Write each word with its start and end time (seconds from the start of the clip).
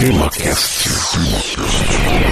TemaCast. 0.00 0.80
negro 1.20 2.29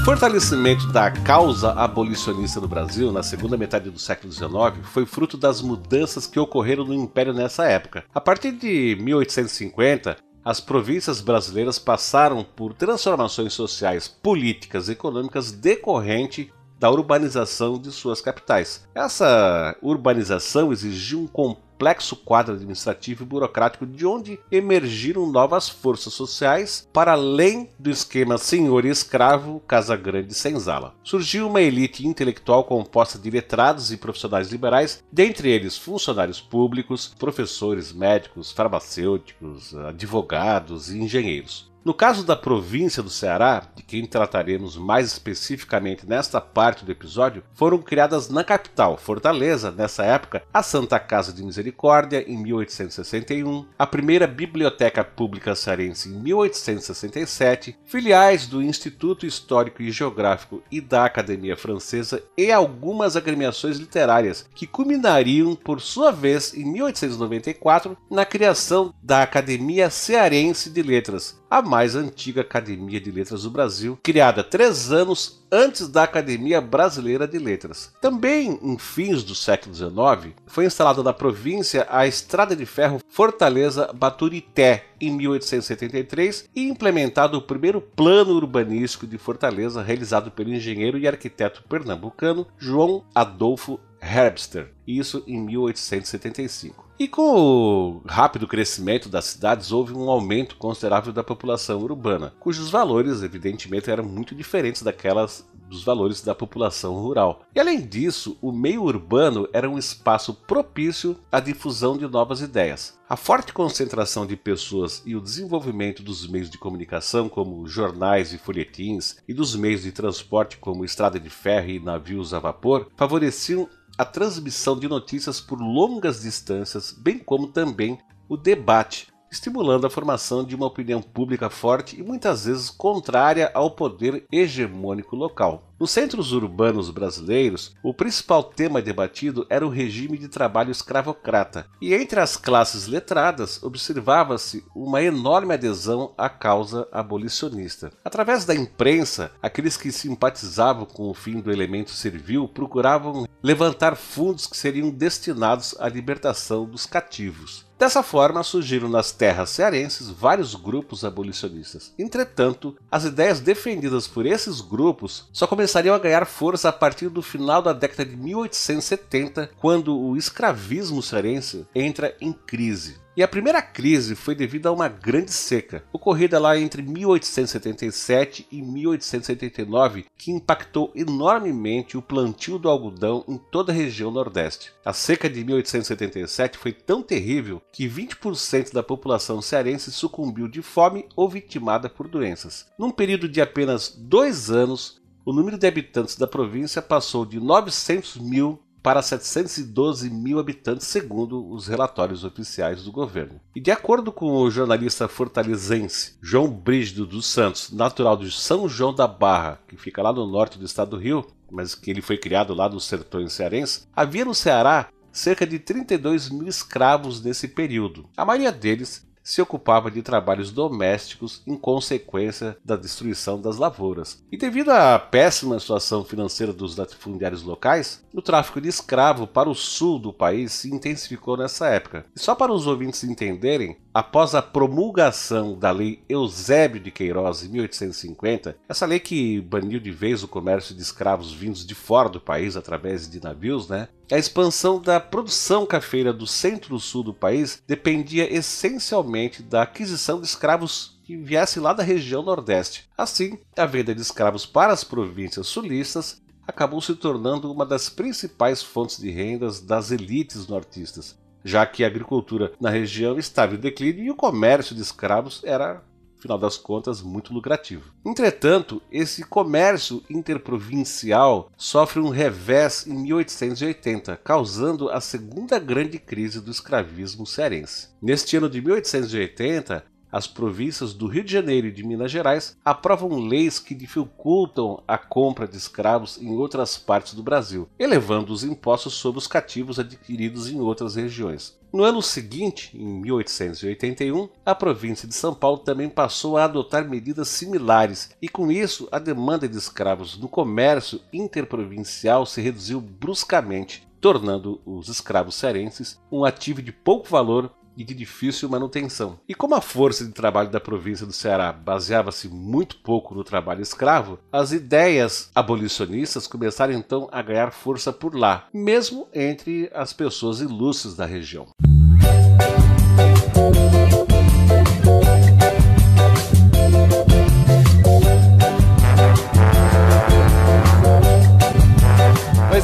Fortalecimento 0.04 0.86
da 0.88 1.10
causa 1.10 1.72
abolicionista 1.72 2.60
no 2.60 2.68
Brasil 2.68 3.10
na 3.10 3.22
segunda 3.22 3.56
metade 3.56 3.88
do 3.88 3.98
século 3.98 4.30
XIX 4.30 4.86
foi 4.92 5.06
fruto 5.06 5.38
das 5.38 5.62
mudanças 5.62 6.26
que 6.26 6.38
ocorreram 6.38 6.84
no 6.84 6.92
Império 6.92 7.32
nessa 7.32 7.64
época. 7.64 8.04
A 8.14 8.20
partir 8.20 8.52
de 8.52 8.98
1850, 9.00 10.18
as 10.44 10.60
províncias 10.60 11.22
brasileiras 11.22 11.78
passaram 11.78 12.44
por 12.44 12.74
transformações 12.74 13.54
sociais, 13.54 14.06
políticas 14.06 14.90
e 14.90 14.92
econômicas 14.92 15.50
decorrente 15.50 16.52
da 16.78 16.90
urbanização 16.90 17.78
de 17.78 17.90
suas 17.90 18.20
capitais. 18.20 18.86
Essa 18.94 19.74
urbanização 19.80 20.70
exigiu 20.70 21.20
um 21.20 21.26
complexo 21.74 22.14
quadro 22.16 22.54
administrativo 22.54 23.24
e 23.24 23.26
burocrático 23.26 23.84
de 23.84 24.06
onde 24.06 24.38
emergiram 24.50 25.26
novas 25.26 25.68
forças 25.68 26.14
sociais 26.14 26.88
para 26.92 27.12
além 27.12 27.68
do 27.78 27.90
esquema 27.90 28.38
senhor 28.38 28.84
e 28.84 28.90
escravo, 28.90 29.60
casa 29.66 29.96
grande 29.96 30.32
e 30.32 30.36
senzala. 30.36 30.94
Surgiu 31.02 31.48
uma 31.48 31.60
elite 31.60 32.06
intelectual 32.06 32.64
composta 32.64 33.18
de 33.18 33.28
letrados 33.28 33.90
e 33.90 33.96
profissionais 33.96 34.52
liberais, 34.52 35.02
dentre 35.12 35.50
eles 35.50 35.76
funcionários 35.76 36.40
públicos, 36.40 37.12
professores, 37.18 37.92
médicos, 37.92 38.52
farmacêuticos, 38.52 39.74
advogados 39.74 40.90
e 40.90 40.98
engenheiros. 40.98 41.73
No 41.84 41.92
caso 41.92 42.24
da 42.24 42.34
província 42.34 43.02
do 43.02 43.10
Ceará, 43.10 43.62
de 43.76 43.82
quem 43.82 44.06
trataremos 44.06 44.74
mais 44.74 45.08
especificamente 45.08 46.08
nesta 46.08 46.40
parte 46.40 46.82
do 46.82 46.90
episódio, 46.90 47.42
foram 47.52 47.76
criadas 47.76 48.30
na 48.30 48.42
capital, 48.42 48.96
Fortaleza, 48.96 49.70
nessa 49.70 50.02
época, 50.02 50.42
a 50.52 50.62
Santa 50.62 50.98
Casa 50.98 51.30
de 51.30 51.44
Misericórdia, 51.44 52.24
em 52.26 52.38
1861, 52.38 53.66
a 53.78 53.86
primeira 53.86 54.26
Biblioteca 54.26 55.04
Pública 55.04 55.54
Cearense, 55.54 56.08
em 56.08 56.12
1867, 56.12 57.76
filiais 57.84 58.46
do 58.46 58.62
Instituto 58.62 59.26
Histórico 59.26 59.82
e 59.82 59.92
Geográfico 59.92 60.62
e 60.72 60.80
da 60.80 61.04
Academia 61.04 61.54
Francesa 61.54 62.22
e 62.34 62.50
algumas 62.50 63.14
agremiações 63.14 63.76
literárias, 63.76 64.48
que 64.54 64.66
culminariam, 64.66 65.54
por 65.54 65.82
sua 65.82 66.10
vez, 66.10 66.54
em 66.54 66.64
1894, 66.64 67.94
na 68.10 68.24
criação 68.24 68.94
da 69.02 69.22
Academia 69.22 69.90
Cearense 69.90 70.70
de 70.70 70.82
Letras, 70.82 71.44
a 71.54 71.62
mais 71.74 71.96
antiga 71.96 72.42
Academia 72.42 73.00
de 73.00 73.10
Letras 73.10 73.42
do 73.42 73.50
Brasil, 73.50 73.98
criada 74.00 74.44
três 74.44 74.92
anos 74.92 75.44
antes 75.50 75.88
da 75.88 76.04
Academia 76.04 76.60
Brasileira 76.60 77.26
de 77.26 77.36
Letras. 77.36 77.92
Também 78.00 78.60
em 78.62 78.78
fins 78.78 79.24
do 79.24 79.34
século 79.34 79.74
XIX, 79.74 80.36
foi 80.46 80.66
instalada 80.66 81.02
na 81.02 81.12
província 81.12 81.84
a 81.90 82.06
Estrada 82.06 82.54
de 82.54 82.64
Ferro 82.64 83.00
Fortaleza-Baturité 83.08 84.84
em 85.00 85.10
1873 85.10 86.48
e 86.54 86.68
implementado 86.68 87.38
o 87.38 87.42
primeiro 87.42 87.80
plano 87.80 88.34
urbanístico 88.34 89.04
de 89.04 89.18
Fortaleza 89.18 89.82
realizado 89.82 90.30
pelo 90.30 90.54
engenheiro 90.54 90.96
e 90.96 91.08
arquiteto 91.08 91.64
pernambucano 91.68 92.46
João 92.56 93.04
Adolfo 93.12 93.80
Herbster, 94.00 94.70
isso 94.86 95.24
em 95.26 95.40
1875. 95.40 96.83
E 96.98 97.08
com 97.08 97.22
o 97.22 98.02
rápido 98.06 98.46
crescimento 98.46 99.08
das 99.08 99.24
cidades, 99.24 99.72
houve 99.72 99.92
um 99.92 100.08
aumento 100.08 100.56
considerável 100.56 101.12
da 101.12 101.24
população 101.24 101.80
urbana, 101.80 102.32
cujos 102.38 102.70
valores, 102.70 103.22
evidentemente, 103.22 103.90
eram 103.90 104.04
muito 104.04 104.32
diferentes 104.32 104.80
daquelas 104.80 105.44
dos 105.68 105.82
valores 105.82 106.22
da 106.22 106.34
população 106.34 106.94
rural. 106.94 107.42
E 107.54 107.58
além 107.58 107.80
disso, 107.80 108.38
o 108.40 108.52
meio 108.52 108.82
urbano 108.82 109.48
era 109.52 109.68
um 109.68 109.78
espaço 109.78 110.34
propício 110.34 111.18
à 111.32 111.40
difusão 111.40 111.96
de 111.96 112.06
novas 112.06 112.40
ideias. 112.40 112.96
A 113.08 113.16
forte 113.16 113.52
concentração 113.52 114.26
de 114.26 114.36
pessoas 114.36 115.02
e 115.04 115.14
o 115.16 115.20
desenvolvimento 115.20 116.02
dos 116.02 116.26
meios 116.26 116.48
de 116.48 116.58
comunicação, 116.58 117.28
como 117.28 117.66
jornais 117.66 118.32
e 118.32 118.38
folhetins, 118.38 119.16
e 119.28 119.34
dos 119.34 119.54
meios 119.56 119.82
de 119.82 119.92
transporte, 119.92 120.56
como 120.58 120.84
estrada 120.84 121.18
de 121.18 121.28
ferro 121.28 121.68
e 121.68 121.80
navios 121.80 122.32
a 122.32 122.38
vapor, 122.38 122.88
favoreciam 122.96 123.68
a 123.96 124.04
transmissão 124.04 124.78
de 124.78 124.88
notícias 124.88 125.40
por 125.40 125.60
longas 125.60 126.22
distâncias, 126.22 126.92
bem 126.92 127.18
como 127.18 127.48
também 127.48 127.98
o 128.28 128.36
debate, 128.36 129.08
estimulando 129.34 129.84
a 129.84 129.90
formação 129.90 130.44
de 130.44 130.54
uma 130.54 130.66
opinião 130.66 131.02
pública 131.02 131.50
forte 131.50 131.98
e 131.98 132.02
muitas 132.02 132.44
vezes 132.44 132.70
contrária 132.70 133.50
ao 133.52 133.70
poder 133.70 134.24
hegemônico 134.30 135.16
local. 135.16 135.74
Nos 135.78 135.90
centros 135.90 136.32
urbanos 136.32 136.88
brasileiros, 136.88 137.74
o 137.82 137.92
principal 137.92 138.44
tema 138.44 138.80
debatido 138.80 139.44
era 139.50 139.66
o 139.66 139.68
regime 139.68 140.16
de 140.16 140.28
trabalho 140.28 140.70
escravocrata, 140.70 141.66
e 141.80 141.92
entre 141.92 142.20
as 142.20 142.36
classes 142.36 142.86
letradas 142.86 143.60
observava-se 143.60 144.64
uma 144.74 145.02
enorme 145.02 145.52
adesão 145.52 146.14
à 146.16 146.28
causa 146.28 146.86
abolicionista. 146.92 147.90
Através 148.04 148.44
da 148.44 148.54
imprensa, 148.54 149.32
aqueles 149.42 149.76
que 149.76 149.90
simpatizavam 149.90 150.86
com 150.86 151.10
o 151.10 151.14
fim 151.14 151.40
do 151.40 151.50
elemento 151.50 151.90
servil 151.90 152.46
procuravam 152.46 153.26
levantar 153.42 153.96
fundos 153.96 154.46
que 154.46 154.56
seriam 154.56 154.90
destinados 154.90 155.74
à 155.80 155.88
libertação 155.88 156.66
dos 156.66 156.86
cativos. 156.86 157.63
Dessa 157.78 158.02
forma, 158.02 158.42
surgiram 158.42 158.88
nas 158.88 159.10
terras 159.10 159.50
cearenses 159.50 160.08
vários 160.08 160.54
grupos 160.54 161.04
abolicionistas. 161.04 161.92
Entretanto, 161.98 162.76
as 162.90 163.04
ideias 163.04 163.40
defendidas 163.40 164.06
por 164.06 164.26
esses 164.26 164.60
grupos 164.60 165.28
só 165.32 165.46
começariam 165.46 165.94
a 165.94 165.98
ganhar 165.98 166.24
força 166.24 166.68
a 166.68 166.72
partir 166.72 167.08
do 167.08 167.20
final 167.20 167.60
da 167.60 167.72
década 167.72 168.04
de 168.04 168.16
1870, 168.16 169.50
quando 169.58 169.98
o 169.98 170.16
escravismo 170.16 171.02
cearense 171.02 171.66
entra 171.74 172.16
em 172.20 172.32
crise. 172.32 173.03
E 173.16 173.22
a 173.22 173.28
primeira 173.28 173.62
crise 173.62 174.16
foi 174.16 174.34
devido 174.34 174.66
a 174.66 174.72
uma 174.72 174.88
grande 174.88 175.30
seca, 175.30 175.84
ocorrida 175.92 176.36
lá 176.36 176.58
entre 176.58 176.82
1877 176.82 178.48
e 178.50 178.60
1879, 178.60 180.06
que 180.18 180.32
impactou 180.32 180.90
enormemente 180.96 181.96
o 181.96 182.02
plantio 182.02 182.58
do 182.58 182.68
algodão 182.68 183.24
em 183.28 183.38
toda 183.38 183.70
a 183.70 183.74
região 183.74 184.10
Nordeste. 184.10 184.72
A 184.84 184.92
seca 184.92 185.30
de 185.30 185.44
1877 185.44 186.58
foi 186.58 186.72
tão 186.72 187.04
terrível 187.04 187.62
que 187.72 187.88
20% 187.88 188.72
da 188.72 188.82
população 188.82 189.40
cearense 189.40 189.92
sucumbiu 189.92 190.48
de 190.48 190.60
fome 190.60 191.06
ou 191.14 191.28
vitimada 191.28 191.88
por 191.88 192.08
doenças. 192.08 192.66
Num 192.76 192.90
período 192.90 193.28
de 193.28 193.40
apenas 193.40 193.94
dois 193.96 194.50
anos, 194.50 195.00
o 195.24 195.32
número 195.32 195.56
de 195.56 195.68
habitantes 195.68 196.16
da 196.16 196.26
província 196.26 196.82
passou 196.82 197.24
de 197.24 197.38
900 197.38 198.16
mil 198.16 198.60
para 198.84 199.00
712 199.00 200.10
mil 200.10 200.38
habitantes, 200.38 200.86
segundo 200.86 201.50
os 201.50 201.66
relatórios 201.66 202.22
oficiais 202.22 202.84
do 202.84 202.92
governo. 202.92 203.40
E 203.56 203.60
de 203.60 203.70
acordo 203.70 204.12
com 204.12 204.26
o 204.26 204.50
jornalista 204.50 205.08
fortalezense 205.08 206.18
João 206.20 206.50
Brígido 206.50 207.06
dos 207.06 207.24
Santos, 207.24 207.72
natural 207.72 208.14
de 208.14 208.30
São 208.30 208.68
João 208.68 208.94
da 208.94 209.06
Barra, 209.06 209.58
que 209.66 209.78
fica 209.78 210.02
lá 210.02 210.12
no 210.12 210.26
norte 210.26 210.58
do 210.58 210.66
estado 210.66 210.90
do 210.90 210.98
Rio, 210.98 211.26
mas 211.50 211.74
que 211.74 211.90
ele 211.90 212.02
foi 212.02 212.18
criado 212.18 212.52
lá 212.52 212.68
nos 212.68 212.84
sertões 212.84 213.32
cearenses, 213.32 213.88
havia 213.96 214.26
no 214.26 214.34
Ceará 214.34 214.90
cerca 215.10 215.46
de 215.46 215.58
32 215.58 216.28
mil 216.28 216.46
escravos 216.46 217.24
nesse 217.24 217.48
período. 217.48 218.06
A 218.14 218.26
maioria 218.26 218.52
deles 218.52 219.06
se 219.24 219.40
ocupava 219.40 219.90
de 219.90 220.02
trabalhos 220.02 220.52
domésticos 220.52 221.42
em 221.46 221.56
consequência 221.56 222.56
da 222.62 222.76
destruição 222.76 223.40
das 223.40 223.56
lavouras. 223.56 224.22
E 224.30 224.36
devido 224.36 224.70
à 224.70 224.98
péssima 224.98 225.58
situação 225.58 226.04
financeira 226.04 226.52
dos 226.52 226.76
latifundiários 226.76 227.42
locais, 227.42 228.04
o 228.12 228.20
tráfico 228.20 228.60
de 228.60 228.68
escravo 228.68 229.26
para 229.26 229.48
o 229.48 229.54
sul 229.54 229.98
do 229.98 230.12
país 230.12 230.52
se 230.52 230.72
intensificou 230.72 231.38
nessa 231.38 231.68
época. 231.68 232.04
E 232.14 232.20
só 232.20 232.34
para 232.34 232.52
os 232.52 232.66
ouvintes 232.66 233.02
entenderem, 233.02 233.78
após 233.94 234.34
a 234.34 234.42
promulgação 234.42 235.56
da 235.56 235.70
Lei 235.70 236.02
Eusébio 236.08 236.80
de 236.80 236.90
Queiroz 236.90 237.44
em 237.44 237.48
1850, 237.50 238.56
essa 238.68 238.84
lei 238.84 238.98
que 238.98 239.40
baniu 239.40 239.78
de 239.78 239.92
vez 239.92 240.24
o 240.24 240.28
comércio 240.28 240.74
de 240.74 240.82
escravos 240.82 241.32
vindos 241.32 241.64
de 241.64 241.76
fora 241.76 242.08
do 242.08 242.20
país 242.20 242.56
através 242.56 243.08
de 243.08 243.22
navios, 243.22 243.68
né? 243.68 243.88
A 244.10 244.18
expansão 244.18 244.80
da 244.80 244.98
produção 244.98 245.64
cafeira 245.64 246.12
do 246.12 246.26
centro-sul 246.26 247.04
do 247.04 247.14
país 247.14 247.62
dependia 247.68 248.30
essencialmente 248.30 249.42
da 249.42 249.62
aquisição 249.62 250.20
de 250.20 250.26
escravos 250.26 250.98
que 251.04 251.16
viessem 251.16 251.62
lá 251.62 251.72
da 251.72 251.82
região 251.84 252.22
Nordeste. 252.22 252.88
Assim, 252.98 253.38
a 253.56 253.64
venda 253.64 253.94
de 253.94 254.00
escravos 254.00 254.44
para 254.44 254.72
as 254.72 254.82
províncias 254.82 255.46
sulistas 255.46 256.20
acabou 256.46 256.80
se 256.80 256.94
tornando 256.94 257.50
uma 257.50 257.64
das 257.64 257.88
principais 257.88 258.62
fontes 258.62 258.98
de 258.98 259.10
rendas 259.10 259.60
das 259.60 259.90
elites 259.90 260.46
nortistas, 260.46 261.16
já 261.44 261.66
que 261.66 261.84
a 261.84 261.86
agricultura 261.86 262.52
na 262.60 262.70
região 262.70 263.18
estava 263.18 263.54
em 263.54 263.58
declínio 263.58 264.04
e 264.04 264.10
o 264.10 264.16
comércio 264.16 264.74
de 264.74 264.82
escravos 264.82 265.42
era 265.44 265.82
final 266.24 266.38
das 266.38 266.56
contas, 266.56 267.02
muito 267.02 267.34
lucrativo. 267.34 267.92
Entretanto, 268.04 268.80
esse 268.90 269.22
comércio 269.24 270.02
interprovincial 270.08 271.52
sofre 271.54 272.00
um 272.00 272.08
revés 272.08 272.86
em 272.86 272.94
1880, 272.94 274.16
causando 274.16 274.88
a 274.88 275.02
segunda 275.02 275.58
grande 275.58 275.98
crise 275.98 276.40
do 276.40 276.50
escravismo 276.50 277.26
cearense. 277.26 277.88
Neste 278.00 278.38
ano 278.38 278.48
de 278.48 278.62
1880, 278.62 279.84
as 280.14 280.28
províncias 280.28 280.94
do 280.94 281.08
Rio 281.08 281.24
de 281.24 281.32
Janeiro 281.32 281.66
e 281.66 281.72
de 281.72 281.84
Minas 281.84 282.08
Gerais 282.08 282.56
aprovam 282.64 283.18
leis 283.18 283.58
que 283.58 283.74
dificultam 283.74 284.80
a 284.86 284.96
compra 284.96 285.48
de 285.48 285.56
escravos 285.56 286.22
em 286.22 286.30
outras 286.36 286.78
partes 286.78 287.14
do 287.14 287.22
Brasil, 287.22 287.68
elevando 287.76 288.32
os 288.32 288.44
impostos 288.44 288.94
sobre 288.94 289.18
os 289.18 289.26
cativos 289.26 289.80
adquiridos 289.80 290.48
em 290.48 290.60
outras 290.60 290.94
regiões. 290.94 291.58
No 291.72 291.82
ano 291.82 292.00
seguinte, 292.00 292.70
em 292.78 293.00
1881, 293.00 294.28
a 294.46 294.54
província 294.54 295.08
de 295.08 295.14
São 295.16 295.34
Paulo 295.34 295.58
também 295.58 295.88
passou 295.88 296.36
a 296.36 296.44
adotar 296.44 296.88
medidas 296.88 297.26
similares, 297.26 298.10
e 298.22 298.28
com 298.28 298.52
isso 298.52 298.86
a 298.92 299.00
demanda 299.00 299.48
de 299.48 299.58
escravos 299.58 300.16
no 300.16 300.28
comércio 300.28 301.00
interprovincial 301.12 302.24
se 302.24 302.40
reduziu 302.40 302.80
bruscamente, 302.80 303.84
tornando 304.00 304.60
os 304.64 304.88
escravos 304.88 305.34
cearenses 305.34 305.98
um 306.12 306.24
ativo 306.24 306.62
de 306.62 306.70
pouco 306.70 307.08
valor 307.08 307.50
e 307.76 307.84
de 307.84 307.94
difícil 307.94 308.48
manutenção. 308.48 309.18
E 309.28 309.34
como 309.34 309.54
a 309.54 309.60
força 309.60 310.04
de 310.04 310.12
trabalho 310.12 310.50
da 310.50 310.60
província 310.60 311.06
do 311.06 311.12
Ceará 311.12 311.52
baseava-se 311.52 312.28
muito 312.28 312.76
pouco 312.76 313.14
no 313.14 313.24
trabalho 313.24 313.62
escravo, 313.62 314.18
as 314.32 314.52
ideias 314.52 315.30
abolicionistas 315.34 316.26
começaram 316.26 316.72
então 316.72 317.08
a 317.10 317.22
ganhar 317.22 317.50
força 317.50 317.92
por 317.92 318.14
lá, 318.14 318.48
mesmo 318.52 319.08
entre 319.12 319.70
as 319.74 319.92
pessoas 319.92 320.40
ilustres 320.40 320.94
da 320.94 321.06
região. 321.06 321.48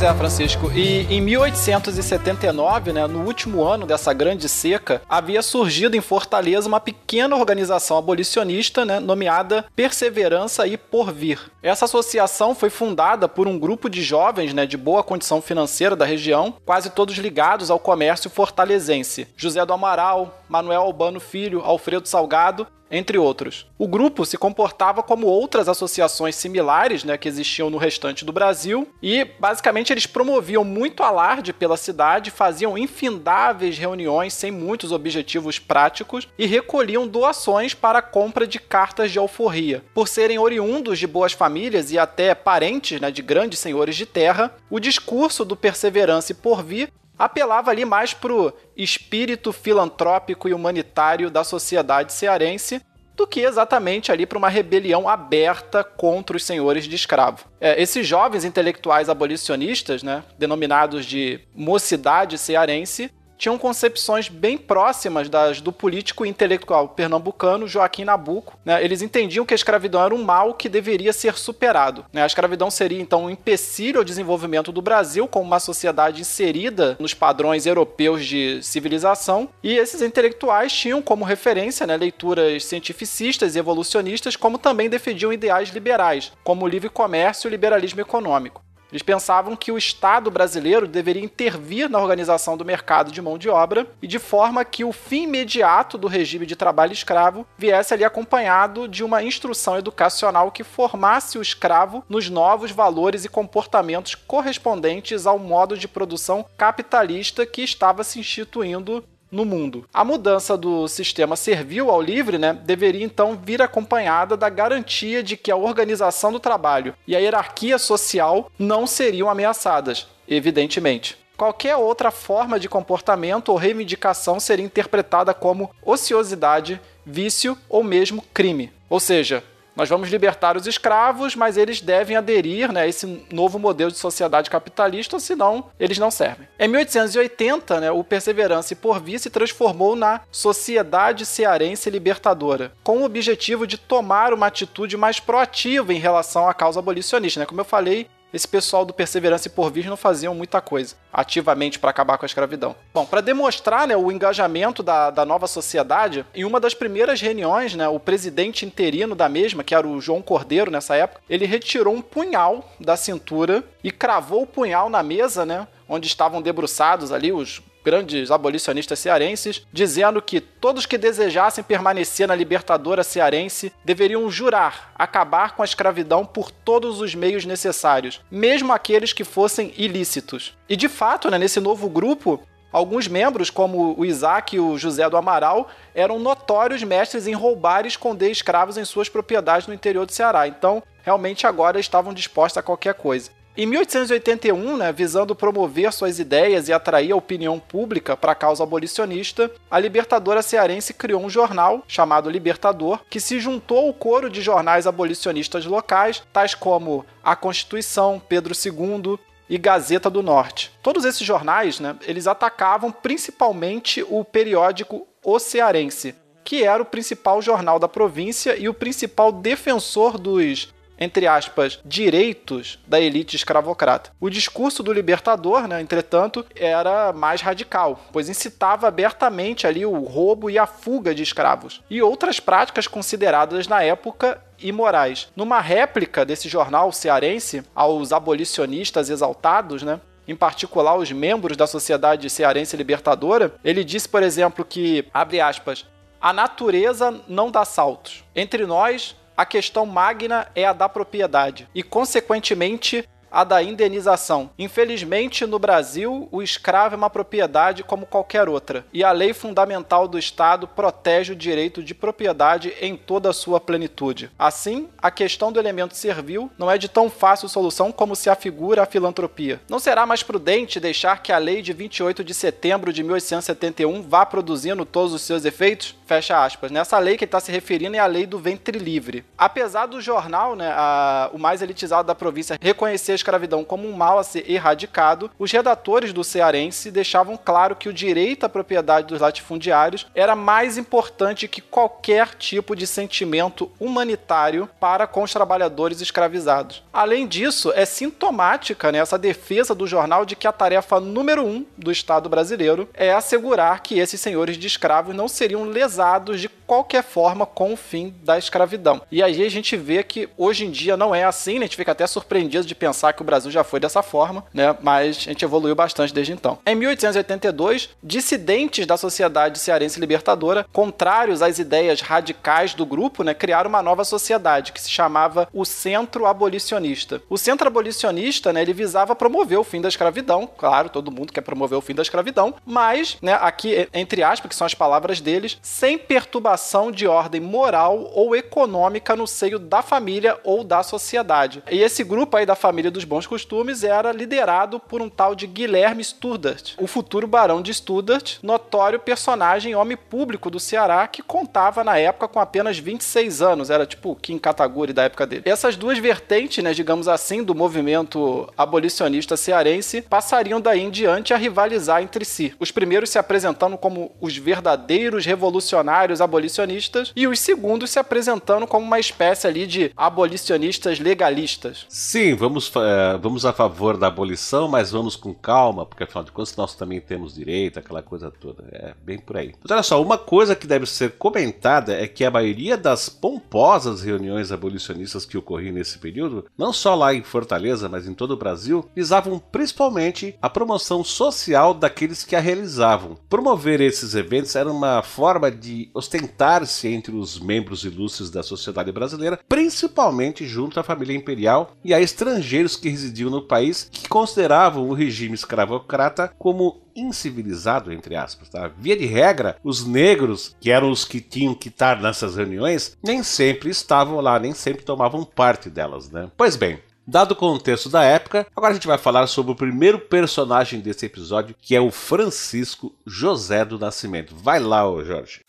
Pois 0.01 0.11
é, 0.11 0.15
Francisco. 0.15 0.73
E 0.73 1.03
em 1.15 1.21
1879, 1.21 2.91
né, 2.91 3.07
no 3.07 3.23
último 3.23 3.63
ano 3.63 3.85
dessa 3.85 4.15
grande 4.15 4.49
seca, 4.49 5.03
havia 5.07 5.43
surgido 5.43 5.95
em 5.95 6.01
Fortaleza 6.01 6.67
uma 6.67 6.81
pequena 6.81 7.37
organização 7.37 7.99
abolicionista 7.99 8.83
né, 8.83 8.99
nomeada 8.99 9.67
Perseverança 9.77 10.67
e 10.67 10.79
Porvir. 10.79 11.51
Essa 11.63 11.85
associação 11.85 12.55
foi 12.55 12.71
fundada 12.71 13.29
por 13.29 13.47
um 13.47 13.59
grupo 13.59 13.91
de 13.91 14.03
jovens 14.03 14.55
né, 14.55 14.65
de 14.65 14.79
boa 14.79 15.03
condição 15.03 15.43
financeira 15.43 15.95
da 15.95 16.07
região, 16.07 16.55
quase 16.65 16.89
todos 16.89 17.19
ligados 17.19 17.71
ao 17.71 17.79
comércio 17.79 18.31
fortalezense. 18.31 19.29
José 19.37 19.67
do 19.67 19.75
Amaral, 19.75 20.43
Manuel 20.49 20.81
Albano 20.81 21.21
Filho, 21.21 21.61
Alfredo 21.61 22.09
Salgado 22.09 22.67
entre 22.91 23.17
outros. 23.19 23.67
O 23.79 23.87
grupo 23.87 24.25
se 24.27 24.37
comportava 24.37 25.03
como 25.03 25.27
outras 25.27 25.69
associações 25.69 26.35
similares 26.35 27.05
né, 27.05 27.17
que 27.17 27.29
existiam 27.29 27.71
no 27.71 27.79
restante 27.79 28.25
do 28.25 28.33
Brasil 28.33 28.89
e, 29.03 29.25
basicamente, 29.39 29.93
eles 29.93 30.07
promoviam 30.07 30.65
muito 30.65 31.03
alarde 31.03 31.53
pela 31.53 31.77
cidade, 31.77 32.31
faziam 32.31 32.77
infindáveis 32.77 33.79
reuniões 33.79 34.35
sem 34.35 34.51
muitos 34.51 34.93
objetivos 34.93 35.59
práticos 35.59 36.27
e 36.39 36.47
recolhiam 36.47 37.07
doações 37.07 37.75
para 37.75 38.01
a 38.01 38.03
compra 38.03 38.47
de 38.47 38.59
cartas 38.59 39.13
de 39.13 39.19
alforria. 39.19 39.85
Por 39.95 40.09
serem 40.09 40.39
oriundos 40.39 40.99
de 40.99 41.07
boas 41.07 41.33
famílias 41.33 41.93
e 41.93 41.99
até 41.99 42.35
parentes 42.35 43.01
né, 43.01 43.11
de 43.11 43.23
grandes 43.23 43.59
senhores 43.59 43.97
de 43.97 44.07
terra, 44.07 44.55
o 44.69 44.81
discurso 44.81 45.45
do 45.45 45.57
Perseverança 45.57 46.33
e 46.33 46.35
Porvir 46.35 46.91
apelava 47.21 47.71
ali 47.71 47.85
mais 47.85 48.15
pro 48.15 48.51
espírito 48.75 49.53
filantrópico 49.53 50.49
e 50.49 50.55
humanitário 50.55 51.31
da 51.31 51.45
sociedade 51.45 52.15
cearense 52.15 52.81
do 53.15 53.27
que 53.27 53.41
exatamente 53.41 54.11
ali 54.11 54.25
para 54.25 54.39
uma 54.39 54.49
rebelião 54.49 55.07
aberta 55.07 55.85
contra 55.85 56.35
os 56.35 56.43
senhores 56.43 56.85
de 56.85 56.97
escravo. 56.97 57.45
É, 57.61 57.81
esses 57.81 58.07
jovens 58.07 58.47
intelectuais 58.47 59.11
abolicionistas, 59.11 60.03
né, 60.03 60.25
denominados 60.39 61.05
de 61.05 61.41
mocidade 61.55 62.39
cearense, 62.39 63.13
tinham 63.41 63.57
concepções 63.57 64.29
bem 64.29 64.59
próximas 64.59 65.31
das 65.31 65.63
do 65.63 65.73
político 65.73 66.27
e 66.27 66.29
intelectual 66.29 66.91
pernambucano 66.91 67.67
Joaquim 67.67 68.05
Nabuco. 68.05 68.59
Né? 68.63 68.85
Eles 68.85 69.01
entendiam 69.01 69.47
que 69.47 69.55
a 69.55 69.57
escravidão 69.57 70.05
era 70.05 70.15
um 70.15 70.23
mal 70.23 70.53
que 70.53 70.69
deveria 70.69 71.11
ser 71.13 71.39
superado. 71.39 72.05
Né? 72.13 72.23
A 72.23 72.27
escravidão 72.27 72.71
seria 72.71 73.01
então 73.01 73.25
um 73.25 73.31
empecilho 73.31 73.99
ao 73.99 74.05
desenvolvimento 74.05 74.71
do 74.71 74.83
Brasil 74.83 75.27
como 75.27 75.47
uma 75.47 75.59
sociedade 75.59 76.21
inserida 76.21 76.97
nos 77.01 77.15
padrões 77.15 77.65
europeus 77.65 78.27
de 78.27 78.63
civilização. 78.63 79.49
E 79.63 79.73
esses 79.73 80.03
intelectuais 80.03 80.71
tinham 80.71 81.01
como 81.01 81.25
referência 81.25 81.87
né, 81.87 81.97
leituras 81.97 82.67
cientificistas 82.67 83.57
e 83.57 83.59
evolucionistas, 83.59 84.37
como 84.37 84.59
também 84.59 84.91
defendiam 84.91 85.33
ideais 85.33 85.71
liberais, 85.71 86.31
como 86.45 86.67
o 86.67 86.69
livre 86.69 86.91
comércio 86.91 87.47
e 87.47 87.49
o 87.49 87.51
liberalismo 87.51 88.03
econômico. 88.03 88.63
Eles 88.91 89.03
pensavam 89.03 89.57
que 89.57 89.71
o 89.71 89.79
Estado 89.79 90.31
brasileiro 90.31 90.87
deveria 90.87 91.25
intervir 91.25 91.89
na 91.89 91.99
organização 91.99 92.57
do 92.57 92.65
mercado 92.65 93.13
de 93.13 93.23
mão 93.23 93.39
de 93.39 93.49
obra 93.49 93.87
e 94.03 94.07
de 94.07 94.19
forma 94.19 94.65
que 94.65 94.85
o 94.85 94.93
fim 94.93 95.25
imediato 95.25 95.97
do 95.97 96.09
regime 96.09 96.47
de 96.47 96.57
trabalho 96.57 96.93
escravo 96.93 97.47
viesse 97.57 97.95
ali 97.95 98.05
acompanhado 98.05 98.89
de 98.89 99.05
uma 99.05 99.23
instrução 99.23 99.77
educacional 99.77 100.51
que 100.51 100.65
formasse 100.65 101.39
o 101.39 101.43
escravo 101.43 102.05
nos 102.09 102.29
novos 102.29 102.71
valores 102.71 103.25
e 103.25 103.29
comportamentos 103.29 104.15
correspondentes 104.15 105.27
ao 105.27 105.39
modo 105.39 105.77
de 105.77 105.87
produção 105.87 106.45
capitalista 106.57 107.47
que 107.47 107.63
estava 107.63 108.03
se 108.03 108.19
instituindo 108.19 109.05
no 109.31 109.45
mundo. 109.45 109.85
A 109.93 110.05
mudança 110.05 110.57
do 110.57 110.89
sistema 110.89 111.37
servil 111.37 111.91
ao 111.91 112.01
livre 112.01 112.39
né, 112.39 112.53
deveria 112.53 113.05
então 113.05 113.39
vir 113.43 113.63
acompanhada 113.63 114.37
da 114.37 114.49
garantia 114.49 115.23
de 115.23 115.37
que 115.37 115.51
a 115.51 115.57
organização 115.57 116.33
do 116.33 116.41
trabalho 116.41 116.95
e 117.07 117.15
a 117.15 117.19
hierarquia 117.19 117.79
social 117.79 118.51
não 118.59 118.87
seriam 118.87 119.29
ameaçadas, 119.29 120.09
evidentemente. 120.29 121.19
Qualquer 121.37 121.75
outra 121.77 122.11
forma 122.11 122.61
de 122.61 122.69
comportamento 122.69 123.49
ou 123.49 123.57
reivindicação 123.57 124.39
seria 124.39 124.65
interpretada 124.65 125.33
como 125.33 125.71
ociosidade, 125.83 126.79
vício 127.07 127.57
ou 127.67 127.83
mesmo 127.83 128.23
crime. 128.35 128.71
Ou 128.91 129.01
seja, 129.01 129.43
nós 129.81 129.89
vamos 129.89 130.11
libertar 130.11 130.59
os 130.59 130.67
escravos, 130.67 131.35
mas 131.35 131.57
eles 131.57 131.81
devem 131.81 132.15
aderir 132.15 132.71
né, 132.71 132.83
a 132.83 132.87
esse 132.87 133.25
novo 133.33 133.59
modelo 133.59 133.91
de 133.91 133.97
sociedade 133.97 134.51
capitalista, 134.51 135.19
senão 135.19 135.71
eles 135.81 135.97
não 135.97 136.11
servem. 136.11 136.47
Em 136.59 136.69
1880, 136.69 137.81
né, 137.81 137.91
o 137.91 138.05
Perseverança 138.05 138.75
e 138.75 138.77
Porvir 138.77 139.19
se 139.19 139.31
transformou 139.31 139.97
na 139.97 140.21
Sociedade 140.31 141.25
Cearense 141.25 141.89
Libertadora, 141.89 142.73
com 142.85 142.99
o 142.99 143.05
objetivo 143.05 143.67
de 143.67 143.79
tomar 143.79 144.35
uma 144.35 144.49
atitude 144.49 144.99
mais 144.99 145.19
proativa 145.19 145.95
em 145.95 145.99
relação 145.99 146.47
à 146.47 146.53
causa 146.53 146.79
abolicionista. 146.79 147.41
Né? 147.41 147.47
Como 147.47 147.63
eu 147.63 147.65
falei, 147.65 148.07
esse 148.33 148.47
pessoal 148.47 148.85
do 148.85 148.93
Perseverança 148.93 149.49
e 149.49 149.51
Porvir 149.51 149.89
não 149.89 149.97
faziam 149.97 150.35
muita 150.35 150.61
coisa 150.61 150.95
ativamente 151.13 151.79
para 151.79 151.91
acabar 151.91 152.17
com 152.19 152.25
a 152.25 152.27
escravidão. 152.27 152.77
Bom, 152.95 153.05
para 153.05 153.21
demonstrar 153.21 153.87
né, 153.87 153.97
o 153.97 154.11
engajamento 154.13 154.83
da, 154.83 155.11
da 155.11 155.25
nova 155.25 155.47
sociedade, 155.47 156.25
em 156.35 156.45
uma 156.45 156.61
das 156.61 156.75
primeiras 156.75 157.21
reuniões, 157.21 157.75
né, 157.75 157.89
o 157.89 157.99
presidente 157.99 158.65
interino 158.65 159.15
da 159.15 159.29
mesma, 159.29 159.65
que 159.65 159.75
era 159.75 159.87
o 159.87 160.01
João 160.01 160.23
Cordeiro 160.23 160.71
nessa 160.71 160.95
época, 160.95 161.21
ele 161.29 161.47
retirou 161.47 161.95
um 161.95 162.03
punhal 162.03 162.71
da 162.79 162.97
cintura 162.97 163.65
e 163.83 163.91
cravou 163.91 164.43
o 164.43 164.47
punhal 164.47 164.89
na 164.89 165.03
mesa, 165.03 165.45
né, 165.45 165.67
onde 165.89 166.07
estavam 166.07 166.41
debruçados 166.41 167.13
ali 167.13 167.33
os 167.33 167.61
grandes 167.85 168.31
abolicionistas 168.31 168.99
cearenses, 168.99 169.67
dizendo 169.73 170.21
que 170.21 170.41
todos 170.41 170.87
que 170.87 170.99
desejassem 170.99 171.65
permanecer 171.65 172.29
na 172.29 172.35
Libertadora 172.35 173.03
cearense 173.03 173.73
deveriam 173.85 174.31
jurar 174.31 174.93
acabar 174.95 175.57
com 175.57 175.63
a 175.63 175.65
escravidão 175.65 176.25
por 176.25 176.51
todos 176.51 177.01
os 177.01 177.15
meios 177.15 177.45
necessários, 177.45 178.21
mesmo 178.31 178.73
aqueles 178.73 179.13
que 179.13 179.25
fossem 179.25 179.73
ilícitos. 179.77 180.55
E 180.69 180.77
de 180.77 180.89
fato, 180.89 181.31
né, 181.31 181.39
nesse 181.39 181.61
novo 181.61 181.89
grupo, 181.89 182.41
Alguns 182.73 183.09
membros, 183.09 183.51
como 183.51 183.99
o 183.99 184.05
Isaac 184.05 184.55
e 184.55 184.61
o 184.61 184.79
José 184.79 185.09
do 185.11 185.17
Amaral, 185.17 185.69
eram 185.93 186.21
notórios 186.21 186.83
mestres 186.85 187.27
em 187.27 187.33
roubar 187.33 187.85
e 187.85 187.89
esconder 187.89 188.31
escravos 188.31 188.77
em 188.77 188.85
suas 188.85 189.09
propriedades 189.09 189.67
no 189.67 189.75
interior 189.75 190.07
do 190.07 190.13
Ceará. 190.13 190.47
Então, 190.47 190.81
realmente 191.03 191.47
agora 191.49 191.81
estavam 191.81 192.15
dispostos 192.15 192.59
a 192.59 192.63
qualquer 192.63 192.95
coisa. 192.95 193.31
Em 193.63 193.67
1881, 193.67 194.79
né, 194.79 194.91
visando 194.91 195.35
promover 195.35 195.93
suas 195.93 196.19
ideias 196.19 196.67
e 196.67 196.73
atrair 196.73 197.13
a 197.13 197.17
opinião 197.17 197.59
pública 197.59 198.17
para 198.17 198.33
a 198.33 198.35
causa 198.35 198.63
abolicionista, 198.63 199.51
a 199.71 199.79
Libertadora 199.79 200.41
Cearense 200.41 200.95
criou 200.95 201.23
um 201.23 201.29
jornal 201.29 201.85
chamado 201.87 202.31
Libertador, 202.31 203.01
que 203.11 203.21
se 203.21 203.39
juntou 203.39 203.87
ao 203.87 203.93
coro 203.93 204.31
de 204.31 204.41
jornais 204.41 204.87
abolicionistas 204.87 205.67
locais, 205.67 206.23
tais 206.33 206.55
como 206.55 207.05
A 207.23 207.37
Constituição, 207.37 208.19
Pedro 208.27 208.55
II, 208.55 209.19
e 209.47 209.59
Gazeta 209.59 210.09
do 210.09 210.23
Norte. 210.23 210.73
Todos 210.83 211.05
esses 211.05 211.27
jornais, 211.27 211.81
né, 211.81 211.97
eles 212.07 212.27
atacavam 212.27 212.91
principalmente 212.91 214.03
o 214.09 214.25
periódico 214.25 215.07
O 215.23 215.39
Cearense, 215.39 216.15
que 216.43 216.65
era 216.65 216.83
o 216.83 216.87
principal 216.87 217.43
jornal 217.43 217.79
da 217.79 217.87
província 217.87 218.57
e 218.57 218.71
o 218.71 218.75
principal 218.75 219.31
defensor 219.31 220.17
dos 220.17 220.73
entre 221.01 221.27
aspas, 221.27 221.81
direitos 221.85 222.79
da 222.87 223.01
elite 223.01 223.35
escravocrata. 223.35 224.13
O 224.21 224.29
discurso 224.29 224.83
do 224.83 224.93
libertador, 224.93 225.67
né, 225.67 225.81
entretanto, 225.81 226.45
era 226.55 227.13
mais 227.13 227.41
radical, 227.41 227.99
pois 228.13 228.29
incitava 228.29 228.87
abertamente 228.87 229.67
ali 229.67 229.87
o 229.87 230.05
roubo 230.05 230.51
e 230.51 230.59
a 230.59 230.67
fuga 230.67 231.15
de 231.15 231.23
escravos 231.23 231.83
e 231.89 232.03
outras 232.03 232.39
práticas 232.39 232.87
consideradas 232.87 233.67
na 233.67 233.83
época 233.83 234.43
imorais. 234.59 235.29
Numa 235.35 235.61
réplica 235.61 236.25
desse 236.25 236.49
jornal 236.49 236.93
cearense 236.93 237.63
aos 237.75 238.13
abolicionistas 238.13 239.09
exaltados, 239.09 239.83
né, 239.83 240.01
em 240.29 240.37
particular 240.37 240.97
os 240.97 241.11
membros 241.11 241.57
da 241.57 241.67
Sociedade 241.67 242.29
Cearense 242.29 242.77
Libertadora, 242.77 243.55
ele 243.65 243.83
disse, 243.83 244.09
por 244.09 244.23
exemplo, 244.23 244.65
que, 244.65 245.07
abre 245.13 245.41
aspas, 245.41 245.87
a 246.21 246.33
natureza 246.33 247.19
não 247.27 247.51
dá 247.51 247.65
saltos. 247.65 248.23
Entre 248.37 248.67
nós, 248.67 249.17
a 249.41 249.47
questão 249.47 249.87
magna 249.87 250.49
é 250.55 250.67
a 250.67 250.75
da 250.75 250.87
propriedade. 250.87 251.67
E, 251.75 251.83
consequentemente, 251.83 253.09
a 253.31 253.45
da 253.45 253.63
indenização. 253.63 254.51
Infelizmente, 254.59 255.47
no 255.47 255.59
Brasil, 255.59 256.29
o 256.33 256.43
escravo 256.43 256.95
é 256.95 256.99
uma 256.99 257.11
propriedade 257.11 257.83
como 257.83 258.07
qualquer 258.07 258.49
outra, 258.49 258.85
e 258.93 259.05
a 259.05 259.13
lei 259.13 259.33
fundamental 259.33 260.09
do 260.09 260.19
Estado 260.19 260.67
protege 260.67 261.33
o 261.33 261.37
direito 261.37 261.83
de 261.83 261.95
propriedade 261.95 262.75
em 262.81 262.97
toda 262.97 263.31
a 263.31 263.33
sua 263.33 263.61
plenitude. 263.61 264.31
Assim, 264.39 264.89
a 264.99 265.11
questão 265.11 265.53
do 265.53 265.61
elemento 265.61 265.97
servil 265.97 266.51
não 266.59 266.71
é 266.71 266.77
de 266.77 266.89
tão 266.89 267.09
fácil 267.09 267.49
solução 267.49 267.93
como 267.93 268.17
se 268.17 268.29
afigura 268.29 268.83
a 268.83 268.87
filantropia. 268.87 269.61
Não 269.69 269.79
será 269.79 270.07
mais 270.07 270.23
prudente 270.23 270.81
deixar 270.81 271.23
que 271.23 271.33
a 271.33 271.39
lei 271.39 271.63
de 271.63 271.73
28 271.73 272.25
de 272.25 272.35
setembro 272.35 272.93
de 272.93 273.03
1871 273.03 274.03
vá 274.03 274.27
produzindo 274.27 274.85
todos 274.85 275.13
os 275.13 275.23
seus 275.23 275.45
efeitos? 275.45 275.95
Fecha 276.07 276.45
aspas. 276.45 276.71
Nessa 276.71 276.99
lei 276.99 277.17
que 277.17 277.25
está 277.25 277.39
se 277.39 277.53
referindo 277.53 277.97
é 277.97 278.01
a 278.01 278.07
lei 278.07 278.27
do 278.27 278.39
ventre 278.39 278.79
livre. 278.79 279.25
Apesar 279.39 279.87
do 279.87 280.01
jornal, 280.01 280.57
né, 280.57 280.73
a, 280.75 281.31
o 281.33 281.39
mais 281.39 281.63
elitizado 281.63 282.07
da 282.07 282.15
província, 282.15 282.59
reconhecer 282.61 283.20
escravidão 283.21 283.65
como 283.65 283.89
um 283.89 283.93
mal 283.93 284.19
a 284.19 284.25
ser 284.25 284.51
erradicado, 284.51 285.31
os 285.39 285.53
redatores 285.53 286.13
do 286.13 286.25
Cearense 286.25 286.91
deixavam 286.91 287.37
claro 287.37 287.77
que 287.77 287.89
o 287.89 287.93
direito 287.93 288.45
à 288.45 288.49
propriedade 288.49 289.07
dos 289.07 289.21
latifundiários 289.21 290.07
era 290.15 290.35
mais 290.35 290.77
importante 290.77 291.49
que 291.49 291.61
qualquer 291.61 292.35
tipo 292.35 292.75
de 292.75 292.87
sentimento 292.87 293.71
humanitário 293.79 294.69
para 294.79 295.07
com 295.07 295.23
os 295.23 295.33
trabalhadores 295.33 296.01
escravizados. 296.01 296.83
Além 296.93 297.27
disso, 297.27 297.73
é 297.75 297.85
sintomática 297.85 298.91
né, 298.91 298.99
essa 298.99 299.19
defesa 299.19 299.75
do 299.75 299.87
jornal 299.87 300.25
de 300.25 300.37
que 300.37 300.47
a 300.47 300.53
tarefa 300.53 300.99
número 300.99 301.45
um 301.45 301.65
do 301.77 301.93
Estado 301.93 302.29
brasileiro 302.29 302.89
é 302.95 303.13
assegurar 303.13 303.83
que 303.83 303.99
esses 303.99 304.21
senhores 304.21 304.57
de 304.57 304.67
escravos 304.67 305.15
não 305.15 305.29
seriam 305.29 305.65
lesados 305.65 306.41
de 306.41 306.49
qualquer 306.49 307.03
forma 307.03 307.45
com 307.45 307.73
o 307.73 307.77
fim 307.77 308.15
da 308.23 308.39
escravidão. 308.39 309.03
E 309.11 309.23
aí 309.23 309.45
a 309.45 309.51
gente 309.51 309.77
vê 309.77 310.05
que 310.05 310.29
hoje 310.37 310.65
em 310.65 310.71
dia 310.71 310.97
não 310.97 311.15
é 311.15 311.25
assim, 311.25 311.55
né? 311.55 311.61
a 311.61 311.63
gente 311.65 311.77
fica 311.77 311.93
até 311.93 312.07
surpreendido 312.07 312.65
de 312.65 312.75
pensar 312.75 313.10
que 313.13 313.23
o 313.23 313.25
Brasil 313.25 313.51
já 313.51 313.65
foi 313.65 313.81
dessa 313.81 314.03
forma, 314.03 314.45
né? 314.53 314.77
Mas 314.83 315.17
a 315.19 315.31
gente 315.31 315.45
evoluiu 315.45 315.75
bastante 315.75 316.13
desde 316.13 316.33
então. 316.33 316.59
Em 316.67 316.75
1882, 316.75 317.91
dissidentes 318.03 318.87
da 318.87 318.97
Sociedade 318.97 319.59
Cearense 319.59 320.01
Libertadora, 320.01 320.67
contrários 320.73 321.43
às 321.43 321.59
ideias 321.59 322.01
radicais 322.01 322.75
do 322.75 322.87
grupo, 322.87 323.23
né, 323.23 323.35
criaram 323.35 323.69
uma 323.69 323.83
nova 323.83 324.05
sociedade 324.05 324.73
que 324.73 324.81
se 324.81 324.91
chamava 324.91 325.49
o 325.53 325.65
Centro 325.65 326.27
Abolicionista. 326.27 327.23
O 327.29 327.39
Centro 327.39 327.67
Abolicionista, 327.67 328.53
né, 328.53 328.63
ele 328.63 328.73
visava 328.73 329.15
promover 329.15 329.59
o 329.59 329.65
fim 329.65 329.81
da 329.81 329.89
escravidão, 329.89 330.49
claro, 330.57 330.89
todo 330.89 331.11
mundo 331.11 331.33
quer 331.33 331.41
promover 331.41 331.79
o 331.79 331.83
fim 331.83 331.95
da 331.95 332.03
escravidão, 332.03 332.55
mas, 332.65 333.17
né, 333.21 333.39
aqui 333.41 333.89
entre 333.93 334.23
aspas, 334.23 334.49
que 334.49 334.55
são 334.55 334.67
as 334.67 334.75
palavras 334.75 335.21
deles, 335.21 335.59
sem 335.63 335.99
perturbação 335.99 336.91
de 336.91 337.07
ordem 337.07 337.41
moral 337.41 338.11
ou 338.15 338.35
econômica 338.35 339.17
no 339.17 339.27
seio 339.27 339.59
da 339.59 339.83
família 339.83 340.39
ou 340.45 340.65
da 340.65 340.83
sociedade. 340.83 341.63
E 341.71 341.81
esse 341.81 342.05
grupo 342.05 342.37
aí 342.37 342.47
da 342.47 342.55
família 342.55 342.91
dos 343.01 343.05
bons 343.05 343.27
costumes 343.27 343.83
era 343.83 344.13
liderado 344.13 344.79
por 344.79 345.01
um 345.01 345.09
tal 345.09 345.35
de 345.35 345.47
Guilherme 345.47 346.05
Sturdart, 346.05 346.75
o 346.77 346.87
futuro 346.87 347.27
barão 347.27 347.63
de 347.63 347.73
Sturdart, 347.73 348.37
notório 348.43 348.99
personagem 348.99 349.75
homem 349.75 349.97
público 349.97 350.51
do 350.51 350.61
Ceará 350.61 351.07
que 351.09 351.23
contava 351.23 351.83
na 351.83 351.97
época 351.97 352.29
com 352.29 352.39
apenas 352.39 352.79
26 352.79 353.41
anos, 353.41 353.71
era 353.71 353.87
tipo 353.87 354.15
Kim 354.17 354.39
Kataguri 354.39 354.93
da 354.93 355.05
época 355.05 355.27
dele. 355.27 355.43
Essas 355.47 355.77
duas 355.77 355.99
vertentes, 355.99 356.63
né, 356.63 356.75
digamos 356.75 357.09
assim, 357.09 357.43
do 357.43 357.55
movimento 357.55 358.53
abolicionista 358.57 359.37
cearense 359.37 360.03
passariam 360.03 360.61
daí 360.61 360.81
em 360.81 360.91
diante 360.91 361.33
a 361.33 361.39
rivalizar 361.39 362.03
entre 362.03 362.25
si. 362.25 362.53
Os 362.61 362.71
primeiros 362.71 363.09
se 363.09 363.19
apresentando 363.19 363.79
como 363.79 364.13
os 364.21 364.37
verdadeiros 364.37 365.25
revolucionários 365.25 366.21
abolicionistas 366.21 367.13
e 367.17 367.27
os 367.27 367.41
segundos 367.41 367.91
se 367.91 367.99
apresentando 367.99 368.67
como 368.67 368.85
uma 368.85 369.01
espécie 369.01 369.47
ali 369.47 369.67
de 369.67 369.91
abolicionistas 369.97 370.99
legalistas. 370.99 371.87
Sim, 371.89 372.35
vamos, 372.35 372.69
é, 372.91 373.19
vamos 373.19 373.47
a 373.47 373.53
favor 373.53 373.97
da 373.97 374.09
abolição, 374.09 374.67
mas 374.67 374.91
vamos 374.91 375.15
com 375.15 375.33
calma, 375.33 375.87
porque 375.87 376.03
afinal 376.03 376.25
de 376.25 376.33
contas 376.33 376.57
nós 376.57 376.75
também 376.75 377.01
temos 377.01 377.35
direito, 377.35 377.79
aquela 377.79 378.03
coisa 378.03 378.31
toda. 378.31 378.65
É 378.73 378.95
bem 379.03 379.19
por 379.19 379.37
aí. 379.37 379.55
Mas 379.63 379.71
olha 379.71 379.83
só, 379.83 380.03
uma 380.03 380.19
coisa 380.19 380.57
que 380.57 380.67
deve 380.67 380.87
ser 380.87 381.13
comentada 381.13 381.95
é 381.95 382.09
que 382.09 382.25
a 382.25 382.31
maioria 382.31 382.77
das 382.77 383.09
pomposas 383.09 384.03
reuniões 384.03 384.51
abolicionistas 384.51 385.25
que 385.25 385.39
ocorriam 385.39 385.75
nesse 385.75 385.99
período, 385.99 386.47
não 386.59 386.73
só 386.73 386.95
lá 386.95 387.15
em 387.15 387.23
Fortaleza, 387.23 387.89
mas 387.89 388.09
em 388.09 388.15
todo 388.15 388.33
o 388.33 388.37
Brasil, 388.37 388.89
visavam 388.95 389.39
principalmente 389.39 390.35
a 390.43 390.51
promoção 390.51 391.05
social 391.05 391.73
daqueles 391.73 392.25
que 392.25 392.35
a 392.35 392.41
realizavam. 392.41 393.17
Promover 393.29 393.81
esses 393.81 394.15
eventos 394.15 394.57
era 394.57 394.71
uma 394.71 395.03
forma 395.03 395.51
de 395.51 395.91
ostentar-se 395.95 396.89
entre 396.89 397.15
os 397.15 397.39
membros 397.39 397.85
ilustres 397.85 398.31
da 398.31 398.43
sociedade 398.43 398.91
brasileira, 398.91 399.39
principalmente 399.49 400.47
junto 400.47 400.81
à 400.81 400.83
família 400.83 401.17
imperial 401.17 401.77
e 401.85 401.95
a 401.95 402.01
estrangeiros 402.01 402.77
que 402.81 402.89
residiam 402.89 403.31
no 403.31 403.43
país 403.43 403.89
que 403.91 404.09
consideravam 404.09 404.89
o 404.89 404.95
regime 404.95 405.35
escravocrata 405.35 406.33
como 406.39 406.81
incivilizado, 406.97 407.93
entre 407.93 408.17
aspas. 408.17 408.49
Tá? 408.49 408.71
Via 408.79 408.97
de 408.97 409.07
regra, 409.07 409.57
os 409.63 409.87
negros, 409.87 410.57
que 410.61 410.71
eram 410.71 410.91
os 410.91 411.05
que 411.05 411.21
tinham 411.21 411.55
que 411.55 411.69
estar 411.69 412.01
nessas 412.01 412.37
reuniões, 412.37 412.97
nem 413.03 413.23
sempre 413.23 413.71
estavam 413.71 414.21
lá, 414.21 414.39
nem 414.39 414.53
sempre 414.53 414.85
tomavam 414.85 415.25
parte 415.25 415.71
delas. 415.71 416.11
Né? 416.11 416.31
Pois 416.37 416.57
bem, 416.57 416.79
Dado 417.07 417.33
o 417.33 417.37
contexto 417.37 417.89
da 417.89 418.05
época, 418.05 418.47
agora 418.55 418.71
a 418.71 418.75
gente 418.75 418.87
vai 418.87 418.97
falar 418.97 419.27
sobre 419.27 419.51
o 419.51 419.57
primeiro 419.57 419.99
personagem 419.99 420.79
desse 420.79 421.07
episódio, 421.07 421.57
que 421.61 421.75
é 421.75 421.81
o 421.81 421.91
Francisco 421.91 422.95
José 423.05 423.65
do 423.65 423.81
Nascimento. 423.81 424.33
Vai 424.37 424.61
lá, 424.61 424.89
ô 424.89 425.03
Jorge. 425.03 425.41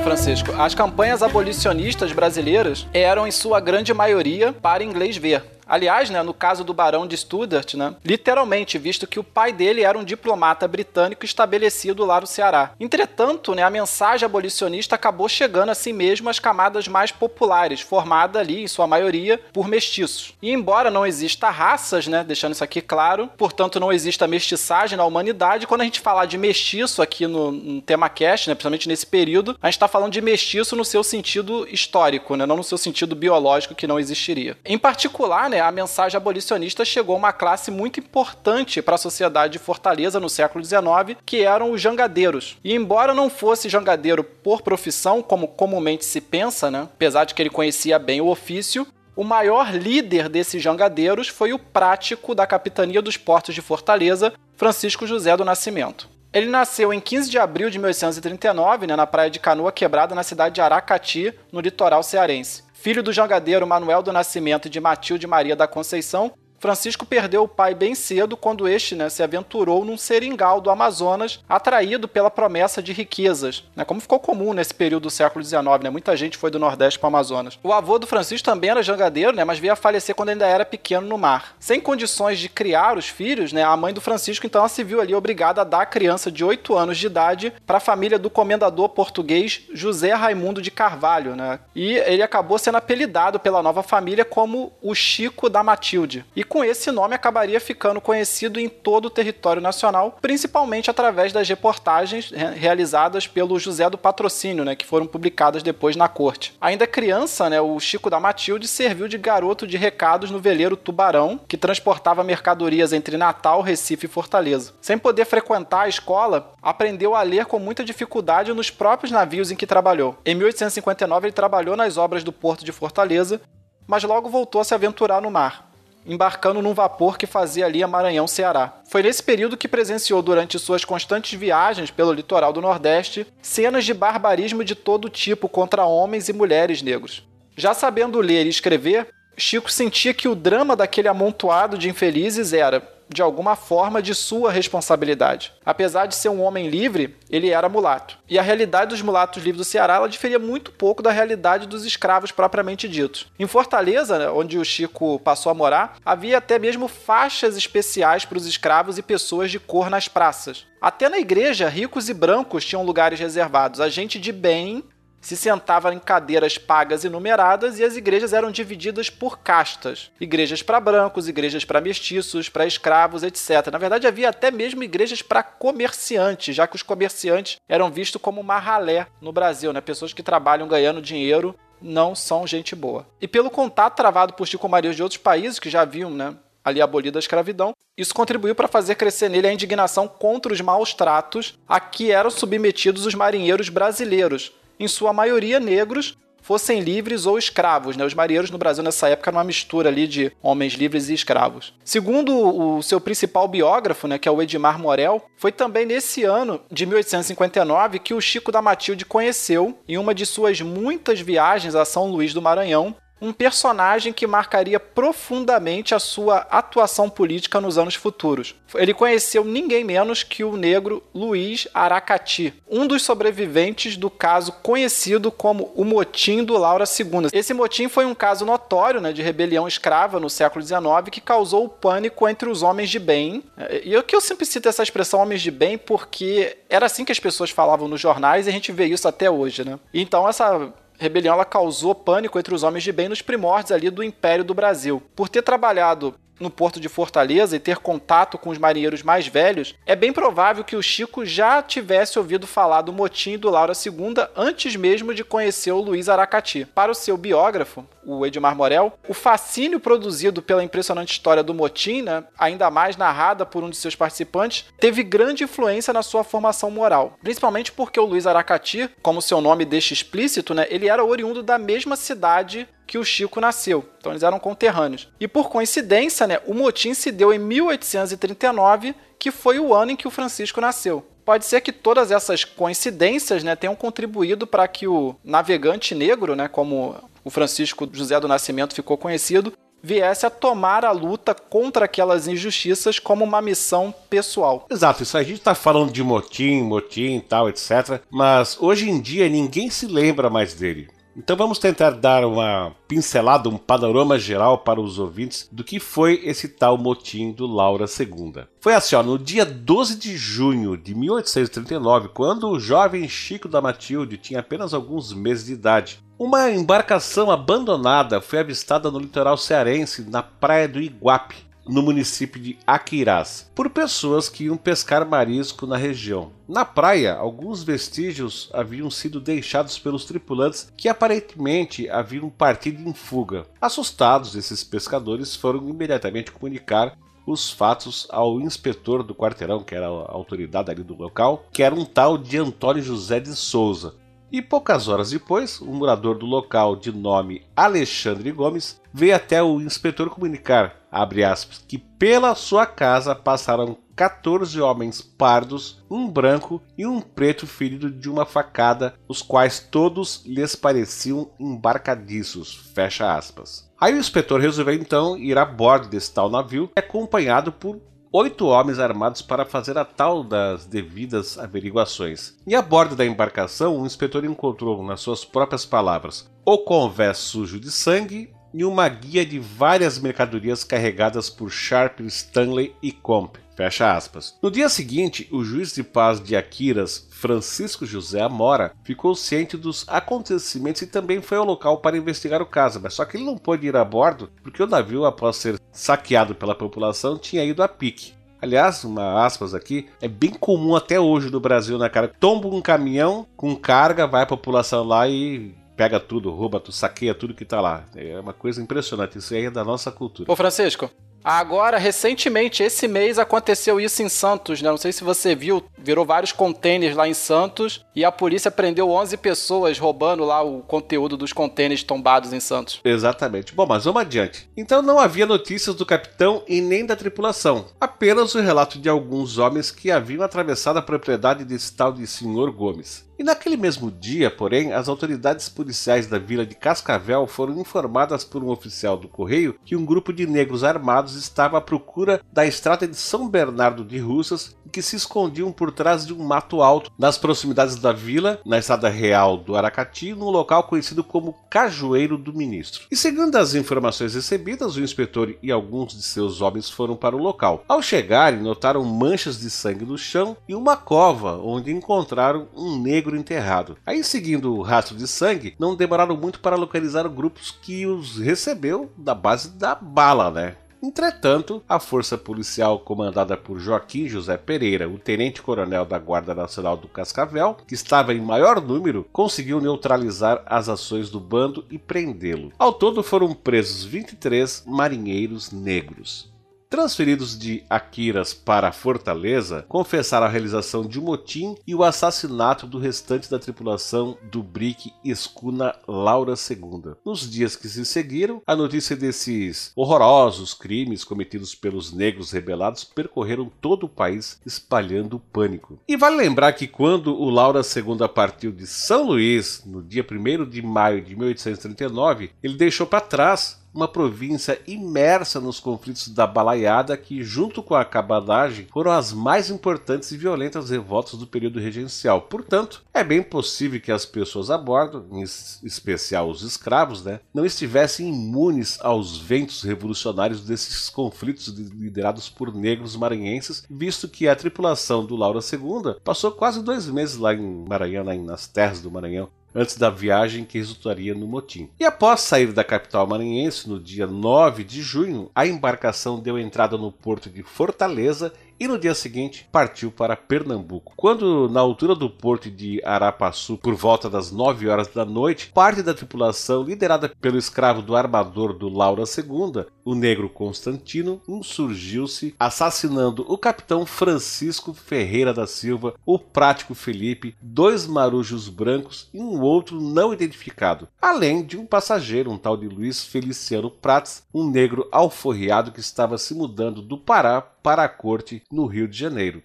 Francisco. 0.00 0.52
As 0.58 0.74
campanhas 0.74 1.22
abolicionistas 1.22 2.12
brasileiras 2.12 2.86
eram, 2.92 3.26
em 3.26 3.30
sua 3.30 3.60
grande 3.60 3.94
maioria, 3.94 4.52
para 4.52 4.82
inglês 4.82 5.16
ver. 5.16 5.42
Aliás, 5.70 6.10
né, 6.10 6.20
no 6.20 6.34
caso 6.34 6.64
do 6.64 6.74
Barão 6.74 7.06
de 7.06 7.16
Studart, 7.16 7.74
né, 7.74 7.94
literalmente, 8.04 8.76
visto 8.76 9.06
que 9.06 9.20
o 9.20 9.24
pai 9.24 9.52
dele 9.52 9.84
era 9.84 9.96
um 9.96 10.02
diplomata 10.02 10.66
britânico 10.66 11.24
estabelecido 11.24 12.04
lá 12.04 12.20
no 12.20 12.26
Ceará. 12.26 12.72
Entretanto, 12.80 13.54
né, 13.54 13.62
a 13.62 13.70
mensagem 13.70 14.26
abolicionista 14.26 14.96
acabou 14.96 15.28
chegando 15.28 15.70
assim 15.70 15.92
mesmo 15.92 16.28
às 16.28 16.40
camadas 16.40 16.88
mais 16.88 17.12
populares, 17.12 17.80
formada 17.80 18.40
ali, 18.40 18.64
em 18.64 18.66
sua 18.66 18.88
maioria, 18.88 19.40
por 19.52 19.68
mestiços. 19.68 20.34
E 20.42 20.50
embora 20.50 20.90
não 20.90 21.06
exista 21.06 21.50
raças, 21.50 22.08
né, 22.08 22.24
deixando 22.24 22.52
isso 22.52 22.64
aqui 22.64 22.80
claro, 22.80 23.30
portanto 23.38 23.78
não 23.78 23.92
exista 23.92 24.26
mestiçagem 24.26 24.98
na 24.98 25.04
humanidade, 25.04 25.68
quando 25.68 25.82
a 25.82 25.84
gente 25.84 26.00
falar 26.00 26.26
de 26.26 26.36
mestiço 26.36 27.00
aqui 27.00 27.28
no, 27.28 27.52
no 27.52 27.80
tema 27.80 28.08
cast, 28.08 28.48
né, 28.48 28.56
principalmente 28.56 28.88
nesse 28.88 29.06
período, 29.06 29.56
a 29.62 29.68
gente 29.68 29.76
está 29.76 29.86
falando 29.86 30.12
de 30.12 30.20
mestiço 30.20 30.74
no 30.74 30.84
seu 30.84 31.04
sentido 31.04 31.64
histórico, 31.70 32.34
né, 32.34 32.44
não 32.44 32.56
no 32.56 32.64
seu 32.64 32.76
sentido 32.76 33.14
biológico 33.14 33.72
que 33.72 33.86
não 33.86 34.00
existiria. 34.00 34.56
Em 34.64 34.76
particular, 34.76 35.48
né, 35.48 35.59
a 35.60 35.70
mensagem 35.70 36.16
abolicionista 36.16 36.84
chegou 36.84 37.14
a 37.14 37.18
uma 37.18 37.32
classe 37.32 37.70
muito 37.70 38.00
importante 38.00 38.82
para 38.82 38.94
a 38.94 38.98
sociedade 38.98 39.52
de 39.52 39.58
Fortaleza 39.58 40.18
no 40.18 40.28
século 40.28 40.64
XIX, 40.64 41.16
que 41.24 41.44
eram 41.44 41.70
os 41.70 41.80
jangadeiros. 41.80 42.58
E 42.64 42.74
embora 42.74 43.14
não 43.14 43.30
fosse 43.30 43.68
jangadeiro 43.68 44.24
por 44.24 44.62
profissão, 44.62 45.22
como 45.22 45.46
comumente 45.46 46.04
se 46.04 46.20
pensa, 46.20 46.70
né, 46.70 46.88
apesar 46.92 47.24
de 47.24 47.34
que 47.34 47.42
ele 47.42 47.50
conhecia 47.50 47.98
bem 47.98 48.20
o 48.20 48.28
ofício, 48.28 48.86
o 49.14 49.24
maior 49.24 49.74
líder 49.74 50.28
desses 50.28 50.62
jangadeiros 50.62 51.28
foi 51.28 51.52
o 51.52 51.58
prático 51.58 52.34
da 52.34 52.46
capitania 52.46 53.02
dos 53.02 53.16
portos 53.16 53.54
de 53.54 53.60
Fortaleza, 53.60 54.32
Francisco 54.56 55.06
José 55.06 55.36
do 55.36 55.44
Nascimento. 55.44 56.08
Ele 56.32 56.46
nasceu 56.46 56.92
em 56.92 57.00
15 57.00 57.28
de 57.28 57.38
abril 57.38 57.70
de 57.70 57.78
1839, 57.78 58.86
né, 58.86 58.94
na 58.94 59.06
praia 59.06 59.28
de 59.28 59.40
Canoa 59.40 59.72
Quebrada, 59.72 60.14
na 60.14 60.22
cidade 60.22 60.54
de 60.54 60.60
Aracati, 60.60 61.34
no 61.50 61.60
litoral 61.60 62.04
cearense. 62.04 62.62
Filho 62.80 63.02
do 63.02 63.12
jangadeiro 63.12 63.66
Manuel 63.66 64.02
do 64.02 64.10
Nascimento 64.10 64.64
e 64.64 64.70
de 64.70 64.80
Matilde 64.80 65.26
Maria 65.26 65.54
da 65.54 65.68
Conceição, 65.68 66.32
Francisco 66.60 67.06
perdeu 67.06 67.44
o 67.44 67.48
pai 67.48 67.74
bem 67.74 67.94
cedo 67.94 68.36
quando 68.36 68.68
este 68.68 68.94
né, 68.94 69.08
se 69.08 69.22
aventurou 69.22 69.82
num 69.82 69.96
seringal 69.96 70.60
do 70.60 70.70
Amazonas, 70.70 71.40
atraído 71.48 72.06
pela 72.06 72.30
promessa 72.30 72.82
de 72.82 72.92
riquezas, 72.92 73.64
né, 73.74 73.82
como 73.82 73.98
ficou 73.98 74.20
comum 74.20 74.52
nesse 74.52 74.74
período 74.74 75.04
do 75.04 75.10
século 75.10 75.42
XIX. 75.42 75.62
Né, 75.82 75.88
muita 75.88 76.14
gente 76.14 76.36
foi 76.36 76.50
do 76.50 76.58
Nordeste 76.58 76.98
para 76.98 77.06
o 77.06 77.08
Amazonas. 77.08 77.58
O 77.62 77.72
avô 77.72 77.98
do 77.98 78.06
Francisco 78.06 78.44
também 78.44 78.68
era 78.68 78.82
jangadeiro, 78.82 79.34
né, 79.34 79.42
mas 79.42 79.58
veio 79.58 79.72
a 79.72 79.76
falecer 79.76 80.14
quando 80.14 80.28
ainda 80.28 80.46
era 80.46 80.66
pequeno 80.66 81.06
no 81.06 81.16
mar. 81.16 81.56
Sem 81.58 81.80
condições 81.80 82.38
de 82.38 82.50
criar 82.50 82.98
os 82.98 83.08
filhos, 83.08 83.54
né, 83.54 83.64
a 83.64 83.74
mãe 83.74 83.94
do 83.94 84.00
Francisco 84.02 84.46
então 84.46 84.68
se 84.68 84.84
viu 84.84 85.00
ali 85.00 85.14
obrigada 85.14 85.62
a 85.62 85.64
dar 85.64 85.80
a 85.80 85.86
criança 85.86 86.30
de 86.30 86.44
8 86.44 86.76
anos 86.76 86.98
de 86.98 87.06
idade 87.06 87.54
para 87.66 87.78
a 87.78 87.80
família 87.80 88.18
do 88.18 88.28
comendador 88.28 88.90
português 88.90 89.62
José 89.72 90.12
Raimundo 90.12 90.60
de 90.60 90.70
Carvalho. 90.70 91.34
Né, 91.34 91.58
e 91.74 91.94
ele 91.96 92.22
acabou 92.22 92.58
sendo 92.58 92.76
apelidado 92.76 93.40
pela 93.40 93.62
nova 93.62 93.82
família 93.82 94.26
como 94.26 94.74
o 94.82 94.94
Chico 94.94 95.48
da 95.48 95.62
Matilde. 95.62 96.22
E 96.36 96.44
com 96.50 96.64
esse 96.64 96.90
nome 96.90 97.14
acabaria 97.14 97.60
ficando 97.60 98.00
conhecido 98.00 98.58
em 98.58 98.68
todo 98.68 99.04
o 99.04 99.10
território 99.10 99.62
nacional, 99.62 100.18
principalmente 100.20 100.90
através 100.90 101.32
das 101.32 101.48
reportagens 101.48 102.32
realizadas 102.56 103.28
pelo 103.28 103.56
José 103.56 103.88
do 103.88 103.96
Patrocínio, 103.96 104.64
né, 104.64 104.74
que 104.74 104.84
foram 104.84 105.06
publicadas 105.06 105.62
depois 105.62 105.94
na 105.94 106.08
corte. 106.08 106.52
Ainda 106.60 106.88
criança, 106.88 107.48
né, 107.48 107.60
o 107.60 107.78
Chico 107.78 108.10
da 108.10 108.18
Matilde 108.18 108.66
serviu 108.66 109.06
de 109.06 109.16
garoto 109.16 109.64
de 109.64 109.76
recados 109.76 110.32
no 110.32 110.40
veleiro 110.40 110.76
Tubarão, 110.76 111.38
que 111.46 111.56
transportava 111.56 112.24
mercadorias 112.24 112.92
entre 112.92 113.16
Natal, 113.16 113.62
Recife 113.62 114.06
e 114.06 114.08
Fortaleza. 114.08 114.72
Sem 114.80 114.98
poder 114.98 115.26
frequentar 115.26 115.82
a 115.82 115.88
escola, 115.88 116.52
aprendeu 116.60 117.14
a 117.14 117.22
ler 117.22 117.46
com 117.46 117.60
muita 117.60 117.84
dificuldade 117.84 118.52
nos 118.52 118.70
próprios 118.70 119.12
navios 119.12 119.52
em 119.52 119.56
que 119.56 119.68
trabalhou. 119.68 120.18
Em 120.26 120.34
1859, 120.34 121.28
ele 121.28 121.32
trabalhou 121.32 121.76
nas 121.76 121.96
obras 121.96 122.24
do 122.24 122.32
porto 122.32 122.64
de 122.64 122.72
Fortaleza, 122.72 123.40
mas 123.86 124.02
logo 124.02 124.28
voltou 124.28 124.60
a 124.60 124.64
se 124.64 124.74
aventurar 124.74 125.22
no 125.22 125.30
mar 125.30 125.69
embarcando 126.10 126.60
num 126.60 126.74
vapor 126.74 127.16
que 127.16 127.24
fazia 127.24 127.66
ali 127.66 127.84
a 127.84 127.86
Maranhão-Ceará. 127.86 128.80
Foi 128.88 129.00
nesse 129.00 129.22
período 129.22 129.56
que 129.56 129.68
presenciou, 129.68 130.20
durante 130.20 130.58
suas 130.58 130.84
constantes 130.84 131.38
viagens 131.38 131.92
pelo 131.92 132.12
litoral 132.12 132.52
do 132.52 132.60
Nordeste, 132.60 133.24
cenas 133.40 133.84
de 133.84 133.94
barbarismo 133.94 134.64
de 134.64 134.74
todo 134.74 135.08
tipo 135.08 135.48
contra 135.48 135.84
homens 135.84 136.28
e 136.28 136.32
mulheres 136.32 136.82
negros. 136.82 137.24
Já 137.56 137.74
sabendo 137.74 138.20
ler 138.20 138.44
e 138.44 138.48
escrever, 138.48 139.08
Chico 139.36 139.70
sentia 139.70 140.12
que 140.12 140.26
o 140.26 140.34
drama 140.34 140.74
daquele 140.74 141.06
amontoado 141.06 141.78
de 141.78 141.88
infelizes 141.88 142.52
era 142.52 142.80
de 143.12 143.20
alguma 143.20 143.56
forma, 143.56 144.00
de 144.00 144.14
sua 144.14 144.50
responsabilidade. 144.50 145.52
Apesar 145.66 146.06
de 146.06 146.14
ser 146.14 146.28
um 146.28 146.42
homem 146.42 146.68
livre, 146.68 147.16
ele 147.28 147.50
era 147.50 147.68
mulato. 147.68 148.18
E 148.28 148.38
a 148.38 148.42
realidade 148.42 148.90
dos 148.90 149.02
mulatos 149.02 149.42
livres 149.42 149.58
do 149.58 149.64
Ceará 149.64 149.96
ela 149.96 150.08
diferia 150.08 150.38
muito 150.38 150.70
pouco 150.70 151.02
da 151.02 151.10
realidade 151.10 151.66
dos 151.66 151.84
escravos 151.84 152.30
propriamente 152.30 152.88
ditos. 152.88 153.26
Em 153.38 153.46
Fortaleza, 153.46 154.18
né, 154.18 154.30
onde 154.30 154.58
o 154.58 154.64
Chico 154.64 155.18
passou 155.18 155.50
a 155.50 155.54
morar, 155.54 155.96
havia 156.04 156.38
até 156.38 156.58
mesmo 156.58 156.86
faixas 156.86 157.56
especiais 157.56 158.24
para 158.24 158.38
os 158.38 158.46
escravos 158.46 158.96
e 158.96 159.02
pessoas 159.02 159.50
de 159.50 159.58
cor 159.58 159.90
nas 159.90 160.06
praças. 160.06 160.66
Até 160.80 161.08
na 161.08 161.18
igreja, 161.18 161.68
ricos 161.68 162.08
e 162.08 162.14
brancos 162.14 162.64
tinham 162.64 162.84
lugares 162.84 163.20
reservados. 163.20 163.80
A 163.80 163.88
gente 163.88 164.18
de 164.18 164.32
bem 164.32 164.84
se 165.20 165.36
sentava 165.36 165.92
em 165.94 165.98
cadeiras 165.98 166.56
pagas 166.56 167.04
e 167.04 167.08
numeradas 167.08 167.78
e 167.78 167.84
as 167.84 167.96
igrejas 167.96 168.32
eram 168.32 168.50
divididas 168.50 169.10
por 169.10 169.38
castas. 169.40 170.10
Igrejas 170.20 170.62
para 170.62 170.80
brancos, 170.80 171.28
igrejas 171.28 171.64
para 171.64 171.80
mestiços, 171.80 172.48
para 172.48 172.66
escravos, 172.66 173.22
etc. 173.22 173.70
Na 173.70 173.78
verdade, 173.78 174.06
havia 174.06 174.30
até 174.30 174.50
mesmo 174.50 174.82
igrejas 174.82 175.22
para 175.22 175.42
comerciantes, 175.42 176.54
já 176.54 176.66
que 176.66 176.76
os 176.76 176.82
comerciantes 176.82 177.58
eram 177.68 177.90
vistos 177.90 178.20
como 178.20 178.40
uma 178.40 178.58
ralé 178.58 179.06
no 179.20 179.32
Brasil, 179.32 179.72
né? 179.72 179.80
pessoas 179.80 180.12
que 180.12 180.22
trabalham 180.22 180.68
ganhando 180.68 181.02
dinheiro 181.02 181.54
não 181.80 182.14
são 182.14 182.46
gente 182.46 182.74
boa. 182.76 183.06
E 183.20 183.26
pelo 183.26 183.50
contato 183.50 183.96
travado 183.96 184.34
por 184.34 184.46
Chico 184.46 184.68
Maria 184.68 184.92
de 184.92 185.02
outros 185.02 185.18
países 185.18 185.58
que 185.58 185.70
já 185.70 185.82
haviam 185.82 186.10
né, 186.10 186.34
ali 186.64 186.80
abolido 186.80 187.18
a 187.18 187.20
escravidão, 187.20 187.74
isso 187.96 188.14
contribuiu 188.14 188.54
para 188.54 188.68
fazer 188.68 188.94
crescer 188.94 189.28
nele 189.28 189.48
a 189.48 189.52
indignação 189.52 190.06
contra 190.06 190.52
os 190.52 190.60
maus 190.60 190.94
tratos 190.94 191.58
a 191.68 191.80
que 191.80 192.10
eram 192.10 192.30
submetidos 192.30 193.06
os 193.06 193.14
marinheiros 193.14 193.68
brasileiros, 193.68 194.52
em 194.80 194.88
sua 194.88 195.12
maioria 195.12 195.60
negros, 195.60 196.16
fossem 196.40 196.80
livres 196.80 197.26
ou 197.26 197.38
escravos. 197.38 197.96
Né? 197.96 198.04
Os 198.04 198.14
marinheiros 198.14 198.50
no 198.50 198.58
Brasil 198.58 198.82
nessa 198.82 199.08
época 199.08 199.30
eram 199.30 199.38
uma 199.38 199.44
mistura 199.44 199.88
ali 199.88 200.06
de 200.06 200.32
homens 200.42 200.72
livres 200.72 201.08
e 201.08 201.14
escravos. 201.14 201.74
Segundo 201.84 202.34
o 202.34 202.82
seu 202.82 203.00
principal 203.00 203.46
biógrafo, 203.46 204.08
né, 204.08 204.18
que 204.18 204.28
é 204.28 204.32
o 204.32 204.40
Edmar 204.40 204.78
Morel, 204.78 205.22
foi 205.36 205.52
também 205.52 205.84
nesse 205.84 206.24
ano 206.24 206.60
de 206.70 206.86
1859 206.86 207.98
que 207.98 208.14
o 208.14 208.20
Chico 208.20 208.50
da 208.50 208.62
Matilde 208.62 209.04
conheceu, 209.04 209.78
em 209.86 209.98
uma 209.98 210.14
de 210.14 210.24
suas 210.24 210.60
muitas 210.60 211.20
viagens 211.20 211.74
a 211.74 211.84
São 211.84 212.10
Luís 212.10 212.32
do 212.32 212.42
Maranhão, 212.42 212.96
um 213.20 213.32
personagem 213.32 214.12
que 214.12 214.26
marcaria 214.26 214.80
profundamente 214.80 215.94
a 215.94 215.98
sua 215.98 216.38
atuação 216.50 217.10
política 217.10 217.60
nos 217.60 217.76
anos 217.76 217.94
futuros. 217.94 218.54
Ele 218.74 218.94
conheceu 218.94 219.44
ninguém 219.44 219.84
menos 219.84 220.22
que 220.22 220.44
o 220.44 220.56
negro 220.56 221.02
Luiz 221.14 221.66
Aracati, 221.74 222.54
um 222.68 222.86
dos 222.86 223.02
sobreviventes 223.02 223.96
do 223.96 224.08
caso 224.08 224.52
conhecido 224.62 225.30
como 225.30 225.72
o 225.74 225.84
Motim 225.84 226.44
do 226.44 226.56
Laura 226.56 226.84
II. 226.84 227.28
Esse 227.32 227.52
motim 227.52 227.88
foi 227.88 228.04
um 228.04 228.14
caso 228.14 228.44
notório 228.44 229.00
né, 229.00 229.12
de 229.12 229.22
rebelião 229.22 229.66
escrava 229.66 230.20
no 230.20 230.30
século 230.30 230.64
XIX 230.64 230.80
que 231.10 231.20
causou 231.20 231.64
o 231.64 231.68
pânico 231.68 232.28
entre 232.28 232.48
os 232.48 232.62
homens 232.62 232.88
de 232.88 232.98
bem. 232.98 233.42
E 233.84 233.92
eu 233.92 234.02
que 234.02 234.14
eu 234.14 234.20
sempre 234.20 234.46
cito 234.46 234.68
essa 234.68 234.82
expressão 234.82 235.20
homens 235.20 235.42
de 235.42 235.50
bem 235.50 235.76
porque 235.76 236.56
era 236.68 236.86
assim 236.86 237.04
que 237.04 237.12
as 237.12 237.20
pessoas 237.20 237.50
falavam 237.50 237.88
nos 237.88 238.00
jornais 238.00 238.46
e 238.46 238.50
a 238.50 238.52
gente 238.52 238.72
vê 238.72 238.86
isso 238.86 239.06
até 239.06 239.30
hoje, 239.30 239.64
né? 239.64 239.78
Então 239.92 240.28
essa 240.28 240.72
rebelião 241.00 241.34
ela 241.34 241.44
causou 241.46 241.94
pânico 241.94 242.38
entre 242.38 242.54
os 242.54 242.62
homens 242.62 242.84
de 242.84 242.92
bem 242.92 243.08
nos 243.08 243.22
primórdios 243.22 243.72
ali 243.72 243.88
do 243.88 244.04
Império 244.04 244.44
do 244.44 244.52
Brasil. 244.52 245.02
Por 245.16 245.28
ter 245.28 245.42
trabalhado 245.42 246.14
no 246.38 246.50
porto 246.50 246.80
de 246.80 246.88
Fortaleza 246.88 247.54
e 247.54 247.60
ter 247.60 247.76
contato 247.76 248.38
com 248.38 248.50
os 248.50 248.58
marinheiros 248.58 249.02
mais 249.02 249.26
velhos, 249.26 249.74
é 249.84 249.94
bem 249.94 250.12
provável 250.12 250.64
que 250.64 250.74
o 250.74 250.82
Chico 250.82 251.24
já 251.24 251.62
tivesse 251.62 252.18
ouvido 252.18 252.46
falar 252.46 252.82
do 252.82 252.92
motim 252.92 253.38
do 253.38 253.50
Laura 253.50 253.74
II 253.74 254.14
antes 254.34 254.74
mesmo 254.74 255.14
de 255.14 255.22
conhecer 255.22 255.72
o 255.72 255.80
Luiz 255.80 256.08
Aracati. 256.08 256.64
Para 256.64 256.90
o 256.92 256.94
seu 256.94 257.16
biógrafo, 257.16 257.84
o 258.18 258.26
Edmar 258.26 258.56
Morel, 258.56 258.92
o 259.08 259.14
fascínio 259.14 259.80
produzido 259.80 260.42
pela 260.42 260.64
impressionante 260.64 261.12
história 261.12 261.42
do 261.42 261.54
motim, 261.54 262.02
né, 262.02 262.24
ainda 262.38 262.70
mais 262.70 262.96
narrada 262.96 263.44
por 263.46 263.62
um 263.62 263.70
de 263.70 263.76
seus 263.76 263.94
participantes, 263.94 264.66
teve 264.78 265.02
grande 265.02 265.44
influência 265.44 265.92
na 265.92 266.02
sua 266.02 266.24
formação 266.24 266.70
moral. 266.70 267.18
Principalmente 267.22 267.72
porque 267.72 268.00
o 268.00 268.04
Luiz 268.04 268.26
Aracati, 268.26 268.90
como 269.02 269.22
seu 269.22 269.40
nome 269.40 269.64
deixa 269.64 269.92
explícito, 269.92 270.54
né, 270.54 270.66
ele 270.70 270.88
era 270.88 271.04
oriundo 271.04 271.42
da 271.42 271.58
mesma 271.58 271.96
cidade 271.96 272.68
que 272.86 272.98
o 272.98 273.04
Chico 273.04 273.40
nasceu. 273.40 273.88
Então 273.98 274.10
eles 274.10 274.24
eram 274.24 274.40
conterrâneos. 274.40 275.08
E 275.20 275.28
por 275.28 275.48
coincidência, 275.48 276.26
né, 276.26 276.40
o 276.44 276.52
motim 276.52 276.92
se 276.92 277.12
deu 277.12 277.32
em 277.32 277.38
1839, 277.38 278.96
que 279.16 279.30
foi 279.30 279.60
o 279.60 279.72
ano 279.72 279.92
em 279.92 279.96
que 279.96 280.08
o 280.08 280.10
Francisco 280.10 280.60
nasceu. 280.60 281.06
Pode 281.24 281.44
ser 281.44 281.60
que 281.60 281.70
todas 281.70 282.10
essas 282.10 282.42
coincidências 282.42 283.44
né, 283.44 283.54
tenham 283.54 283.76
contribuído 283.76 284.46
para 284.46 284.66
que 284.66 284.88
o 284.88 285.14
navegante 285.22 285.94
negro, 285.94 286.34
né, 286.34 286.48
como 286.48 286.96
o 287.24 287.30
Francisco 287.30 287.88
José 287.92 288.18
do 288.18 288.28
Nascimento 288.28 288.74
ficou 288.74 288.96
conhecido, 288.96 289.52
viesse 289.82 290.26
a 290.26 290.30
tomar 290.30 290.84
a 290.84 290.90
luta 290.90 291.34
contra 291.34 291.86
aquelas 291.86 292.28
injustiças 292.28 292.98
como 292.98 293.24
uma 293.24 293.40
missão 293.40 293.94
pessoal. 294.08 294.66
Exato, 294.70 295.02
isso 295.02 295.16
a 295.16 295.22
gente 295.22 295.38
está 295.38 295.54
falando 295.54 295.92
de 295.92 296.02
motim, 296.02 296.62
motim 296.62 297.16
e 297.16 297.20
tal, 297.20 297.48
etc. 297.48 298.00
Mas 298.10 298.56
hoje 298.60 298.88
em 298.88 299.00
dia 299.00 299.28
ninguém 299.28 299.70
se 299.70 299.86
lembra 299.86 300.28
mais 300.28 300.54
dele. 300.54 300.88
Então 301.22 301.36
vamos 301.36 301.58
tentar 301.58 301.90
dar 301.90 302.24
uma 302.24 302.74
pincelada, 302.88 303.46
um 303.46 303.58
panorama 303.58 304.18
geral 304.18 304.56
para 304.56 304.80
os 304.80 304.98
ouvintes 304.98 305.46
do 305.52 305.62
que 305.62 305.78
foi 305.78 306.18
esse 306.24 306.48
tal 306.48 306.78
motim 306.78 307.30
do 307.30 307.46
Laura 307.46 307.84
II. 307.84 308.44
Foi 308.58 308.72
assim, 308.72 308.96
ó, 308.96 309.02
no 309.02 309.18
dia 309.18 309.44
12 309.44 309.98
de 309.98 310.16
junho 310.16 310.78
de 310.78 310.94
1839, 310.94 312.08
quando 312.08 312.48
o 312.48 312.58
jovem 312.58 313.06
Chico 313.06 313.48
da 313.48 313.60
Matilde 313.60 314.16
tinha 314.16 314.40
apenas 314.40 314.72
alguns 314.72 315.12
meses 315.12 315.44
de 315.44 315.52
idade, 315.52 316.02
uma 316.18 316.50
embarcação 316.50 317.30
abandonada 317.30 318.22
foi 318.22 318.38
avistada 318.38 318.90
no 318.90 318.98
litoral 318.98 319.36
cearense, 319.36 320.08
na 320.08 320.22
praia 320.22 320.66
do 320.66 320.80
Iguape, 320.80 321.36
no 321.70 321.82
município 321.82 322.42
de 322.42 322.58
Aquirás, 322.66 323.50
por 323.54 323.70
pessoas 323.70 324.28
que 324.28 324.44
iam 324.44 324.56
pescar 324.56 325.08
marisco 325.08 325.66
na 325.66 325.76
região. 325.76 326.32
Na 326.48 326.64
praia, 326.64 327.14
alguns 327.14 327.62
vestígios 327.62 328.50
haviam 328.52 328.90
sido 328.90 329.20
deixados 329.20 329.78
pelos 329.78 330.04
tripulantes 330.04 330.70
que 330.76 330.88
aparentemente 330.88 331.88
haviam 331.88 332.28
partido 332.28 332.82
em 332.88 332.92
fuga. 332.92 333.46
Assustados, 333.60 334.34
esses 334.34 334.64
pescadores 334.64 335.36
foram 335.36 335.68
imediatamente 335.68 336.32
comunicar 336.32 336.98
os 337.26 337.50
fatos 337.50 338.06
ao 338.10 338.40
inspetor 338.40 339.02
do 339.02 339.14
quarteirão, 339.14 339.62
que 339.62 339.74
era 339.74 339.86
a 339.86 340.12
autoridade 340.12 340.70
ali 340.70 340.82
do 340.82 340.96
local, 340.96 341.44
que 341.52 341.62
era 341.62 341.74
um 341.74 341.84
tal 341.84 342.18
de 342.18 342.38
Antônio 342.38 342.82
José 342.82 343.20
de 343.20 343.34
Souza, 343.36 343.94
e 344.32 344.40
poucas 344.40 344.88
horas 344.88 345.10
depois, 345.10 345.60
um 345.60 345.72
morador 345.72 346.16
do 346.16 346.26
local 346.26 346.76
de 346.76 346.92
nome 346.92 347.42
Alexandre 347.56 348.30
Gomes 348.30 348.80
veio 348.92 349.14
até 349.14 349.42
o 349.42 349.60
inspetor 349.60 350.10
comunicar, 350.10 350.76
aspas, 350.90 351.64
que 351.66 351.78
pela 351.78 352.34
sua 352.34 352.66
casa 352.66 353.14
passaram 353.14 353.76
14 353.94 354.58
homens 354.60 355.02
pardos, 355.02 355.84
um 355.90 356.08
branco 356.08 356.62
e 356.76 356.86
um 356.86 357.00
preto 357.00 357.46
ferido 357.46 357.90
de 357.90 358.08
uma 358.08 358.24
facada, 358.24 358.94
os 359.06 359.20
quais 359.20 359.60
todos 359.60 360.24
lhes 360.24 360.56
pareciam 360.56 361.30
embarcadiços, 361.38 362.72
fecha 362.74 363.14
aspas. 363.14 363.70
Aí 363.78 363.94
o 363.94 363.98
inspetor 363.98 364.40
resolveu 364.40 364.74
então 364.74 365.16
ir 365.16 365.36
a 365.36 365.44
bordo 365.44 365.88
desse 365.88 366.12
tal 366.14 366.30
navio, 366.30 366.70
acompanhado 366.74 367.52
por 367.52 367.78
oito 368.12 368.46
homens 368.46 368.78
armados 368.78 369.22
para 369.22 369.44
fazer 369.44 369.78
a 369.78 369.84
tal 369.84 370.24
das 370.24 370.66
devidas 370.66 371.38
averiguações. 371.38 372.34
E 372.46 372.54
a 372.54 372.62
bordo 372.62 372.96
da 372.96 373.06
embarcação, 373.06 373.80
o 373.80 373.86
inspetor 373.86 374.24
encontrou, 374.24 374.82
nas 374.82 375.00
suas 375.00 375.24
próprias 375.24 375.64
palavras, 375.64 376.30
o 376.44 376.58
convés 376.58 377.18
sujo 377.18 377.60
de 377.60 377.70
sangue 377.70 378.32
e 378.52 378.64
uma 378.64 378.88
guia 378.88 379.24
de 379.24 379.38
várias 379.38 379.98
mercadorias 379.98 380.64
carregadas 380.64 381.30
por 381.30 381.50
Sharp, 381.50 382.00
Stanley 382.00 382.74
e 382.82 382.90
Comp. 382.90 383.36
Fecha 383.60 383.94
aspas. 383.94 384.38
No 384.42 384.50
dia 384.50 384.70
seguinte, 384.70 385.28
o 385.30 385.44
juiz 385.44 385.74
de 385.74 385.82
paz 385.82 386.18
de 386.18 386.34
Aquiras, 386.34 387.06
Francisco 387.10 387.84
José 387.84 388.22
Amora, 388.22 388.72
ficou 388.82 389.14
ciente 389.14 389.54
dos 389.54 389.84
acontecimentos 389.86 390.80
e 390.80 390.86
também 390.86 391.20
foi 391.20 391.36
ao 391.36 391.44
local 391.44 391.76
para 391.76 391.98
investigar 391.98 392.40
o 392.40 392.46
caso, 392.46 392.80
mas 392.82 392.94
só 392.94 393.04
que 393.04 393.18
ele 393.18 393.26
não 393.26 393.36
pôde 393.36 393.66
ir 393.66 393.76
a 393.76 393.84
bordo 393.84 394.30
porque 394.42 394.62
o 394.62 394.66
navio, 394.66 395.04
após 395.04 395.36
ser 395.36 395.60
saqueado 395.70 396.34
pela 396.34 396.54
população, 396.54 397.18
tinha 397.18 397.44
ido 397.44 397.62
a 397.62 397.68
pique. 397.68 398.14
Aliás, 398.40 398.82
uma 398.82 399.26
aspas 399.26 399.54
aqui, 399.54 399.90
é 400.00 400.08
bem 400.08 400.30
comum 400.30 400.74
até 400.74 400.98
hoje 400.98 401.28
no 401.28 401.38
Brasil, 401.38 401.76
né, 401.76 401.90
cara? 401.90 402.08
Tomba 402.08 402.48
um 402.48 402.62
caminhão 402.62 403.26
com 403.36 403.54
carga, 403.54 404.06
vai 404.06 404.22
a 404.22 404.26
população 404.26 404.84
lá 404.84 405.06
e 405.06 405.54
pega 405.76 406.00
tudo, 406.00 406.30
rouba 406.30 406.60
tudo, 406.60 406.72
saqueia 406.72 407.14
tudo 407.14 407.34
que 407.34 407.44
tá 407.44 407.60
lá. 407.60 407.84
É 407.94 408.18
uma 408.18 408.32
coisa 408.32 408.62
impressionante, 408.62 409.18
isso 409.18 409.34
aí 409.34 409.44
é 409.44 409.50
da 409.50 409.62
nossa 409.62 409.92
cultura. 409.92 410.32
Ô 410.32 410.34
Francisco, 410.34 410.90
Agora, 411.22 411.78
recentemente, 411.78 412.62
esse 412.62 412.88
mês 412.88 413.18
aconteceu 413.18 413.80
isso 413.80 414.02
em 414.02 414.08
Santos, 414.08 414.62
né? 414.62 414.70
Não 414.70 414.76
sei 414.76 414.92
se 414.92 415.04
você 415.04 415.34
viu, 415.34 415.62
virou 415.78 416.04
vários 416.04 416.32
containers 416.32 416.96
lá 416.96 417.06
em 417.06 417.14
Santos 417.14 417.84
e 417.94 418.04
a 418.04 418.10
polícia 418.10 418.50
prendeu 418.50 418.90
11 418.90 419.16
pessoas 419.18 419.78
roubando 419.78 420.24
lá 420.24 420.42
o 420.42 420.62
conteúdo 420.62 421.16
dos 421.16 421.32
containers 421.32 421.82
tombados 421.82 422.32
em 422.32 422.40
Santos. 422.40 422.80
Exatamente. 422.84 423.54
Bom, 423.54 423.66
mas 423.66 423.84
vamos 423.84 424.00
adiante. 424.00 424.48
Então 424.56 424.80
não 424.80 424.98
havia 424.98 425.26
notícias 425.26 425.76
do 425.76 425.84
capitão 425.84 426.42
e 426.48 426.60
nem 426.60 426.86
da 426.86 426.96
tripulação, 426.96 427.66
apenas 427.80 428.34
o 428.34 428.40
relato 428.40 428.78
de 428.78 428.88
alguns 428.88 429.38
homens 429.38 429.70
que 429.70 429.90
haviam 429.90 430.22
atravessado 430.22 430.78
a 430.78 430.82
propriedade 430.82 431.44
desse 431.44 431.74
tal 431.74 431.92
de 431.92 432.06
Senhor 432.06 432.50
Gomes. 432.50 433.09
E 433.20 433.22
naquele 433.22 433.58
mesmo 433.58 433.90
dia, 433.90 434.30
porém, 434.30 434.72
as 434.72 434.88
autoridades 434.88 435.46
policiais 435.46 436.06
da 436.06 436.18
vila 436.18 436.46
de 436.46 436.54
Cascavel 436.54 437.26
foram 437.26 437.60
informadas 437.60 438.24
por 438.24 438.42
um 438.42 438.48
oficial 438.48 438.96
do 438.96 439.08
correio 439.08 439.56
que 439.62 439.76
um 439.76 439.84
grupo 439.84 440.10
de 440.10 440.26
negros 440.26 440.64
armados 440.64 441.14
estava 441.16 441.58
à 441.58 441.60
procura 441.60 442.22
da 442.32 442.46
estrada 442.46 442.88
de 442.88 442.96
São 442.96 443.28
Bernardo 443.28 443.84
de 443.84 443.98
Russas 443.98 444.56
e 444.64 444.70
que 444.70 444.80
se 444.80 444.96
escondiam 444.96 445.52
por 445.52 445.70
trás 445.70 446.06
de 446.06 446.14
um 446.14 446.24
mato 446.24 446.62
alto 446.62 446.90
nas 446.98 447.18
proximidades 447.18 447.76
da 447.76 447.92
vila, 447.92 448.40
na 448.42 448.58
estrada 448.58 448.88
real 448.88 449.36
do 449.36 449.54
Aracati, 449.54 450.14
num 450.14 450.30
local 450.30 450.62
conhecido 450.62 451.04
como 451.04 451.36
Cajueiro 451.50 452.16
do 452.16 452.32
Ministro. 452.32 452.86
E 452.90 452.96
segundo 452.96 453.36
as 453.36 453.54
informações 453.54 454.14
recebidas, 454.14 454.76
o 454.76 454.82
inspetor 454.82 455.36
e 455.42 455.52
alguns 455.52 455.92
de 455.92 456.02
seus 456.02 456.40
homens 456.40 456.70
foram 456.70 456.96
para 456.96 457.14
o 457.14 457.22
local. 457.22 457.64
Ao 457.68 457.82
chegarem, 457.82 458.40
notaram 458.40 458.82
manchas 458.82 459.38
de 459.38 459.50
sangue 459.50 459.84
no 459.84 459.98
chão 459.98 460.38
e 460.48 460.54
uma 460.54 460.74
cova 460.74 461.36
onde 461.36 461.70
encontraram 461.70 462.48
um 462.56 462.80
negro 462.80 463.09
negro 463.10 463.16
enterrado. 463.16 463.76
Aí, 463.84 464.02
seguindo 464.04 464.54
o 464.54 464.62
rastro 464.62 464.96
de 464.96 465.06
sangue, 465.06 465.54
não 465.58 465.74
demoraram 465.74 466.16
muito 466.16 466.40
para 466.40 466.56
localizar 466.56 467.08
grupos 467.08 467.50
que 467.50 467.86
os 467.86 468.18
recebeu 468.18 468.90
da 468.96 469.14
base 469.14 469.50
da 469.50 469.74
bala, 469.74 470.30
né? 470.30 470.56
Entretanto, 470.82 471.62
a 471.68 471.78
força 471.78 472.16
policial 472.16 472.78
comandada 472.78 473.36
por 473.36 473.58
Joaquim 473.58 474.08
José 474.08 474.38
Pereira, 474.38 474.88
o 474.88 474.98
tenente-coronel 474.98 475.84
da 475.84 475.98
Guarda 475.98 476.34
Nacional 476.34 476.74
do 476.74 476.88
Cascavel, 476.88 477.58
que 477.66 477.74
estava 477.74 478.14
em 478.14 478.20
maior 478.20 478.62
número, 478.62 479.06
conseguiu 479.12 479.60
neutralizar 479.60 480.42
as 480.46 480.70
ações 480.70 481.10
do 481.10 481.20
bando 481.20 481.66
e 481.70 481.78
prendê-lo. 481.78 482.50
Ao 482.58 482.72
todo 482.72 483.02
foram 483.02 483.34
presos 483.34 483.84
23 483.84 484.64
marinheiros 484.66 485.52
negros 485.52 486.29
transferidos 486.70 487.36
de 487.36 487.64
Aquiras 487.68 488.32
para 488.32 488.70
Fortaleza, 488.70 489.66
confessaram 489.68 490.26
a 490.26 490.28
realização 490.28 490.86
de 490.86 491.00
um 491.00 491.02
motim 491.02 491.56
e 491.66 491.74
o 491.74 491.82
assassinato 491.82 492.64
do 492.64 492.78
restante 492.78 493.28
da 493.28 493.40
tripulação 493.40 494.16
do 494.30 494.40
brick 494.40 494.92
Escuna 495.04 495.74
Laura 495.88 496.34
II. 496.34 496.94
Nos 497.04 497.28
dias 497.28 497.56
que 497.56 497.68
se 497.68 497.84
seguiram, 497.84 498.40
a 498.46 498.54
notícia 498.54 498.94
desses 498.94 499.72
horrorosos 499.74 500.54
crimes 500.54 501.02
cometidos 501.02 501.56
pelos 501.56 501.92
negros 501.92 502.30
rebelados 502.30 502.84
percorreram 502.84 503.50
todo 503.60 503.86
o 503.86 503.88
país, 503.88 504.40
espalhando 504.46 505.18
pânico. 505.18 505.80
E 505.88 505.96
vale 505.96 506.16
lembrar 506.16 506.52
que 506.52 506.68
quando 506.68 507.12
o 507.20 507.28
Laura 507.30 507.62
II 507.62 508.08
partiu 508.14 508.52
de 508.52 508.68
São 508.68 509.08
Luís, 509.08 509.62
no 509.66 509.82
dia 509.82 510.06
1 510.08 510.48
de 510.48 510.62
maio 510.62 511.02
de 511.02 511.16
1839, 511.16 512.30
ele 512.40 512.54
deixou 512.54 512.86
para 512.86 513.00
trás 513.00 513.59
uma 513.72 513.88
província 513.88 514.60
imersa 514.66 515.40
nos 515.40 515.60
conflitos 515.60 516.08
da 516.08 516.26
balaiada 516.26 516.96
que, 516.96 517.22
junto 517.22 517.62
com 517.62 517.74
a 517.74 517.84
cabadagem, 517.84 518.66
foram 518.72 518.90
as 518.90 519.12
mais 519.12 519.50
importantes 519.50 520.10
e 520.10 520.16
violentas 520.16 520.70
revoltas 520.70 521.18
do 521.18 521.26
período 521.26 521.60
regencial. 521.60 522.22
Portanto, 522.22 522.82
é 522.92 523.04
bem 523.04 523.22
possível 523.22 523.80
que 523.80 523.92
as 523.92 524.04
pessoas 524.04 524.50
a 524.50 524.58
bordo, 524.58 525.06
em 525.12 525.22
especial 525.22 526.28
os 526.28 526.42
escravos, 526.42 527.04
né, 527.04 527.20
não 527.32 527.44
estivessem 527.44 528.08
imunes 528.08 528.78
aos 528.80 529.16
ventos 529.16 529.62
revolucionários 529.62 530.44
desses 530.44 530.88
conflitos 530.88 531.48
liderados 531.48 532.28
por 532.28 532.54
negros 532.54 532.96
maranhenses, 532.96 533.64
visto 533.70 534.08
que 534.08 534.28
a 534.28 534.36
tripulação 534.36 535.04
do 535.04 535.16
Laura 535.16 535.40
II 535.40 535.94
passou 536.02 536.32
quase 536.32 536.62
dois 536.62 536.86
meses 536.86 537.16
lá 537.16 537.34
em 537.34 537.64
Maranhão, 537.68 538.04
nas 538.24 538.46
terras 538.46 538.80
do 538.80 538.90
Maranhão, 538.90 539.28
antes 539.54 539.76
da 539.76 539.90
viagem 539.90 540.44
que 540.44 540.58
resultaria 540.58 541.14
no 541.14 541.26
motim. 541.26 541.68
E 541.78 541.84
após 541.84 542.20
sair 542.20 542.52
da 542.52 542.64
capital 542.64 543.06
maranhense 543.06 543.68
no 543.68 543.80
dia 543.80 544.06
9 544.06 544.64
de 544.64 544.82
junho, 544.82 545.30
a 545.34 545.46
embarcação 545.46 546.20
deu 546.20 546.38
entrada 546.38 546.76
no 546.76 546.92
porto 546.92 547.28
de 547.28 547.42
Fortaleza 547.42 548.32
e 548.60 548.68
no 548.68 548.78
dia 548.78 548.94
seguinte 548.94 549.48
partiu 549.50 549.90
para 549.90 550.14
Pernambuco. 550.14 550.92
Quando, 550.94 551.48
na 551.48 551.60
altura 551.60 551.94
do 551.94 552.10
porto 552.10 552.50
de 552.50 552.78
Arapaçu, 552.84 553.56
por 553.56 553.74
volta 553.74 554.10
das 554.10 554.30
9 554.30 554.68
horas 554.68 554.88
da 554.88 555.04
noite, 555.06 555.50
parte 555.54 555.82
da 555.82 555.94
tripulação, 555.94 556.62
liderada 556.62 557.08
pelo 557.08 557.38
escravo 557.38 557.80
do 557.80 557.96
armador 557.96 558.52
do 558.52 558.68
Laura 558.68 559.04
II, 559.04 559.64
o 559.82 559.94
negro 559.94 560.28
Constantino, 560.28 561.22
insurgiu-se, 561.26 562.34
assassinando 562.38 563.24
o 563.26 563.38
capitão 563.38 563.86
Francisco 563.86 564.74
Ferreira 564.74 565.32
da 565.32 565.46
Silva, 565.46 565.94
o 566.04 566.18
prático 566.18 566.74
Felipe, 566.74 567.34
dois 567.40 567.86
marujos 567.86 568.50
brancos 568.50 569.08
e 569.14 569.18
um 569.18 569.40
outro 569.40 569.80
não 569.80 570.12
identificado, 570.12 570.86
além 571.00 571.42
de 571.42 571.56
um 571.56 571.64
passageiro, 571.64 572.30
um 572.30 572.36
tal 572.36 572.58
de 572.58 572.68
Luiz 572.68 573.02
Feliciano 573.04 573.70
Prats, 573.70 574.22
um 574.34 574.50
negro 574.50 574.86
alforriado 574.92 575.72
que 575.72 575.80
estava 575.80 576.18
se 576.18 576.34
mudando 576.34 576.82
do 576.82 576.98
Pará 576.98 577.40
para 577.62 577.84
a 577.84 577.88
corte 577.88 578.42
no 578.50 578.66
Rio 578.66 578.88
de 578.88 578.98
Janeiro. 578.98 579.42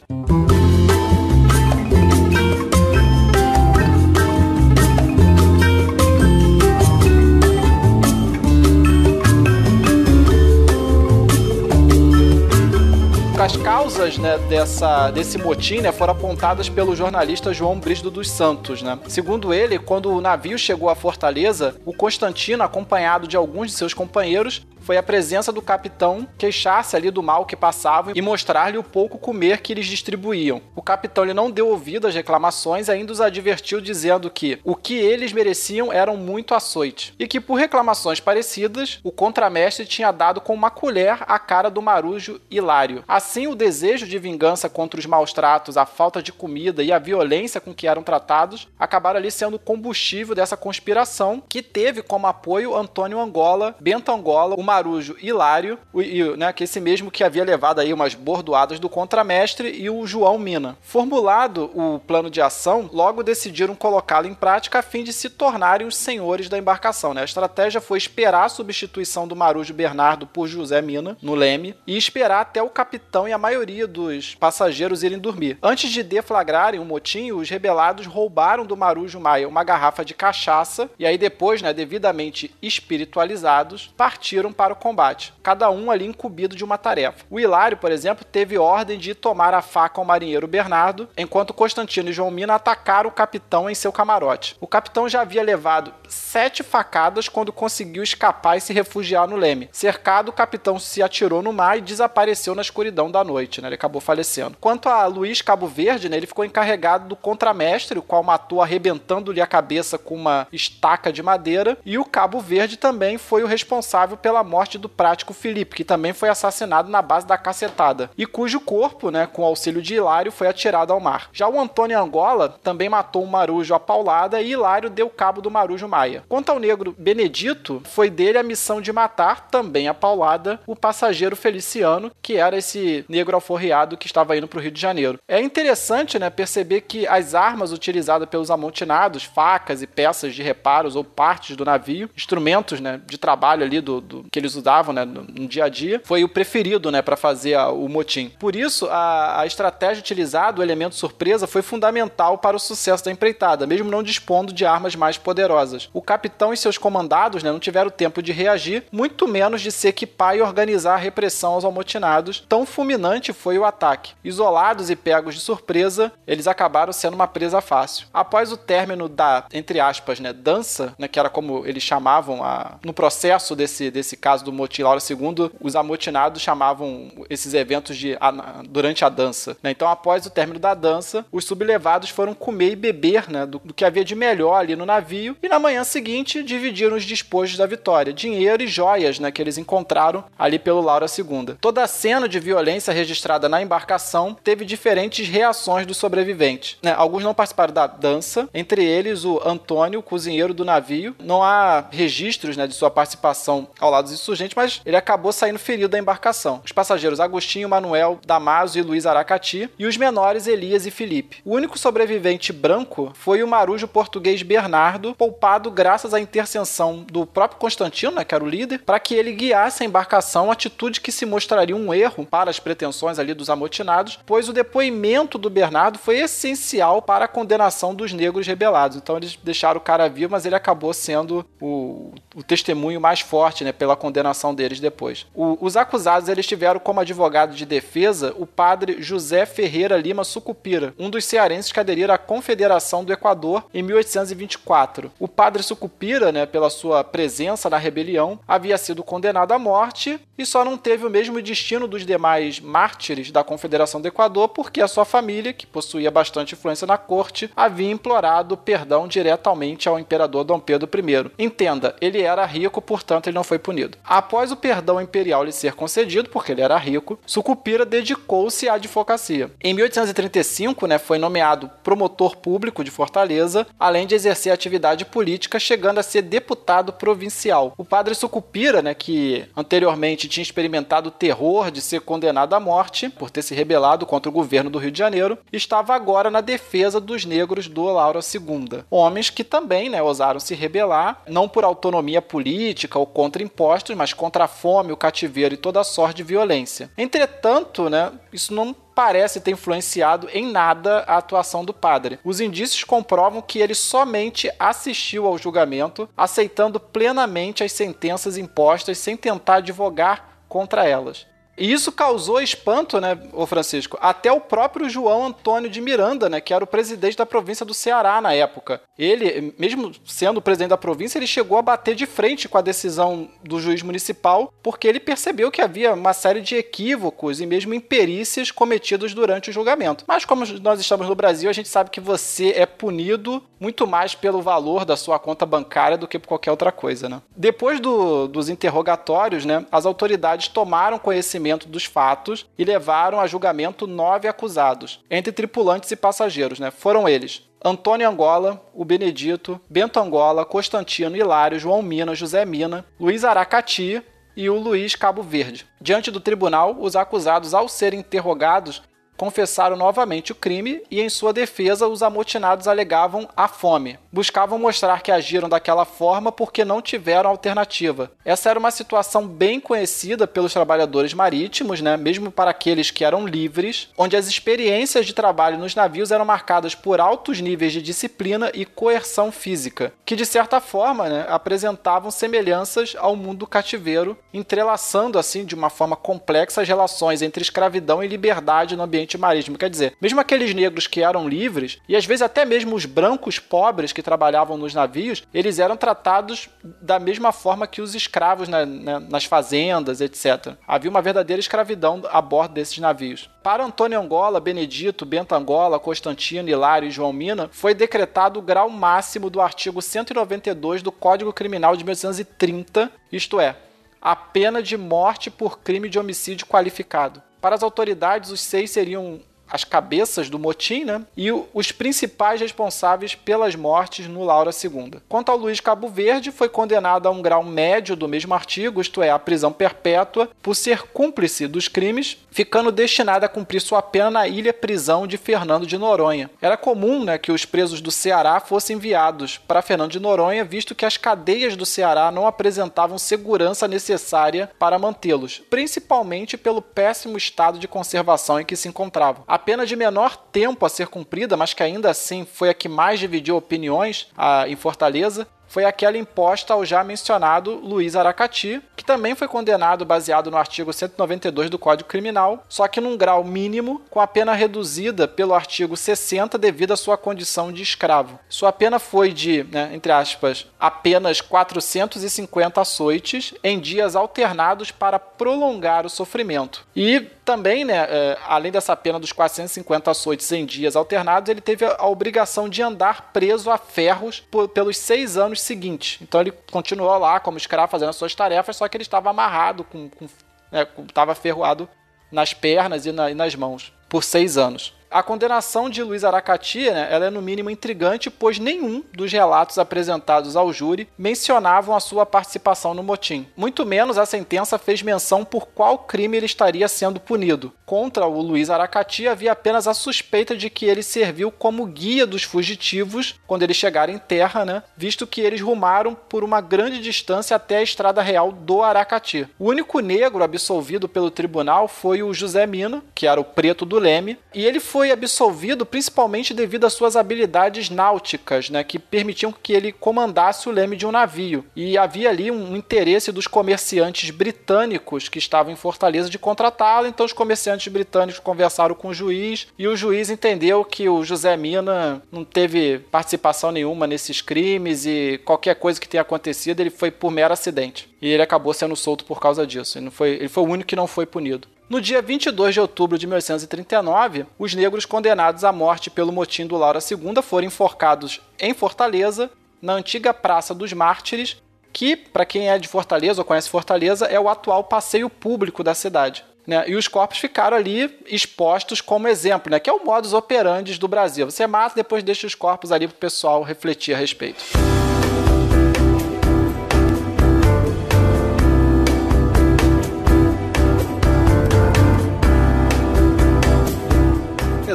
as 13.45 13.55
causas 13.57 14.17
né, 14.17 14.39
dessa, 14.49 15.11
desse 15.11 15.37
motim 15.37 15.79
né, 15.79 15.91
foram 15.91 16.13
apontadas 16.13 16.67
pelo 16.67 16.95
jornalista 16.95 17.53
João 17.53 17.79
Brígido 17.79 18.09
dos 18.09 18.27
Santos. 18.27 18.81
Né? 18.81 18.97
Segundo 19.07 19.53
ele, 19.53 19.77
quando 19.77 20.11
o 20.11 20.19
navio 20.19 20.57
chegou 20.57 20.89
à 20.89 20.95
fortaleza, 20.95 21.75
o 21.85 21.93
Constantino, 21.93 22.63
acompanhado 22.63 23.27
de 23.27 23.37
alguns 23.37 23.67
de 23.67 23.77
seus 23.77 23.93
companheiros, 23.93 24.65
foi 24.85 24.97
a 24.97 25.03
presença 25.03 25.51
do 25.51 25.63
capitão 25.63 26.27
queixar-se 26.37 26.95
ali 26.95 27.09
do 27.09 27.23
mal 27.23 27.43
que 27.47 27.55
passavam 27.55 28.13
e 28.15 28.21
mostrar-lhe 28.21 28.77
o 28.77 28.83
pouco 28.83 29.17
comer 29.17 29.61
que 29.61 29.73
eles 29.73 29.87
distribuíam. 29.87 30.61
O 30.75 30.81
capitão 30.81 31.23
ele 31.23 31.33
não 31.33 31.49
deu 31.49 31.69
ouvido 31.69 32.05
às 32.05 32.13
reclamações 32.13 32.87
ainda 32.87 33.11
os 33.11 33.19
advertiu 33.19 33.81
dizendo 33.81 34.29
que 34.29 34.59
o 34.63 34.75
que 34.75 34.93
eles 34.93 35.33
mereciam 35.33 35.91
eram 35.91 36.15
muito 36.15 36.53
açoite 36.53 37.15
e 37.17 37.27
que 37.27 37.41
por 37.41 37.55
reclamações 37.55 38.19
parecidas 38.19 38.99
o 39.03 39.11
contramestre 39.11 39.87
tinha 39.87 40.11
dado 40.11 40.39
com 40.39 40.53
uma 40.53 40.69
colher 40.69 41.17
a 41.21 41.39
cara 41.39 41.69
do 41.69 41.81
marujo 41.81 42.39
Hilário. 42.51 43.03
Assim, 43.07 43.47
o 43.47 43.55
desejo 43.55 44.05
de 44.05 44.19
vingança 44.19 44.69
contra 44.69 44.99
os 44.99 45.07
maus 45.07 45.33
tratos, 45.33 45.77
a 45.77 45.87
falta 45.87 46.21
de 46.21 46.31
comida 46.31 46.83
e 46.83 46.91
a 46.91 46.99
violência 46.99 47.59
com 47.59 47.73
que 47.73 47.87
eram 47.87 48.03
tratados 48.03 48.67
acabaram 48.79 49.17
ali 49.17 49.31
sendo 49.31 49.57
combustível 49.57 50.35
dessa 50.35 50.55
conspiração 50.55 51.41
que 51.49 51.63
teve 51.63 52.03
como 52.03 52.27
apoio 52.27 52.75
Antônio 52.75 53.19
Angola, 53.19 53.75
Bento 53.79 54.11
Angola, 54.11 54.55
uma 54.55 54.74
Marujo 54.75 55.15
Hilário, 55.21 55.79
o, 55.93 56.01
e, 56.01 56.35
né, 56.35 56.51
que 56.51 56.65
esse 56.65 56.81
mesmo 56.81 57.09
que 57.09 57.23
havia 57.23 57.45
levado 57.45 57.79
aí 57.79 57.93
umas 57.93 58.13
bordoadas 58.13 58.79
do 58.79 58.89
contramestre, 58.89 59.69
e 59.69 59.89
o 59.89 60.05
João 60.05 60.37
Mina. 60.37 60.77
Formulado 60.81 61.71
o 61.73 61.99
plano 61.99 62.29
de 62.29 62.41
ação, 62.41 62.89
logo 62.91 63.23
decidiram 63.23 63.73
colocá-lo 63.73 64.27
em 64.27 64.33
prática 64.33 64.79
a 64.79 64.81
fim 64.81 65.03
de 65.03 65.13
se 65.13 65.29
tornarem 65.29 65.87
os 65.87 65.95
senhores 65.95 66.49
da 66.49 66.57
embarcação. 66.57 67.13
Né? 67.13 67.21
A 67.21 67.25
estratégia 67.25 67.79
foi 67.79 67.97
esperar 67.97 68.45
a 68.45 68.49
substituição 68.49 69.27
do 69.27 69.35
Marujo 69.35 69.73
Bernardo 69.73 70.27
por 70.27 70.47
José 70.47 70.81
Mina, 70.81 71.17
no 71.21 71.35
leme, 71.35 71.75
e 71.87 71.95
esperar 71.95 72.41
até 72.41 72.61
o 72.61 72.69
capitão 72.69 73.27
e 73.27 73.31
a 73.33 73.37
maioria 73.37 73.87
dos 73.87 74.35
passageiros 74.35 75.03
irem 75.03 75.19
dormir. 75.19 75.57
Antes 75.63 75.89
de 75.89 76.03
deflagrarem 76.03 76.81
o 76.81 76.85
motim, 76.85 77.31
os 77.31 77.49
rebelados 77.49 78.05
roubaram 78.05 78.65
do 78.65 78.75
Marujo 78.75 79.19
Maia 79.19 79.47
uma 79.47 79.63
garrafa 79.63 80.03
de 80.03 80.13
cachaça, 80.13 80.89
e 80.99 81.05
aí 81.05 81.17
depois, 81.17 81.61
né, 81.61 81.73
devidamente 81.73 82.53
espiritualizados, 82.61 83.93
partiram 83.95 84.51
para 84.51 84.64
para 84.65 84.73
o 84.73 84.75
combate, 84.75 85.31
cada 85.43 85.69
um 85.69 85.91
ali 85.91 86.07
incumbido 86.07 86.55
de 86.55 86.63
uma 86.63 86.75
tarefa. 86.75 87.23
O 87.29 87.39
Hilário, 87.39 87.77
por 87.77 87.91
exemplo, 87.91 88.25
teve 88.25 88.57
ordem 88.57 88.97
de 88.97 89.13
tomar 89.13 89.53
a 89.53 89.61
faca 89.61 90.01
ao 90.01 90.05
marinheiro 90.05 90.47
Bernardo, 90.47 91.07
enquanto 91.15 91.53
Constantino 91.53 92.09
e 92.09 92.13
João 92.13 92.31
Mina 92.31 92.55
atacaram 92.55 93.07
o 93.07 93.13
capitão 93.13 93.69
em 93.69 93.75
seu 93.75 93.91
camarote. 93.91 94.57
O 94.59 94.65
capitão 94.65 95.07
já 95.07 95.21
havia 95.21 95.43
levado 95.43 95.93
sete 96.07 96.63
facadas 96.63 97.29
quando 97.29 97.53
conseguiu 97.53 98.01
escapar 98.01 98.57
e 98.57 98.61
se 98.61 98.73
refugiar 98.73 99.27
no 99.27 99.35
leme. 99.35 99.69
Cercado, 99.71 100.29
o 100.29 100.33
capitão 100.33 100.79
se 100.79 101.03
atirou 101.03 101.43
no 101.43 101.53
mar 101.53 101.77
e 101.77 101.81
desapareceu 101.81 102.55
na 102.55 102.63
escuridão 102.63 103.11
da 103.11 103.23
noite, 103.23 103.61
né? 103.61 103.67
Ele 103.67 103.75
acabou 103.75 104.01
falecendo. 104.01 104.57
Quanto 104.59 104.89
a 104.89 105.05
Luiz 105.05 105.43
Cabo 105.43 105.67
Verde, 105.67 106.09
né? 106.09 106.17
Ele 106.17 106.25
ficou 106.25 106.43
encarregado 106.43 107.07
do 107.07 107.15
contramestre, 107.15 107.99
o 107.99 108.03
qual 108.03 108.23
matou 108.23 108.63
arrebentando-lhe 108.63 109.41
a 109.41 109.47
cabeça 109.47 109.99
com 109.99 110.15
uma 110.15 110.47
estaca 110.51 111.13
de 111.13 111.21
madeira, 111.21 111.77
e 111.85 111.99
o 111.99 112.05
Cabo 112.05 112.39
Verde 112.39 112.77
também 112.77 113.19
foi 113.19 113.43
o 113.43 113.47
responsável 113.47 114.17
pela 114.17 114.43
morte 114.43 114.54
do 114.77 114.89
prático 114.89 115.33
Felipe, 115.33 115.75
que 115.75 115.83
também 115.83 116.13
foi 116.13 116.29
assassinado 116.29 116.89
na 116.89 117.01
base 117.01 117.27
da 117.27 117.37
cacetada, 117.37 118.09
e 118.17 118.25
cujo 118.25 118.59
corpo, 118.59 119.11
né, 119.11 119.27
com 119.27 119.43
auxílio 119.43 119.81
de 119.81 119.95
Hilário, 119.95 120.31
foi 120.31 120.47
atirado 120.47 120.93
ao 120.93 120.99
mar. 120.99 121.29
Já 121.33 121.47
o 121.47 121.59
Antônio 121.59 121.99
Angola 121.99 122.57
também 122.63 122.89
matou 122.89 123.23
um 123.23 123.27
marujo 123.27 123.73
a 123.73 123.79
paulada 123.79 124.41
e 124.41 124.51
Hilário 124.51 124.89
deu 124.89 125.09
cabo 125.09 125.41
do 125.41 125.51
marujo 125.51 125.87
Maia. 125.87 126.23
Quanto 126.29 126.49
ao 126.49 126.59
negro 126.59 126.95
Benedito, 126.97 127.81
foi 127.85 128.09
dele 128.09 128.37
a 128.37 128.43
missão 128.43 128.81
de 128.81 128.91
matar, 128.91 129.49
também 129.49 129.87
a 129.87 129.93
paulada, 129.93 130.59
o 130.65 130.75
passageiro 130.75 131.35
Feliciano, 131.35 132.11
que 132.21 132.37
era 132.37 132.57
esse 132.57 133.05
negro 133.09 133.35
alforriado 133.35 133.97
que 133.97 134.07
estava 134.07 134.37
indo 134.37 134.47
para 134.47 134.59
o 134.59 134.61
Rio 134.61 134.71
de 134.71 134.81
Janeiro. 134.81 135.19
É 135.27 135.41
interessante 135.41 136.17
né, 136.17 136.29
perceber 136.29 136.81
que 136.81 137.07
as 137.07 137.35
armas 137.35 137.71
utilizadas 137.71 138.27
pelos 138.29 138.49
amontinados, 138.49 139.23
facas 139.23 139.81
e 139.81 139.87
peças 139.87 140.33
de 140.33 140.41
reparos 140.41 140.95
ou 140.95 141.03
partes 141.03 141.55
do 141.55 141.65
navio, 141.65 142.09
instrumentos 142.15 142.79
né, 142.79 143.01
de 143.05 143.17
trabalho 143.17 143.63
ali 143.63 143.81
do, 143.81 144.01
do 144.01 144.25
que 144.31 144.39
eles 144.45 144.55
usavam 144.55 144.93
né, 144.93 145.03
no, 145.03 145.47
dia 145.47 145.65
a 145.65 145.69
dia, 145.69 146.01
foi 146.03 146.23
o 146.23 146.29
preferido 146.29 146.91
né, 146.91 147.01
para 147.01 147.17
fazer 147.17 147.55
a, 147.55 147.69
o 147.69 147.87
motim. 147.89 148.31
Por 148.39 148.55
isso, 148.55 148.87
a, 148.89 149.41
a 149.41 149.45
estratégia 149.45 150.01
utilizada, 150.01 150.59
o 150.59 150.63
elemento 150.63 150.95
surpresa, 150.95 151.47
foi 151.47 151.61
fundamental 151.61 152.37
para 152.37 152.55
o 152.55 152.59
sucesso 152.59 153.03
da 153.03 153.11
empreitada, 153.11 153.67
mesmo 153.67 153.89
não 153.89 154.03
dispondo 154.03 154.53
de 154.53 154.65
armas 154.65 154.95
mais 154.95 155.17
poderosas. 155.17 155.89
O 155.93 156.01
capitão 156.01 156.53
e 156.53 156.57
seus 156.57 156.77
comandados 156.77 157.43
né, 157.43 157.51
não 157.51 157.59
tiveram 157.59 157.89
tempo 157.89 158.21
de 158.21 158.31
reagir, 158.31 158.83
muito 158.91 159.27
menos 159.27 159.61
de 159.61 159.71
se 159.71 159.87
equipar 159.87 160.35
e 160.35 160.41
organizar 160.41 160.93
a 160.93 160.97
repressão 160.97 161.53
aos 161.53 161.65
almotinados. 161.65 162.43
Tão 162.47 162.65
fulminante 162.65 163.33
foi 163.33 163.57
o 163.57 163.65
ataque. 163.65 164.13
Isolados 164.23 164.89
e 164.89 164.95
pegos 164.95 165.35
de 165.35 165.41
surpresa, 165.41 166.11
eles 166.27 166.47
acabaram 166.47 166.93
sendo 166.93 167.15
uma 167.15 167.27
presa 167.27 167.61
fácil. 167.61 168.07
Após 168.13 168.51
o 168.51 168.57
término 168.57 169.09
da, 169.09 169.45
entre 169.53 169.79
aspas, 169.79 170.19
né, 170.19 170.31
dança, 170.31 170.93
né, 170.97 171.07
que 171.07 171.19
era 171.19 171.29
como 171.29 171.65
eles 171.65 171.83
chamavam 171.83 172.43
a, 172.43 172.75
no 172.83 172.93
processo 172.93 173.55
desse, 173.55 173.89
desse 173.89 174.15
caso 174.25 174.43
do 174.43 174.51
motim 174.51 174.81
Laura 174.81 174.99
II, 175.07 175.51
os 175.61 175.75
amotinados 175.75 176.41
chamavam 176.41 177.11
esses 177.29 177.53
eventos 177.53 177.95
de 177.95 178.17
a, 178.19 178.63
durante 178.67 179.05
a 179.05 179.09
dança. 179.09 179.55
Né? 179.61 179.69
Então, 179.69 179.87
após 179.87 180.25
o 180.25 180.31
término 180.31 180.57
da 180.57 180.73
dança, 180.73 181.23
os 181.31 181.45
sublevados 181.45 182.09
foram 182.09 182.33
comer 182.33 182.71
e 182.71 182.75
beber 182.75 183.29
né, 183.29 183.45
do, 183.45 183.61
do, 183.63 183.71
que 183.71 183.85
havia 183.85 184.03
de 184.03 184.15
melhor 184.15 184.55
ali 184.55 184.75
no 184.75 184.83
navio 184.83 185.37
e 185.43 185.47
na 185.47 185.59
manhã 185.59 185.83
seguinte 185.83 186.41
dividiram 186.41 186.97
os 186.97 187.05
despojos 187.05 187.55
da 187.55 187.67
vitória, 187.67 188.11
dinheiro 188.11 188.63
e 188.63 188.67
joias 188.67 189.19
né, 189.19 189.31
que 189.31 189.39
eles 189.39 189.59
encontraram 189.59 190.23
ali 190.39 190.57
pelo 190.57 190.81
Laura 190.81 191.05
II. 191.05 191.55
Toda 191.61 191.83
a 191.83 191.87
cena 191.87 192.27
de 192.27 192.39
violência 192.39 192.91
registrada 192.91 193.47
na 193.47 193.61
embarcação 193.61 194.35
teve 194.43 194.65
diferentes 194.65 195.27
reações 195.27 195.85
dos 195.85 195.97
sobreviventes. 195.97 196.77
Né? 196.81 196.95
Alguns 196.97 197.23
não 197.23 197.35
participaram 197.35 197.71
da 197.71 197.85
dança, 197.85 198.49
entre 198.55 198.83
eles 198.83 199.23
o 199.23 199.39
Antônio, 199.45 200.01
cozinheiro 200.01 200.51
do 200.51 200.65
navio. 200.65 201.15
Não 201.19 201.43
há 201.43 201.85
registros 201.91 202.57
né, 202.57 202.65
de 202.65 202.73
sua 202.73 202.89
participação 202.89 203.67
ao 203.79 203.91
lado 203.91 204.14
insurgente, 204.21 204.55
mas 204.55 204.81
ele 204.85 204.95
acabou 204.95 205.31
saindo 205.31 205.59
ferido 205.59 205.89
da 205.89 205.99
embarcação. 205.99 206.61
Os 206.63 206.71
passageiros 206.71 207.19
Agostinho, 207.19 207.69
Manuel, 207.69 208.19
Damaso 208.25 208.77
e 208.77 208.81
Luiz 208.81 209.05
Aracati, 209.05 209.69
e 209.77 209.85
os 209.85 209.97
menores 209.97 210.47
Elias 210.47 210.85
e 210.85 210.91
Felipe. 210.91 211.37
O 211.45 211.55
único 211.55 211.77
sobrevivente 211.77 212.51
branco 212.51 213.11
foi 213.15 213.43
o 213.43 213.47
marujo 213.47 213.87
português 213.87 214.41
Bernardo, 214.41 215.15
poupado 215.15 215.71
graças 215.71 216.13
à 216.13 216.19
intercessão 216.19 217.05
do 217.11 217.25
próprio 217.25 217.59
Constantino, 217.59 218.13
né, 218.13 218.23
que 218.23 218.35
era 218.35 218.43
o 218.43 218.49
líder, 218.49 218.79
para 218.79 218.99
que 218.99 219.13
ele 219.13 219.31
guiasse 219.31 219.83
a 219.83 219.85
embarcação, 219.85 220.51
atitude 220.51 221.01
que 221.01 221.11
se 221.11 221.25
mostraria 221.25 221.75
um 221.75 221.93
erro 221.93 222.25
para 222.25 222.49
as 222.49 222.59
pretensões 222.59 223.19
ali 223.19 223.33
dos 223.33 223.49
amotinados, 223.49 224.19
pois 224.25 224.49
o 224.49 224.53
depoimento 224.53 225.37
do 225.37 225.49
Bernardo 225.49 225.97
foi 225.97 226.19
essencial 226.19 227.01
para 227.01 227.25
a 227.25 227.27
condenação 227.27 227.93
dos 227.93 228.13
negros 228.13 228.47
rebelados. 228.47 228.97
Então 228.97 229.17
eles 229.17 229.37
deixaram 229.43 229.77
o 229.77 229.83
cara 229.83 230.07
vivo, 230.07 230.31
mas 230.31 230.45
ele 230.45 230.55
acabou 230.55 230.93
sendo 230.93 231.45
o, 231.61 232.13
o 232.33 232.43
testemunho 232.43 232.99
mais 232.99 233.19
forte 233.19 233.63
né, 233.63 233.71
pela 233.71 233.95
condenação 234.05 234.53
deles 234.53 234.79
depois. 234.79 235.25
O, 235.33 235.57
os 235.59 235.75
acusados 235.75 236.29
eles 236.29 236.45
tiveram 236.45 236.79
como 236.79 236.99
advogado 236.99 237.55
de 237.55 237.65
defesa 237.65 238.35
o 238.37 238.45
padre 238.45 239.01
José 239.01 239.47
Ferreira 239.47 239.97
Lima 239.97 240.23
Sucupira, 240.23 240.93
um 240.99 241.09
dos 241.09 241.25
cearenses 241.25 241.71
que 241.71 241.79
aderiram 241.79 242.13
à 242.13 242.17
Confederação 242.19 243.03
do 243.03 243.11
Equador 243.11 243.65
em 243.73 243.81
1824. 243.81 245.11
O 245.19 245.27
padre 245.27 245.63
Sucupira, 245.63 246.31
né, 246.31 246.45
pela 246.45 246.69
sua 246.69 247.03
presença 247.03 247.67
na 247.67 247.79
rebelião, 247.79 248.39
havia 248.47 248.77
sido 248.77 249.03
condenado 249.03 249.53
à 249.53 249.57
morte 249.57 250.19
e 250.37 250.45
só 250.45 250.63
não 250.63 250.77
teve 250.77 251.07
o 251.07 251.09
mesmo 251.09 251.41
destino 251.41 251.87
dos 251.87 252.05
demais 252.05 252.59
mártires 252.59 253.31
da 253.31 253.43
Confederação 253.43 253.99
do 253.99 254.07
Equador 254.07 254.49
porque 254.49 254.81
a 254.81 254.87
sua 254.87 255.03
família, 255.03 255.51
que 255.51 255.65
possuía 255.65 256.11
bastante 256.11 256.53
influência 256.53 256.85
na 256.85 256.97
corte, 256.97 257.49
havia 257.55 257.89
implorado 257.89 258.55
perdão 258.55 259.07
diretamente 259.07 259.89
ao 259.89 259.97
imperador 259.97 260.43
Dom 260.43 260.59
Pedro 260.59 260.87
I. 260.93 261.31
Entenda, 261.39 261.95
ele 261.99 262.21
era 262.21 262.45
rico, 262.45 262.79
portanto 262.79 263.27
ele 263.27 263.35
não 263.35 263.43
foi 263.43 263.57
punido. 263.57 263.94
Após 264.03 264.51
o 264.51 264.55
perdão 264.55 265.01
imperial 265.01 265.43
lhe 265.43 265.51
ser 265.51 265.73
concedido, 265.73 266.29
porque 266.29 266.51
ele 266.51 266.61
era 266.61 266.77
rico, 266.77 267.19
Sucupira 267.25 267.85
dedicou-se 267.85 268.67
à 268.67 268.73
advocacia. 268.73 269.51
Em 269.63 269.73
1835, 269.73 270.87
né, 270.87 270.97
foi 270.97 271.17
nomeado 271.17 271.69
promotor 271.83 272.37
público 272.37 272.83
de 272.83 272.91
Fortaleza, 272.91 273.67
além 273.79 274.05
de 274.07 274.15
exercer 274.15 274.51
atividade 274.51 275.05
política, 275.05 275.59
chegando 275.59 275.99
a 275.99 276.03
ser 276.03 276.21
deputado 276.21 276.93
provincial. 276.93 277.73
O 277.77 277.85
padre 277.85 278.15
Sucupira, 278.15 278.81
né, 278.81 278.93
que 278.93 279.45
anteriormente 279.55 280.27
tinha 280.27 280.43
experimentado 280.43 281.09
o 281.09 281.11
terror 281.11 281.71
de 281.71 281.81
ser 281.81 282.01
condenado 282.01 282.53
à 282.53 282.59
morte 282.59 283.09
por 283.09 283.29
ter 283.29 283.41
se 283.41 283.55
rebelado 283.55 284.05
contra 284.05 284.29
o 284.29 284.33
governo 284.33 284.69
do 284.69 284.79
Rio 284.79 284.91
de 284.91 284.99
Janeiro, 284.99 285.37
estava 285.51 285.93
agora 285.93 286.31
na 286.31 286.41
defesa 286.41 286.99
dos 286.99 287.25
negros 287.25 287.67
do 287.67 287.83
Laura 287.85 288.19
II. 288.19 288.83
Homens 288.89 289.29
que 289.29 289.43
também 289.43 289.89
né, 289.89 290.01
ousaram 290.01 290.39
se 290.39 290.55
rebelar, 290.55 291.21
não 291.27 291.47
por 291.47 291.63
autonomia 291.63 292.21
política 292.21 292.97
ou 292.97 293.05
contra 293.05 293.43
impostos, 293.43 293.84
mas 293.93 294.13
contra 294.13 294.45
a 294.45 294.47
fome, 294.47 294.91
o 294.91 294.97
cativeiro 294.97 295.53
e 295.53 295.57
toda 295.57 295.83
sorte 295.83 296.17
de 296.17 296.23
violência. 296.23 296.89
Entretanto, 296.97 297.89
né, 297.89 298.13
isso 298.31 298.53
não 298.53 298.73
parece 298.73 299.41
ter 299.41 299.51
influenciado 299.51 300.29
em 300.31 300.49
nada 300.49 300.99
a 300.99 301.17
atuação 301.17 301.65
do 301.65 301.73
padre. 301.73 302.17
Os 302.23 302.39
indícios 302.39 302.83
comprovam 302.85 303.41
que 303.41 303.59
ele 303.59 303.75
somente 303.75 304.49
assistiu 304.57 305.27
ao 305.27 305.37
julgamento, 305.37 306.07
aceitando 306.15 306.79
plenamente 306.79 307.63
as 307.63 307.73
sentenças 307.73 308.37
impostas 308.37 308.97
sem 308.97 309.17
tentar 309.17 309.55
advogar 309.55 310.39
contra 310.47 310.87
elas. 310.87 311.27
E 311.57 311.71
isso 311.71 311.91
causou 311.91 312.41
espanto, 312.41 312.99
né, 312.99 313.17
o 313.33 313.45
Francisco, 313.45 313.97
até 314.01 314.31
o 314.31 314.41
próprio 314.41 314.89
João 314.89 315.27
Antônio 315.27 315.69
de 315.69 315.79
Miranda, 315.79 316.29
né, 316.29 316.41
que 316.41 316.53
era 316.53 316.63
o 316.63 316.67
presidente 316.67 317.17
da 317.17 317.25
província 317.25 317.65
do 317.65 317.73
Ceará 317.73 318.19
na 318.19 318.33
época. 318.33 318.81
Ele, 318.97 319.53
mesmo 319.57 319.91
sendo 320.05 320.41
presidente 320.41 320.69
da 320.69 320.77
província, 320.77 321.17
ele 321.17 321.27
chegou 321.27 321.57
a 321.57 321.61
bater 321.61 321.95
de 321.95 322.05
frente 322.05 322.49
com 322.49 322.57
a 322.57 322.61
decisão 322.61 323.29
do 323.43 323.59
juiz 323.59 323.81
municipal, 323.81 324.53
porque 324.61 324.87
ele 324.87 324.99
percebeu 324.99 325.51
que 325.51 325.61
havia 325.61 325.93
uma 325.93 326.13
série 326.13 326.41
de 326.41 326.55
equívocos 326.55 327.39
e 327.39 327.45
mesmo 327.45 327.73
imperícias 327.73 328.51
cometidos 328.51 329.13
durante 329.13 329.49
o 329.49 329.53
julgamento. 329.53 330.03
Mas 330.07 330.25
como 330.25 330.45
nós 330.61 330.79
estamos 330.79 331.07
no 331.07 331.15
Brasil, 331.15 331.49
a 331.49 331.53
gente 331.53 331.69
sabe 331.69 331.89
que 331.89 332.01
você 332.01 332.49
é 332.55 332.65
punido 332.65 333.41
muito 333.59 333.87
mais 333.87 334.13
pelo 334.13 334.41
valor 334.41 334.85
da 334.85 334.97
sua 334.97 335.17
conta 335.17 335.45
bancária 335.45 335.97
do 335.97 336.07
que 336.07 336.19
por 336.19 336.27
qualquer 336.27 336.51
outra 336.51 336.71
coisa, 336.71 337.07
né? 337.07 337.21
Depois 337.35 337.79
do, 337.79 338.27
dos 338.27 338.49
interrogatórios, 338.49 339.45
né, 339.45 339.65
as 339.71 339.85
autoridades 339.85 340.49
tomaram 340.49 340.99
conhecimento 340.99 341.44
dos 341.67 341.85
fatos 341.85 342.45
e 342.57 342.65
levaram 342.65 343.19
a 343.19 343.27
julgamento 343.27 343.85
nove 343.85 344.27
acusados, 344.27 345.03
entre 345.09 345.31
tripulantes 345.31 345.91
e 345.91 345.95
passageiros, 345.95 346.59
né? 346.59 346.71
Foram 346.71 347.07
eles 347.07 347.43
Antônio 347.63 348.07
Angola, 348.07 348.63
o 348.75 348.85
Benedito, 348.85 349.59
Bento 349.67 349.99
Angola, 349.99 350.45
Constantino 350.45 351.17
Hilário, 351.17 351.59
João 351.59 351.81
Mina, 351.81 352.13
José 352.13 352.45
Mina, 352.45 352.85
Luiz 352.99 353.23
Aracati 353.23 354.03
e 354.35 354.49
o 354.49 354.59
Luiz 354.59 354.95
Cabo 354.95 355.23
Verde. 355.23 355.65
Diante 355.81 356.11
do 356.11 356.19
tribunal, 356.19 356.75
os 356.79 356.95
acusados, 356.95 357.55
ao 357.55 357.67
serem 357.67 358.01
interrogados, 358.01 358.83
confessaram 359.17 359.75
novamente 359.75 360.31
o 360.31 360.35
crime 360.35 360.81
e, 360.89 361.01
em 361.01 361.09
sua 361.09 361.33
defesa, 361.33 361.87
os 361.87 362.03
amotinados 362.03 362.67
alegavam 362.67 363.27
a 363.35 363.47
fome. 363.47 363.97
Buscavam 364.11 364.57
mostrar 364.57 365.01
que 365.01 365.11
agiram 365.11 365.49
daquela 365.49 365.85
forma 365.85 366.31
porque 366.31 366.65
não 366.65 366.81
tiveram 366.81 367.29
alternativa. 367.29 368.11
Essa 368.23 368.49
era 368.49 368.59
uma 368.59 368.71
situação 368.71 369.27
bem 369.27 369.59
conhecida 369.59 370.27
pelos 370.27 370.53
trabalhadores 370.53 371.13
marítimos, 371.13 371.81
né? 371.81 371.97
mesmo 371.97 372.31
para 372.31 372.51
aqueles 372.51 372.91
que 372.91 373.03
eram 373.03 373.27
livres, 373.27 373.89
onde 373.97 374.15
as 374.15 374.27
experiências 374.27 375.05
de 375.05 375.13
trabalho 375.13 375.57
nos 375.57 375.75
navios 375.75 376.11
eram 376.11 376.25
marcadas 376.25 376.75
por 376.75 376.99
altos 376.99 377.41
níveis 377.41 377.73
de 377.73 377.81
disciplina 377.81 378.51
e 378.53 378.65
coerção 378.65 379.31
física, 379.31 379.93
que 380.05 380.15
de 380.15 380.25
certa 380.25 380.59
forma 380.59 381.09
né, 381.09 381.25
apresentavam 381.29 382.09
semelhanças 382.09 382.95
ao 382.97 383.15
mundo 383.15 383.39
do 383.39 383.47
cativeiro, 383.47 384.17
entrelaçando 384.33 385.19
assim 385.19 385.43
de 385.43 385.55
uma 385.55 385.69
forma 385.69 385.95
complexa 385.95 386.61
as 386.61 386.67
relações 386.67 387.21
entre 387.21 387.41
escravidão 387.41 388.03
e 388.03 388.07
liberdade 388.07 388.75
no 388.75 388.83
ambiente 388.83 389.04
marítimo. 389.17 389.57
Quer 389.57 389.69
dizer, 389.69 389.95
mesmo 390.01 390.19
aqueles 390.19 390.53
negros 390.53 390.87
que 390.87 391.01
eram 391.01 391.27
livres, 391.27 391.79
e 391.87 391.95
às 391.95 392.05
vezes 392.05 392.21
até 392.21 392.45
mesmo 392.45 392.75
os 392.75 392.85
brancos 392.85 393.39
pobres 393.39 393.91
que 393.91 394.01
trabalhavam 394.01 394.57
nos 394.57 394.73
navios, 394.73 395.23
eles 395.33 395.59
eram 395.59 395.77
tratados 395.77 396.49
da 396.81 396.97
mesma 396.99 397.31
forma 397.31 397.67
que 397.67 397.81
os 397.81 397.93
escravos 397.93 398.47
na, 398.47 398.65
na, 398.65 398.99
nas 398.99 399.25
fazendas, 399.25 400.01
etc. 400.01 400.55
Havia 400.67 400.89
uma 400.89 401.01
verdadeira 401.01 401.39
escravidão 401.39 402.01
a 402.09 402.21
bordo 402.21 402.53
desses 402.53 402.77
navios. 402.79 403.29
Para 403.43 403.63
Antônio 403.63 403.99
Angola, 403.99 404.39
Benedito, 404.39 405.05
Bento 405.05 405.35
Angola, 405.35 405.79
Constantino, 405.79 406.49
Hilário 406.49 406.87
e 406.87 406.91
João 406.91 407.13
Mina, 407.13 407.49
foi 407.51 407.73
decretado 407.73 408.39
o 408.39 408.41
grau 408.41 408.69
máximo 408.69 409.29
do 409.29 409.39
artigo 409.41 409.81
192 409.81 410.81
do 410.81 410.91
Código 410.91 411.31
Criminal 411.31 411.75
de 411.75 411.83
1830, 411.83 412.91
isto 413.11 413.39
é, 413.39 413.55
a 414.01 414.15
pena 414.15 414.61
de 414.61 414.77
morte 414.77 415.31
por 415.31 415.59
crime 415.59 415.89
de 415.89 415.97
homicídio 415.97 416.45
qualificado. 416.45 417.23
Para 417.45 417.53
as 417.53 417.61
autoridades, 417.61 418.31
os 418.31 418.41
seis 418.41 418.71
seriam 418.71 419.19
as 419.49 419.63
cabeças 419.63 420.29
do 420.29 420.39
motim, 420.39 420.83
né? 420.85 421.01
E 421.15 421.31
os 421.31 421.71
principais 421.71 422.41
responsáveis 422.41 423.15
pelas 423.15 423.55
mortes 423.55 424.07
no 424.07 424.23
Laura 424.23 424.51
II. 424.51 425.01
Quanto 425.07 425.31
ao 425.31 425.37
Luiz 425.37 425.59
Cabo 425.59 425.87
Verde, 425.87 426.31
foi 426.31 426.49
condenado 426.49 427.07
a 427.07 427.11
um 427.11 427.21
grau 427.21 427.43
médio 427.43 427.95
do 427.95 428.07
mesmo 428.07 428.33
artigo, 428.33 428.81
isto 428.81 429.01
é, 429.01 429.09
a 429.09 429.19
prisão 429.19 429.51
perpétua, 429.51 430.29
por 430.41 430.55
ser 430.55 430.83
cúmplice 430.83 431.47
dos 431.47 431.67
crimes, 431.67 432.17
ficando 432.31 432.71
destinado 432.71 433.25
a 433.25 433.29
cumprir 433.29 433.61
sua 433.61 433.81
pena 433.81 434.11
na 434.11 434.27
ilha 434.27 434.53
prisão 434.53 435.07
de 435.07 435.17
Fernando 435.17 435.65
de 435.65 435.77
Noronha. 435.77 436.29
Era 436.41 436.57
comum, 436.57 437.03
né, 437.03 437.17
que 437.17 437.31
os 437.31 437.45
presos 437.45 437.81
do 437.81 437.91
Ceará 437.91 438.39
fossem 438.39 438.75
enviados 438.75 439.37
para 439.37 439.61
Fernando 439.61 439.91
de 439.91 439.99
Noronha, 439.99 440.43
visto 440.43 440.75
que 440.75 440.85
as 440.85 440.97
cadeias 440.97 441.55
do 441.55 441.65
Ceará 441.65 442.11
não 442.11 442.27
apresentavam 442.27 442.97
segurança 442.97 443.67
necessária 443.67 444.49
para 444.59 444.79
mantê-los, 444.79 445.41
principalmente 445.49 446.37
pelo 446.37 446.61
péssimo 446.61 447.17
estado 447.17 447.57
de 447.59 447.67
conservação 447.67 448.39
em 448.39 448.45
que 448.45 448.55
se 448.55 448.67
encontravam. 448.67 449.23
A 449.35 449.37
pena 449.37 449.65
de 449.65 449.75
menor 449.75 450.15
tempo 450.15 450.65
a 450.65 450.69
ser 450.69 450.87
cumprida, 450.87 451.35
mas 451.35 451.53
que 451.53 451.61
ainda 451.61 451.89
assim 451.89 452.25
foi 452.25 452.47
a 452.47 452.53
que 452.53 452.69
mais 452.69 453.01
dividiu 453.01 453.35
opiniões 453.35 454.07
a, 454.15 454.47
em 454.47 454.55
Fortaleza, 454.55 455.27
foi 455.45 455.65
aquela 455.65 455.97
imposta 455.97 456.53
ao 456.53 456.63
já 456.63 456.81
mencionado 456.85 457.55
Luiz 457.55 457.97
Aracati, 457.97 458.61
que 458.77 458.85
também 458.85 459.13
foi 459.13 459.27
condenado 459.27 459.83
baseado 459.83 460.31
no 460.31 460.37
artigo 460.37 460.71
192 460.71 461.49
do 461.49 461.59
Código 461.59 461.89
Criminal, 461.89 462.45
só 462.47 462.65
que 462.67 462.79
num 462.79 462.95
grau 462.95 463.25
mínimo, 463.25 463.81
com 463.89 463.99
a 463.99 464.07
pena 464.07 464.33
reduzida 464.33 465.05
pelo 465.05 465.33
artigo 465.33 465.75
60 465.75 466.37
devido 466.37 466.71
à 466.71 466.77
sua 466.77 466.97
condição 466.97 467.51
de 467.51 467.61
escravo. 467.61 468.17
Sua 468.29 468.53
pena 468.53 468.79
foi 468.79 469.11
de, 469.11 469.43
né, 469.51 469.71
entre 469.73 469.91
aspas, 469.91 470.47
apenas 470.57 471.19
450 471.19 472.61
açoites 472.61 473.33
em 473.43 473.59
dias 473.59 473.97
alternados 473.97 474.71
para 474.71 474.97
prolongar 474.97 475.85
o 475.85 475.89
sofrimento. 475.89 476.65
E 476.73 477.07
também, 477.25 477.65
né, 477.65 477.87
é, 477.89 478.17
além 478.27 478.51
dessa 478.51 478.75
pena 478.75 478.99
dos 478.99 479.11
450 479.11 479.89
açoites 479.89 480.31
em 480.31 480.45
dias 480.45 480.75
alternados, 480.75 481.29
ele 481.29 481.41
teve 481.41 481.65
a 481.65 481.85
obrigação 481.87 482.47
de 482.47 482.61
andar 482.61 483.11
preso 483.11 483.49
a 483.49 483.57
ferros 483.57 484.23
pelos 484.53 484.77
seis 484.77 485.17
anos 485.17 485.41
seguintes. 485.41 485.99
Então 486.01 486.21
ele 486.21 486.31
continuou 486.51 486.97
lá 486.99 487.19
como 487.19 487.37
escravo 487.37 487.71
fazendo 487.71 487.89
as 487.89 487.95
suas 487.95 488.13
tarefas, 488.13 488.55
só 488.55 488.67
que 488.67 488.77
ele 488.77 488.83
estava 488.83 489.09
amarrado, 489.09 489.63
com, 489.63 489.89
com, 489.89 490.07
né, 490.51 490.67
estava 490.87 491.15
ferroado 491.15 491.67
nas 492.11 492.33
pernas 492.33 492.85
e, 492.85 492.91
na, 492.91 493.09
e 493.09 493.15
nas 493.15 493.33
mãos 493.33 493.73
por 493.89 494.03
seis 494.03 494.37
anos. 494.37 494.73
A 494.95 495.03
condenação 495.03 495.69
de 495.69 495.83
Luiz 495.83 496.05
Aracati 496.05 496.69
né, 496.71 496.87
ela 496.89 497.07
é 497.07 497.09
no 497.09 497.21
mínimo 497.21 497.49
intrigante, 497.49 498.09
pois 498.09 498.39
nenhum 498.39 498.81
dos 498.93 499.11
relatos 499.11 499.57
apresentados 499.57 500.37
ao 500.37 500.53
júri 500.53 500.87
mencionavam 500.97 501.75
a 501.75 501.81
sua 501.81 502.05
participação 502.05 502.73
no 502.73 502.81
motim. 502.81 503.27
Muito 503.35 503.65
menos 503.65 503.97
a 503.97 504.05
sentença 504.05 504.57
fez 504.57 504.81
menção 504.81 505.25
por 505.25 505.47
qual 505.47 505.79
crime 505.79 506.15
ele 506.15 506.25
estaria 506.25 506.65
sendo 506.69 506.97
punido. 506.97 507.51
Contra 507.65 508.07
o 508.07 508.21
Luiz 508.21 508.49
Aracati 508.49 509.05
havia 509.05 509.33
apenas 509.33 509.67
a 509.67 509.73
suspeita 509.73 510.33
de 510.33 510.49
que 510.49 510.65
ele 510.65 510.81
serviu 510.81 511.29
como 511.29 511.65
guia 511.65 512.07
dos 512.07 512.23
fugitivos 512.23 513.15
quando 513.27 513.43
eles 513.43 513.57
chegaram 513.57 513.91
em 513.91 513.97
terra, 513.97 514.45
né, 514.45 514.63
visto 514.77 515.05
que 515.05 515.19
eles 515.19 515.41
rumaram 515.41 515.93
por 515.93 516.23
uma 516.23 516.39
grande 516.39 516.79
distância 516.79 517.35
até 517.35 517.57
a 517.57 517.63
estrada 517.63 518.01
real 518.01 518.31
do 518.31 518.63
Aracati. 518.63 519.27
O 519.37 519.49
único 519.49 519.81
negro 519.81 520.23
absolvido 520.23 520.87
pelo 520.87 521.11
tribunal 521.11 521.67
foi 521.67 522.01
o 522.01 522.13
José 522.13 522.47
Mina, 522.47 522.81
que 522.95 523.07
era 523.07 523.19
o 523.19 523.25
preto 523.25 523.65
do 523.65 523.77
Leme, 523.77 524.17
e 524.33 524.45
ele 524.45 524.61
foi 524.61 524.84
foi 524.85 524.91
absolvido 524.91 525.65
principalmente 525.65 526.31
devido 526.31 526.65
às 526.65 526.73
suas 526.73 526.95
habilidades 526.95 527.71
náuticas, 527.71 528.51
né, 528.51 528.63
que 528.63 528.77
permitiam 528.77 529.31
que 529.31 529.51
ele 529.51 529.71
comandasse 529.71 530.47
o 530.47 530.51
leme 530.51 530.77
de 530.77 530.85
um 530.85 530.91
navio. 530.91 531.43
E 531.55 531.75
havia 531.75 532.09
ali 532.09 532.29
um 532.29 532.55
interesse 532.55 533.11
dos 533.11 533.25
comerciantes 533.25 534.11
britânicos 534.11 535.09
que 535.09 535.17
estavam 535.17 535.51
em 535.51 535.55
Fortaleza 535.55 536.07
de 536.07 536.19
contratá-lo, 536.19 536.85
então 536.85 537.03
os 537.03 537.13
comerciantes 537.13 537.71
britânicos 537.73 538.19
conversaram 538.19 538.75
com 538.75 538.89
o 538.89 538.93
juiz 538.93 539.47
e 539.57 539.67
o 539.67 539.75
juiz 539.75 540.11
entendeu 540.11 540.63
que 540.63 540.87
o 540.87 541.03
José 541.03 541.35
Mina 541.35 542.03
não 542.11 542.23
teve 542.23 542.77
participação 542.91 543.51
nenhuma 543.51 543.87
nesses 543.87 544.21
crimes 544.21 544.85
e 544.85 545.19
qualquer 545.25 545.55
coisa 545.55 545.81
que 545.81 545.89
tenha 545.89 546.01
acontecido 546.01 546.59
ele 546.59 546.69
foi 546.69 546.91
por 546.91 547.09
mero 547.09 547.33
acidente. 547.33 547.89
E 547.99 548.09
ele 548.09 548.21
acabou 548.21 548.53
sendo 548.53 548.75
solto 548.75 549.03
por 549.03 549.19
causa 549.19 549.47
disso. 549.47 549.79
Ele, 549.79 549.85
não 549.85 549.91
foi, 549.91 550.09
ele 550.11 550.27
foi 550.27 550.43
o 550.43 550.47
único 550.47 550.67
que 550.67 550.75
não 550.75 550.85
foi 550.85 551.07
punido. 551.07 551.47
No 551.67 551.81
dia 551.81 551.99
22 551.99 552.53
de 552.53 552.61
outubro 552.61 552.95
de 552.95 553.07
1839, 553.07 554.27
os 554.37 554.53
negros 554.53 554.85
condenados 554.85 555.43
à 555.43 555.51
morte 555.51 555.89
pelo 555.89 556.11
motim 556.11 556.45
do 556.45 556.55
Laura 556.55 556.79
II 556.79 557.21
foram 557.23 557.47
enforcados 557.47 558.21
em 558.39 558.53
Fortaleza, 558.53 559.31
na 559.59 559.73
antiga 559.73 560.13
Praça 560.13 560.53
dos 560.53 560.71
Mártires, 560.73 561.41
que, 561.73 561.95
para 561.95 562.23
quem 562.23 562.49
é 562.49 562.59
de 562.59 562.67
Fortaleza 562.67 563.19
ou 563.19 563.25
conhece 563.25 563.49
Fortaleza, 563.49 564.05
é 564.05 564.19
o 564.19 564.29
atual 564.29 564.63
passeio 564.63 565.09
público 565.09 565.63
da 565.63 565.73
cidade. 565.73 566.23
Né? 566.45 566.63
E 566.67 566.75
os 566.75 566.87
corpos 566.87 567.17
ficaram 567.17 567.57
ali 567.57 567.97
expostos 568.05 568.79
como 568.79 569.07
exemplo, 569.07 569.49
né? 569.49 569.59
que 569.59 569.69
é 569.69 569.73
o 569.73 569.83
modus 569.83 570.13
operandi 570.13 570.77
do 570.77 570.87
Brasil. 570.87 571.29
Você 571.29 571.47
mata 571.47 571.73
e 571.73 571.77
depois 571.77 572.03
deixa 572.03 572.27
os 572.27 572.35
corpos 572.35 572.71
ali 572.71 572.87
para 572.87 572.95
o 572.95 572.99
pessoal 572.99 573.41
refletir 573.41 573.95
a 573.95 573.97
respeito. 573.97 574.45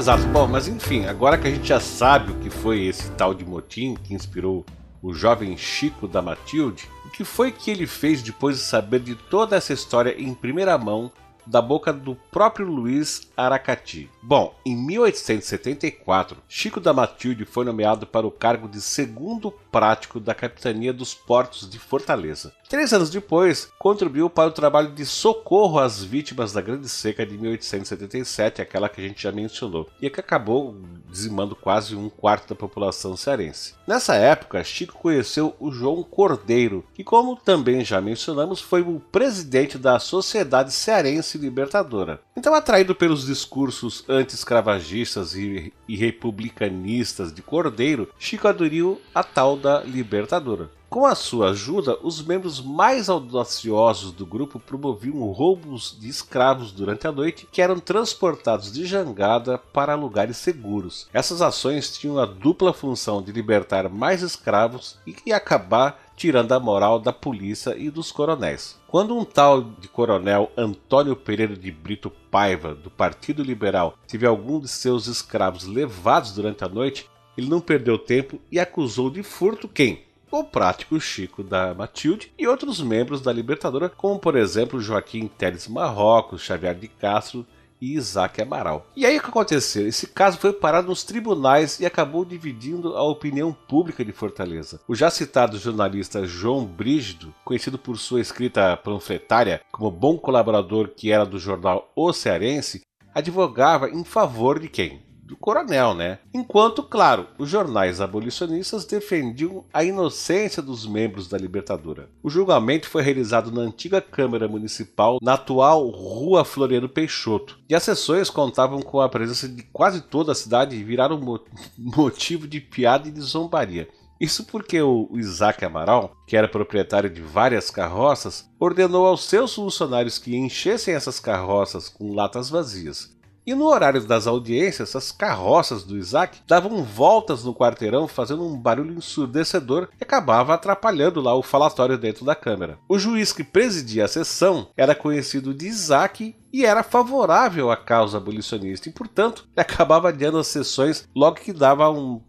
Exato. 0.00 0.26
Bom, 0.28 0.46
mas 0.46 0.66
enfim, 0.66 1.04
agora 1.04 1.36
que 1.36 1.46
a 1.46 1.50
gente 1.50 1.68
já 1.68 1.78
sabe 1.78 2.32
o 2.32 2.36
que 2.36 2.48
foi 2.48 2.86
esse 2.86 3.10
tal 3.10 3.34
de 3.34 3.44
motim 3.44 3.94
que 4.02 4.14
inspirou 4.14 4.64
o 5.02 5.12
jovem 5.12 5.54
Chico 5.58 6.08
da 6.08 6.22
Matilde, 6.22 6.88
o 7.04 7.10
que 7.10 7.22
foi 7.22 7.52
que 7.52 7.70
ele 7.70 7.86
fez 7.86 8.22
depois 8.22 8.56
de 8.56 8.62
saber 8.62 9.00
de 9.00 9.14
toda 9.14 9.56
essa 9.56 9.74
história 9.74 10.18
em 10.18 10.32
primeira 10.32 10.78
mão 10.78 11.12
da 11.46 11.60
boca 11.60 11.92
do 11.92 12.14
próprio 12.14 12.66
Luiz 12.66 13.30
Aracati? 13.36 14.08
Bom, 14.22 14.54
em 14.66 14.76
1874, 14.76 16.36
Chico 16.46 16.78
da 16.78 16.92
Matilde 16.92 17.46
foi 17.46 17.64
nomeado 17.64 18.06
para 18.06 18.26
o 18.26 18.30
cargo 18.30 18.68
de 18.68 18.80
segundo 18.80 19.50
prático 19.72 20.20
da 20.20 20.34
capitania 20.34 20.92
dos 20.92 21.14
portos 21.14 21.68
de 21.68 21.78
Fortaleza. 21.78 22.52
Três 22.68 22.92
anos 22.92 23.10
depois, 23.10 23.68
contribuiu 23.78 24.30
para 24.30 24.48
o 24.48 24.52
trabalho 24.52 24.92
de 24.92 25.04
socorro 25.04 25.80
às 25.80 26.04
vítimas 26.04 26.52
da 26.52 26.60
Grande 26.60 26.88
Seca 26.88 27.26
de 27.26 27.36
1877, 27.36 28.62
aquela 28.62 28.88
que 28.88 29.00
a 29.00 29.04
gente 29.08 29.22
já 29.22 29.32
mencionou, 29.32 29.88
e 30.00 30.08
que 30.08 30.20
acabou 30.20 30.76
dizimando 31.08 31.56
quase 31.56 31.96
um 31.96 32.08
quarto 32.08 32.50
da 32.50 32.54
população 32.54 33.16
cearense. 33.16 33.74
Nessa 33.86 34.14
época, 34.14 34.62
Chico 34.62 34.98
conheceu 34.98 35.56
o 35.58 35.72
João 35.72 36.02
Cordeiro, 36.04 36.84
que, 36.94 37.02
como 37.02 37.34
também 37.34 37.84
já 37.84 38.00
mencionamos, 38.00 38.60
foi 38.60 38.82
o 38.82 39.00
presidente 39.10 39.76
da 39.76 39.98
Sociedade 39.98 40.72
Cearense 40.72 41.38
Libertadora. 41.38 42.20
Então, 42.40 42.54
atraído 42.54 42.94
pelos 42.94 43.26
discursos 43.26 44.02
anti-escravagistas 44.08 45.34
e, 45.34 45.74
e 45.86 45.94
republicanistas 45.94 47.30
de 47.34 47.42
Cordeiro, 47.42 48.08
Chico 48.18 48.48
aderiu 48.48 48.98
a 49.14 49.22
tal 49.22 49.58
da 49.58 49.82
Libertadora. 49.82 50.70
Com 50.88 51.04
a 51.04 51.14
sua 51.14 51.50
ajuda, 51.50 51.98
os 52.02 52.20
membros 52.20 52.60
mais 52.60 53.10
audaciosos 53.10 54.10
do 54.10 54.24
grupo 54.24 54.58
promoviam 54.58 55.20
roubos 55.30 55.94
de 56.00 56.08
escravos 56.08 56.72
durante 56.72 57.06
a 57.06 57.12
noite 57.12 57.46
que 57.52 57.60
eram 57.60 57.78
transportados 57.78 58.72
de 58.72 58.86
jangada 58.86 59.58
para 59.58 59.94
lugares 59.94 60.38
seguros. 60.38 61.08
Essas 61.12 61.42
ações 61.42 61.96
tinham 61.96 62.18
a 62.18 62.24
dupla 62.24 62.72
função 62.72 63.22
de 63.22 63.30
libertar 63.30 63.88
mais 63.90 64.22
escravos 64.22 64.98
e 65.06 65.32
acabar 65.32 66.09
tirando 66.20 66.52
a 66.52 66.60
moral 66.60 66.98
da 66.98 67.14
polícia 67.14 67.74
e 67.78 67.88
dos 67.88 68.12
coronéis. 68.12 68.78
Quando 68.86 69.16
um 69.16 69.24
tal 69.24 69.62
de 69.62 69.88
coronel 69.88 70.52
Antônio 70.54 71.16
Pereira 71.16 71.56
de 71.56 71.70
Brito 71.70 72.10
Paiva, 72.30 72.74
do 72.74 72.90
Partido 72.90 73.42
Liberal, 73.42 73.96
teve 74.06 74.26
algum 74.26 74.60
de 74.60 74.68
seus 74.68 75.06
escravos 75.06 75.64
levados 75.64 76.32
durante 76.32 76.62
a 76.62 76.68
noite, 76.68 77.08
ele 77.38 77.48
não 77.48 77.58
perdeu 77.58 77.98
tempo 77.98 78.38
e 78.52 78.60
acusou 78.60 79.08
de 79.08 79.22
furto 79.22 79.66
quem? 79.66 80.02
o 80.30 80.44
prático 80.44 81.00
Chico 81.00 81.42
da 81.42 81.74
Matilde 81.74 82.32
e 82.38 82.46
outros 82.46 82.80
membros 82.80 83.20
da 83.20 83.32
Libertadora, 83.32 83.88
como 83.88 84.18
por 84.18 84.36
exemplo 84.36 84.80
Joaquim 84.80 85.26
Teles 85.26 85.66
Marrocos, 85.66 86.42
Xavier 86.42 86.74
de 86.74 86.86
Castro 86.86 87.44
e 87.80 87.94
Isaac 87.94 88.40
Amaral. 88.40 88.86
E 88.94 89.06
aí 89.06 89.18
o 89.18 89.22
que 89.22 89.28
aconteceu? 89.28 89.86
Esse 89.86 90.06
caso 90.06 90.38
foi 90.38 90.52
parado 90.52 90.88
nos 90.88 91.02
tribunais 91.02 91.80
e 91.80 91.86
acabou 91.86 92.24
dividindo 92.24 92.96
a 92.96 93.02
opinião 93.02 93.52
pública 93.52 94.04
de 94.04 94.12
Fortaleza. 94.12 94.80
O 94.86 94.94
já 94.94 95.10
citado 95.10 95.58
jornalista 95.58 96.26
João 96.26 96.64
Brígido, 96.64 97.34
conhecido 97.44 97.78
por 97.78 97.98
sua 97.98 98.20
escrita 98.20 98.76
panfletária 98.76 99.60
como 99.72 99.90
bom 99.90 100.18
colaborador 100.18 100.88
que 100.88 101.10
era 101.10 101.24
do 101.24 101.38
jornal 101.38 101.90
O 101.96 102.12
Cearense, 102.12 102.82
advogava 103.14 103.88
em 103.88 104.04
favor 104.04 104.58
de 104.58 104.68
quem? 104.68 105.09
Do 105.30 105.36
coronel, 105.36 105.94
né? 105.94 106.18
Enquanto, 106.34 106.82
claro, 106.82 107.28
os 107.38 107.48
jornais 107.48 108.00
abolicionistas 108.00 108.84
defendiam 108.84 109.64
a 109.72 109.84
inocência 109.84 110.60
dos 110.60 110.84
membros 110.84 111.28
da 111.28 111.38
Libertadora. 111.38 112.10
O 112.20 112.28
julgamento 112.28 112.88
foi 112.88 113.00
realizado 113.00 113.52
na 113.52 113.60
antiga 113.60 114.00
Câmara 114.00 114.48
Municipal, 114.48 115.18
na 115.22 115.34
atual 115.34 115.88
Rua 115.88 116.44
Floriano 116.44 116.88
Peixoto, 116.88 117.60
e 117.68 117.76
as 117.76 117.84
sessões 117.84 118.28
contavam 118.28 118.82
com 118.82 119.00
a 119.00 119.08
presença 119.08 119.48
de 119.48 119.62
quase 119.62 120.00
toda 120.00 120.32
a 120.32 120.34
cidade 120.34 120.74
e 120.74 120.82
viraram 120.82 121.20
motivo 121.78 122.48
de 122.48 122.60
piada 122.60 123.08
e 123.08 123.12
de 123.12 123.20
zombaria. 123.20 123.88
Isso 124.20 124.44
porque 124.44 124.82
o 124.82 125.08
Isaac 125.14 125.64
Amaral, 125.64 126.12
que 126.26 126.36
era 126.36 126.48
proprietário 126.48 127.08
de 127.08 127.22
várias 127.22 127.70
carroças, 127.70 128.50
ordenou 128.58 129.06
aos 129.06 129.24
seus 129.24 129.54
funcionários 129.54 130.18
que 130.18 130.36
enchessem 130.36 130.92
essas 130.92 131.20
carroças 131.20 131.88
com 131.88 132.14
latas 132.14 132.50
vazias. 132.50 133.16
E 133.50 133.54
no 133.56 133.66
horário 133.66 134.00
das 134.06 134.28
audiências, 134.28 134.94
as 134.94 135.10
carroças 135.10 135.82
do 135.82 135.98
Isaac 135.98 136.38
davam 136.46 136.84
voltas 136.84 137.42
no 137.42 137.52
quarteirão 137.52 138.06
fazendo 138.06 138.46
um 138.46 138.56
barulho 138.56 138.94
ensurdecedor 138.94 139.88
que 139.88 140.04
acabava 140.04 140.54
atrapalhando 140.54 141.20
lá 141.20 141.34
o 141.34 141.42
falatório 141.42 141.98
dentro 141.98 142.24
da 142.24 142.36
Câmara. 142.36 142.78
O 142.88 142.96
juiz 142.96 143.32
que 143.32 143.42
presidia 143.42 144.04
a 144.04 144.08
sessão 144.08 144.68
era 144.76 144.94
conhecido 144.94 145.52
de 145.52 145.66
Isaac 145.66 146.36
e 146.52 146.64
era 146.64 146.82
favorável 146.82 147.70
à 147.70 147.76
causa 147.76 148.18
abolicionista 148.18 148.88
e, 148.88 148.92
portanto, 148.92 149.46
acabava 149.56 150.08
adiando 150.08 150.38
as 150.38 150.46
sessões 150.46 151.08
logo 151.14 151.36
que 151.36 151.52
dava 151.52 151.90
um 151.90 152.20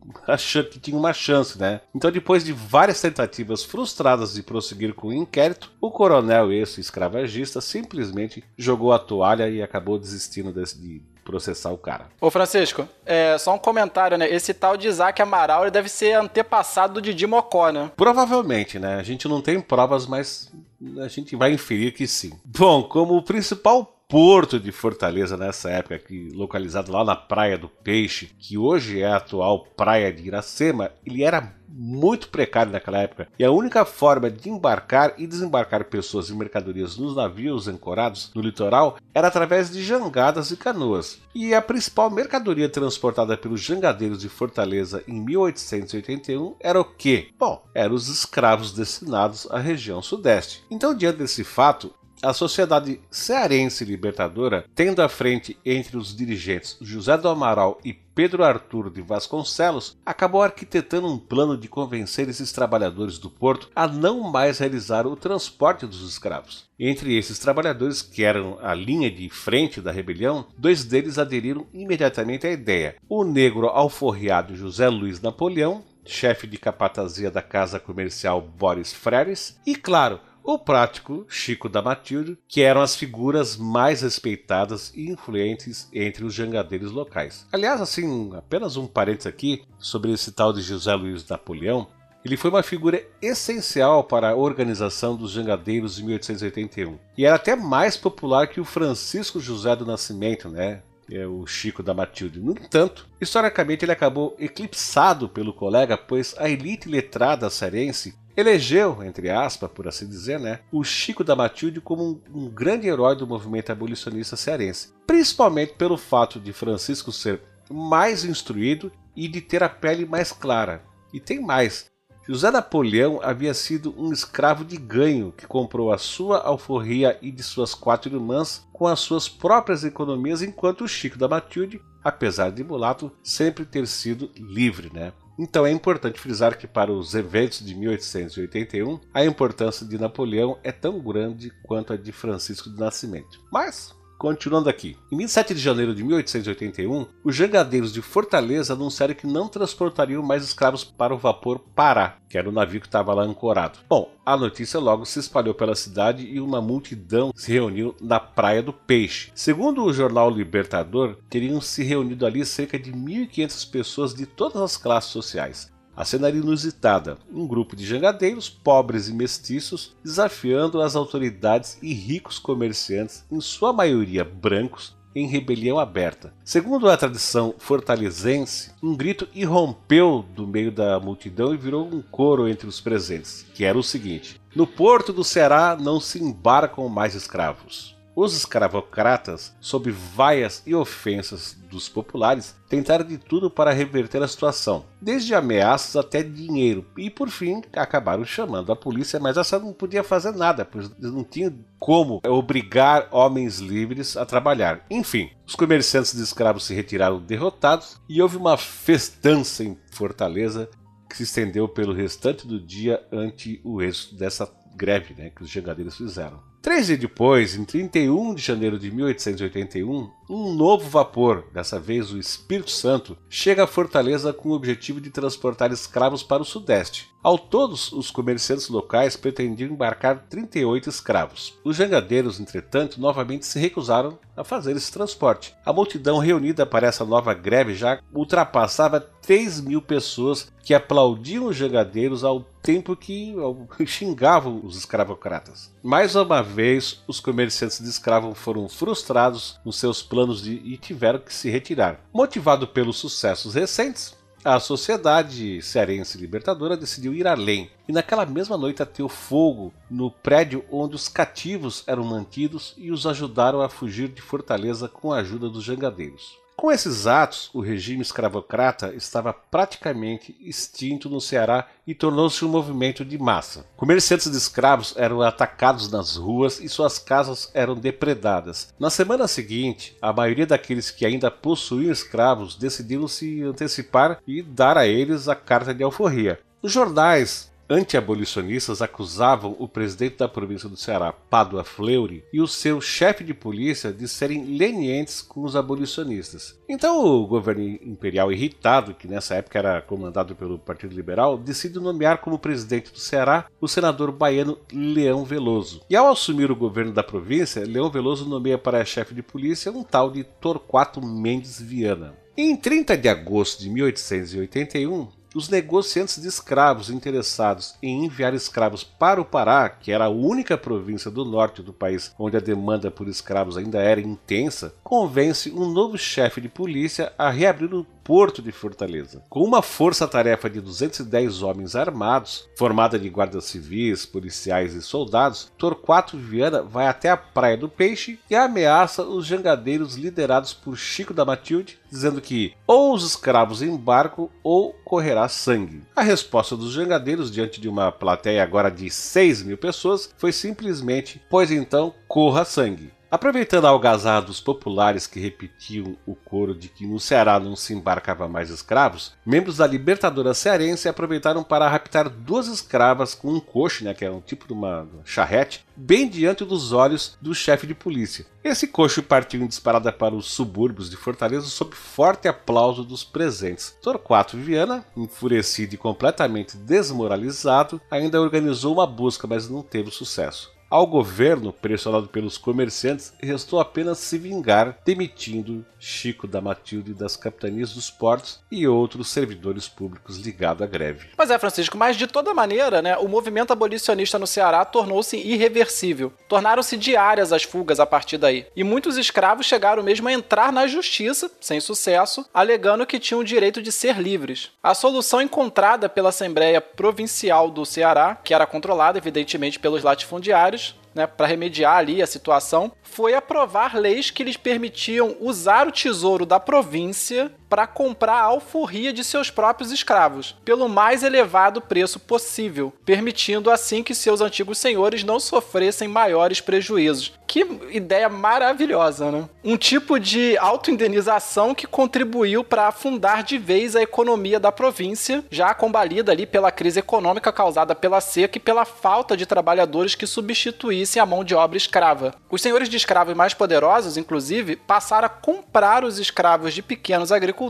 que 0.72 0.80
tinha 0.80 0.97
uma 0.97 1.13
chance, 1.13 1.59
né? 1.59 1.82
Então, 1.93 2.11
depois 2.11 2.43
de 2.43 2.53
várias 2.53 3.01
tentativas 3.01 3.63
frustradas 3.63 4.34
de 4.34 4.43
prosseguir 4.43 4.93
com 4.93 5.07
o 5.09 5.13
inquérito, 5.13 5.72
o 5.80 5.91
coronel 5.91 6.51
esse 6.51 6.82
escravagista 6.82 7.61
simplesmente 7.61 8.43
jogou 8.57 8.91
a 8.91 8.99
toalha 8.99 9.49
e 9.49 9.61
acabou 9.61 9.99
desistindo 9.99 10.51
de 10.51 11.01
processar 11.24 11.72
o 11.72 11.78
cara. 11.78 12.07
Ô 12.19 12.30
Francisco, 12.30 12.88
é, 13.05 13.38
só 13.38 13.55
um 13.55 13.59
comentário, 13.59 14.17
né? 14.17 14.30
Esse 14.30 14.53
tal 14.53 14.76
de 14.76 14.88
Isaac 14.88 15.22
Amaral 15.22 15.69
deve 15.69 15.89
ser 15.89 16.13
antepassado 16.13 16.95
do 16.95 17.01
Didi 17.01 17.28
Mocó, 17.28 17.69
né? 17.69 17.91
Provavelmente, 17.95 18.80
né? 18.80 18.95
A 18.95 19.03
gente 19.03 19.28
não 19.28 19.41
tem 19.41 19.59
provas, 19.61 20.05
mas 20.07 20.51
a 20.99 21.07
gente 21.07 21.36
vai 21.36 21.53
inferir 21.53 21.93
que 21.93 22.07
sim. 22.07 22.32
Bom, 22.43 22.84
como 22.84 23.15
o 23.15 23.24
principal 23.24 24.01
porto 24.12 24.59
de 24.59 24.74
Fortaleza 24.74 25.38
nessa 25.38 25.70
época, 25.70 25.97
que, 25.97 26.28
localizado 26.34 26.91
lá 26.91 27.01
na 27.01 27.16
Praia 27.16 27.57
do 27.57 27.70
Peixe, 27.70 28.30
que 28.38 28.57
hoje 28.57 28.99
é 28.99 29.07
a 29.07 29.16
atual 29.16 29.66
Praia 29.78 30.12
de 30.12 30.28
Iracema, 30.28 30.91
ele 31.05 31.24
era 31.24 31.55
muito 31.70 32.28
precário 32.28 32.74
naquela 32.74 32.97
época 32.97 33.30
e 33.39 33.45
a 33.45 33.51
única 33.51 33.86
forma 33.86 34.30
de 34.30 34.49
embarcar 34.49 35.14
e 35.18 35.26
desembarcar 35.26 35.86
pessoas 35.86 36.30
e 36.30 36.36
mercadorias 36.36 36.97
nos 36.97 37.16
navios 37.16 37.70
ancorados 37.70 38.30
no 38.36 38.41
litoral 38.41 38.97
era 39.14 39.30
através 39.30 39.72
de 39.72 39.82
jangadas 39.82 40.51
e 40.51 40.57
canoas. 40.57 41.22
E 41.34 41.53
a 41.53 41.62
principal 41.62 42.09
mercadoria 42.09 42.68
transportada 42.68 43.38
pelos 43.38 43.62
jangadeiros 43.62 44.20
de 44.20 44.28
Fortaleza 44.28 45.01
em 45.07 45.22
1881 45.22 46.55
era 46.59 46.82
o 46.82 46.84
que? 46.84 47.30
Bom, 47.39 47.64
eram 47.74 47.95
os 47.95 48.09
escravos 48.09 48.74
destinados 48.74 49.47
à 49.49 49.57
região 49.57 50.01
sudeste. 50.01 50.64
Então, 50.70 50.93
diante 50.93 51.20
desse 51.20 51.45
fato, 51.45 51.93
a 52.22 52.34
Sociedade 52.34 52.99
Cearense 53.09 53.84
Libertadora, 53.84 54.65
tendo 54.76 55.01
à 55.01 55.09
frente 55.09 55.57
entre 55.65 55.97
os 55.97 56.15
dirigentes 56.15 56.78
José 56.82 57.17
do 57.17 57.28
Amaral 57.28 57.80
e 57.84 57.93
Pedro 57.93 58.43
Arthur 58.43 58.89
de 58.91 59.01
Vasconcelos, 59.01 59.97
acabou 60.05 60.43
arquitetando 60.43 61.07
um 61.07 61.17
plano 61.17 61.57
de 61.57 61.67
convencer 61.67 62.30
esses 62.30 62.51
trabalhadores 62.51 63.17
do 63.17 63.30
porto 63.30 63.69
a 63.76 63.88
não 63.88 64.32
mais 64.32 64.59
realizar 64.59 65.07
o 65.07 65.15
transporte 65.15 65.88
dos 65.88 66.07
escravos. 66.07 66.65
Entre 66.78 67.17
esses 67.17 67.39
trabalhadores, 67.39 68.01
que 68.01 68.24
eram 68.24 68.57
a 68.61 68.74
linha 68.74 69.09
de 69.09 69.30
frente 69.30 69.82
da 69.82 69.91
rebelião, 69.91 70.45
dois 70.57 70.84
deles 70.84 71.17
aderiram 71.17 71.65
imediatamente 71.74 72.45
à 72.45 72.51
ideia: 72.51 72.95
o 73.07 73.24
negro 73.24 73.67
alforriado 73.67 74.55
José 74.55 74.89
Luiz 74.89 75.22
Napoleão, 75.22 75.84
chefe 76.05 76.47
de 76.47 76.57
capatazia 76.57 77.32
da 77.32 77.41
casa 77.41 77.80
comercial 77.80 78.41
Boris 78.41 78.91
Freres, 78.91 79.59
e, 79.65 79.76
claro, 79.76 80.19
o 80.44 80.58
prático 80.58 81.26
Chico 81.30 81.70
da 81.70 81.82
Matilde, 81.82 82.38
que 82.48 82.62
eram 82.62 82.82
as 82.82 82.96
figuras 82.96 83.58
mais 83.58 84.02
respeitadas 84.02 84.92
e 84.96 85.10
influentes 85.10 85.88
entre 85.94 86.24
os 86.24 86.34
jangadeiros 86.34 86.92
locais. 86.92 87.48
Aliás, 87.52 87.82
assim, 87.82 88.32
apenas 88.36 88.78
um 88.78 88.88
parênteses 88.88 89.28
aqui 89.28 89.64
sobre 89.80 90.12
esse 90.12 90.32
tal 90.32 90.54
de 90.54 90.62
José 90.62 90.94
Luiz 90.94 91.28
Napoleão. 91.28 91.88
Ele 92.24 92.38
foi 92.38 92.52
uma 92.52 92.62
figura 92.62 93.04
essencial 93.22 94.04
para 94.04 94.30
a 94.30 94.36
organização 94.36 95.16
dos 95.16 95.32
jangadeiros 95.32 95.98
em 95.98 96.04
1881 96.04 97.00
e 97.18 97.26
era 97.26 97.36
até 97.36 97.56
mais 97.56 97.98
popular 97.98 98.48
que 98.48 98.62
o 98.62 98.66
Francisco 98.66 99.39
José 99.39 99.76
do 99.76 99.88
Nascimento, 99.88 100.48
né? 100.48 100.84
é 101.12 101.28
o 101.28 101.46
Chico 101.46 101.84
da 101.84 101.94
Matilde. 101.94 102.39
No 102.39 102.52
entanto, 102.52 103.08
historicamente 103.20 103.84
ele 103.84 103.92
acabou 103.92 104.36
eclipsado 104.39 105.28
pelo 105.28 105.54
colega, 105.54 105.98
pois 105.98 106.34
a 106.38 106.50
elite 106.50 106.88
letrada 106.88 107.50
cearense 107.50 108.16
elegeu, 108.36 109.03
entre 109.03 109.29
aspas, 109.29 109.69
por 109.71 109.88
assim 109.88 110.07
dizer, 110.07 110.39
né, 110.39 110.59
o 110.71 110.84
Chico 110.84 111.23
da 111.23 111.36
Matilde 111.36 111.82
como 111.82 112.03
um, 112.03 112.21
um, 112.34 112.49
grande 112.49 112.88
herói 112.88 113.15
do 113.15 113.27
movimento 113.27 113.71
abolicionista 113.71 114.36
cearense, 114.36 114.93
principalmente 115.05 115.73
pelo 115.73 115.97
fato 115.97 116.39
de 116.39 116.53
Francisco 116.53 117.11
ser 117.11 117.41
mais 117.69 118.25
instruído 118.25 118.91
e 119.15 119.27
de 119.27 119.41
ter 119.41 119.63
a 119.63 119.69
pele 119.69 120.05
mais 120.05 120.32
clara. 120.32 120.84
E 121.13 121.19
tem 121.19 121.41
mais, 121.41 121.91
José 122.27 122.51
Napoleão 122.51 123.19
havia 123.21 123.53
sido 123.53 123.93
um 123.97 124.13
escravo 124.13 124.63
de 124.63 124.77
ganho 124.77 125.34
que 125.36 125.47
comprou 125.47 125.91
a 125.91 125.97
sua 125.97 126.39
alforria 126.39 127.17
e 127.21 127.32
de 127.32 127.41
suas 127.41 127.73
quatro 127.73 128.13
irmãs 128.13 128.65
com 128.71 128.88
as 128.88 128.99
suas 128.99 129.27
próprias 129.27 129.84
economias, 129.84 130.41
enquanto 130.41 130.84
o 130.84 130.88
Chico 130.88 131.17
da 131.17 131.27
Matilde, 131.27 131.82
apesar 132.03 132.51
de 132.51 132.63
mulato, 132.63 133.11
sempre 133.23 133.65
ter 133.65 133.88
sido 133.88 134.29
livre, 134.36 134.91
né? 134.93 135.11
Então 135.38 135.65
é 135.65 135.71
importante 135.71 136.19
frisar 136.19 136.57
que 136.57 136.67
para 136.67 136.91
os 136.91 137.15
eventos 137.15 137.65
de 137.65 137.73
1881, 137.75 138.99
a 139.13 139.25
importância 139.25 139.86
de 139.86 139.97
Napoleão 139.97 140.59
é 140.63 140.71
tão 140.71 140.99
grande 140.99 141.51
quanto 141.63 141.93
a 141.93 141.97
de 141.97 142.11
Francisco 142.11 142.69
de 142.69 142.79
Nascimento. 142.79 143.39
Mas 143.51 143.95
Continuando 144.22 144.69
aqui. 144.69 144.95
Em 145.11 145.17
27 145.17 145.55
de 145.55 145.59
janeiro 145.59 145.95
de 145.95 146.03
1881, 146.03 147.07
os 147.24 147.36
jangadeiros 147.36 147.91
de 147.91 148.03
Fortaleza 148.03 148.74
anunciaram 148.74 149.15
que 149.15 149.26
não 149.26 149.47
transportariam 149.47 150.22
mais 150.22 150.43
escravos 150.43 150.84
para 150.84 151.11
o 151.11 151.17
vapor 151.17 151.57
Pará, 151.57 152.17
que 152.30 152.38
era 152.38 152.47
o 152.47 152.51
navio 152.51 152.80
que 152.80 152.86
estava 152.86 153.15
lá 153.15 153.24
ancorado. 153.24 153.80
Bom, 153.89 154.13
a 154.24 154.38
notícia 154.38 154.80
logo 154.80 155.07
se 155.07 155.17
espalhou 155.17 155.55
pela 155.55 155.74
cidade 155.74 156.24
e 156.24 156.39
uma 156.39 156.61
multidão 156.61 157.32
se 157.36 157.51
reuniu 157.51 157.95
na 157.99 158.19
Praia 158.19 158.61
do 158.61 158.72
Peixe. 158.72 159.32
Segundo 159.34 159.84
o 159.84 159.91
jornal 159.91 160.30
Libertador, 160.30 161.17
teriam 161.28 161.59
se 161.59 161.84
reunido 161.84 162.24
ali 162.24 162.45
cerca 162.45 162.78
de 162.78 162.91
1.500 162.91 163.72
pessoas 163.72 164.13
de 164.13 164.28
todas 164.28 164.61
as 164.61 164.78
classes 164.78 165.09
sociais. 165.09 165.72
A 165.96 166.06
era 166.06 166.38
inusitada: 166.38 167.18
um 167.34 167.46
grupo 167.46 167.76
de 167.76 167.86
jangadeiros, 167.86 168.50
pobres 168.50 169.10
e 169.10 169.14
mestiços, 169.14 169.96
desafiando 170.04 170.82
as 170.82 170.96
autoridades 170.96 171.78
e 171.82 171.94
ricos 171.94 172.39
comerciantes, 172.39 173.26
em 173.32 173.42
sua 173.42 173.74
maioria 173.74 174.24
brancos, 174.24 174.96
em 175.14 175.28
rebelião 175.28 175.78
aberta. 175.78 176.34
Segundo 176.44 176.89
a 176.89 176.98
tradição 176.98 177.54
fortalezense, 177.58 178.72
um 178.82 178.96
grito 178.96 179.28
irrompeu 179.34 180.26
do 180.34 180.48
meio 180.48 180.72
da 180.72 181.00
multidão 181.00 181.54
e 181.54 181.58
virou 181.58 181.86
um 181.86 182.02
coro 182.02 182.48
entre 182.48 182.68
os 182.68 182.80
presentes, 182.80 183.46
que 183.54 183.66
era 183.66 183.78
o 183.78 183.84
seguinte: 183.84 184.39
No 184.56 184.66
porto 184.66 185.12
do 185.12 185.24
Ceará 185.24 185.78
não 185.80 186.00
se 186.00 186.24
embarcam 186.24 186.88
mais 186.88 187.16
escravos. 187.16 187.96
Os 188.16 188.36
escravocratas, 188.36 189.55
sob 189.62 189.89
vaias 189.89 190.62
e 190.66 190.76
ofensas 190.76 191.57
dos 191.70 191.88
populares, 191.88 192.55
tentaram 192.68 193.05
de 193.05 193.18
tudo 193.18 193.49
para 193.49 193.72
reverter 193.72 194.22
a 194.22 194.28
situação, 194.28 194.86
desde 195.01 195.34
ameaças 195.34 195.95
até 195.95 196.22
dinheiro, 196.22 196.86
e 196.97 197.09
por 197.09 197.30
fim 197.30 197.62
acabaram 197.74 198.26
chamando 198.26 198.72
a 198.72 198.76
polícia, 198.76 199.20
mas 199.20 199.38
essa 199.38 199.57
não 199.57 199.72
podia 199.72 200.03
fazer 200.03 200.34
nada, 200.34 200.66
pois 200.66 200.89
não 200.99 201.24
tinha 201.24 201.53
como 201.80 202.22
obrigar 202.28 203.07
homens 203.12 203.59
livres 203.59 204.18
a 204.18 204.26
trabalhar. 204.26 204.86
Enfim, 204.89 205.30
os 205.47 205.55
comerciantes 205.55 206.14
de 206.14 206.22
escravos 206.22 206.66
se 206.66 206.74
retiraram 206.74 207.20
derrotados 207.20 207.99
e 208.09 208.22
houve 208.22 208.36
uma 208.36 208.57
festança 208.57 209.64
em 209.64 209.78
Fortaleza 209.91 210.70
que 211.09 211.18
se 211.18 211.24
estendeu 211.24 211.68
pelo 211.68 211.93
restante 211.93 212.47
do 212.47 212.59
dia 212.59 213.05
ante 213.12 213.59
o 213.64 213.82
êxito 213.82 214.16
dessa 214.16 214.49
greve 214.76 215.14
né, 215.14 215.30
que 215.30 215.43
os 215.43 215.49
jangadeiros 215.49 215.97
fizeram. 215.97 216.51
Três 216.62 216.86
dias 216.86 216.99
depois, 216.99 217.55
em 217.55 217.66
31 217.66 218.36
de 218.36 218.41
janeiro 218.43 218.78
de 218.78 218.91
1881, 218.91 220.12
um 220.32 220.53
novo 220.53 220.89
vapor, 220.89 221.43
dessa 221.51 221.77
vez 221.77 222.09
o 222.09 222.17
Espírito 222.17 222.71
Santo, 222.71 223.17
chega 223.29 223.65
à 223.65 223.67
Fortaleza 223.67 224.32
com 224.32 224.47
o 224.47 224.53
objetivo 224.53 225.01
de 225.01 225.09
transportar 225.09 225.73
escravos 225.73 226.23
para 226.23 226.41
o 226.41 226.45
Sudeste. 226.45 227.11
Ao 227.21 227.38
todos, 227.38 227.91
os 227.91 228.09
comerciantes 228.09 228.67
locais 228.69 229.15
pretendiam 229.15 229.69
embarcar 229.69 230.25
38 230.27 230.89
escravos. 230.89 231.53
Os 231.63 231.75
jangadeiros, 231.75 232.39
entretanto, 232.39 232.99
novamente 232.99 233.45
se 233.45 233.59
recusaram 233.59 234.17
a 234.36 234.43
fazer 234.43 234.75
esse 234.75 234.91
transporte. 234.91 235.53
A 235.63 235.71
multidão 235.71 236.17
reunida 236.17 236.65
para 236.65 236.88
essa 236.88 237.05
nova 237.05 237.34
greve 237.34 237.75
já 237.75 237.99
ultrapassava 238.11 238.99
3 238.99 239.61
mil 239.61 239.82
pessoas 239.84 240.51
que 240.63 240.73
aplaudiam 240.73 241.45
os 241.45 241.55
jangadeiros 241.55 242.23
ao 242.23 242.41
tempo 242.63 242.95
que 242.95 243.36
xingavam 243.86 244.61
os 244.63 244.75
escravocratas. 244.77 245.71
Mais 245.84 246.15
uma 246.15 246.41
vez, 246.41 247.03
os 247.07 247.19
comerciantes 247.19 247.79
de 247.79 247.89
escravos 247.89 248.38
foram 248.38 248.67
frustrados 248.67 249.59
nos 249.63 249.77
seus 249.77 250.01
planos 250.01 250.20
de, 250.28 250.53
e 250.53 250.78
tiveram 250.78 251.19
que 251.19 251.34
se 251.34 251.49
retirar. 251.49 251.99
Motivado 252.13 252.67
pelos 252.67 252.97
sucessos 252.97 253.55
recentes, 253.55 254.15
a 254.43 254.59
Sociedade 254.59 255.61
Cearense 255.61 256.17
Libertadora 256.17 256.76
decidiu 256.76 257.13
ir 257.13 257.28
além 257.28 257.69
e 257.88 257.91
naquela 257.91 258.26
mesma 258.26 258.57
noite 258.57 258.82
ateu 258.82 259.07
fogo 259.07 259.72
no 259.88 260.09
prédio 260.09 260.65
onde 260.72 260.95
os 260.95 261.07
cativos 261.07 261.84
eram 261.86 262.03
mantidos 262.03 262.74
e 262.76 262.91
os 262.91 263.05
ajudaram 263.05 263.61
a 263.61 263.69
fugir 263.69 264.07
de 264.07 264.19
Fortaleza 264.19 264.88
com 264.88 265.13
a 265.13 265.17
ajuda 265.17 265.47
dos 265.47 265.63
jangadeiros. 265.63 266.41
Com 266.56 266.72
esses 266.72 267.08
atos, 267.08 267.49
o 267.54 267.60
regime 267.60 268.02
escravocrata 268.02 268.93
estava 268.93 269.34
praticamente 269.34 270.38
extinto 270.39 271.10
no 271.10 271.20
Ceará 271.20 271.68
e 271.88 271.95
tornou-se 271.95 272.45
um 272.45 272.49
movimento 272.49 273.04
de 273.04 273.18
massa. 273.18 273.66
Comerciantes 273.76 274.30
de 274.30 274.38
escravos 274.38 274.93
eram 274.95 275.22
atacados 275.22 275.91
nas 275.91 276.16
ruas 276.16 276.60
e 276.60 276.70
suas 276.70 276.99
casas 276.99 277.49
eram 277.54 277.76
depredadas. 277.76 278.74
Na 278.80 278.91
semana 278.91 279.28
seguinte, 279.28 279.97
a 280.02 280.14
maioria 280.14 280.45
daqueles 280.45 280.91
que 280.91 281.06
ainda 281.06 281.32
possuíam 281.32 281.91
escravos 281.91 282.56
decidiram 282.56 283.08
se 283.08 283.41
antecipar 283.41 284.20
e 284.28 284.43
dar 284.43 284.78
a 284.78 284.86
eles 284.86 285.28
a 285.28 285.36
carta 285.36 285.74
de 285.74 285.84
alforria. 285.84 286.39
Os 286.62 286.72
jornais 286.72 287.51
anti-abolicionistas 287.72 288.82
acusavam 288.82 289.55
o 289.57 289.67
presidente 289.67 290.17
da 290.17 290.28
província 290.28 290.67
do 290.67 290.76
Ceará, 290.76 291.13
Padua 291.13 291.63
Fleury, 291.63 292.26
e 292.34 292.41
o 292.41 292.47
seu 292.47 292.82
chefe 292.82 293.24
de 293.24 293.34
polícia 293.34 293.93
de 293.93 294.07
serem 294.09 294.43
lenientes 294.57 295.22
com 295.22 295.43
os 295.43 295.55
abolicionistas. 295.55 296.59
Então 296.67 297.05
o 297.05 297.26
governo 297.26 297.63
imperial, 297.63 298.32
irritado, 298.32 298.93
que 298.93 299.07
nessa 299.07 299.36
época 299.36 299.57
era 299.57 299.82
comandado 299.82 300.36
pelo 300.36 300.59
Partido 300.59 300.93
Liberal, 300.93 301.38
decide 301.38 301.80
nomear 301.80 302.17
como 302.17 302.38
presidente 302.38 302.91
do 302.91 302.99
Ceará 302.99 303.45
o 303.61 303.67
senador 303.67 304.11
baiano 304.11 304.57
Leão 304.74 305.24
Veloso. 305.24 305.82
E 305.89 305.95
ao 305.95 306.11
assumir 306.11 306.51
o 306.51 306.55
governo 306.55 306.91
da 306.91 307.03
província, 307.03 307.65
Leão 307.65 307.89
Veloso 307.89 308.28
nomeia 308.28 308.57
para 308.57 308.84
chefe 308.84 309.13
de 309.13 309.24
polícia 309.24 309.72
um 309.72 309.84
tal 309.84 310.11
de 310.11 310.24
Torquato 310.24 311.05
Mendes 311.05 311.61
Viana. 311.61 312.15
Em 312.36 312.55
30 312.55 312.97
de 312.97 313.09
agosto 313.09 313.61
de 313.61 313.69
1881, 313.69 315.20
os 315.34 315.49
negociantes 315.49 316.21
de 316.21 316.27
escravos 316.27 316.89
interessados 316.89 317.75
em 317.82 318.05
enviar 318.05 318.34
escravos 318.34 318.84
para 318.84 319.21
o 319.21 319.25
Pará, 319.25 319.69
que 319.69 319.91
era 319.91 320.05
a 320.05 320.09
única 320.09 320.57
província 320.57 321.09
do 321.09 321.23
norte 321.23 321.61
do 321.61 321.73
país 321.73 322.13
onde 322.17 322.38
a 322.38 322.41
demanda 322.41 322.91
por 322.91 323.07
escravos 323.07 323.57
ainda 323.57 323.79
era 323.79 324.01
intensa, 324.01 324.73
convence 324.84 325.51
um 325.51 325.71
novo 325.71 325.97
chefe 325.97 326.41
de 326.41 326.49
polícia 326.49 327.13
a 327.17 327.29
reabrir 327.29 327.73
o 327.73 327.86
porto 328.04 328.41
de 328.41 328.52
Fortaleza. 328.52 329.24
Com 329.30 329.43
uma 329.43 329.62
força-tarefa 329.62 330.49
de 330.49 330.62
210 330.62 331.41
homens 331.41 331.76
armados, 331.76 332.49
formada 332.56 332.97
de 332.97 333.10
guardas 333.10 333.45
civis, 333.45 334.06
policiais 334.06 334.74
e 334.74 334.82
soldados, 334.82 335.52
Torquato 335.58 336.18
Viana 336.18 336.62
vai 336.62 336.88
até 336.88 337.10
a 337.10 337.18
Praia 337.18 337.58
do 337.58 337.70
Peixe 337.70 338.20
e 338.30 338.36
ameaça 338.36 339.04
os 339.04 339.26
jangadeiros 339.26 339.95
liderados 339.95 340.54
por 340.54 340.78
Chico 340.78 341.14
da 341.14 341.26
Matilde, 341.26 341.80
dizendo 341.89 342.22
que 342.22 342.54
ou 342.68 342.93
os 342.93 343.06
escravos 343.06 343.62
embarcam 343.62 344.30
ou 344.43 344.74
correrá 344.86 345.28
sangue. 345.28 345.84
A 345.95 346.02
resposta 346.02 346.56
dos 346.56 346.72
jangadeiros 346.72 347.32
diante 347.32 347.60
de 347.60 347.70
uma 347.70 347.91
plateia 347.91 348.43
agora 348.43 348.70
de 348.70 348.89
6 348.89 349.43
mil 349.43 349.58
pessoas 349.58 350.10
foi 350.18 350.32
simplesmente: 350.32 351.22
pois 351.30 351.52
então 351.52 351.93
corra 352.08 352.45
sangue. 352.45 352.91
Aproveitando 353.12 353.66
a 353.66 353.70
algazarra 353.72 354.22
dos 354.22 354.39
populares 354.39 355.05
que 355.05 355.20
repetiam 355.20 355.97
o 356.07 356.16
coro 356.16 356.55
de 356.55 356.70
que 356.70 356.88
no 356.88 356.97
Ceará 356.97 357.38
não 357.41 357.57
se 357.57 357.74
embarcava 357.74 358.26
mais 358.26 358.49
escravos, 358.49 359.12
membros 359.26 359.57
da 359.57 359.68
Libertadora 359.68 360.34
Cearense 360.34 360.88
aproveitaram 360.88 361.43
para 361.43 361.68
raptar 361.68 362.07
duas 362.07 362.47
escravas 362.47 363.14
com 363.14 363.34
um 363.34 363.41
coche, 363.41 363.84
né, 363.84 363.93
que 363.93 364.05
é 364.05 364.09
um 364.09 364.22
tipo 364.22 364.47
de 364.47 364.53
uma 364.53 364.88
charrete, 365.03 365.66
bem 365.76 366.07
diante 366.07 366.45
dos 366.45 366.72
olhos 366.72 367.18
do 367.20 367.36
chefe 367.36 367.68
de 367.68 367.76
polícia. 367.76 368.26
Esse 368.41 368.66
coxo 368.66 369.03
partiu 369.03 369.41
em 369.41 369.47
disparada 369.47 369.91
para 369.91 370.16
os 370.16 370.32
subúrbios 370.32 370.89
de 370.89 370.95
Fortaleza 370.95 371.47
sob 371.47 371.76
forte 371.76 372.30
aplauso 372.30 372.82
dos 372.82 373.03
presentes. 373.03 373.76
Torquato 373.82 374.38
Viana, 374.38 374.86
enfurecido 374.95 375.76
e 375.76 375.78
completamente 375.78 376.55
desmoralizado, 376.55 377.82
ainda 377.91 378.22
organizou 378.22 378.72
uma 378.72 378.88
busca, 378.88 379.28
mas 379.28 379.49
não 379.49 379.62
teve 379.62 379.91
sucesso. 379.91 380.61
Ao 380.72 380.88
governo, 380.88 381.51
pressionado 381.51 382.07
pelos 382.07 382.38
comerciantes, 382.38 383.13
restou 383.22 383.59
apenas 383.59 383.97
se 383.97 384.17
vingar, 384.17 384.78
demitindo 384.86 385.65
Chico 385.78 386.26
da 386.26 386.39
Matilde 386.39 386.93
das 386.93 387.17
capitanias 387.17 387.74
dos 387.74 387.91
portos 387.91 388.39
e 388.49 388.65
outros 388.65 389.09
servidores 389.09 389.67
públicos 389.67 390.17
ligados 390.17 390.61
à 390.61 390.65
greve. 390.65 391.09
Mas 391.17 391.30
é, 391.30 391.38
Francisco, 391.38 391.78
mas 391.78 391.97
de 391.97 392.07
toda 392.07 392.34
maneira, 392.34 392.82
né, 392.82 392.95
o 392.97 393.09
movimento 393.09 393.51
abolicionista 393.51 394.17
no 394.17 394.26
Ceará 394.26 394.63
tornou-se 394.63 395.17
irreversível. 395.17 396.13
Tornaram-se 396.30 396.78
diárias 396.78 397.34
as 397.34 397.43
fugas 397.43 397.82
a 397.82 397.86
partir 397.86 398.17
daí. 398.17 398.45
E 398.55 398.63
muitos 398.63 398.95
escravos 398.95 399.47
chegaram 399.47 399.84
mesmo 399.84 400.07
a 400.07 400.13
entrar 400.13 400.53
na 400.53 400.67
justiça, 400.67 401.30
sem 401.41 401.59
sucesso, 401.59 402.26
alegando 402.34 402.86
que 402.86 402.99
tinham 402.99 403.19
o 403.19 403.26
direito 403.26 403.61
de 403.61 403.74
ser 403.74 403.99
livres. 403.99 404.51
A 404.63 404.74
solução 404.74 405.22
encontrada 405.22 405.89
pela 405.89 406.09
Assembleia 406.09 406.61
Provincial 406.61 407.51
do 407.51 407.65
Ceará, 407.65 408.15
que 408.15 408.34
era 408.34 408.45
controlada 408.45 408.97
evidentemente 408.97 409.59
pelos 409.59 409.84
latifundiários, 409.84 410.61
né, 410.94 411.08
para 411.08 411.28
remediar 411.28 411.78
ali 411.78 412.02
a 412.02 412.08
situação, 412.08 412.72
foi 412.84 413.14
aprovar 413.14 413.76
leis 413.78 414.12
que 414.12 414.24
lhes 414.24 414.38
permitiam 414.38 415.16
usar 415.20 415.68
o 415.68 415.72
tesouro 415.72 416.26
da 416.26 416.39
província 416.39 417.32
para 417.52 417.68
comprar 417.68 418.14
a 418.14 418.24
alforria 418.24 418.93
de 418.93 419.04
seus 419.04 419.30
próprios 419.30 419.74
escravos, 419.74 420.38
pelo 420.45 420.70
mais 420.70 421.04
elevado 421.04 421.60
preço 421.60 421.99
possível, 421.99 422.72
permitindo 422.86 423.52
assim 423.52 423.84
que 423.84 423.93
seus 423.93 424.22
antigos 424.22 424.58
senhores 424.58 425.04
não 425.04 425.20
sofressem 425.20 425.86
maiores 425.86 426.39
prejuízos. 426.39 427.12
Que 427.28 427.45
ideia 427.72 428.10
maravilhosa, 428.10 429.10
né? 429.10 429.30
Um 429.43 429.56
tipo 429.58 429.97
de 429.99 430.38
autoindenização 430.38 431.56
que 431.56 431.66
contribuiu 431.68 432.43
para 432.43 432.68
afundar 432.68 433.24
de 433.24 433.38
vez 433.38 433.74
a 433.76 433.82
economia 433.82 434.38
da 434.38 434.52
província, 434.52 435.24
já 435.30 435.54
combalida 435.54 436.12
ali 436.12 436.26
pela 436.26 436.52
crise 436.52 436.80
econômica 436.80 437.32
causada 437.32 437.74
pela 437.74 438.02
seca 438.02 438.38
e 438.38 438.41
pela 438.41 438.66
falta 438.66 439.16
de 439.16 439.26
trabalhadores 439.26 439.95
que 439.95 440.06
substituíssem 440.06 441.02
a 441.02 441.06
mão 441.06 441.24
de 441.24 441.34
obra 441.34 441.58
escrava. 441.58 442.14
Os 442.30 442.41
senhores 442.41 442.68
de 442.68 442.76
escravos 442.76 443.16
mais 443.16 443.34
poderosos, 443.34 443.95
inclusive, 443.95 444.58
passaram 444.58 445.06
a 445.06 445.10
comprar 445.10 445.86
os 445.86 445.99
escravos 445.99 446.54
de 446.54 446.62
pequenos 446.62 447.12
agricultores 447.12 447.41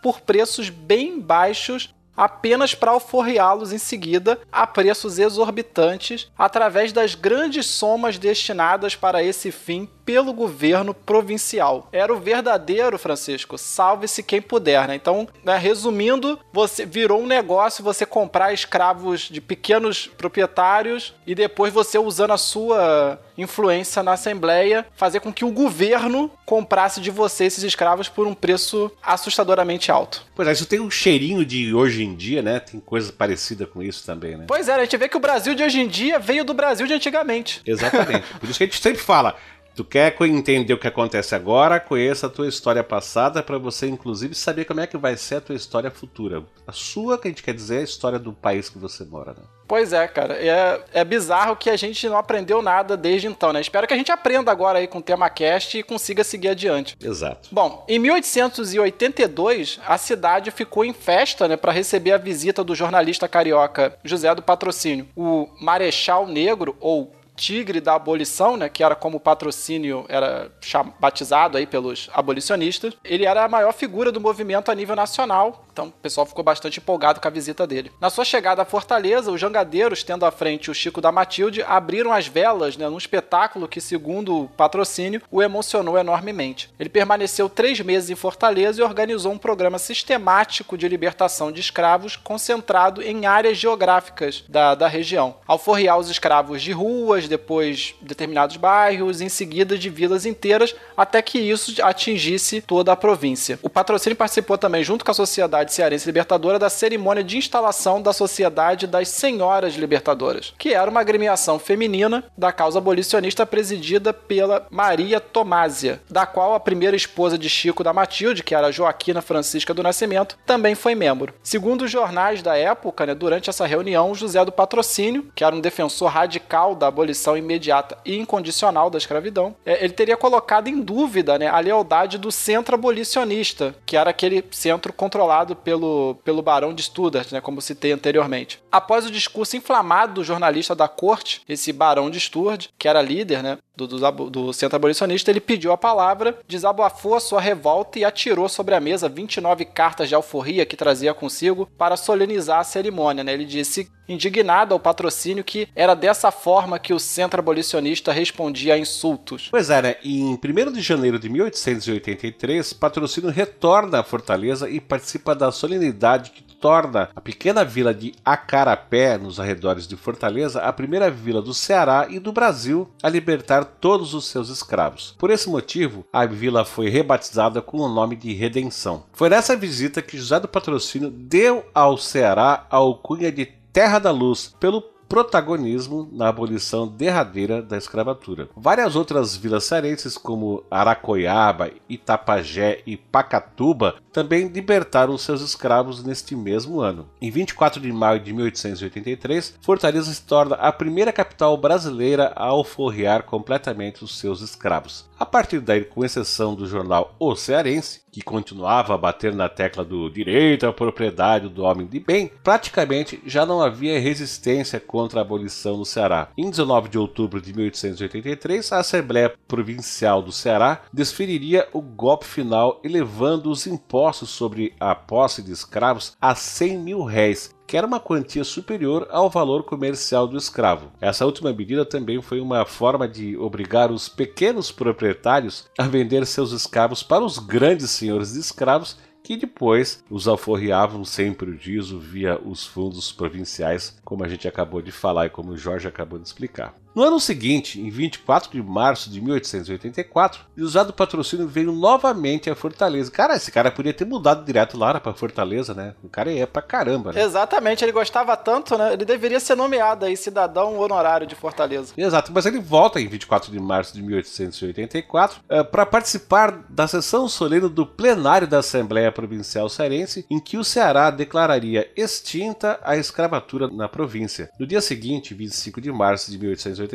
por 0.00 0.20
preços 0.20 0.70
bem 0.70 1.20
baixos 1.20 1.94
apenas 2.16 2.74
para 2.74 2.92
alforriá-los 2.92 3.72
em 3.72 3.78
seguida 3.78 4.38
a 4.50 4.66
preços 4.66 5.18
exorbitantes 5.18 6.30
através 6.38 6.92
das 6.92 7.14
grandes 7.14 7.66
somas 7.66 8.16
destinadas 8.16 8.96
para 8.96 9.22
esse 9.22 9.52
fim 9.52 9.88
pelo 10.04 10.32
governo 10.32 10.94
provincial. 10.94 11.88
Era 11.92 12.14
o 12.14 12.20
verdadeiro, 12.20 12.98
Francisco, 12.98 13.58
salve-se 13.58 14.22
quem 14.22 14.40
puder, 14.40 14.88
né? 14.88 14.94
Então, 14.94 15.28
né, 15.44 15.58
resumindo, 15.58 16.38
você 16.52 16.86
virou 16.86 17.20
um 17.20 17.26
negócio 17.26 17.84
você 17.84 18.06
comprar 18.06 18.52
escravos 18.52 19.22
de 19.22 19.40
pequenos 19.40 20.06
proprietários 20.06 21.14
e 21.26 21.34
depois 21.34 21.72
você 21.72 21.98
usando 21.98 22.32
a 22.32 22.38
sua 22.38 23.20
influência 23.36 24.02
na 24.02 24.12
Assembleia 24.12 24.86
fazer 24.96 25.20
com 25.20 25.32
que 25.32 25.44
o 25.44 25.50
governo 25.50 26.30
comprasse 26.44 27.00
de 27.00 27.10
você 27.10 27.44
esses 27.44 27.62
escravos 27.62 28.08
por 28.08 28.26
um 28.26 28.34
preço 28.34 28.90
assustadoramente 29.02 29.90
alto. 29.90 30.24
Pois 30.34 30.48
é, 30.48 30.52
isso 30.52 30.66
tem 30.66 30.80
um 30.80 30.90
cheirinho 30.90 31.44
de 31.44 31.74
hoje 31.74 32.04
em 32.04 32.14
dia, 32.14 32.42
né? 32.42 32.60
Tem 32.60 32.80
coisa 32.80 33.12
parecida 33.12 33.66
com 33.66 33.82
isso 33.82 34.04
também, 34.04 34.36
né? 34.36 34.44
Pois 34.46 34.68
é, 34.68 34.74
a 34.74 34.80
gente 34.80 34.96
vê 34.96 35.08
que 35.08 35.16
o 35.16 35.20
Brasil 35.20 35.54
de 35.54 35.62
hoje 35.62 35.80
em 35.80 35.88
dia 35.88 36.18
veio 36.18 36.44
do 36.44 36.54
Brasil 36.54 36.86
de 36.86 36.94
antigamente. 36.94 37.60
Exatamente. 37.66 38.24
Por 38.38 38.48
isso 38.48 38.58
que 38.58 38.64
a 38.64 38.66
gente 38.66 38.80
sempre 38.80 39.02
fala, 39.02 39.36
Tu 39.76 39.84
quer 39.84 40.16
entender 40.22 40.72
o 40.72 40.78
que 40.78 40.88
acontece 40.88 41.34
agora? 41.34 41.78
Conheça 41.78 42.28
a 42.28 42.30
tua 42.30 42.48
história 42.48 42.82
passada 42.82 43.42
para 43.42 43.58
você, 43.58 43.86
inclusive, 43.86 44.34
saber 44.34 44.64
como 44.64 44.80
é 44.80 44.86
que 44.86 44.96
vai 44.96 45.18
ser 45.18 45.34
a 45.34 45.40
tua 45.42 45.54
história 45.54 45.90
futura. 45.90 46.42
A 46.66 46.72
sua, 46.72 47.18
que 47.18 47.28
a 47.28 47.30
gente 47.30 47.42
quer 47.42 47.52
dizer, 47.52 47.76
é 47.76 47.80
a 47.80 47.84
história 47.84 48.18
do 48.18 48.32
país 48.32 48.70
que 48.70 48.78
você 48.78 49.04
mora, 49.04 49.32
né? 49.32 49.42
Pois 49.68 49.92
é, 49.92 50.06
cara. 50.08 50.34
É, 50.34 50.80
é 50.94 51.04
bizarro 51.04 51.56
que 51.56 51.68
a 51.68 51.76
gente 51.76 52.08
não 52.08 52.16
aprendeu 52.16 52.62
nada 52.62 52.96
desde 52.96 53.26
então, 53.26 53.52
né? 53.52 53.60
Espero 53.60 53.86
que 53.86 53.92
a 53.92 53.96
gente 53.96 54.10
aprenda 54.10 54.50
agora 54.50 54.78
aí 54.78 54.86
com 54.86 54.98
o 54.98 55.02
tema 55.02 55.28
cast 55.28 55.76
e 55.76 55.82
consiga 55.82 56.24
seguir 56.24 56.48
adiante. 56.48 56.96
Exato. 57.02 57.48
Bom, 57.52 57.84
em 57.88 57.98
1882, 57.98 59.80
a 59.86 59.98
cidade 59.98 60.50
ficou 60.50 60.84
em 60.84 60.92
festa, 60.92 61.48
né, 61.48 61.56
para 61.56 61.72
receber 61.72 62.12
a 62.12 62.18
visita 62.18 62.64
do 62.64 62.74
jornalista 62.74 63.28
carioca 63.28 63.98
José 64.04 64.34
do 64.34 64.42
Patrocínio. 64.42 65.08
O 65.14 65.48
Marechal 65.60 66.26
Negro, 66.26 66.76
ou 66.80 67.12
tigre 67.36 67.80
da 67.80 67.94
abolição, 67.94 68.56
né, 68.56 68.68
que 68.68 68.82
era 68.82 68.94
como 68.94 69.18
o 69.18 69.20
patrocínio 69.20 70.04
era 70.08 70.50
batizado 70.98 71.58
aí 71.58 71.66
pelos 71.66 72.08
abolicionistas. 72.12 72.94
Ele 73.04 73.26
era 73.26 73.44
a 73.44 73.48
maior 73.48 73.72
figura 73.72 74.10
do 74.10 74.20
movimento 74.20 74.70
a 74.70 74.74
nível 74.74 74.96
nacional, 74.96 75.65
então 75.76 75.88
o 75.88 75.92
pessoal 75.92 76.24
ficou 76.24 76.42
bastante 76.42 76.78
empolgado 76.80 77.20
com 77.20 77.28
a 77.28 77.30
visita 77.30 77.66
dele. 77.66 77.92
Na 78.00 78.08
sua 78.08 78.24
chegada 78.24 78.62
à 78.62 78.64
Fortaleza, 78.64 79.30
os 79.30 79.38
jangadeiros, 79.38 80.02
tendo 80.02 80.24
à 80.24 80.30
frente 80.30 80.70
o 80.70 80.74
Chico 80.74 81.02
da 81.02 81.12
Matilde, 81.12 81.62
abriram 81.62 82.14
as 82.14 82.26
velas 82.26 82.78
né, 82.78 82.88
num 82.88 82.96
espetáculo 82.96 83.68
que, 83.68 83.78
segundo 83.78 84.44
o 84.44 84.48
patrocínio, 84.48 85.20
o 85.30 85.42
emocionou 85.42 85.98
enormemente. 85.98 86.70
Ele 86.80 86.88
permaneceu 86.88 87.46
três 87.50 87.78
meses 87.80 88.08
em 88.08 88.14
Fortaleza 88.14 88.80
e 88.80 88.84
organizou 88.84 89.30
um 89.30 89.36
programa 89.36 89.78
sistemático 89.78 90.78
de 90.78 90.88
libertação 90.88 91.52
de 91.52 91.60
escravos 91.60 92.16
concentrado 92.16 93.02
em 93.02 93.26
áreas 93.26 93.58
geográficas 93.58 94.44
da, 94.48 94.74
da 94.74 94.88
região. 94.88 95.36
Ao 95.46 95.58
forrear 95.58 95.98
os 95.98 96.08
escravos 96.08 96.62
de 96.62 96.72
ruas, 96.72 97.28
depois 97.28 97.94
determinados 98.00 98.56
bairros, 98.56 99.20
em 99.20 99.28
seguida 99.28 99.76
de 99.76 99.90
vilas 99.90 100.24
inteiras, 100.24 100.74
até 100.96 101.20
que 101.20 101.38
isso 101.38 101.74
atingisse 101.82 102.62
toda 102.62 102.92
a 102.92 102.96
província. 102.96 103.58
O 103.62 103.68
patrocínio 103.68 104.16
participou 104.16 104.56
também, 104.56 104.82
junto 104.82 105.04
com 105.04 105.10
a 105.10 105.14
Sociedade 105.14 105.65
Cearense 105.72 106.06
Libertadora, 106.06 106.58
da 106.58 106.70
cerimônia 106.70 107.24
de 107.24 107.36
instalação 107.36 108.00
da 108.00 108.12
Sociedade 108.12 108.86
das 108.86 109.08
Senhoras 109.08 109.74
Libertadoras, 109.74 110.54
que 110.58 110.72
era 110.72 110.90
uma 110.90 111.00
agremiação 111.00 111.58
feminina 111.58 112.24
da 112.36 112.52
causa 112.52 112.78
abolicionista 112.78 113.44
presidida 113.44 114.12
pela 114.12 114.66
Maria 114.70 115.20
Tomásia, 115.20 116.00
da 116.08 116.26
qual 116.26 116.54
a 116.54 116.60
primeira 116.60 116.96
esposa 116.96 117.36
de 117.36 117.48
Chico 117.48 117.82
da 117.82 117.92
Matilde, 117.92 118.42
que 118.42 118.54
era 118.54 118.72
Joaquina 118.72 119.20
Francisca 119.20 119.74
do 119.74 119.82
Nascimento, 119.82 120.38
também 120.46 120.74
foi 120.74 120.94
membro. 120.94 121.34
Segundo 121.42 121.82
os 121.82 121.90
jornais 121.90 122.42
da 122.42 122.56
época, 122.56 123.06
né, 123.06 123.14
durante 123.14 123.50
essa 123.50 123.66
reunião, 123.66 124.14
José 124.14 124.44
do 124.44 124.52
Patrocínio, 124.52 125.26
que 125.34 125.44
era 125.44 125.54
um 125.54 125.60
defensor 125.60 126.10
radical 126.10 126.74
da 126.74 126.86
abolição 126.86 127.16
abolição 127.16 127.36
imediata 127.36 127.96
e 128.04 128.16
incondicional 128.16 128.90
da 128.90 128.98
escravidão, 128.98 129.54
é, 129.64 129.82
ele 129.82 129.92
teria 129.92 130.16
colocado 130.16 130.68
em 130.68 130.80
dúvida 130.80 131.38
né, 131.38 131.48
a 131.48 131.58
lealdade 131.58 132.18
do 132.18 132.30
centro 132.30 132.74
abolicionista, 132.74 133.74
que 133.86 133.96
era 133.96 134.10
aquele 134.10 134.44
centro 134.50 134.92
controlado 134.92 135.55
pelo, 135.56 136.16
pelo 136.24 136.42
barão 136.42 136.74
de 136.74 136.82
Stuttgart, 136.82 137.32
né, 137.32 137.40
como 137.40 137.60
citei 137.60 137.92
anteriormente. 137.92 138.62
Após 138.70 139.06
o 139.06 139.10
discurso 139.10 139.56
inflamado 139.56 140.14
do 140.14 140.24
jornalista 140.24 140.74
da 140.74 140.88
corte, 140.88 141.42
esse 141.48 141.72
barão 141.72 142.10
de 142.10 142.20
Stuttgart, 142.20 142.68
que 142.78 142.88
era 142.88 143.02
líder 143.02 143.42
né, 143.42 143.58
do, 143.76 143.86
do, 143.86 144.30
do 144.30 144.52
centro 144.52 144.76
abolicionista, 144.76 145.30
ele 145.30 145.40
pediu 145.40 145.70
a 145.70 145.76
palavra, 145.76 146.38
desabafou 146.48 147.14
a 147.14 147.20
sua 147.20 147.40
revolta 147.40 147.98
e 147.98 148.04
atirou 148.04 148.48
sobre 148.48 148.74
a 148.74 148.80
mesa 148.80 149.08
29 149.08 149.64
cartas 149.66 150.08
de 150.08 150.14
alforria 150.14 150.64
que 150.64 150.76
trazia 150.76 151.12
consigo 151.12 151.68
para 151.76 151.96
solenizar 151.96 152.60
a 152.60 152.64
cerimônia. 152.64 153.22
Né? 153.22 153.34
Ele 153.34 153.44
disse 153.44 153.90
indignado 154.08 154.72
ao 154.72 154.80
patrocínio 154.80 155.44
que 155.44 155.68
era 155.74 155.94
dessa 155.94 156.30
forma 156.30 156.78
que 156.78 156.94
o 156.94 156.98
centro 156.98 157.40
abolicionista 157.40 158.12
respondia 158.12 158.74
a 158.74 158.78
insultos. 158.78 159.48
Pois 159.50 159.68
é, 159.68 159.82
né? 159.82 159.96
Em 160.04 160.34
1 160.34 160.72
de 160.72 160.80
janeiro 160.80 161.18
de 161.18 161.28
1883, 161.28 162.72
patrocínio 162.72 163.30
retorna 163.30 164.00
à 164.00 164.04
Fortaleza 164.04 164.70
e 164.70 164.80
participa 164.80 165.34
da 165.34 165.50
solenidade 165.50 166.30
que 166.30 166.46
torna 166.60 167.10
a 167.14 167.20
pequena 167.20 167.64
vila 167.64 167.92
de 167.92 168.14
Acarapé, 168.24 169.18
nos 169.18 169.38
arredores 169.38 169.86
de 169.86 169.96
Fortaleza, 169.96 170.60
a 170.60 170.72
primeira 170.72 171.10
vila 171.10 171.42
do 171.42 171.52
Ceará 171.52 172.06
e 172.08 172.18
do 172.18 172.32
Brasil 172.32 172.88
a 173.02 173.08
libertar 173.08 173.65
todos 173.66 174.14
os 174.14 174.26
seus 174.26 174.48
escravos. 174.48 175.14
Por 175.18 175.30
esse 175.30 175.48
motivo, 175.48 176.06
a 176.12 176.24
vila 176.24 176.64
foi 176.64 176.88
rebatizada 176.88 177.60
com 177.60 177.78
o 177.78 177.88
nome 177.88 178.16
de 178.16 178.32
Redenção. 178.32 179.04
Foi 179.12 179.28
nessa 179.28 179.56
visita 179.56 180.00
que 180.00 180.16
José 180.16 180.40
do 180.40 180.48
Patrocínio 180.48 181.10
deu 181.10 181.64
ao 181.74 181.98
Ceará 181.98 182.66
a 182.70 182.76
alcunha 182.76 183.30
de 183.30 183.46
Terra 183.72 183.98
da 183.98 184.10
Luz 184.10 184.54
pelo 184.58 184.80
protagonismo 185.08 186.08
na 186.12 186.28
abolição 186.28 186.86
derradeira 186.86 187.62
da 187.62 187.76
escravatura. 187.76 188.48
Várias 188.56 188.96
outras 188.96 189.36
vilas 189.36 189.64
cearenses, 189.64 190.16
como 190.18 190.64
Aracoiaba, 190.70 191.70
Itapajé 191.88 192.82
e 192.86 192.96
Pacatuba, 192.96 193.96
também 194.12 194.48
libertaram 194.48 195.16
seus 195.18 195.40
escravos 195.40 196.02
neste 196.02 196.34
mesmo 196.34 196.80
ano. 196.80 197.08
Em 197.20 197.30
24 197.30 197.80
de 197.80 197.92
maio 197.92 198.20
de 198.20 198.32
1883, 198.32 199.58
Fortaleza 199.60 200.12
se 200.12 200.22
torna 200.22 200.56
a 200.56 200.72
primeira 200.72 201.12
capital 201.12 201.56
brasileira 201.56 202.32
a 202.34 202.46
alforrear 202.46 203.24
completamente 203.24 204.02
os 204.02 204.18
seus 204.18 204.40
escravos. 204.40 205.08
A 205.18 205.24
partir 205.24 205.60
daí, 205.60 205.82
com 205.82 206.04
exceção 206.04 206.54
do 206.54 206.66
jornal 206.66 207.14
O 207.18 207.34
Cearense, 207.34 208.02
que 208.12 208.20
continuava 208.20 208.94
a 208.94 208.98
bater 208.98 209.34
na 209.34 209.48
tecla 209.48 209.82
do 209.82 210.10
direito 210.10 210.66
à 210.66 210.72
propriedade 210.74 211.48
do 211.48 211.62
homem 211.62 211.86
de 211.86 211.98
bem, 211.98 212.30
praticamente 212.44 213.22
já 213.24 213.46
não 213.46 213.62
havia 213.62 213.98
resistência 213.98 214.78
contra 214.78 215.20
a 215.20 215.22
abolição 215.22 215.78
no 215.78 215.86
Ceará. 215.86 216.28
Em 216.36 216.50
19 216.50 216.90
de 216.90 216.98
outubro 216.98 217.40
de 217.40 217.54
1883, 217.54 218.72
a 218.72 218.78
Assembleia 218.78 219.32
Provincial 219.48 220.20
do 220.20 220.32
Ceará 220.32 220.82
desferiria 220.92 221.66
o 221.72 221.80
golpe 221.80 222.26
final, 222.26 222.78
elevando 222.84 223.50
os 223.50 223.66
impostos 223.66 224.28
sobre 224.28 224.74
a 224.78 224.94
posse 224.94 225.42
de 225.42 225.50
escravos 225.50 226.14
a 226.20 226.34
100 226.34 226.78
mil 226.78 227.02
réis, 227.04 227.54
que 227.66 227.76
era 227.76 227.86
uma 227.86 228.00
quantia 228.00 228.44
superior 228.44 229.08
ao 229.10 229.28
valor 229.28 229.64
comercial 229.64 230.26
do 230.26 230.36
escravo. 230.36 230.92
Essa 231.00 231.26
última 231.26 231.52
medida 231.52 231.84
também 231.84 232.22
foi 232.22 232.40
uma 232.40 232.64
forma 232.64 233.08
de 233.08 233.36
obrigar 233.36 233.90
os 233.90 234.08
pequenos 234.08 234.70
proprietários 234.70 235.68
a 235.78 235.84
vender 235.84 236.24
seus 236.26 236.52
escravos 236.52 237.02
para 237.02 237.24
os 237.24 237.38
grandes 237.38 237.90
senhores 237.90 238.34
de 238.34 238.40
escravos 238.40 238.96
que 239.22 239.36
depois 239.36 240.04
os 240.08 240.28
alforriavam 240.28 241.04
sem 241.04 241.32
prejuízo 241.32 241.98
via 241.98 242.40
os 242.40 242.64
fundos 242.64 243.10
provinciais, 243.10 243.98
como 244.04 244.22
a 244.22 244.28
gente 244.28 244.46
acabou 244.46 244.80
de 244.80 244.92
falar 244.92 245.26
e 245.26 245.30
como 245.30 245.50
o 245.50 245.56
Jorge 245.56 245.88
acabou 245.88 246.16
de 246.16 246.28
explicar. 246.28 246.85
No 246.96 247.02
ano 247.02 247.20
seguinte, 247.20 247.78
em 247.78 247.90
24 247.90 248.50
de 248.50 248.62
março 248.62 249.10
de 249.10 249.20
1884, 249.20 250.40
José 250.56 250.82
do 250.82 250.94
Patrocínio 250.94 251.46
veio 251.46 251.70
novamente 251.70 252.48
a 252.48 252.54
Fortaleza. 252.54 253.10
Cara, 253.10 253.36
esse 253.36 253.52
cara 253.52 253.70
podia 253.70 253.92
ter 253.92 254.06
mudado 254.06 254.46
direto 254.46 254.78
lá 254.78 254.98
para 254.98 255.12
Fortaleza, 255.12 255.74
né? 255.74 255.94
O 256.02 256.08
cara 256.08 256.32
ia 256.32 256.46
pra 256.46 256.62
caramba, 256.62 257.12
né? 257.12 257.22
Exatamente, 257.22 257.84
ele 257.84 257.92
gostava 257.92 258.34
tanto, 258.34 258.78
né? 258.78 258.94
Ele 258.94 259.04
deveria 259.04 259.38
ser 259.38 259.54
nomeado 259.54 260.06
aí 260.06 260.16
cidadão 260.16 260.78
honorário 260.78 261.26
de 261.26 261.34
Fortaleza. 261.34 261.92
Exato, 261.98 262.32
mas 262.32 262.46
ele 262.46 262.58
volta 262.58 262.98
em 262.98 263.06
24 263.06 263.52
de 263.52 263.60
março 263.60 263.92
de 263.92 264.02
1884 264.02 265.40
uh, 265.50 265.64
para 265.66 265.84
participar 265.84 266.64
da 266.66 266.88
sessão 266.88 267.28
solene 267.28 267.68
do 267.68 267.84
plenário 267.84 268.48
da 268.48 268.60
Assembleia 268.60 269.12
Provincial 269.12 269.68
Cearense, 269.68 270.24
em 270.30 270.40
que 270.40 270.56
o 270.56 270.64
Ceará 270.64 271.10
declararia 271.10 271.90
extinta 271.94 272.80
a 272.82 272.96
escravatura 272.96 273.68
na 273.68 273.86
província. 273.86 274.48
No 274.58 274.66
dia 274.66 274.80
seguinte, 274.80 275.34
25 275.34 275.78
de 275.78 275.92
março 275.92 276.30
de 276.30 276.38
1884, 276.38 276.85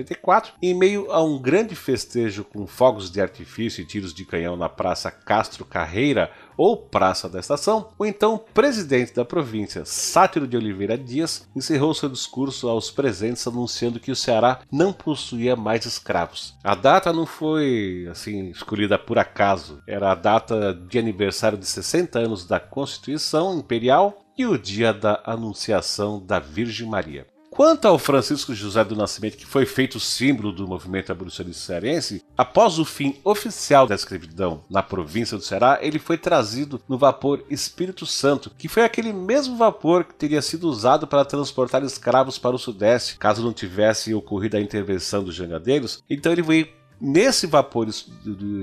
em 0.62 0.74
meio 0.74 1.12
a 1.12 1.24
um 1.24 1.40
grande 1.40 1.76
festejo 1.76 2.44
com 2.44 2.66
fogos 2.66 3.10
de 3.12 3.22
artifício 3.22 3.82
e 3.82 3.86
tiros 3.86 4.14
de 4.14 4.26
canhão 4.26 4.56
na 4.56 4.70
Praça 4.70 5.12
Castro 5.12 5.66
Carreira, 5.66 6.32
ou 6.58 6.78
Praça 6.78 7.28
da 7.28 7.40
Estação, 7.40 7.90
o 7.98 8.06
então 8.06 8.44
presidente 8.54 9.16
da 9.16 9.26
província, 9.26 9.84
Sátiro 9.84 10.48
de 10.48 10.56
Oliveira 10.56 10.96
Dias, 10.98 11.48
encerrou 11.56 11.94
seu 11.94 12.08
discurso 12.08 12.70
aos 12.70 12.92
presentes 12.92 13.48
anunciando 13.48 14.00
que 14.00 14.12
o 14.12 14.16
Ceará 14.16 14.62
não 14.72 14.94
possuía 14.94 15.56
mais 15.56 15.86
escravos. 15.86 16.56
A 16.64 16.76
data 16.76 17.12
não 17.12 17.26
foi 17.26 18.08
assim 18.12 18.50
escolhida 18.50 19.00
por 19.00 19.18
acaso, 19.18 19.82
era 19.88 20.12
a 20.12 20.16
data 20.16 20.74
de 20.74 21.00
aniversário 21.00 21.58
de 21.58 21.66
60 21.66 22.20
anos 22.20 22.46
da 22.46 22.60
Constituição 22.60 23.58
Imperial 23.58 24.24
e 24.38 24.46
o 24.46 24.58
dia 24.58 24.94
da 24.94 25.22
Anunciação 25.26 26.24
da 26.24 26.40
Virgem 26.40 26.88
Maria. 26.88 27.26
Quanto 27.54 27.86
ao 27.86 28.00
Francisco 28.00 28.56
José 28.56 28.82
do 28.86 28.96
Nascimento, 28.96 29.36
que 29.36 29.46
foi 29.46 29.66
feito 29.66 30.00
símbolo 30.00 30.54
do 30.54 30.66
movimento 30.66 31.12
abolicionista 31.12 31.66
cearense, 31.66 32.24
após 32.38 32.80
o 32.80 32.86
fim 32.86 33.18
oficial 33.26 33.86
da 33.86 33.94
escravidão 33.94 34.64
na 34.70 34.82
província 34.82 35.36
do 35.36 35.44
Ceará, 35.44 35.78
ele 35.82 36.00
foi 36.00 36.18
trazido 36.18 36.82
no 36.88 36.98
vapor 36.98 37.44
Espírito 37.50 38.06
Santo, 38.06 38.50
que 38.58 38.70
foi 38.70 38.86
aquele 38.86 39.12
mesmo 39.12 39.58
vapor 39.58 40.06
que 40.06 40.16
teria 40.16 40.42
sido 40.42 40.70
usado 40.70 41.06
para 41.06 41.26
transportar 41.26 41.84
escravos 41.84 42.38
para 42.38 42.56
o 42.56 42.60
Sudeste, 42.60 43.18
caso 43.18 43.44
não 43.44 43.52
tivesse 43.52 44.14
ocorrido 44.14 44.56
a 44.56 44.62
intervenção 44.62 45.22
dos 45.22 45.36
jangadeiros. 45.36 46.02
Então 46.10 46.32
ele 46.32 46.42
veio 46.42 46.70
nesse 47.02 47.48
vapor 47.48 47.86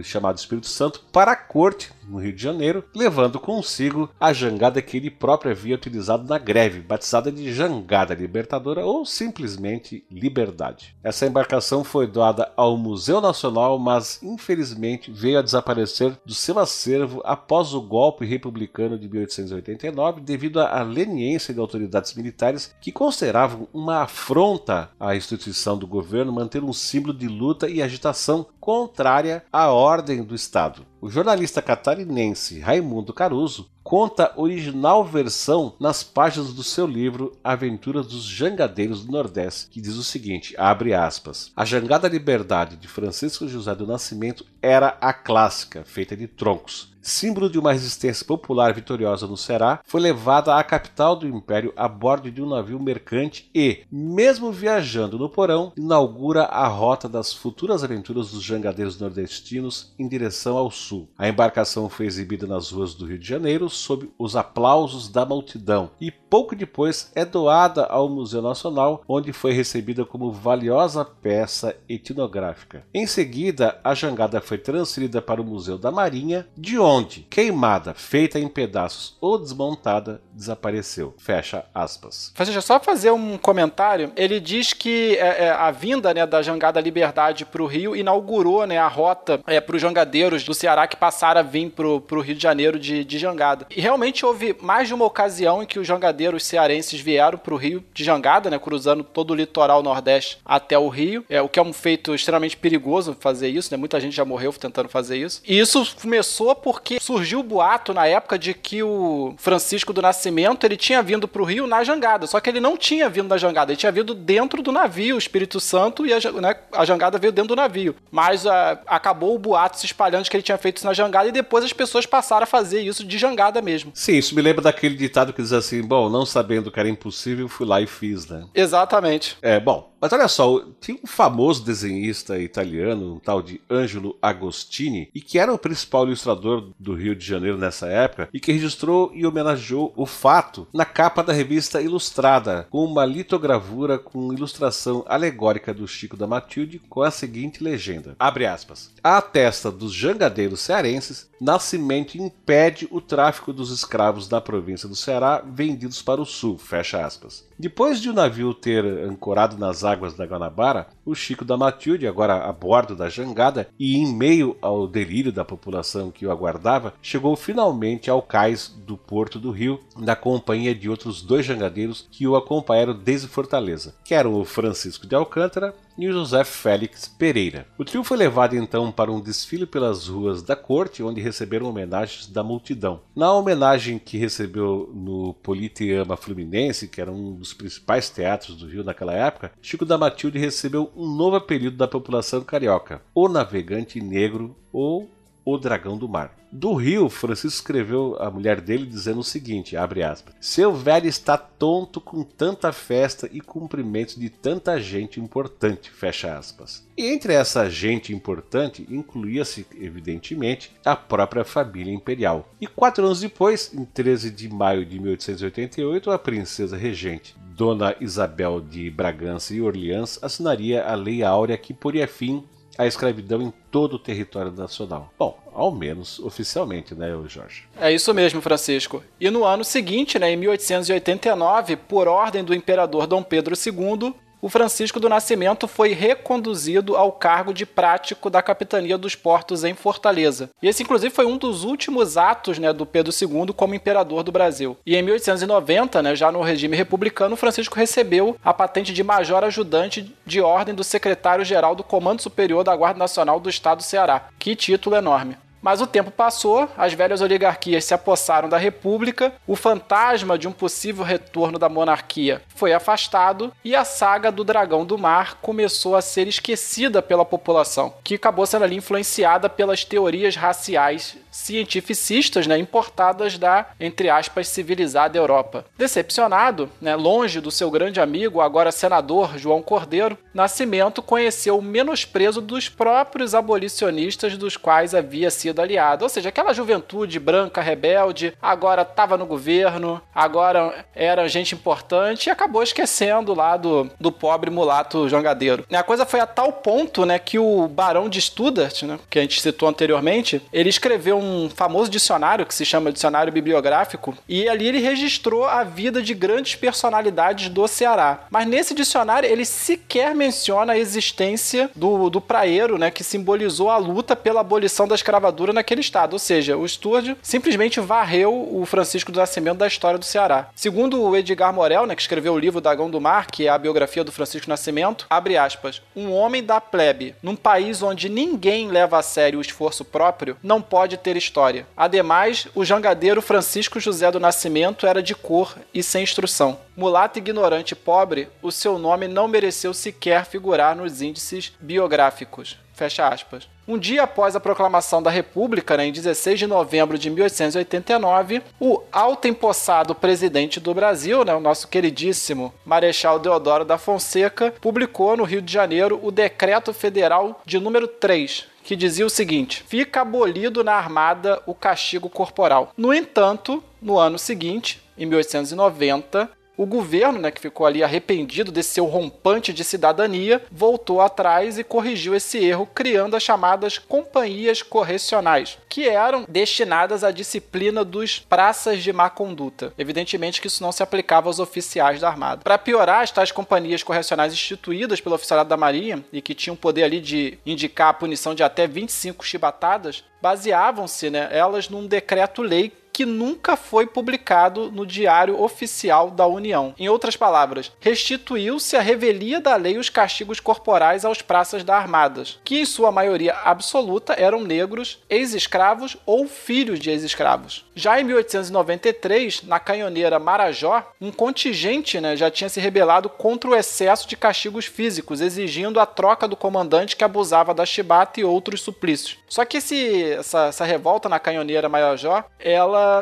chamado 0.03 0.39
Espírito 0.39 0.68
Santo 0.68 1.01
para 1.12 1.32
a 1.32 1.36
corte 1.36 1.93
no 2.09 2.18
Rio 2.18 2.32
de 2.32 2.42
Janeiro, 2.42 2.84
levando 2.94 3.38
consigo 3.38 4.11
a 4.18 4.32
jangada 4.32 4.82
que 4.82 4.96
ele 4.96 5.11
próprio 5.11 5.52
havia 5.52 5.74
utilizado 5.74 6.26
na 6.28 6.38
greve, 6.38 6.80
batizada 6.80 7.30
de 7.30 7.52
Jangada 7.52 8.14
Libertadora 8.14 8.84
ou 8.84 9.04
simplesmente 9.04 10.04
Liberdade. 10.11 10.96
Essa 11.02 11.26
embarcação 11.26 11.84
foi 11.84 12.06
doada 12.06 12.50
ao 12.56 12.76
Museu 12.76 13.20
Nacional, 13.20 13.78
mas 13.78 14.22
infelizmente 14.22 15.11
veio 15.11 15.38
a 15.38 15.42
desaparecer 15.42 16.16
do 16.24 16.34
seu 16.34 16.59
acervo 16.59 17.20
após 17.24 17.74
o 17.74 17.80
golpe 17.80 18.24
republicano 18.24 18.98
de 18.98 19.09
1889 19.09 20.20
devido 20.20 20.61
à 20.61 20.82
leniência 20.82 21.52
de 21.52 21.61
autoridades 21.61 22.14
militares 22.14 22.74
que 22.80 22.92
consideravam 22.92 23.68
uma 23.72 24.02
afronta 24.02 24.90
à 24.98 25.14
instituição 25.14 25.76
do 25.76 25.86
governo 25.86 26.32
manter 26.32 26.62
um 26.62 26.72
símbolo 26.72 27.14
de 27.14 27.28
luta 27.28 27.68
e 27.68 27.82
agitação 27.82 28.46
contrária 28.61 29.44
à 29.52 29.68
ordem 29.68 30.22
do 30.22 30.34
Estado. 30.34 30.84
O 31.01 31.09
jornalista 31.09 31.62
catarinense 31.62 32.59
Raimundo 32.61 33.12
Caruso 33.12 33.70
conta 33.89 34.34
a 34.36 34.39
original 34.39 35.03
versão 35.03 35.74
nas 35.80 36.03
páginas 36.03 36.53
do 36.53 36.62
seu 36.62 36.86
livro 36.86 37.32
Aventuras 37.43 38.07
dos 38.07 38.22
Jangadeiros 38.22 39.03
do 39.03 39.11
Nordeste, 39.11 39.70
que 39.70 39.80
diz 39.80 39.95
o 39.97 40.05
seguinte, 40.05 40.55
abre 40.59 40.93
aspas, 40.93 41.51
A 41.57 41.64
Jangada 41.64 42.07
Liberdade 42.07 42.76
de 42.76 42.86
Francisco 42.86 43.49
José 43.49 43.74
do 43.74 43.86
Nascimento 43.86 44.45
era 44.61 44.99
a 45.01 45.14
clássica, 45.14 45.84
feita 45.86 46.14
de 46.14 46.26
troncos. 46.26 46.93
Símbolo 47.01 47.49
de 47.49 47.59
uma 47.59 47.72
resistência 47.72 48.26
popular 48.26 48.74
vitoriosa 48.74 49.26
no 49.26 49.36
Ceará, 49.36 49.80
foi 49.84 50.01
levada 50.01 50.55
à 50.55 50.62
capital 50.62 51.16
do 51.16 51.26
Império 51.26 51.72
a 51.74 51.89
bordo 51.89 52.30
de 52.30 52.43
um 52.43 52.49
navio 52.49 52.78
mercante 52.78 53.49
e, 53.55 53.84
mesmo 53.91 54.53
viajando 54.53 55.18
no 55.18 55.30
porão, 55.30 55.72
inaugura 55.74 56.43
a 56.43 56.66
rota 56.66 57.09
das 57.09 57.32
futuras 57.32 57.82
aventuras 57.82 58.32
dos 58.32 58.43
jangadeiros 58.43 59.01
nordestinos 59.01 59.95
em 59.99 60.07
direção 60.07 60.59
ao 60.59 60.70
sul. 60.70 61.09
A 61.16 61.26
embarcação 61.26 61.89
foi 61.89 62.05
exibida 62.05 62.47
nas 62.47 62.70
ruas 62.70 62.95
do 62.95 63.07
Rio 63.07 63.18
de 63.18 63.26
Janeiro 63.26 63.70
sob 63.79 64.11
os 64.18 64.37
aplausos 64.37 65.09
da 65.09 65.24
multidão 65.24 65.91
e 66.01 66.11
pouco 66.11 66.55
depois 66.55 67.11
é 67.14 67.24
doada 67.24 67.85
ao 67.87 68.09
Museu 68.09 68.43
Nacional, 68.43 69.03
onde 69.09 69.33
foi 69.33 69.53
recebida 69.53 70.05
como 70.05 70.31
valiosa 70.31 71.05
peça 71.05 71.76
etnográfica. 71.89 72.85
Em 72.93 73.07
seguida, 73.07 73.81
a 73.83 73.95
jangada 73.95 74.41
foi 74.41 74.59
transferida 74.59 75.22
para 75.22 75.41
o 75.41 75.45
Museu 75.45 75.79
da 75.79 75.91
Marinha, 75.91 76.47
de 76.57 76.79
onde, 76.79 77.20
queimada, 77.31 77.95
feita 77.95 78.39
em 78.39 78.49
pedaços 78.49 79.16
ou 79.20 79.39
desmontada, 79.39 80.20
desapareceu. 80.33 81.14
Fecha 81.18 81.64
aspas. 81.74 82.33
Deixa 82.37 82.61
só 82.61 82.81
fazer 82.81 83.11
um 83.11 83.37
comentário. 83.39 84.12
Ele 84.16 84.41
diz 84.41 84.72
que 84.72 85.16
é, 85.16 85.47
é, 85.47 85.51
a 85.51 85.70
vinda 85.70 86.12
né, 86.12 86.26
da 86.26 86.43
jangada 86.43 86.81
Liberdade 86.81 87.45
para 87.45 87.62
o 87.62 87.66
Rio 87.66 87.95
inaugurou 87.95 88.66
né, 88.66 88.79
a 88.79 88.89
rota 88.89 89.41
é, 89.47 89.61
para 89.61 89.76
os 89.76 89.83
jangadeiros 89.83 90.45
do 90.45 90.55
Ceará 90.55 90.87
que 90.87 90.97
passaram 90.97 91.41
a 91.41 91.43
vir 91.43 91.70
para 91.70 91.87
o 91.87 92.20
Rio 92.20 92.35
de 92.35 92.43
Janeiro 92.43 92.79
de, 92.79 93.05
de 93.05 93.18
jangada. 93.18 93.66
E 93.70 93.80
realmente 93.80 94.24
houve 94.24 94.56
mais 94.60 94.88
de 94.88 94.94
uma 94.94 95.04
ocasião 95.04 95.62
em 95.62 95.66
que 95.66 95.78
os 95.78 95.86
jangadeiros 95.86 96.44
cearenses 96.44 97.00
vieram 97.00 97.38
para 97.38 97.54
o 97.54 97.56
Rio 97.56 97.84
de 97.92 98.04
jangada, 98.04 98.50
né, 98.50 98.58
cruzando 98.58 99.04
todo 99.04 99.30
o 99.30 99.34
litoral 99.34 99.82
nordeste 99.82 100.38
até 100.44 100.78
o 100.78 100.88
Rio, 100.88 101.24
é, 101.28 101.40
o 101.40 101.48
que 101.48 101.58
é 101.58 101.62
um 101.62 101.72
feito 101.72 102.14
extremamente 102.14 102.56
perigoso 102.56 103.16
fazer 103.18 103.48
isso, 103.48 103.72
né? 103.72 103.76
Muita 103.76 104.00
gente 104.00 104.14
já 104.14 104.24
morreu 104.24 104.52
tentando 104.52 104.88
fazer 104.88 105.18
isso. 105.18 105.42
E 105.46 105.58
isso 105.58 105.96
começou 106.00 106.54
porque 106.54 106.98
surgiu 107.00 107.40
o 107.40 107.42
boato 107.42 107.94
na 107.94 108.06
época 108.06 108.38
de 108.38 108.54
que 108.54 108.82
o 108.82 109.34
Francisco 109.38 109.92
do 109.92 110.02
Nascimento 110.02 110.64
ele 110.64 110.76
tinha 110.76 111.02
vindo 111.02 111.28
para 111.28 111.42
o 111.42 111.44
Rio 111.44 111.66
na 111.66 111.84
jangada, 111.84 112.26
só 112.26 112.40
que 112.40 112.50
ele 112.50 112.60
não 112.60 112.76
tinha 112.76 113.08
vindo 113.08 113.28
da 113.28 113.36
jangada, 113.36 113.72
ele 113.72 113.78
tinha 113.78 113.92
vindo 113.92 114.14
dentro 114.14 114.62
do 114.62 114.72
navio, 114.72 115.16
o 115.16 115.18
Espírito 115.18 115.60
Santo, 115.60 116.06
e 116.06 116.12
a, 116.12 116.18
né, 116.32 116.56
a 116.72 116.84
jangada 116.84 117.18
veio 117.18 117.32
dentro 117.32 117.48
do 117.48 117.56
navio. 117.56 117.94
Mas 118.10 118.46
a, 118.46 118.72
ah, 118.72 118.78
acabou 118.86 119.34
o 119.34 119.38
boato 119.38 119.78
se 119.78 119.86
espalhando 119.86 120.24
de 120.24 120.30
que 120.30 120.36
ele 120.36 120.42
tinha 120.42 120.58
feito 120.58 120.78
isso 120.78 120.86
na 120.86 120.92
jangada 120.92 121.28
e 121.28 121.32
depois 121.32 121.64
as 121.64 121.72
pessoas 121.72 122.06
passaram 122.06 122.44
a 122.44 122.46
fazer 122.46 122.80
isso 122.80 123.04
de 123.04 123.18
jangada 123.18 123.47
mesmo. 123.62 123.90
Sim, 123.94 124.16
isso 124.16 124.34
me 124.34 124.42
lembra 124.42 124.62
daquele 124.62 124.94
ditado 124.96 125.32
que 125.32 125.42
diz 125.42 125.53
assim: 125.53 125.82
bom, 125.82 126.09
não 126.09 126.24
sabendo 126.24 126.70
que 126.70 126.78
era 126.78 126.88
impossível, 126.88 127.49
fui 127.49 127.66
lá 127.66 127.80
e 127.80 127.86
fiz, 127.86 128.26
né? 128.28 128.44
Exatamente. 128.55 129.36
É, 129.42 129.59
bom, 129.59 129.92
mas 130.01 130.12
olha 130.12 130.28
só, 130.28 130.62
tinha 130.80 130.99
um 131.03 131.07
famoso 131.07 131.64
desenhista 131.64 132.38
italiano, 132.38 133.14
um 133.14 133.18
tal 133.18 133.42
de 133.42 133.61
Angelo 133.68 134.16
Agostini, 134.22 135.11
e 135.14 135.20
que 135.20 135.38
era 135.38 135.53
o 135.53 135.59
principal 135.59 136.07
ilustrador 136.07 136.70
do 136.78 136.94
Rio 136.94 137.14
de 137.14 137.26
Janeiro 137.26 137.59
nessa 137.59 137.86
época, 137.86 138.28
e 138.32 138.40
que 138.40 138.53
registrou 138.53 139.11
e 139.14 139.26
homenageou 139.26 139.92
o 139.96 140.07
fato 140.07 140.66
na 140.72 140.84
capa 140.84 141.22
da 141.22 141.32
revista 141.32 141.80
Ilustrada, 141.80 142.66
com 142.70 142.84
uma 142.84 143.05
litogravura 143.05 143.99
com 143.99 144.32
ilustração 144.32 145.05
alegórica 145.07 145.74
do 145.74 145.86
Chico 145.86 146.16
da 146.16 146.26
Matilde 146.26 146.80
com 146.88 147.03
a 147.03 147.11
seguinte 147.11 147.62
legenda: 147.62 148.14
abre 148.18 148.46
aspas. 148.46 148.90
A 149.03 149.20
testa 149.20 149.70
dos 149.70 149.92
jangadeiros 149.92 150.61
cearenses, 150.61 151.28
Nascimento 151.40 152.16
impede 152.16 152.88
o 152.90 153.01
tráfico 153.01 153.53
dos 153.53 153.70
escravos 153.70 154.26
da 154.26 154.40
província 154.40 154.88
do 154.88 154.96
Ceará 154.96 155.42
vendidos 155.44 156.03
para 156.03 156.20
o 156.20 156.26
sul, 156.26 156.59
fecha 156.59 157.05
aspas. 157.05 157.46
Depois 157.57 158.01
de 158.01 158.11
o 158.11 158.12
navio 158.12 158.53
ter 158.53 158.84
ancorado 158.84 159.57
nas 159.57 159.84
águas 159.91 160.14
da 160.14 160.24
Guanabara, 160.24 160.89
o 161.05 161.14
Chico 161.14 161.45
da 161.45 161.57
Matilde, 161.57 162.07
agora 162.07 162.45
a 162.45 162.53
bordo 162.53 162.95
da 162.95 163.09
jangada 163.09 163.68
e 163.78 163.97
em 163.97 164.12
meio 164.14 164.57
ao 164.61 164.86
delírio 164.86 165.32
da 165.32 165.45
população 165.45 166.11
que 166.11 166.26
o 166.26 166.30
aguardava, 166.30 166.95
chegou 167.03 167.34
finalmente 167.36 168.11
ao 168.11 168.22
cais 168.22 168.68
do 168.68 168.97
porto 168.97 169.39
do 169.39 169.51
Rio, 169.51 169.80
na 169.97 170.14
companhia 170.14 170.74
de 170.74 170.89
outros 170.89 171.22
dois 171.22 171.45
jangadeiros 171.45 172.07
que 172.11 172.26
o 172.26 172.36
acompanharam 172.36 172.95
desde 172.95 173.28
Fortaleza, 173.28 173.95
que 174.05 174.14
eram 174.14 174.34
o 174.34 174.45
Francisco 174.45 175.07
de 175.07 175.14
Alcântara 175.14 175.74
e 175.99 176.11
José 176.11 176.44
Félix 176.44 177.09
Pereira. 177.09 177.66
O 177.76 177.84
trio 177.84 178.05
foi 178.05 178.16
levado 178.16 178.57
então 178.57 178.92
para 178.92 179.11
um 179.11 179.20
desfile 179.20 179.66
pelas 179.66 180.07
ruas 180.07 180.42
da 180.42 180.55
corte, 180.55 181.03
onde 181.03 181.20
receberam 181.20 181.66
homenagens 181.66 182.26
da 182.28 182.42
multidão. 182.42 183.01
Na 183.14 183.32
homenagem 183.32 183.99
que 183.99 184.16
recebeu 184.16 184.90
no 184.94 185.34
Politeama 185.34 186.16
Fluminense, 186.16 186.88
que 186.88 187.01
era 187.01 187.11
um 187.11 187.34
dos 187.34 187.53
principais 187.53 188.09
teatros 188.09 188.57
do 188.57 188.66
Rio 188.68 188.84
naquela 188.84 189.12
época, 189.12 189.53
Chico 189.61 189.84
da 189.84 189.99
Matilde 189.99 190.38
recebeu 190.38 190.92
um 190.96 191.07
novo 191.07 191.36
apelido 191.36 191.76
da 191.76 191.88
população 191.88 192.42
carioca, 192.42 193.03
o 193.14 193.28
Navegante 193.28 194.01
Negro 194.01 194.57
ou 194.72 195.11
o 195.55 195.59
Dragão 195.59 195.96
do 195.96 196.09
Mar. 196.09 196.36
Do 196.51 196.74
Rio, 196.74 197.09
Francisco 197.09 197.61
escreveu 197.61 198.16
a 198.18 198.30
mulher 198.30 198.61
dele 198.61 198.86
dizendo 198.86 199.20
o 199.20 199.24
seguinte, 199.24 199.76
aspas, 199.76 200.34
Seu 200.40 200.74
velho 200.74 201.07
está 201.07 201.36
tonto 201.36 202.01
com 202.01 202.22
tanta 202.22 202.72
festa 202.72 203.28
e 203.30 203.40
cumprimentos 203.40 204.16
de 204.16 204.30
tanta 204.30 204.80
gente 204.80 205.20
importante, 205.20 205.90
fecha 205.90 206.36
aspas. 206.36 206.86
E 206.96 207.07
entre 207.07 207.34
essa 207.34 207.68
gente 207.68 208.14
importante 208.14 208.86
incluía-se, 208.90 209.66
evidentemente, 209.78 210.72
a 210.84 210.96
própria 210.96 211.44
família 211.44 211.92
imperial. 211.92 212.49
E 212.61 212.66
quatro 212.66 213.05
anos 213.05 213.20
depois, 213.20 213.72
em 213.74 213.84
13 213.84 214.30
de 214.30 214.49
maio 214.49 214.86
de 214.86 214.99
1888, 214.99 216.11
a 216.11 216.18
princesa 216.18 216.76
regente 216.76 217.36
Dona 217.59 217.96
Isabel 218.01 218.61
de 218.61 218.88
Bragança 218.88 219.53
e 219.53 219.61
Orleans 219.61 220.18
assinaria 220.22 220.84
a 220.84 220.94
Lei 220.94 221.24
Áurea 221.24 221.59
que 221.59 221.74
poria 221.74 222.07
fim 222.07 222.44
à 222.79 222.87
escravidão 222.87 223.43
em 223.43 223.53
todo 223.72 223.95
o 223.95 223.99
território 223.99 224.53
nacional. 224.53 225.12
Bom, 225.18 225.37
ao 225.53 225.72
menos 225.72 226.20
oficialmente, 226.20 226.95
né, 226.95 227.09
Jorge? 227.26 227.64
É 227.76 227.93
isso 227.93 228.14
mesmo, 228.14 228.41
Francisco. 228.41 229.03
E 229.20 229.29
no 229.29 229.45
ano 229.45 229.64
seguinte, 229.64 230.16
né, 230.16 230.31
em 230.31 230.37
1889, 230.37 231.74
por 231.76 232.07
ordem 232.07 232.45
do 232.45 232.55
imperador 232.55 233.09
Dom 233.09 233.22
Pedro 233.22 233.57
II, 233.57 234.14
o 234.41 234.49
Francisco 234.49 235.01
do 235.01 235.09
Nascimento 235.09 235.66
foi 235.66 235.93
reconduzido 235.93 236.97
ao 236.97 237.12
cargo 237.12 237.53
de 237.53 237.66
prático 237.66 238.30
da 238.30 238.43
capitania 238.43 238.97
dos 238.97 239.14
portos 239.14 239.64
em 239.64 239.74
Fortaleza. 239.74 240.51
E 240.62 240.68
esse, 240.68 240.82
inclusive, 240.82 241.14
foi 241.14 241.26
um 241.26 241.36
dos 241.36 241.64
últimos 241.64 242.16
atos 242.16 242.59
né, 242.59 242.72
do 242.72 242.86
Pedro 242.86 243.12
II 243.12 243.53
como 243.55 243.74
imperador 243.74 244.22
do 244.22 244.32
Brasil. 244.32 244.76
E 244.86 244.97
em 244.97 245.03
1890, 245.03 246.03
né, 246.03 246.16
já 246.16 246.30
no 246.30 246.43
regime 246.43 246.76
republicano, 246.76 247.36
Francisco 247.36 247.76
recebeu 247.76 248.36
a 248.45 248.55
patente 248.55 248.93
de 248.93 249.03
major 249.03 249.45
ajudante 249.45 250.14
de 250.24 250.41
ordem 250.41 250.74
do 250.74 250.84
secretário-geral 250.84 251.74
do 251.74 251.82
Comando 251.82 252.22
Superior 252.22 252.62
da 252.62 252.76
Guarda 252.76 252.99
Nacional 252.99 253.41
do 253.41 253.49
Estado 253.49 253.78
do 253.78 253.84
Ceará. 253.84 254.28
Que 254.39 254.55
título 254.55 254.97
enorme! 254.97 255.36
Mas 255.61 255.80
o 255.80 255.86
tempo 255.86 256.11
passou, 256.11 256.68
as 256.76 256.92
velhas 256.92 257.20
oligarquias 257.20 257.84
se 257.84 257.94
apossaram 257.94 258.48
da 258.48 258.56
República, 258.56 259.32
o 259.46 259.56
fantasma 259.56 260.38
de 260.38 260.46
um 260.46 260.52
possível 260.52 261.04
retorno 261.04 261.59
da 261.59 261.68
monarquia 261.68 262.42
foi 262.54 262.72
afastado 262.72 263.52
e 263.64 263.74
a 263.74 263.84
saga 263.84 264.30
do 264.30 264.44
Dragão 264.44 264.84
do 264.84 264.96
Mar 264.96 265.38
começou 265.42 265.96
a 265.96 266.02
ser 266.02 266.26
esquecida 266.28 267.02
pela 267.02 267.24
população, 267.24 267.94
que 268.04 268.14
acabou 268.14 268.46
sendo 268.46 268.64
ali 268.64 268.76
influenciada 268.76 269.48
pelas 269.48 269.84
teorias 269.84 270.36
raciais 270.36 271.16
cientificistas 271.39 272.47
né, 272.47 272.59
importadas 272.59 273.39
da, 273.39 273.66
entre 273.78 274.11
aspas, 274.11 274.49
civilizada 274.49 275.16
Europa. 275.16 275.64
Decepcionado, 275.76 276.68
né, 276.80 276.97
longe 276.97 277.41
do 277.41 277.51
seu 277.51 277.70
grande 277.70 278.01
amigo, 278.01 278.41
agora 278.41 278.72
senador 278.72 279.39
João 279.39 279.62
Cordeiro, 279.62 280.18
Nascimento 280.34 281.01
conheceu 281.03 281.59
o 281.59 281.62
menosprezo 281.62 282.41
dos 282.41 282.68
próprios 282.68 283.34
abolicionistas 283.34 284.36
dos 284.36 284.57
quais 284.57 284.95
havia 284.95 285.30
sido 285.30 285.61
aliado. 285.61 286.05
Ou 286.05 286.09
seja, 286.09 286.28
aquela 286.28 286.53
juventude 286.53 287.18
branca 287.18 287.61
rebelde, 287.61 288.34
agora 288.43 288.82
estava 288.82 289.16
no 289.16 289.26
governo, 289.26 290.01
agora 290.14 290.86
era 290.95 291.28
gente 291.28 291.55
importante 291.55 292.26
e 292.26 292.30
acabou 292.30 292.62
esquecendo 292.62 293.34
lá 293.34 293.57
do, 293.57 293.91
do 293.99 294.11
pobre 294.11 294.51
mulato 294.51 295.09
jangadeiro. 295.09 295.64
A 295.72 295.82
coisa 295.82 296.05
foi 296.05 296.20
a 296.20 296.26
tal 296.26 296.53
ponto 296.53 297.05
né, 297.05 297.18
que 297.18 297.39
o 297.39 297.68
Barão 297.68 298.09
de 298.09 298.20
Studart, 298.20 298.82
né, 298.82 298.99
que 299.09 299.18
a 299.18 299.22
gente 299.22 299.41
citou 299.41 299.68
anteriormente, 299.68 300.43
ele 300.53 300.68
escreveu 300.68 301.18
um 301.18 301.28
um 301.29 301.51
famoso 301.51 301.91
dicionário 301.91 302.47
que 302.47 302.55
se 302.55 302.64
chama 302.64 302.93
Dicionário 302.93 303.33
Bibliográfico, 303.33 304.16
e 304.29 304.49
ali 304.49 304.66
ele 304.66 304.79
registrou 304.79 305.45
a 305.45 305.62
vida 305.64 306.03
de 306.03 306.14
grandes 306.14 306.55
personalidades 306.55 307.49
do 307.49 307.66
Ceará. 307.68 308.26
Mas 308.31 308.47
nesse 308.47 308.74
dicionário 308.74 309.29
ele 309.29 309.45
sequer 309.45 310.14
menciona 310.14 310.72
a 310.72 310.79
existência 310.79 311.70
do, 311.74 312.09
do 312.09 312.20
praeiro, 312.20 312.79
né, 312.79 312.91
que 312.91 313.05
simbolizou 313.05 313.70
a 313.70 313.76
luta 313.76 314.16
pela 314.16 314.41
abolição 314.41 314.89
da 314.89 314.95
escravatura 314.95 315.53
naquele 315.53 315.81
estado. 315.81 316.14
Ou 316.14 316.18
seja, 316.18 316.57
o 316.57 316.66
Sturgeon 316.66 317.14
simplesmente 317.22 317.81
varreu 317.81 318.49
o 318.53 318.64
Francisco 318.64 319.12
do 319.12 319.20
Nascimento 319.20 319.59
da 319.59 319.66
história 319.66 319.99
do 319.99 320.05
Ceará. 320.05 320.49
Segundo 320.55 321.03
o 321.03 321.16
Edgar 321.16 321.53
Morel, 321.53 321.87
né, 321.87 321.95
que 321.95 322.03
escreveu 322.03 322.33
o 322.33 322.39
livro 322.39 322.61
Dagão 322.61 322.91
do 322.91 323.01
Mar, 323.01 323.26
que 323.26 323.47
é 323.47 323.51
a 323.51 323.59
biografia 323.59 324.05
do 324.05 324.12
Francisco 324.12 324.49
Nascimento, 324.49 325.07
abre 325.11 325.37
aspas, 325.37 325.83
um 325.95 326.12
homem 326.12 326.43
da 326.43 326.61
plebe, 326.61 327.14
num 327.22 327.37
país 327.37 327.83
onde 327.83 328.09
ninguém 328.09 328.68
leva 328.68 328.99
a 328.99 329.03
sério 329.03 329.39
o 329.39 329.43
esforço 329.43 329.85
próprio, 329.85 330.37
não 330.43 330.62
pode 330.62 330.97
ter 330.97 331.16
história. 331.18 331.66
Ademais, 331.76 332.46
o 332.54 332.64
jangadeiro 332.64 333.20
Francisco 333.20 333.78
José 333.78 334.10
do 334.10 334.20
Nascimento 334.20 334.86
era 334.86 335.02
de 335.02 335.14
cor 335.14 335.56
e 335.74 335.82
sem 335.82 336.02
instrução. 336.02 336.58
Mulato 336.76 337.18
ignorante 337.18 337.72
e 337.72 337.76
pobre, 337.76 338.28
o 338.40 338.50
seu 338.50 338.78
nome 338.78 339.08
não 339.08 339.28
mereceu 339.28 339.74
sequer 339.74 340.24
figurar 340.24 340.76
nos 340.76 341.02
índices 341.02 341.52
biográficos. 341.60 342.56
Fecha 342.78 343.08
aspas. 343.08 343.48
Um 343.66 343.76
dia 343.76 344.04
após 344.04 344.36
a 344.36 344.40
proclamação 344.40 345.02
da 345.02 345.10
República, 345.10 345.76
né, 345.76 345.86
em 345.86 345.92
16 345.92 346.38
de 346.38 346.46
novembro 346.46 346.96
de 346.96 347.10
1889, 347.10 348.40
o 348.58 348.80
alto-empossado 348.90 349.94
presidente 349.94 350.58
do 350.58 350.72
Brasil, 350.72 351.24
né, 351.24 351.34
o 351.34 351.40
nosso 351.40 351.66
queridíssimo 351.68 352.54
Marechal 352.64 353.18
Deodoro 353.18 353.64
da 353.64 353.76
Fonseca, 353.76 354.54
publicou 354.60 355.16
no 355.16 355.24
Rio 355.24 355.42
de 355.42 355.52
Janeiro 355.52 356.00
o 356.02 356.12
Decreto 356.12 356.72
Federal 356.72 357.42
de 357.44 357.58
número 357.58 357.88
3, 357.88 358.46
que 358.68 358.76
dizia 358.76 359.06
o 359.06 359.08
seguinte: 359.08 359.64
fica 359.66 360.02
abolido 360.02 360.62
na 360.62 360.74
armada 360.74 361.42
o 361.46 361.54
castigo 361.54 362.10
corporal. 362.10 362.70
No 362.76 362.92
entanto, 362.92 363.64
no 363.80 363.98
ano 363.98 364.18
seguinte, 364.18 364.82
em 364.98 365.06
1890, 365.06 366.30
o 366.59 366.66
governo, 366.66 367.20
né, 367.20 367.30
que 367.30 367.40
ficou 367.40 367.64
ali 367.64 367.84
arrependido 367.84 368.50
desse 368.50 368.70
seu 368.70 368.84
rompante 368.84 369.52
de 369.52 369.62
cidadania, 369.62 370.42
voltou 370.50 371.00
atrás 371.00 371.56
e 371.56 371.62
corrigiu 371.62 372.16
esse 372.16 372.44
erro, 372.44 372.68
criando 372.74 373.14
as 373.14 373.22
chamadas 373.22 373.78
companhias 373.78 374.61
correcionais, 374.61 375.56
que 375.68 375.88
eram 375.88 376.26
destinadas 376.28 377.04
à 377.04 377.12
disciplina 377.12 377.84
dos 377.84 378.18
praças 378.18 378.82
de 378.82 378.92
má 378.92 379.09
conduta. 379.09 379.72
Evidentemente 379.78 380.40
que 380.40 380.48
isso 380.48 380.62
não 380.62 380.72
se 380.72 380.82
aplicava 380.82 381.28
aos 381.28 381.38
oficiais 381.38 382.00
da 382.00 382.09
Armada. 382.09 382.42
Para 382.42 382.59
piorar, 382.59 383.02
as 383.02 383.12
tais 383.12 383.30
companhias 383.30 383.84
correcionais 383.84 384.32
instituídas 384.32 385.00
pelo 385.00 385.14
oficialado 385.14 385.48
da 385.48 385.56
Marinha 385.56 386.04
e 386.12 386.20
que 386.20 386.34
tinham 386.34 386.54
o 386.54 386.59
poder 386.59 386.82
ali 386.82 387.00
de 387.00 387.38
indicar 387.46 387.90
a 387.90 387.94
punição 387.94 388.34
de 388.34 388.42
até 388.42 388.66
25 388.66 389.24
chibatadas, 389.24 390.02
baseavam-se, 390.20 391.09
né, 391.09 391.28
elas 391.30 391.68
num 391.68 391.86
decreto-lei 391.86 392.72
que 392.99 393.07
nunca 393.07 393.57
foi 393.57 393.86
publicado 393.86 394.72
no 394.72 394.84
Diário 394.84 395.40
Oficial 395.40 396.11
da 396.11 396.26
União. 396.26 396.74
Em 396.76 396.88
outras 396.88 397.14
palavras, 397.14 397.70
restituiu-se 397.78 398.76
a 398.76 398.80
revelia 398.80 399.40
da 399.40 399.55
lei 399.55 399.78
os 399.78 399.88
castigos 399.88 400.40
corporais 400.40 401.05
aos 401.05 401.22
praças 401.22 401.62
da 401.62 401.76
Armadas, 401.76 402.40
que 402.42 402.59
em 402.59 402.64
sua 402.64 402.90
maioria 402.90 403.36
absoluta 403.44 404.14
eram 404.14 404.40
negros, 404.40 404.99
ex-escravos 405.09 405.96
ou 406.05 406.26
filhos 406.26 406.80
de 406.80 406.90
ex-escravos. 406.90 407.64
Já 407.72 408.01
em 408.01 408.03
1893, 408.03 409.44
na 409.44 409.61
canhoneira 409.61 410.18
Marajó, 410.18 410.84
um 411.01 411.12
contingente 411.12 412.01
né, 412.01 412.16
já 412.16 412.28
tinha 412.32 412.49
se 412.49 412.59
rebelado 412.59 413.09
contra 413.09 413.49
o 413.49 413.55
excesso 413.55 414.09
de 414.09 414.16
castigos 414.16 414.64
físicos, 414.64 415.20
exigindo 415.20 415.78
a 415.78 415.86
troca 415.86 416.26
do 416.26 416.34
comandante 416.34 416.96
que 416.96 417.05
abusava 417.05 417.55
da 417.55 417.64
chibata 417.64 418.18
e 418.18 418.24
outros 418.24 418.61
suplícios. 418.61 419.18
Só 419.28 419.44
que 419.44 419.59
esse, 419.59 420.03
essa, 420.14 420.46
essa 420.46 420.64
revolta 420.64 421.09
na 421.09 421.20
canhoneira 421.20 421.68
Marajó, 421.68 422.24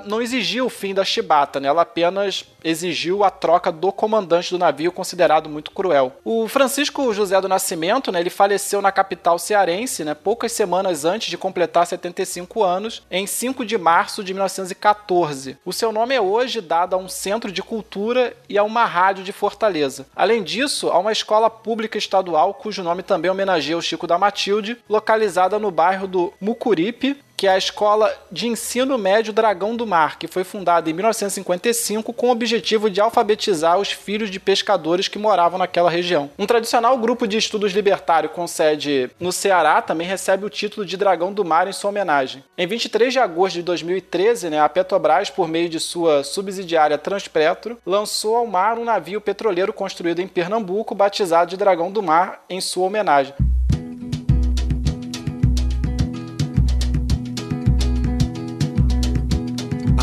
não 0.06 0.22
exigiu 0.22 0.66
o 0.66 0.70
fim 0.70 0.94
da 0.94 1.04
chibata, 1.04 1.60
né? 1.60 1.68
ela 1.68 1.82
apenas 1.82 2.44
exigiu 2.62 3.22
a 3.22 3.30
troca 3.30 3.70
do 3.70 3.92
comandante 3.92 4.50
do 4.50 4.58
navio, 4.58 4.92
considerado 4.92 5.48
muito 5.48 5.70
cruel. 5.70 6.12
O 6.24 6.48
Francisco 6.48 7.12
José 7.12 7.40
do 7.40 7.48
Nascimento, 7.48 8.10
né, 8.10 8.20
ele 8.20 8.30
faleceu 8.30 8.82
na 8.82 8.90
capital 8.90 9.38
cearense, 9.38 10.04
né, 10.04 10.14
poucas 10.14 10.52
semanas 10.52 11.04
antes 11.04 11.28
de 11.28 11.38
completar 11.38 11.86
75 11.86 12.64
anos, 12.64 13.02
em 13.10 13.26
5 13.26 13.64
de 13.64 13.78
março 13.78 14.24
de 14.24 14.34
1914. 14.34 15.58
O 15.64 15.72
seu 15.72 15.92
nome 15.92 16.14
é 16.14 16.20
hoje 16.20 16.60
dado 16.60 16.94
a 16.94 16.98
um 16.98 17.08
centro 17.08 17.52
de 17.52 17.62
cultura 17.62 18.36
e 18.48 18.58
a 18.58 18.64
uma 18.64 18.84
rádio 18.84 19.22
de 19.22 19.32
Fortaleza. 19.32 20.06
Além 20.14 20.42
disso, 20.42 20.88
há 20.88 20.98
uma 20.98 21.12
escola 21.12 21.48
pública 21.48 21.98
estadual 21.98 22.54
cujo 22.54 22.82
nome 22.82 23.02
também 23.02 23.30
homenageia 23.30 23.78
o 23.78 23.82
Chico 23.82 24.06
da 24.06 24.18
Matilde, 24.18 24.76
localizada 24.88 25.58
no 25.58 25.70
bairro 25.70 26.06
do 26.06 26.32
Mucuripe, 26.40 27.16
que 27.36 27.46
é 27.46 27.50
a 27.50 27.58
Escola 27.58 28.12
de 28.32 28.48
Ensino 28.48 28.96
Médio 28.96 29.32
Dragão 29.32 29.76
do 29.76 29.86
Mar, 29.86 30.18
que 30.18 30.26
foi 30.26 30.42
fundada 30.42 30.88
em 30.88 30.92
1955 30.92 32.12
com 32.12 32.28
o 32.28 32.30
objetivo 32.30 32.88
de 32.88 33.00
alfabetizar 33.00 33.78
os 33.78 33.92
filhos 33.92 34.30
de 34.30 34.40
pescadores 34.40 35.08
que 35.08 35.18
moravam 35.18 35.58
naquela 35.58 35.90
região. 35.90 36.30
Um 36.38 36.46
tradicional 36.46 36.96
grupo 36.96 37.26
de 37.26 37.36
estudos 37.36 37.72
libertário 37.72 38.30
com 38.30 38.46
sede 38.46 39.10
no 39.20 39.32
Ceará 39.32 39.82
também 39.82 40.06
recebe 40.06 40.44
o 40.44 40.50
título 40.50 40.86
de 40.86 40.96
Dragão 40.96 41.32
do 41.32 41.44
Mar 41.44 41.68
em 41.68 41.72
sua 41.72 41.90
homenagem. 41.90 42.42
Em 42.56 42.66
23 42.66 43.12
de 43.12 43.18
agosto 43.18 43.56
de 43.56 43.62
2013, 43.62 44.50
né, 44.50 44.60
a 44.60 44.68
Petrobras, 44.68 45.28
por 45.28 45.48
meio 45.48 45.68
de 45.68 45.78
sua 45.78 46.24
subsidiária 46.24 46.96
Transpetro, 46.96 47.78
lançou 47.84 48.36
ao 48.36 48.46
mar 48.46 48.78
um 48.78 48.84
navio 48.84 49.20
petroleiro 49.20 49.72
construído 49.72 50.20
em 50.20 50.28
Pernambuco, 50.28 50.94
batizado 50.94 51.50
de 51.50 51.56
Dragão 51.56 51.90
do 51.90 52.02
Mar 52.02 52.44
em 52.48 52.60
sua 52.60 52.86
homenagem. 52.86 53.34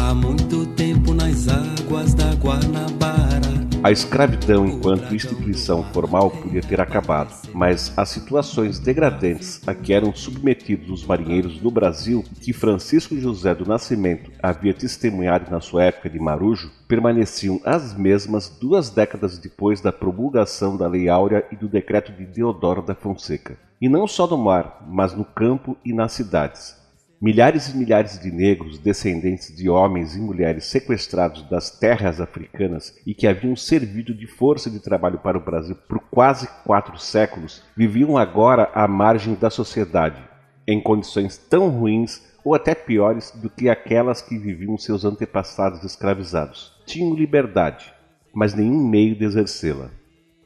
Há 0.03 0.13
muito 0.13 0.65
tempo 0.75 1.13
nas 1.13 1.47
águas 1.47 2.13
da 2.13 2.33
Guanabara. 2.33 3.39
A 3.81 3.89
escravidão 3.89 4.65
enquanto 4.65 5.15
instituição 5.15 5.81
formal 5.93 6.29
podia 6.29 6.61
ter 6.61 6.81
acabado, 6.81 7.33
mas 7.53 7.97
as 7.97 8.09
situações 8.09 8.79
degradantes 8.79 9.65
a 9.65 9.73
que 9.73 9.93
eram 9.93 10.13
submetidos 10.13 10.89
os 10.89 11.05
marinheiros 11.05 11.61
no 11.61 11.71
Brasil, 11.71 12.21
que 12.41 12.51
Francisco 12.51 13.17
José 13.17 13.55
do 13.55 13.65
Nascimento 13.65 14.29
havia 14.43 14.73
testemunhado 14.73 15.49
na 15.49 15.61
sua 15.61 15.85
época 15.85 16.09
de 16.09 16.19
marujo, 16.19 16.69
permaneciam 16.85 17.61
as 17.63 17.97
mesmas 17.97 18.49
duas 18.49 18.89
décadas 18.89 19.37
depois 19.37 19.79
da 19.79 19.93
promulgação 19.93 20.75
da 20.75 20.85
Lei 20.85 21.07
Áurea 21.07 21.45
e 21.49 21.55
do 21.55 21.69
decreto 21.69 22.11
de 22.11 22.25
Deodoro 22.25 22.81
da 22.81 22.93
Fonseca. 22.93 23.57
E 23.81 23.87
não 23.87 24.05
só 24.05 24.27
no 24.27 24.37
mar, 24.37 24.85
mas 24.85 25.13
no 25.13 25.23
campo 25.23 25.77
e 25.83 25.93
nas 25.93 26.11
cidades 26.11 26.82
Milhares 27.23 27.69
e 27.69 27.77
milhares 27.77 28.19
de 28.19 28.29
negros, 28.29 28.77
descendentes 28.77 29.55
de 29.55 29.69
homens 29.69 30.13
e 30.13 30.19
mulheres 30.19 30.65
sequestrados 30.65 31.43
das 31.43 31.71
terras 31.71 32.19
africanas 32.19 32.99
e 33.07 33.13
que 33.13 33.25
haviam 33.25 33.55
servido 33.55 34.13
de 34.13 34.27
força 34.27 34.69
de 34.69 34.81
trabalho 34.81 35.17
para 35.19 35.37
o 35.37 35.41
Brasil 35.41 35.73
por 35.87 36.01
quase 36.11 36.49
quatro 36.65 36.99
séculos, 36.99 37.63
viviam 37.77 38.17
agora 38.17 38.69
à 38.75 38.89
margem 38.89 39.35
da 39.35 39.49
sociedade, 39.49 40.21
em 40.67 40.81
condições 40.81 41.37
tão 41.37 41.69
ruins 41.69 42.21
ou 42.43 42.53
até 42.53 42.75
piores 42.75 43.31
do 43.31 43.49
que 43.49 43.69
aquelas 43.69 44.21
que 44.21 44.37
viviam 44.37 44.77
seus 44.77 45.05
antepassados 45.05 45.81
escravizados. 45.85 46.73
Tinham 46.85 47.15
liberdade, 47.15 47.93
mas 48.33 48.53
nenhum 48.53 48.85
meio 48.85 49.15
de 49.15 49.23
exercê-la. 49.23 49.89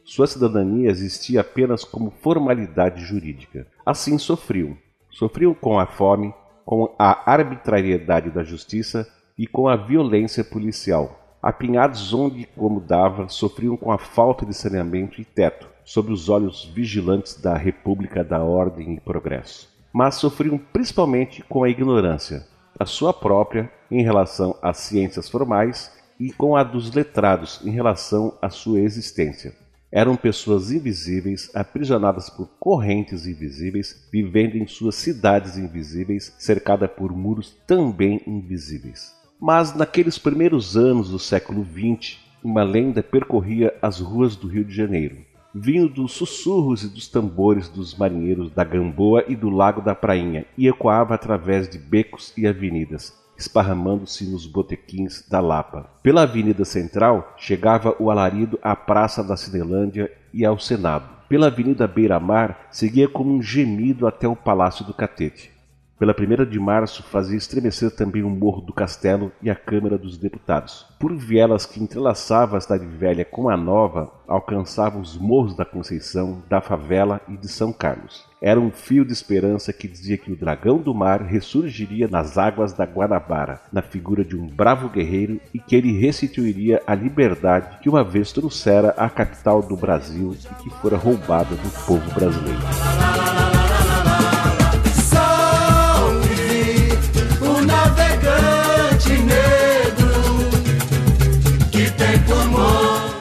Sua 0.04 0.28
cidadania 0.28 0.90
existia 0.90 1.40
apenas 1.40 1.82
como 1.82 2.12
formalidade 2.22 3.04
jurídica. 3.04 3.66
Assim 3.84 4.16
sofriam. 4.16 4.78
Sofriam 5.10 5.52
com 5.52 5.80
a 5.80 5.86
fome, 5.86 6.32
com 6.68 6.94
a 6.98 7.32
arbitrariedade 7.32 8.28
da 8.28 8.44
justiça 8.44 9.08
e 9.38 9.46
com 9.46 9.68
a 9.68 9.74
violência 9.74 10.44
policial. 10.44 11.18
Apinhados 11.42 12.12
onde 12.12 12.46
como 12.54 12.78
dava, 12.78 13.26
sofriam 13.26 13.74
com 13.74 13.90
a 13.90 13.96
falta 13.96 14.44
de 14.44 14.52
saneamento 14.52 15.18
e 15.18 15.24
teto, 15.24 15.66
sob 15.82 16.12
os 16.12 16.28
olhos 16.28 16.66
vigilantes 16.66 17.40
da 17.40 17.56
República 17.56 18.22
da 18.22 18.44
Ordem 18.44 18.92
e 18.92 19.00
Progresso. 19.00 19.66
Mas 19.90 20.16
sofriam 20.16 20.58
principalmente 20.58 21.42
com 21.48 21.64
a 21.64 21.70
ignorância, 21.70 22.46
a 22.78 22.84
sua 22.84 23.14
própria 23.14 23.72
em 23.90 24.02
relação 24.02 24.54
às 24.60 24.76
ciências 24.76 25.26
formais 25.26 25.90
e 26.20 26.30
com 26.30 26.54
a 26.54 26.62
dos 26.62 26.92
letrados 26.92 27.62
em 27.64 27.70
relação 27.70 28.36
à 28.42 28.50
sua 28.50 28.80
existência. 28.80 29.54
Eram 29.90 30.16
pessoas 30.16 30.70
invisíveis, 30.70 31.50
aprisionadas 31.54 32.28
por 32.28 32.46
correntes 32.60 33.26
invisíveis, 33.26 34.06
vivendo 34.12 34.56
em 34.56 34.66
suas 34.66 34.96
cidades 34.96 35.56
invisíveis, 35.56 36.34
cercada 36.38 36.86
por 36.86 37.10
muros 37.16 37.56
também 37.66 38.20
invisíveis. 38.26 39.14
Mas 39.40 39.74
naqueles 39.74 40.18
primeiros 40.18 40.76
anos 40.76 41.08
do 41.08 41.18
século 41.18 41.64
XX, 41.64 42.18
uma 42.44 42.62
lenda 42.62 43.02
percorria 43.02 43.74
as 43.80 43.98
ruas 43.98 44.36
do 44.36 44.46
Rio 44.46 44.64
de 44.64 44.74
Janeiro. 44.74 45.16
Vinho 45.54 45.88
dos 45.88 46.12
sussurros 46.12 46.84
e 46.84 46.88
dos 46.88 47.08
tambores 47.08 47.68
dos 47.70 47.96
marinheiros 47.96 48.50
da 48.50 48.64
Gamboa 48.64 49.24
e 49.26 49.34
do 49.34 49.48
Lago 49.48 49.80
da 49.80 49.94
Prainha 49.94 50.44
e 50.56 50.68
ecoava 50.68 51.14
através 51.14 51.66
de 51.66 51.78
becos 51.78 52.34
e 52.36 52.46
avenidas, 52.46 53.14
esparramando-se 53.38 54.26
nos 54.26 54.46
botequins 54.46 55.24
da 55.28 55.40
Lapa. 55.40 55.88
Pela 56.02 56.22
Avenida 56.22 56.64
Central 56.64 57.34
chegava 57.38 57.94
o 57.98 58.10
alarido 58.10 58.58
à 58.60 58.74
Praça 58.74 59.22
da 59.22 59.36
Cinelândia 59.36 60.10
e 60.34 60.44
ao 60.44 60.58
Senado. 60.58 61.08
Pela 61.28 61.46
Avenida 61.46 61.86
Beira-Mar 61.86 62.68
seguia 62.70 63.08
como 63.08 63.32
um 63.32 63.40
gemido 63.40 64.06
até 64.06 64.26
o 64.26 64.34
Palácio 64.34 64.84
do 64.84 64.92
Catete. 64.92 65.57
Pela 65.98 66.14
1 66.16 66.48
de 66.48 66.60
março 66.60 67.02
fazia 67.02 67.36
estremecer 67.36 67.90
também 67.90 68.22
o 68.22 68.30
Morro 68.30 68.60
do 68.60 68.72
Castelo 68.72 69.32
e 69.42 69.50
a 69.50 69.54
Câmara 69.56 69.98
dos 69.98 70.16
Deputados. 70.16 70.86
Por 70.96 71.12
vielas 71.16 71.66
que 71.66 71.82
entrelaçava 71.82 72.56
a 72.56 72.60
cidade 72.60 72.86
velha 72.86 73.24
com 73.24 73.48
a 73.48 73.56
nova, 73.56 74.08
alcançava 74.28 74.96
os 74.96 75.18
morros 75.18 75.56
da 75.56 75.64
Conceição, 75.64 76.40
da 76.48 76.60
Favela 76.60 77.20
e 77.28 77.36
de 77.36 77.48
São 77.48 77.72
Carlos. 77.72 78.24
Era 78.40 78.60
um 78.60 78.70
fio 78.70 79.04
de 79.04 79.12
esperança 79.12 79.72
que 79.72 79.88
dizia 79.88 80.16
que 80.16 80.30
o 80.30 80.36
dragão 80.36 80.78
do 80.78 80.94
mar 80.94 81.22
ressurgiria 81.22 82.06
nas 82.06 82.38
águas 82.38 82.72
da 82.72 82.84
Guanabara, 82.84 83.60
na 83.72 83.82
figura 83.82 84.24
de 84.24 84.36
um 84.36 84.46
bravo 84.46 84.88
guerreiro, 84.88 85.40
e 85.52 85.58
que 85.58 85.74
ele 85.74 85.98
restituiria 85.98 86.80
a 86.86 86.94
liberdade 86.94 87.80
que 87.80 87.88
uma 87.88 88.04
vez 88.04 88.30
trouxera 88.30 88.90
à 88.90 89.10
capital 89.10 89.62
do 89.62 89.76
Brasil 89.76 90.32
e 90.32 90.62
que 90.62 90.70
fora 90.70 90.96
roubada 90.96 91.56
do 91.56 91.84
povo 91.84 92.08
brasileiro. 92.14 93.57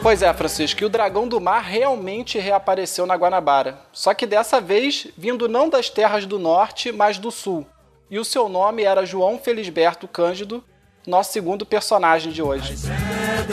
Pois 0.08 0.22
é, 0.22 0.34
Francisco, 0.34 0.82
e 0.82 0.86
o 0.86 0.90
dragão 0.90 1.28
do 1.28 1.38
mar 1.42 1.62
realmente 1.62 2.40
reapareceu 2.40 3.06
na 3.06 3.16
Guanabara. 3.16 3.78
Só 3.92 4.14
que 4.14 4.26
dessa 4.26 4.62
vez 4.62 5.06
vindo 5.18 5.50
não 5.50 5.68
das 5.68 5.90
terras 5.90 6.26
do 6.26 6.40
norte, 6.40 6.94
mas 6.94 7.18
do 7.18 7.30
sul. 7.30 7.68
E 8.10 8.18
o 8.18 8.24
seu 8.24 8.48
nome 8.48 8.84
era 8.84 9.06
João 9.06 9.38
Felisberto 9.38 10.08
Cândido, 10.08 10.64
nosso 11.06 11.34
segundo 11.34 11.66
personagem 11.66 12.32
de 12.32 12.42
hoje. 12.42 12.76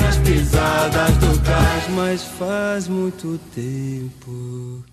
As 0.09 0.17
pisadas 0.19 1.17
do 1.17 1.43
cais, 1.43 1.89
mas 1.91 2.23
faz 2.23 2.87
muito 2.87 3.37
tempo. 3.53 4.85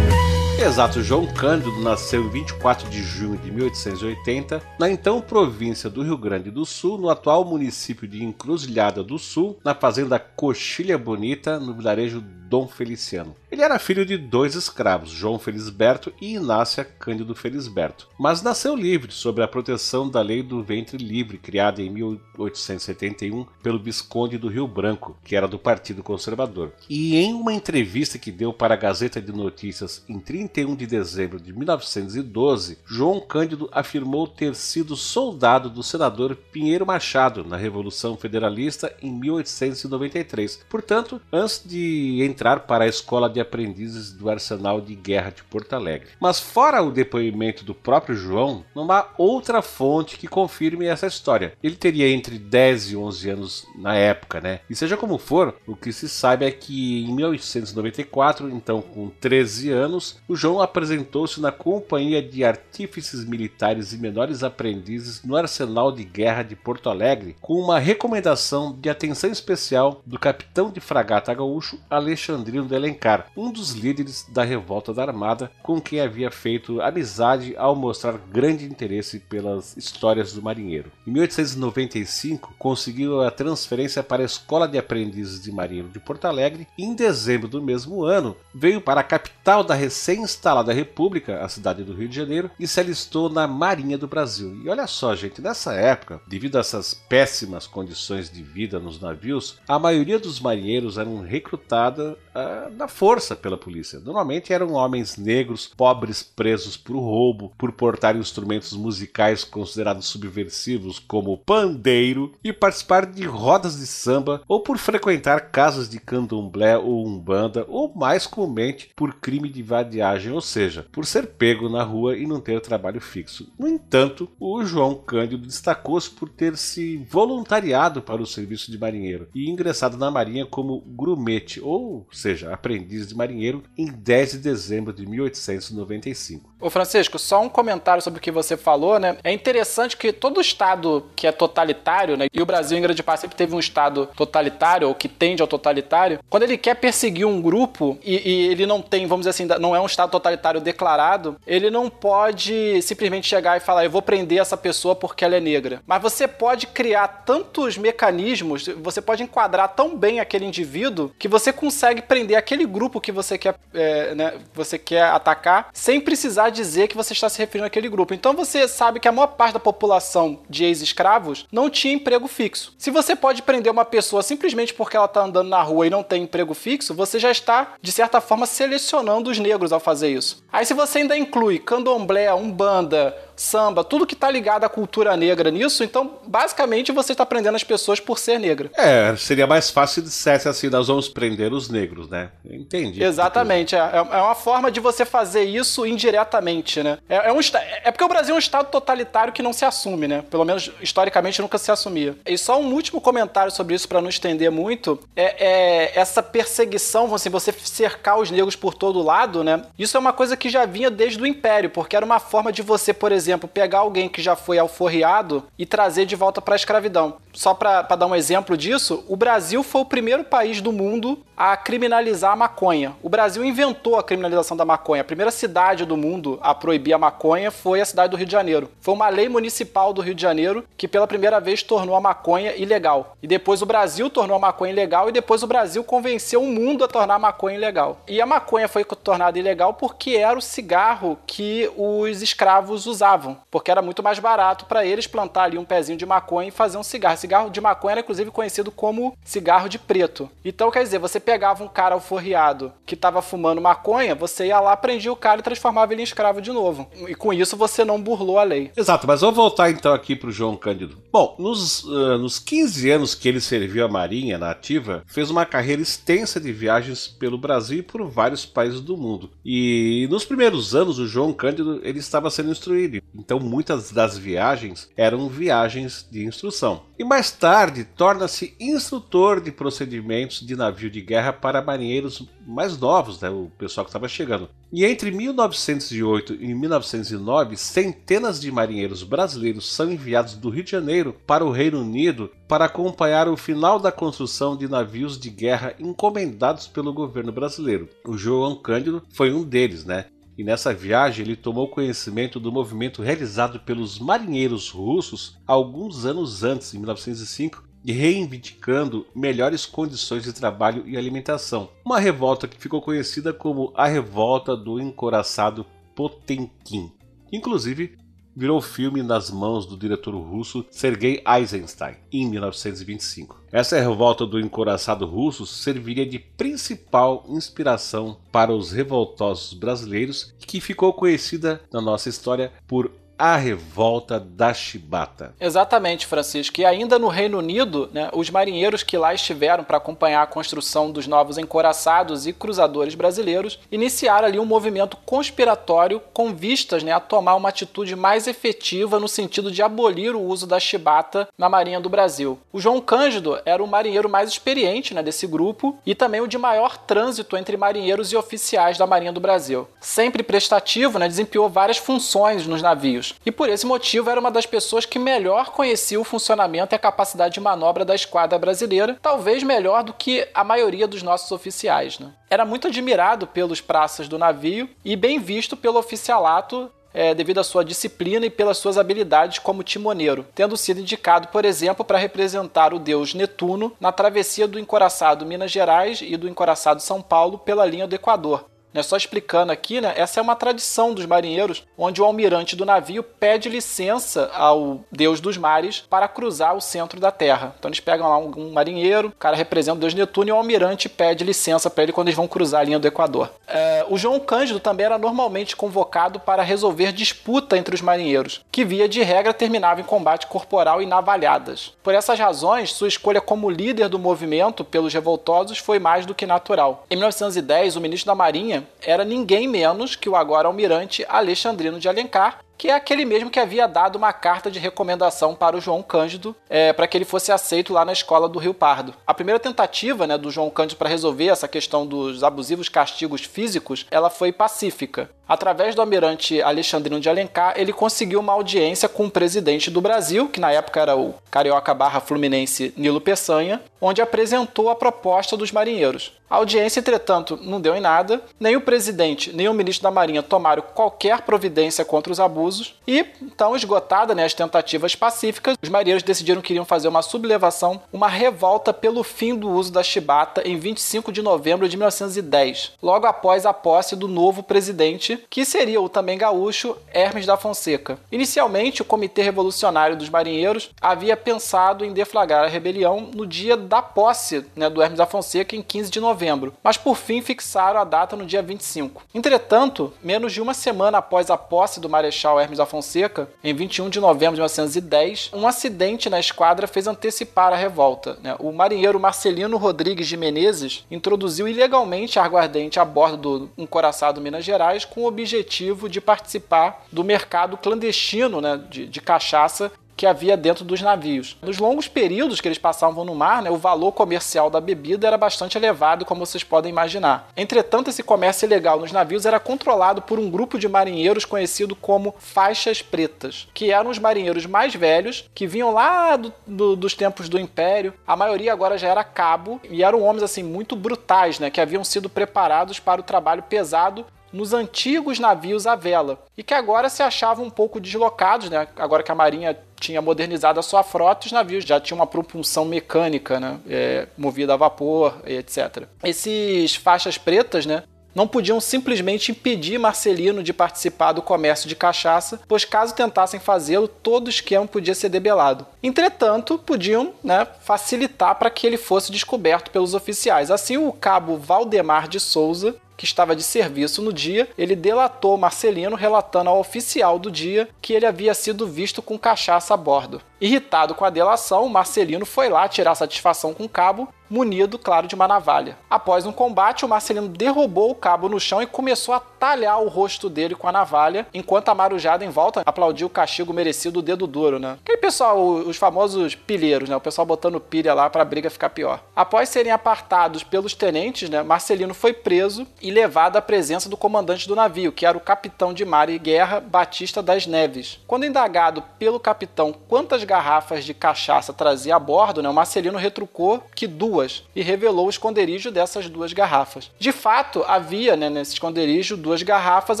Exato, 0.62 1.02
João 1.02 1.26
Cândido 1.26 1.80
nasceu 1.80 2.24
em 2.24 2.30
24 2.30 2.88
de 2.88 3.02
junho 3.02 3.36
de 3.36 3.50
1880 3.50 4.62
na 4.78 4.88
então 4.88 5.20
província 5.20 5.90
do 5.90 6.02
Rio 6.02 6.16
Grande 6.16 6.52
do 6.52 6.64
Sul, 6.64 6.96
no 6.96 7.10
atual 7.10 7.44
município 7.44 8.06
de 8.06 8.22
Encruzilhada 8.22 9.02
do 9.02 9.18
Sul, 9.18 9.58
na 9.64 9.74
fazenda 9.74 10.20
Coxilha 10.20 10.96
Bonita, 10.96 11.58
no 11.58 11.74
vilarejo 11.74 12.20
Dom 12.20 12.68
Feliciano. 12.68 13.34
Ele 13.52 13.60
era 13.60 13.78
filho 13.78 14.06
de 14.06 14.16
dois 14.16 14.54
escravos, 14.54 15.10
João 15.10 15.38
Felisberto 15.38 16.10
e 16.18 16.36
Inácia 16.36 16.86
Cândido 16.86 17.34
Felisberto, 17.34 18.08
mas 18.18 18.40
nasceu 18.40 18.74
livre 18.74 19.12
sob 19.12 19.42
a 19.42 19.46
proteção 19.46 20.08
da 20.08 20.22
Lei 20.22 20.42
do 20.42 20.62
Ventre 20.62 20.96
Livre, 20.96 21.36
criada 21.36 21.82
em 21.82 21.90
1871 21.90 23.44
pelo 23.62 23.78
Visconde 23.78 24.38
do 24.38 24.48
Rio 24.48 24.66
Branco, 24.66 25.18
que 25.22 25.36
era 25.36 25.46
do 25.46 25.58
Partido 25.58 26.02
Conservador. 26.02 26.72
E 26.88 27.16
em 27.16 27.34
uma 27.34 27.52
entrevista 27.52 28.18
que 28.18 28.32
deu 28.32 28.54
para 28.54 28.72
a 28.72 28.76
Gazeta 28.76 29.20
de 29.20 29.32
Notícias 29.32 30.02
em 30.08 30.18
31 30.18 30.74
de 30.74 30.86
dezembro 30.86 31.38
de 31.38 31.52
1912, 31.52 32.78
João 32.86 33.20
Cândido 33.20 33.68
afirmou 33.70 34.26
ter 34.26 34.54
sido 34.54 34.96
soldado 34.96 35.68
do 35.68 35.82
senador 35.82 36.36
Pinheiro 36.36 36.86
Machado 36.86 37.44
na 37.44 37.58
Revolução 37.58 38.16
Federalista 38.16 38.96
em 39.02 39.12
1893. 39.12 40.60
Portanto, 40.70 41.20
antes 41.30 41.62
de 41.62 42.22
entrar 42.22 42.60
para 42.60 42.84
a 42.84 42.88
escola 42.88 43.28
de 43.28 43.41
aprendizes 43.42 44.12
do 44.12 44.30
Arsenal 44.30 44.80
de 44.80 44.94
Guerra 44.94 45.30
de 45.30 45.42
Porto 45.44 45.74
Alegre. 45.74 46.08
Mas 46.18 46.40
fora 46.40 46.82
o 46.82 46.90
depoimento 46.90 47.64
do 47.64 47.74
próprio 47.74 48.16
João, 48.16 48.64
não 48.74 48.90
há 48.90 49.08
outra 49.18 49.60
fonte 49.60 50.16
que 50.16 50.26
confirme 50.26 50.86
essa 50.86 51.06
história. 51.06 51.52
Ele 51.62 51.76
teria 51.76 52.08
entre 52.08 52.38
10 52.38 52.92
e 52.92 52.96
11 52.96 53.30
anos 53.30 53.66
na 53.76 53.94
época, 53.94 54.40
né? 54.40 54.60
E 54.70 54.74
seja 54.74 54.96
como 54.96 55.18
for, 55.18 55.56
o 55.66 55.76
que 55.76 55.92
se 55.92 56.08
sabe 56.08 56.46
é 56.46 56.50
que 56.50 57.04
em 57.04 57.14
1894, 57.14 58.48
então 58.50 58.80
com 58.80 59.08
13 59.08 59.70
anos, 59.70 60.18
o 60.28 60.36
João 60.36 60.60
apresentou-se 60.60 61.40
na 61.40 61.52
companhia 61.52 62.22
de 62.22 62.44
artífices 62.44 63.24
militares 63.24 63.92
e 63.92 63.98
menores 63.98 64.42
aprendizes 64.42 65.22
no 65.22 65.36
Arsenal 65.36 65.92
de 65.92 66.04
Guerra 66.04 66.42
de 66.42 66.56
Porto 66.56 66.88
Alegre, 66.88 67.36
com 67.40 67.54
uma 67.54 67.78
recomendação 67.78 68.76
de 68.78 68.88
atenção 68.88 69.30
especial 69.30 70.02
do 70.06 70.18
capitão 70.18 70.70
de 70.70 70.80
fragata 70.80 71.34
gaúcho 71.34 71.78
Alexandrino 71.90 72.66
de 72.66 72.74
Alencar, 72.74 73.26
um 73.36 73.50
dos 73.50 73.72
líderes 73.72 74.26
da 74.28 74.44
revolta 74.44 74.92
da 74.92 75.02
Armada, 75.02 75.50
com 75.62 75.80
quem 75.80 76.00
havia 76.00 76.30
feito 76.30 76.80
amizade 76.80 77.54
ao 77.56 77.74
mostrar 77.74 78.18
grande 78.18 78.64
interesse 78.64 79.18
pelas 79.18 79.76
histórias 79.76 80.32
do 80.32 80.42
marinheiro. 80.42 80.90
Em 81.06 81.10
1895, 81.10 82.54
conseguiu 82.58 83.22
a 83.22 83.30
transferência 83.30 84.02
para 84.02 84.22
a 84.22 84.26
Escola 84.26 84.68
de 84.68 84.78
Aprendizes 84.78 85.42
de 85.42 85.50
Marinheiro 85.50 85.88
de 85.88 85.98
Porto 85.98 86.26
Alegre 86.26 86.66
e, 86.76 86.84
em 86.84 86.94
dezembro 86.94 87.48
do 87.48 87.62
mesmo 87.62 88.04
ano, 88.04 88.36
veio 88.54 88.80
para 88.80 89.00
a 89.00 89.04
capital 89.04 89.64
da 89.64 89.74
recém-instalada 89.74 90.72
República, 90.72 91.44
a 91.44 91.48
cidade 91.48 91.82
do 91.82 91.94
Rio 91.94 92.08
de 92.08 92.16
Janeiro, 92.16 92.50
e 92.58 92.66
se 92.66 92.80
alistou 92.80 93.28
na 93.28 93.46
Marinha 93.46 93.98
do 93.98 94.06
Brasil. 94.06 94.60
E 94.64 94.68
olha 94.68 94.86
só, 94.86 95.14
gente, 95.14 95.40
nessa 95.40 95.74
época, 95.74 96.20
devido 96.26 96.56
a 96.56 96.60
essas 96.60 96.94
péssimas 96.94 97.66
condições 97.66 98.30
de 98.30 98.42
vida 98.42 98.78
nos 98.78 99.00
navios, 99.00 99.58
a 99.66 99.78
maioria 99.78 100.18
dos 100.18 100.40
marinheiros 100.40 100.98
eram 100.98 101.20
recrutados 101.20 102.12
uh, 102.12 102.70
na 102.76 102.88
força 102.88 103.21
pela 103.36 103.56
polícia. 103.56 104.00
Normalmente 104.00 104.52
eram 104.52 104.72
homens 104.72 105.16
negros, 105.16 105.70
pobres, 105.76 106.22
presos 106.22 106.76
por 106.76 106.96
roubo, 106.96 107.52
por 107.56 107.72
portar 107.72 108.16
instrumentos 108.16 108.72
musicais 108.72 109.44
considerados 109.44 110.06
subversivos, 110.06 110.98
como 110.98 111.38
pandeiro, 111.38 112.32
e 112.42 112.52
participar 112.52 113.06
de 113.06 113.24
rodas 113.24 113.78
de 113.78 113.86
samba, 113.86 114.42
ou 114.48 114.60
por 114.60 114.78
frequentar 114.78 115.50
casas 115.50 115.88
de 115.88 116.00
candomblé 116.00 116.76
ou 116.76 117.06
umbanda, 117.06 117.64
ou 117.68 117.92
mais 117.94 118.26
comumente 118.26 118.90
por 118.96 119.14
crime 119.14 119.48
de 119.48 119.62
vadiagem, 119.62 120.32
ou 120.32 120.40
seja, 120.40 120.86
por 120.90 121.06
ser 121.06 121.26
pego 121.28 121.68
na 121.68 121.82
rua 121.82 122.16
e 122.16 122.26
não 122.26 122.40
ter 122.40 122.60
trabalho 122.60 123.00
fixo. 123.00 123.52
No 123.58 123.68
entanto, 123.68 124.28
o 124.40 124.64
João 124.64 124.94
Cândido 124.94 125.46
destacou-se 125.46 126.10
por 126.10 126.28
ter 126.28 126.56
se 126.56 126.96
voluntariado 127.08 128.02
para 128.02 128.22
o 128.22 128.26
serviço 128.26 128.70
de 128.70 128.78
marinheiro 128.78 129.28
e 129.34 129.48
ingressado 129.48 129.96
na 129.96 130.10
marinha 130.10 130.46
como 130.46 130.80
grumete, 130.80 131.60
ou 131.60 132.06
seja, 132.10 132.52
aprendiz 132.52 133.08
de 133.08 133.11
marinheiro 133.16 133.62
em 133.76 133.86
10 133.86 134.32
de 134.32 134.38
dezembro 134.38 134.92
de 134.92 135.06
1895. 135.06 136.52
Ô 136.60 136.70
Francisco, 136.70 137.18
só 137.18 137.42
um 137.42 137.48
comentário 137.48 138.02
sobre 138.02 138.18
o 138.18 138.22
que 138.22 138.30
você 138.30 138.56
falou, 138.56 138.98
né? 138.98 139.16
É 139.24 139.32
interessante 139.32 139.96
que 139.96 140.12
todo 140.12 140.40
estado 140.40 141.06
que 141.16 141.26
é 141.26 141.32
totalitário, 141.32 142.16
né? 142.16 142.26
E 142.32 142.40
o 142.40 142.46
Brasil, 142.46 142.78
em 142.78 142.82
grande 142.82 143.02
parte, 143.02 143.22
sempre 143.22 143.36
teve 143.36 143.54
um 143.54 143.58
estado 143.58 144.08
totalitário, 144.16 144.86
ou 144.86 144.94
que 144.94 145.08
tende 145.08 145.42
ao 145.42 145.48
totalitário. 145.48 146.20
Quando 146.30 146.44
ele 146.44 146.56
quer 146.56 146.76
perseguir 146.76 147.26
um 147.26 147.42
grupo 147.42 147.98
e, 148.04 148.30
e 148.30 148.46
ele 148.48 148.64
não 148.64 148.80
tem, 148.80 149.06
vamos 149.06 149.26
dizer 149.26 149.30
assim, 149.30 149.60
não 149.60 149.74
é 149.74 149.80
um 149.80 149.86
estado 149.86 150.10
totalitário 150.10 150.60
declarado, 150.60 151.36
ele 151.46 151.68
não 151.68 151.90
pode 151.90 152.80
simplesmente 152.82 153.26
chegar 153.26 153.56
e 153.56 153.60
falar, 153.60 153.84
eu 153.84 153.90
vou 153.90 154.02
prender 154.02 154.38
essa 154.38 154.56
pessoa 154.56 154.94
porque 154.94 155.24
ela 155.24 155.36
é 155.36 155.40
negra. 155.40 155.82
Mas 155.86 156.00
você 156.00 156.28
pode 156.28 156.68
criar 156.68 157.08
tantos 157.26 157.76
mecanismos, 157.76 158.68
você 158.80 159.02
pode 159.02 159.22
enquadrar 159.22 159.68
tão 159.74 159.96
bem 159.96 160.20
aquele 160.20 160.44
indivíduo 160.44 161.10
que 161.18 161.28
você 161.28 161.52
consegue 161.52 162.02
prender 162.02 162.36
aquele 162.36 162.64
grupo 162.64 162.91
que 163.00 163.12
você 163.12 163.38
quer, 163.38 163.54
é, 163.74 164.14
né, 164.14 164.34
você 164.54 164.78
quer 164.78 165.04
atacar 165.04 165.70
sem 165.72 166.00
precisar 166.00 166.50
dizer 166.50 166.88
que 166.88 166.96
você 166.96 167.12
está 167.12 167.28
se 167.28 167.38
referindo 167.38 167.66
àquele 167.66 167.88
grupo. 167.88 168.14
Então 168.14 168.34
você 168.34 168.66
sabe 168.68 169.00
que 169.00 169.08
a 169.08 169.12
maior 169.12 169.28
parte 169.28 169.54
da 169.54 169.60
população 169.60 170.40
de 170.48 170.64
ex-escravos 170.64 171.46
não 171.50 171.70
tinha 171.70 171.94
emprego 171.94 172.28
fixo. 172.28 172.74
Se 172.78 172.90
você 172.90 173.14
pode 173.14 173.42
prender 173.42 173.72
uma 173.72 173.84
pessoa 173.84 174.22
simplesmente 174.22 174.74
porque 174.74 174.96
ela 174.96 175.06
está 175.06 175.22
andando 175.22 175.48
na 175.48 175.62
rua 175.62 175.86
e 175.86 175.90
não 175.90 176.02
tem 176.02 176.24
emprego 176.24 176.54
fixo, 176.54 176.94
você 176.94 177.18
já 177.18 177.30
está, 177.30 177.74
de 177.80 177.92
certa 177.92 178.20
forma, 178.20 178.46
selecionando 178.46 179.30
os 179.30 179.38
negros 179.38 179.72
ao 179.72 179.80
fazer 179.80 180.10
isso. 180.10 180.42
Aí 180.52 180.64
se 180.64 180.74
você 180.74 180.98
ainda 180.98 181.16
inclui 181.16 181.58
candomblé, 181.58 182.32
umbanda, 182.34 183.16
samba, 183.36 183.84
tudo 183.84 184.06
que 184.06 184.16
tá 184.16 184.30
ligado 184.30 184.64
à 184.64 184.68
cultura 184.68 185.16
negra 185.16 185.50
nisso, 185.50 185.82
então 185.84 186.18
basicamente 186.26 186.92
você 186.92 187.12
está 187.12 187.24
prendendo 187.24 187.54
as 187.54 187.64
pessoas 187.64 188.00
por 188.00 188.18
ser 188.18 188.38
negra. 188.38 188.70
É, 188.76 189.14
seria 189.16 189.46
mais 189.46 189.70
fácil 189.70 189.92
se 189.92 190.02
dissesse 190.02 190.48
assim, 190.48 190.68
nós 190.68 190.88
vamos 190.88 191.08
prender 191.08 191.52
os 191.52 191.68
negros, 191.68 192.08
né? 192.08 192.30
Entendi. 192.44 193.02
Exatamente, 193.02 193.74
é, 193.74 193.78
é, 193.78 193.96
é 193.96 194.22
uma 194.22 194.34
forma 194.34 194.70
de 194.70 194.80
você 194.80 195.04
fazer 195.04 195.44
isso 195.44 195.86
indiretamente, 195.86 196.82
né? 196.82 196.98
É, 197.08 197.28
é, 197.28 197.32
um, 197.32 197.40
é 197.84 197.90
porque 197.90 198.04
o 198.04 198.08
Brasil 198.08 198.34
é 198.34 198.36
um 198.36 198.38
estado 198.38 198.70
totalitário 198.70 199.32
que 199.32 199.42
não 199.42 199.52
se 199.52 199.64
assume, 199.64 200.08
né? 200.08 200.24
Pelo 200.30 200.44
menos 200.44 200.70
historicamente 200.80 201.40
nunca 201.42 201.58
se 201.58 201.70
assumia. 201.70 202.16
E 202.26 202.38
só 202.38 202.60
um 202.60 202.72
último 202.72 203.00
comentário 203.00 203.52
sobre 203.52 203.74
isso 203.74 203.88
para 203.88 204.00
não 204.00 204.08
estender 204.08 204.50
muito, 204.50 204.98
é, 205.16 205.46
é 205.46 205.92
essa 205.98 206.22
perseguição, 206.22 207.14
assim, 207.14 207.28
você 207.28 207.52
cercar 207.52 208.18
os 208.18 208.30
negros 208.30 208.56
por 208.56 208.74
todo 208.74 209.02
lado, 209.02 209.42
né? 209.44 209.62
Isso 209.78 209.96
é 209.96 210.00
uma 210.00 210.12
coisa 210.12 210.36
que 210.36 210.48
já 210.48 210.64
vinha 210.64 210.90
desde 210.90 211.22
o 211.22 211.26
Império, 211.26 211.70
porque 211.70 211.96
era 211.96 212.04
uma 212.04 212.20
forma 212.20 212.52
de 212.52 212.62
você, 212.62 212.92
por 212.92 213.12
exemplo, 213.12 213.21
exemplo, 213.22 213.48
pegar 213.48 213.78
alguém 213.78 214.08
que 214.08 214.20
já 214.20 214.34
foi 214.34 214.58
alforriado 214.58 215.44
e 215.58 215.64
trazer 215.64 216.04
de 216.04 216.16
volta 216.16 216.40
para 216.40 216.54
a 216.54 216.56
escravidão. 216.56 217.16
Só 217.32 217.54
para 217.54 217.82
dar 217.82 218.06
um 218.06 218.14
exemplo 218.14 218.56
disso, 218.56 219.04
o 219.08 219.16
Brasil 219.16 219.62
foi 219.62 219.80
o 219.80 219.86
primeiro 219.86 220.24
país 220.24 220.60
do 220.60 220.72
mundo 220.72 221.18
a 221.36 221.56
criminalizar 221.56 222.32
a 222.32 222.36
maconha. 222.36 222.94
O 223.02 223.08
Brasil 223.08 223.44
inventou 223.44 223.96
a 223.96 224.02
criminalização 224.02 224.56
da 224.56 224.64
maconha. 224.64 225.00
A 225.00 225.04
primeira 225.04 225.30
cidade 225.30 225.84
do 225.84 225.96
mundo 225.96 226.38
a 226.42 226.54
proibir 226.54 226.92
a 226.92 226.98
maconha 226.98 227.50
foi 227.50 227.80
a 227.80 227.84
cidade 227.84 228.10
do 228.10 228.16
Rio 228.16 228.26
de 228.26 228.32
Janeiro. 228.32 228.70
Foi 228.80 228.94
uma 228.94 229.08
lei 229.08 229.28
municipal 229.28 229.92
do 229.92 230.02
Rio 230.02 230.14
de 230.14 230.22
Janeiro 230.22 230.64
que 230.76 230.86
pela 230.86 231.06
primeira 231.06 231.40
vez 231.40 231.62
tornou 231.62 231.96
a 231.96 232.00
maconha 232.00 232.54
ilegal. 232.54 233.16
E 233.22 233.26
depois 233.26 233.62
o 233.62 233.66
Brasil 233.66 234.10
tornou 234.10 234.36
a 234.36 234.40
maconha 234.40 234.72
ilegal 234.72 235.08
e 235.08 235.12
depois 235.12 235.42
o 235.42 235.46
Brasil 235.46 235.82
convenceu 235.82 236.42
o 236.42 236.46
mundo 236.46 236.84
a 236.84 236.88
tornar 236.88 237.14
a 237.14 237.18
maconha 237.18 237.56
ilegal. 237.56 238.00
E 238.06 238.20
a 238.20 238.26
maconha 238.26 238.68
foi 238.68 238.84
tornada 238.84 239.38
ilegal 239.38 239.74
porque 239.74 240.16
era 240.16 240.38
o 240.38 240.42
cigarro 240.42 241.18
que 241.26 241.70
os 241.76 242.22
escravos 242.22 242.86
usavam, 242.86 243.11
porque 243.50 243.70
era 243.70 243.82
muito 243.82 244.02
mais 244.02 244.18
barato 244.18 244.66
para 244.66 244.84
eles 244.84 245.06
plantar 245.06 245.44
ali 245.44 245.58
um 245.58 245.64
pezinho 245.64 245.98
de 245.98 246.06
maconha 246.06 246.48
e 246.48 246.52
fazer 246.52 246.78
um 246.78 246.82
cigarro. 246.82 247.16
Cigarro 247.16 247.50
de 247.50 247.60
maconha 247.60 247.92
era 247.92 248.00
inclusive 248.00 248.30
conhecido 248.30 248.70
como 248.70 249.16
cigarro 249.24 249.68
de 249.68 249.78
preto. 249.78 250.30
Então 250.44 250.70
quer 250.70 250.82
dizer, 250.82 250.98
você 250.98 251.18
pegava 251.20 251.64
um 251.64 251.68
cara 251.68 251.94
alforriado 251.94 252.72
que 252.86 252.94
estava 252.94 253.22
fumando 253.22 253.60
maconha, 253.60 254.14
você 254.14 254.46
ia 254.46 254.60
lá, 254.60 254.76
prendia 254.76 255.12
o 255.12 255.16
cara 255.16 255.40
e 255.40 255.42
transformava 255.42 255.92
ele 255.92 256.02
em 256.02 256.04
escravo 256.04 256.40
de 256.40 256.52
novo. 256.52 256.88
E 257.08 257.14
com 257.14 257.32
isso 257.32 257.56
você 257.56 257.84
não 257.84 258.00
burlou 258.00 258.38
a 258.38 258.44
lei. 258.44 258.70
Exato, 258.76 259.06
mas 259.06 259.20
vamos 259.20 259.36
voltar 259.36 259.70
então 259.70 259.92
aqui 259.92 260.16
pro 260.16 260.32
João 260.32 260.56
Cândido. 260.56 260.98
Bom, 261.12 261.36
nos, 261.38 261.84
uh, 261.84 262.18
nos 262.18 262.38
15 262.38 262.90
anos 262.90 263.14
que 263.14 263.28
ele 263.28 263.40
serviu 263.40 263.84
a 263.84 263.88
Marinha 263.88 264.38
na 264.38 264.50
ativa, 264.50 265.02
fez 265.06 265.30
uma 265.30 265.44
carreira 265.44 265.82
extensa 265.82 266.40
de 266.40 266.52
viagens 266.52 267.08
pelo 267.08 267.38
Brasil 267.38 267.78
e 267.78 267.82
por 267.82 268.04
vários 268.04 268.46
países 268.46 268.80
do 268.80 268.96
mundo. 268.96 269.30
E 269.44 270.06
nos 270.10 270.24
primeiros 270.24 270.74
anos 270.74 270.98
o 270.98 271.06
João 271.06 271.32
Cândido 271.32 271.80
ele 271.82 271.98
estava 271.98 272.30
sendo 272.30 272.50
instruído, 272.50 273.01
então 273.14 273.38
muitas 273.38 273.90
das 273.92 274.16
viagens 274.16 274.88
eram 274.96 275.28
viagens 275.28 276.06
de 276.10 276.24
instrução. 276.24 276.82
E 276.98 277.04
mais 277.04 277.30
tarde 277.30 277.84
torna-se 277.84 278.54
instrutor 278.58 279.40
de 279.40 279.50
procedimentos 279.50 280.40
de 280.40 280.56
navio 280.56 280.90
de 280.90 281.00
guerra 281.00 281.32
para 281.32 281.62
marinheiros 281.62 282.26
mais 282.46 282.78
novos, 282.78 283.20
né, 283.20 283.28
o 283.28 283.50
pessoal 283.58 283.84
que 283.84 283.90
estava 283.90 284.08
chegando. 284.08 284.48
E 284.72 284.84
entre 284.84 285.10
1908 285.10 286.34
e 286.34 286.54
1909, 286.54 287.56
centenas 287.56 288.40
de 288.40 288.50
marinheiros 288.50 289.02
brasileiros 289.02 289.70
são 289.70 289.90
enviados 289.90 290.34
do 290.34 290.48
Rio 290.48 290.64
de 290.64 290.70
Janeiro 290.70 291.14
para 291.26 291.44
o 291.44 291.50
Reino 291.50 291.80
Unido 291.80 292.30
para 292.48 292.64
acompanhar 292.66 293.28
o 293.28 293.36
final 293.36 293.78
da 293.78 293.92
construção 293.92 294.56
de 294.56 294.68
navios 294.68 295.18
de 295.18 295.28
guerra 295.28 295.74
encomendados 295.78 296.66
pelo 296.66 296.92
governo 296.92 297.32
brasileiro. 297.32 297.88
O 298.06 298.16
João 298.16 298.56
Cândido 298.56 299.02
foi 299.12 299.32
um 299.32 299.42
deles, 299.42 299.84
né? 299.84 300.06
E 300.36 300.42
nessa 300.42 300.72
viagem 300.72 301.24
ele 301.24 301.36
tomou 301.36 301.68
conhecimento 301.68 302.40
do 302.40 302.50
movimento 302.50 303.02
realizado 303.02 303.60
pelos 303.60 303.98
marinheiros 303.98 304.70
russos 304.70 305.38
alguns 305.46 306.06
anos 306.06 306.42
antes, 306.42 306.72
em 306.74 306.78
1905, 306.78 307.62
e 307.84 307.92
reivindicando 307.92 309.06
melhores 309.14 309.66
condições 309.66 310.22
de 310.22 310.32
trabalho 310.32 310.84
e 310.86 310.96
alimentação. 310.96 311.68
Uma 311.84 311.98
revolta 311.98 312.46
que 312.46 312.60
ficou 312.60 312.80
conhecida 312.80 313.32
como 313.32 313.72
a 313.74 313.86
Revolta 313.86 314.56
do 314.56 314.80
Encoraçado 314.80 315.66
Potemkin. 315.94 316.92
Inclusive, 317.32 317.98
virou 318.34 318.60
filme 318.60 319.02
nas 319.02 319.30
mãos 319.30 319.66
do 319.66 319.76
diretor 319.76 320.14
russo 320.14 320.64
Sergei 320.70 321.22
Eisenstein 321.26 321.96
em 322.12 322.28
1925. 322.28 323.42
Essa 323.52 323.78
revolta 323.78 324.26
do 324.26 324.40
encoraçado 324.40 325.06
russo 325.06 325.46
serviria 325.46 326.06
de 326.06 326.18
principal 326.18 327.24
inspiração 327.28 328.16
para 328.30 328.52
os 328.52 328.72
revoltosos 328.72 329.52
brasileiros, 329.52 330.34
que 330.38 330.60
ficou 330.60 330.92
conhecida 330.92 331.60
na 331.72 331.80
nossa 331.80 332.08
história 332.08 332.52
por 332.66 332.90
a 333.24 333.36
Revolta 333.36 334.18
da 334.18 334.52
Chibata. 334.52 335.32
Exatamente, 335.38 336.08
Francisco. 336.08 336.60
E 336.60 336.64
ainda 336.64 336.98
no 336.98 337.06
Reino 337.06 337.38
Unido, 337.38 337.88
né, 337.92 338.10
os 338.12 338.28
marinheiros 338.28 338.82
que 338.82 338.98
lá 338.98 339.14
estiveram 339.14 339.62
para 339.62 339.76
acompanhar 339.76 340.22
a 340.22 340.26
construção 340.26 340.90
dos 340.90 341.06
novos 341.06 341.38
encoraçados 341.38 342.26
e 342.26 342.32
cruzadores 342.32 342.96
brasileiros 342.96 343.60
iniciaram 343.70 344.26
ali 344.26 344.40
um 344.40 344.44
movimento 344.44 344.96
conspiratório 345.06 346.02
com 346.12 346.34
vistas 346.34 346.82
né, 346.82 346.90
a 346.90 346.98
tomar 346.98 347.36
uma 347.36 347.50
atitude 347.50 347.94
mais 347.94 348.26
efetiva 348.26 348.98
no 348.98 349.06
sentido 349.06 349.52
de 349.52 349.62
abolir 349.62 350.16
o 350.16 350.20
uso 350.20 350.44
da 350.44 350.58
chibata 350.58 351.28
na 351.38 351.48
Marinha 351.48 351.80
do 351.80 351.88
Brasil. 351.88 352.40
O 352.52 352.58
João 352.58 352.80
Cândido 352.80 353.38
era 353.46 353.62
o 353.62 353.68
marinheiro 353.68 354.08
mais 354.08 354.30
experiente 354.30 354.92
né, 354.92 355.00
desse 355.00 355.28
grupo 355.28 355.78
e 355.86 355.94
também 355.94 356.20
o 356.20 356.26
de 356.26 356.38
maior 356.38 356.76
trânsito 356.76 357.36
entre 357.36 357.56
marinheiros 357.56 358.10
e 358.10 358.16
oficiais 358.16 358.76
da 358.76 358.84
Marinha 358.84 359.12
do 359.12 359.20
Brasil. 359.20 359.68
Sempre 359.80 360.24
prestativo, 360.24 360.98
né, 360.98 361.06
desempenhou 361.06 361.48
várias 361.48 361.78
funções 361.78 362.48
nos 362.48 362.60
navios 362.60 363.11
e 363.24 363.30
por 363.30 363.48
esse 363.48 363.66
motivo 363.66 364.10
era 364.10 364.20
uma 364.20 364.30
das 364.30 364.46
pessoas 364.46 364.84
que 364.84 364.98
melhor 364.98 365.50
conhecia 365.50 366.00
o 366.00 366.04
funcionamento 366.04 366.74
e 366.74 366.76
a 366.76 366.78
capacidade 366.78 367.34
de 367.34 367.40
manobra 367.40 367.84
da 367.84 367.94
esquadra 367.94 368.38
brasileira, 368.38 368.98
talvez 369.00 369.42
melhor 369.42 369.82
do 369.82 369.92
que 369.92 370.28
a 370.34 370.44
maioria 370.44 370.86
dos 370.86 371.02
nossos 371.02 371.30
oficiais. 371.32 371.98
Né? 371.98 372.12
Era 372.30 372.44
muito 372.44 372.68
admirado 372.68 373.26
pelos 373.26 373.60
praças 373.60 374.08
do 374.08 374.18
navio 374.18 374.68
e 374.84 374.96
bem 374.96 375.18
visto 375.18 375.56
pelo 375.56 375.78
oficialato 375.78 376.70
é, 376.94 377.14
devido 377.14 377.38
à 377.38 377.44
sua 377.44 377.64
disciplina 377.64 378.26
e 378.26 378.30
pelas 378.30 378.58
suas 378.58 378.76
habilidades 378.76 379.38
como 379.38 379.62
timoneiro, 379.62 380.26
tendo 380.34 380.56
sido 380.56 380.80
indicado, 380.80 381.28
por 381.28 381.44
exemplo, 381.44 381.84
para 381.84 381.98
representar 381.98 382.74
o 382.74 382.78
deus 382.78 383.14
Netuno 383.14 383.72
na 383.80 383.92
travessia 383.92 384.46
do 384.46 384.58
encoraçado 384.58 385.26
Minas 385.26 385.50
Gerais 385.50 386.00
e 386.02 386.16
do 386.16 386.28
encoraçado 386.28 386.82
São 386.82 387.00
Paulo 387.00 387.38
pela 387.38 387.64
linha 387.64 387.86
do 387.86 387.94
Equador, 387.94 388.44
né, 388.72 388.82
só 388.82 388.96
explicando 388.96 389.52
aqui, 389.52 389.80
né, 389.80 389.92
essa 389.96 390.20
é 390.20 390.22
uma 390.22 390.36
tradição 390.36 390.94
dos 390.94 391.06
marinheiros, 391.06 391.64
onde 391.76 392.00
o 392.00 392.04
almirante 392.04 392.56
do 392.56 392.64
navio 392.64 393.02
pede 393.02 393.48
licença 393.48 394.30
ao 394.34 394.80
deus 394.90 395.20
dos 395.20 395.36
mares 395.36 395.84
para 395.88 396.08
cruzar 396.08 396.56
o 396.56 396.60
centro 396.60 397.00
da 397.00 397.10
terra. 397.10 397.54
Então 397.58 397.68
eles 397.68 397.80
pegam 397.80 398.08
lá 398.08 398.18
um, 398.18 398.32
um 398.36 398.52
marinheiro, 398.52 399.08
o 399.08 399.12
cara 399.12 399.36
representa 399.36 399.76
o 399.76 399.80
deus 399.80 399.94
Netuno 399.94 400.28
e 400.28 400.32
o 400.32 400.36
almirante 400.36 400.88
pede 400.88 401.24
licença 401.24 401.68
para 401.68 401.84
ele 401.84 401.92
quando 401.92 402.08
eles 402.08 402.16
vão 402.16 402.28
cruzar 402.28 402.60
a 402.60 402.64
linha 402.64 402.78
do 402.78 402.86
Equador. 402.86 403.30
É, 403.46 403.84
o 403.88 403.98
João 403.98 404.18
Cândido 404.20 404.60
também 404.60 404.86
era 404.86 404.98
normalmente 404.98 405.56
convocado 405.56 406.18
para 406.20 406.42
resolver 406.42 406.92
disputa 406.92 407.56
entre 407.56 407.74
os 407.74 407.82
marinheiros, 407.82 408.44
que 408.50 408.64
via 408.64 408.88
de 408.88 409.02
regra 409.02 409.34
terminava 409.34 409.80
em 409.80 409.84
combate 409.84 410.26
corporal 410.26 410.80
e 410.80 410.86
navalhadas. 410.86 411.72
Por 411.82 411.94
essas 411.94 412.18
razões, 412.18 412.72
sua 412.72 412.88
escolha 412.88 413.20
como 413.20 413.50
líder 413.50 413.88
do 413.88 413.98
movimento 413.98 414.64
pelos 414.64 414.92
revoltosos 414.92 415.58
foi 415.58 415.78
mais 415.78 416.06
do 416.06 416.14
que 416.14 416.26
natural. 416.26 416.86
Em 416.90 416.96
1910, 416.96 417.76
o 417.76 417.80
ministro 417.80 418.06
da 418.06 418.14
Marinha 418.14 418.61
era 418.82 419.04
ninguém 419.04 419.48
menos 419.48 419.96
que 419.96 420.08
o 420.08 420.16
agora 420.16 420.48
almirante 420.48 421.04
Alexandrino 421.08 421.78
de 421.78 421.88
Alencar, 421.88 422.40
que 422.56 422.68
é 422.68 422.74
aquele 422.74 423.04
mesmo 423.04 423.30
que 423.30 423.40
havia 423.40 423.66
dado 423.66 423.96
uma 423.96 424.12
carta 424.12 424.50
de 424.50 424.58
recomendação 424.58 425.34
para 425.34 425.56
o 425.56 425.60
João 425.60 425.82
Cândido 425.82 426.34
é, 426.48 426.72
para 426.72 426.86
que 426.86 426.96
ele 426.96 427.04
fosse 427.04 427.32
aceito 427.32 427.72
lá 427.72 427.84
na 427.84 427.92
escola 427.92 428.28
do 428.28 428.38
Rio 428.38 428.54
Pardo. 428.54 428.94
A 429.06 429.14
primeira 429.14 429.40
tentativa 429.40 430.06
né, 430.06 430.16
do 430.16 430.30
João 430.30 430.50
Cândido 430.50 430.78
para 430.78 430.88
resolver 430.88 431.28
essa 431.28 431.48
questão 431.48 431.86
dos 431.86 432.22
abusivos 432.22 432.68
castigos 432.68 433.22
físicos, 433.22 433.86
ela 433.90 434.10
foi 434.10 434.32
pacífica. 434.32 435.10
Através 435.28 435.74
do 435.74 435.80
almirante 435.80 436.42
Alexandrino 436.42 437.00
de 437.00 437.08
Alencar, 437.08 437.54
ele 437.56 437.72
conseguiu 437.72 438.20
uma 438.20 438.34
audiência 438.34 438.88
com 438.88 439.06
o 439.06 439.10
presidente 439.10 439.70
do 439.70 439.80
Brasil, 439.80 440.28
que 440.28 440.40
na 440.40 440.52
época 440.52 440.80
era 440.80 440.94
o 440.94 441.14
carioca 441.30 441.72
barra 441.72 442.00
fluminense 442.00 442.74
Nilo 442.76 443.00
Peçanha, 443.00 443.62
onde 443.80 444.02
apresentou 444.02 444.68
a 444.68 444.76
proposta 444.76 445.36
dos 445.36 445.50
marinheiros. 445.50 446.12
A 446.28 446.36
audiência, 446.36 446.80
entretanto, 446.80 447.38
não 447.40 447.60
deu 447.60 447.74
em 447.74 447.80
nada, 447.80 448.22
nem 448.38 448.56
o 448.56 448.60
presidente 448.60 449.32
nem 449.32 449.48
o 449.48 449.54
ministro 449.54 449.82
da 449.82 449.90
Marinha 449.90 450.22
tomaram 450.22 450.62
qualquer 450.74 451.22
providência 451.22 451.84
contra 451.84 452.12
os 452.12 452.20
abusos, 452.20 452.41
e 452.86 453.06
então, 453.20 453.54
esgotada 453.54 454.14
né, 454.14 454.24
as 454.24 454.34
tentativas 454.34 454.94
pacíficas, 454.94 455.56
os 455.62 455.68
marinheiros 455.68 456.02
decidiram 456.02 456.40
que 456.40 456.52
iriam 456.52 456.64
fazer 456.64 456.88
uma 456.88 457.02
sublevação, 457.02 457.80
uma 457.92 458.08
revolta 458.08 458.72
pelo 458.72 459.02
fim 459.02 459.36
do 459.36 459.50
uso 459.50 459.72
da 459.72 459.82
chibata 459.82 460.42
em 460.46 460.58
25 460.58 461.12
de 461.12 461.22
novembro 461.22 461.68
de 461.68 461.76
1910, 461.76 462.72
logo 462.82 463.06
após 463.06 463.46
a 463.46 463.52
posse 463.52 463.94
do 463.96 464.08
novo 464.08 464.42
presidente, 464.42 465.24
que 465.30 465.44
seria 465.44 465.80
o 465.80 465.88
também 465.88 466.18
gaúcho 466.18 466.76
Hermes 466.92 467.26
da 467.26 467.36
Fonseca. 467.36 467.98
Inicialmente, 468.10 468.82
o 468.82 468.84
Comitê 468.84 469.22
Revolucionário 469.22 469.96
dos 469.96 470.08
Marinheiros 470.08 470.70
havia 470.80 471.16
pensado 471.16 471.84
em 471.84 471.92
deflagrar 471.92 472.44
a 472.44 472.48
rebelião 472.48 473.08
no 473.14 473.26
dia 473.26 473.56
da 473.56 473.80
posse 473.80 474.44
né, 474.56 474.68
do 474.68 474.82
Hermes 474.82 474.98
da 474.98 475.06
Fonseca, 475.06 475.54
em 475.56 475.62
15 475.62 475.90
de 475.90 476.00
novembro, 476.00 476.54
mas 476.62 476.76
por 476.76 476.96
fim 476.96 477.22
fixaram 477.22 477.80
a 477.80 477.84
data 477.84 478.16
no 478.16 478.26
dia 478.26 478.42
25. 478.42 479.02
Entretanto, 479.14 479.92
menos 480.02 480.32
de 480.32 480.40
uma 480.40 480.54
semana 480.54 480.98
após 480.98 481.30
a 481.30 481.36
posse 481.36 481.80
do 481.80 481.88
Marechal 481.88 482.31
Hermes 482.40 482.58
da 482.58 482.66
Fonseca, 482.66 483.28
em 483.42 483.54
21 483.54 483.88
de 483.88 484.00
novembro 484.00 484.34
de 484.34 484.40
1910, 484.40 485.30
um 485.32 485.46
acidente 485.46 486.10
na 486.10 486.20
esquadra 486.20 486.66
fez 486.66 486.86
antecipar 486.86 487.52
a 487.52 487.56
revolta. 487.56 488.16
Né? 488.22 488.36
O 488.38 488.52
marinheiro 488.52 489.00
Marcelino 489.00 489.56
Rodrigues 489.56 490.06
de 490.06 490.16
Menezes 490.16 490.84
introduziu 490.90 491.48
ilegalmente 491.48 492.18
aguardente 492.18 492.78
a 492.78 492.84
bordo 492.84 493.16
do 493.16 493.50
um 493.56 493.66
coraçado 493.66 494.20
Minas 494.20 494.44
Gerais 494.44 494.84
com 494.84 495.02
o 495.02 495.06
objetivo 495.06 495.88
de 495.88 496.00
participar 496.00 496.84
do 496.90 497.04
mercado 497.04 497.56
clandestino 497.56 498.40
né, 498.40 498.60
de, 498.70 498.86
de 498.86 499.00
cachaça 499.00 499.70
que 500.02 500.06
havia 500.08 500.36
dentro 500.36 500.64
dos 500.64 500.82
navios. 500.82 501.36
Nos 501.40 501.58
longos 501.58 501.86
períodos 501.86 502.40
que 502.40 502.48
eles 502.48 502.58
passavam 502.58 503.04
no 503.04 503.14
mar, 503.14 503.40
né, 503.40 503.52
o 503.52 503.56
valor 503.56 503.92
comercial 503.92 504.50
da 504.50 504.60
bebida 504.60 505.06
era 505.06 505.16
bastante 505.16 505.56
elevado, 505.56 506.04
como 506.04 506.26
vocês 506.26 506.42
podem 506.42 506.72
imaginar. 506.72 507.28
Entretanto, 507.36 507.88
esse 507.88 508.02
comércio 508.02 508.44
ilegal 508.44 508.80
nos 508.80 508.90
navios 508.90 509.26
era 509.26 509.38
controlado 509.38 510.02
por 510.02 510.18
um 510.18 510.28
grupo 510.28 510.58
de 510.58 510.68
marinheiros 510.68 511.24
conhecido 511.24 511.76
como 511.76 512.16
faixas 512.18 512.82
pretas, 512.82 513.46
que 513.54 513.70
eram 513.70 513.90
os 513.90 513.98
marinheiros 514.00 514.44
mais 514.44 514.74
velhos, 514.74 515.30
que 515.32 515.46
vinham 515.46 515.72
lá 515.72 516.16
do, 516.16 516.34
do, 516.44 516.74
dos 516.74 516.94
tempos 516.94 517.28
do 517.28 517.38
Império. 517.38 517.94
A 518.04 518.16
maioria 518.16 518.52
agora 518.52 518.76
já 518.76 518.88
era 518.88 519.04
cabo 519.04 519.60
e 519.70 519.84
eram 519.84 520.02
homens 520.02 520.24
assim 520.24 520.42
muito 520.42 520.74
brutais, 520.74 521.38
né, 521.38 521.48
que 521.48 521.60
haviam 521.60 521.84
sido 521.84 522.10
preparados 522.10 522.80
para 522.80 523.00
o 523.00 523.04
trabalho 523.04 523.44
pesado 523.44 524.04
nos 524.32 524.52
antigos 524.52 525.18
navios 525.18 525.66
à 525.66 525.74
vela 525.74 526.18
e 526.36 526.42
que 526.42 526.54
agora 526.54 526.88
se 526.88 527.02
achavam 527.02 527.44
um 527.44 527.50
pouco 527.50 527.80
deslocados, 527.80 528.48
né? 528.48 528.66
Agora 528.76 529.02
que 529.02 529.12
a 529.12 529.14
Marinha 529.14 529.56
tinha 529.78 530.00
modernizado 530.00 530.60
a 530.60 530.62
sua 530.62 530.82
frota, 530.82 531.26
os 531.26 531.32
navios 531.32 531.64
já 531.64 531.80
tinham 531.80 531.98
uma 531.98 532.06
propulsão 532.06 532.64
mecânica, 532.64 533.38
né? 533.38 533.58
É, 533.68 534.08
movida 534.16 534.54
a 534.54 534.56
vapor, 534.56 535.16
etc. 535.26 535.84
Esses 536.02 536.76
faixas 536.76 537.18
pretas, 537.18 537.66
né? 537.66 537.82
Não 538.14 538.28
podiam 538.28 538.60
simplesmente 538.60 539.32
impedir 539.32 539.78
Marcelino 539.78 540.42
de 540.42 540.52
participar 540.52 541.12
do 541.12 541.22
comércio 541.22 541.68
de 541.68 541.74
cachaça, 541.74 542.40
pois 542.46 542.64
caso 542.64 542.94
tentassem 542.94 543.40
fazê-lo, 543.40 543.88
todo 543.88 544.26
o 544.26 544.30
esquema 544.30 544.66
podia 544.66 544.94
ser 544.94 545.08
debelado. 545.08 545.66
Entretanto, 545.82 546.58
podiam 546.58 547.14
né, 547.24 547.46
facilitar 547.62 548.34
para 548.34 548.50
que 548.50 548.66
ele 548.66 548.76
fosse 548.76 549.10
descoberto 549.10 549.70
pelos 549.70 549.94
oficiais. 549.94 550.50
Assim, 550.50 550.76
o 550.76 550.92
cabo 550.92 551.38
Valdemar 551.38 552.06
de 552.06 552.20
Souza 552.20 552.76
que 552.96 553.04
estava 553.04 553.34
de 553.34 553.42
serviço 553.42 554.02
no 554.02 554.12
dia, 554.12 554.48
ele 554.56 554.76
delatou 554.76 555.36
Marcelino, 555.36 555.96
relatando 555.96 556.50
ao 556.50 556.58
oficial 556.58 557.18
do 557.18 557.30
dia 557.30 557.68
que 557.80 557.92
ele 557.92 558.06
havia 558.06 558.34
sido 558.34 558.66
visto 558.66 559.02
com 559.02 559.18
cachaça 559.18 559.74
a 559.74 559.76
bordo. 559.76 560.20
Irritado 560.42 560.92
com 560.92 561.04
a 561.04 561.10
delação, 561.10 561.68
Marcelino 561.68 562.26
foi 562.26 562.48
lá 562.48 562.66
tirar 562.66 562.96
satisfação 562.96 563.54
com 563.54 563.62
o 563.62 563.68
cabo, 563.68 564.08
munido, 564.32 564.78
claro, 564.78 565.06
de 565.06 565.14
uma 565.14 565.28
navalha. 565.28 565.76
Após 565.90 566.24
um 566.24 566.32
combate, 566.32 566.84
o 566.84 566.88
Marcelino 566.88 567.28
derrubou 567.28 567.90
o 567.90 567.94
cabo 567.94 568.30
no 568.30 568.40
chão 568.40 568.62
e 568.62 568.66
começou 568.66 569.14
a 569.14 569.20
talhar 569.20 569.80
o 569.82 569.88
rosto 569.88 570.30
dele 570.30 570.54
com 570.54 570.66
a 570.66 570.72
navalha, 570.72 571.26
enquanto 571.34 571.68
a 571.68 571.74
marujada 571.74 572.24
em 572.24 572.30
volta 572.30 572.62
aplaudiu 572.64 573.06
o 573.06 573.10
castigo 573.10 573.52
merecido 573.52 574.00
do 574.00 574.02
dedo 574.02 574.26
duro, 574.26 574.58
né? 574.58 574.78
Aquele 574.82 574.96
pessoal, 574.96 575.38
os 575.38 575.76
famosos 575.76 576.34
pilheiros, 576.34 576.88
né? 576.88 576.96
O 576.96 577.00
pessoal 577.00 577.26
botando 577.26 577.60
pilha 577.60 577.92
lá 577.92 578.08
para 578.08 578.22
a 578.22 578.24
briga 578.24 578.48
ficar 578.48 578.70
pior. 578.70 579.00
Após 579.14 579.50
serem 579.50 579.70
apartados 579.70 580.42
pelos 580.42 580.72
tenentes, 580.72 581.28
né? 581.28 581.42
Marcelino 581.42 581.92
foi 581.92 582.14
preso 582.14 582.66
e 582.80 582.90
levado 582.90 583.36
à 583.36 583.42
presença 583.42 583.88
do 583.88 583.98
comandante 583.98 584.48
do 584.48 584.56
navio, 584.56 584.92
que 584.92 585.04
era 585.04 585.18
o 585.18 585.20
capitão 585.20 585.74
de 585.74 585.84
mar 585.84 586.08
e 586.08 586.18
guerra 586.18 586.58
Batista 586.58 587.22
das 587.22 587.46
Neves. 587.46 588.00
Quando 588.06 588.24
indagado 588.24 588.82
pelo 588.98 589.20
capitão 589.20 589.74
quantas 589.74 590.24
garrafas 590.32 590.82
de 590.82 590.94
cachaça 590.94 591.52
trazia 591.52 591.94
a 591.94 591.98
bordo, 591.98 592.42
né, 592.42 592.48
o 592.48 592.54
Marcelino 592.54 592.96
retrucou 592.96 593.62
que 593.74 593.86
duas 593.86 594.42
e 594.56 594.62
revelou 594.62 595.06
o 595.06 595.10
esconderijo 595.10 595.70
dessas 595.70 596.08
duas 596.08 596.32
garrafas. 596.32 596.90
De 596.98 597.12
fato, 597.12 597.62
havia 597.68 598.16
né, 598.16 598.30
nesse 598.30 598.54
esconderijo 598.54 599.14
duas 599.14 599.42
garrafas 599.42 600.00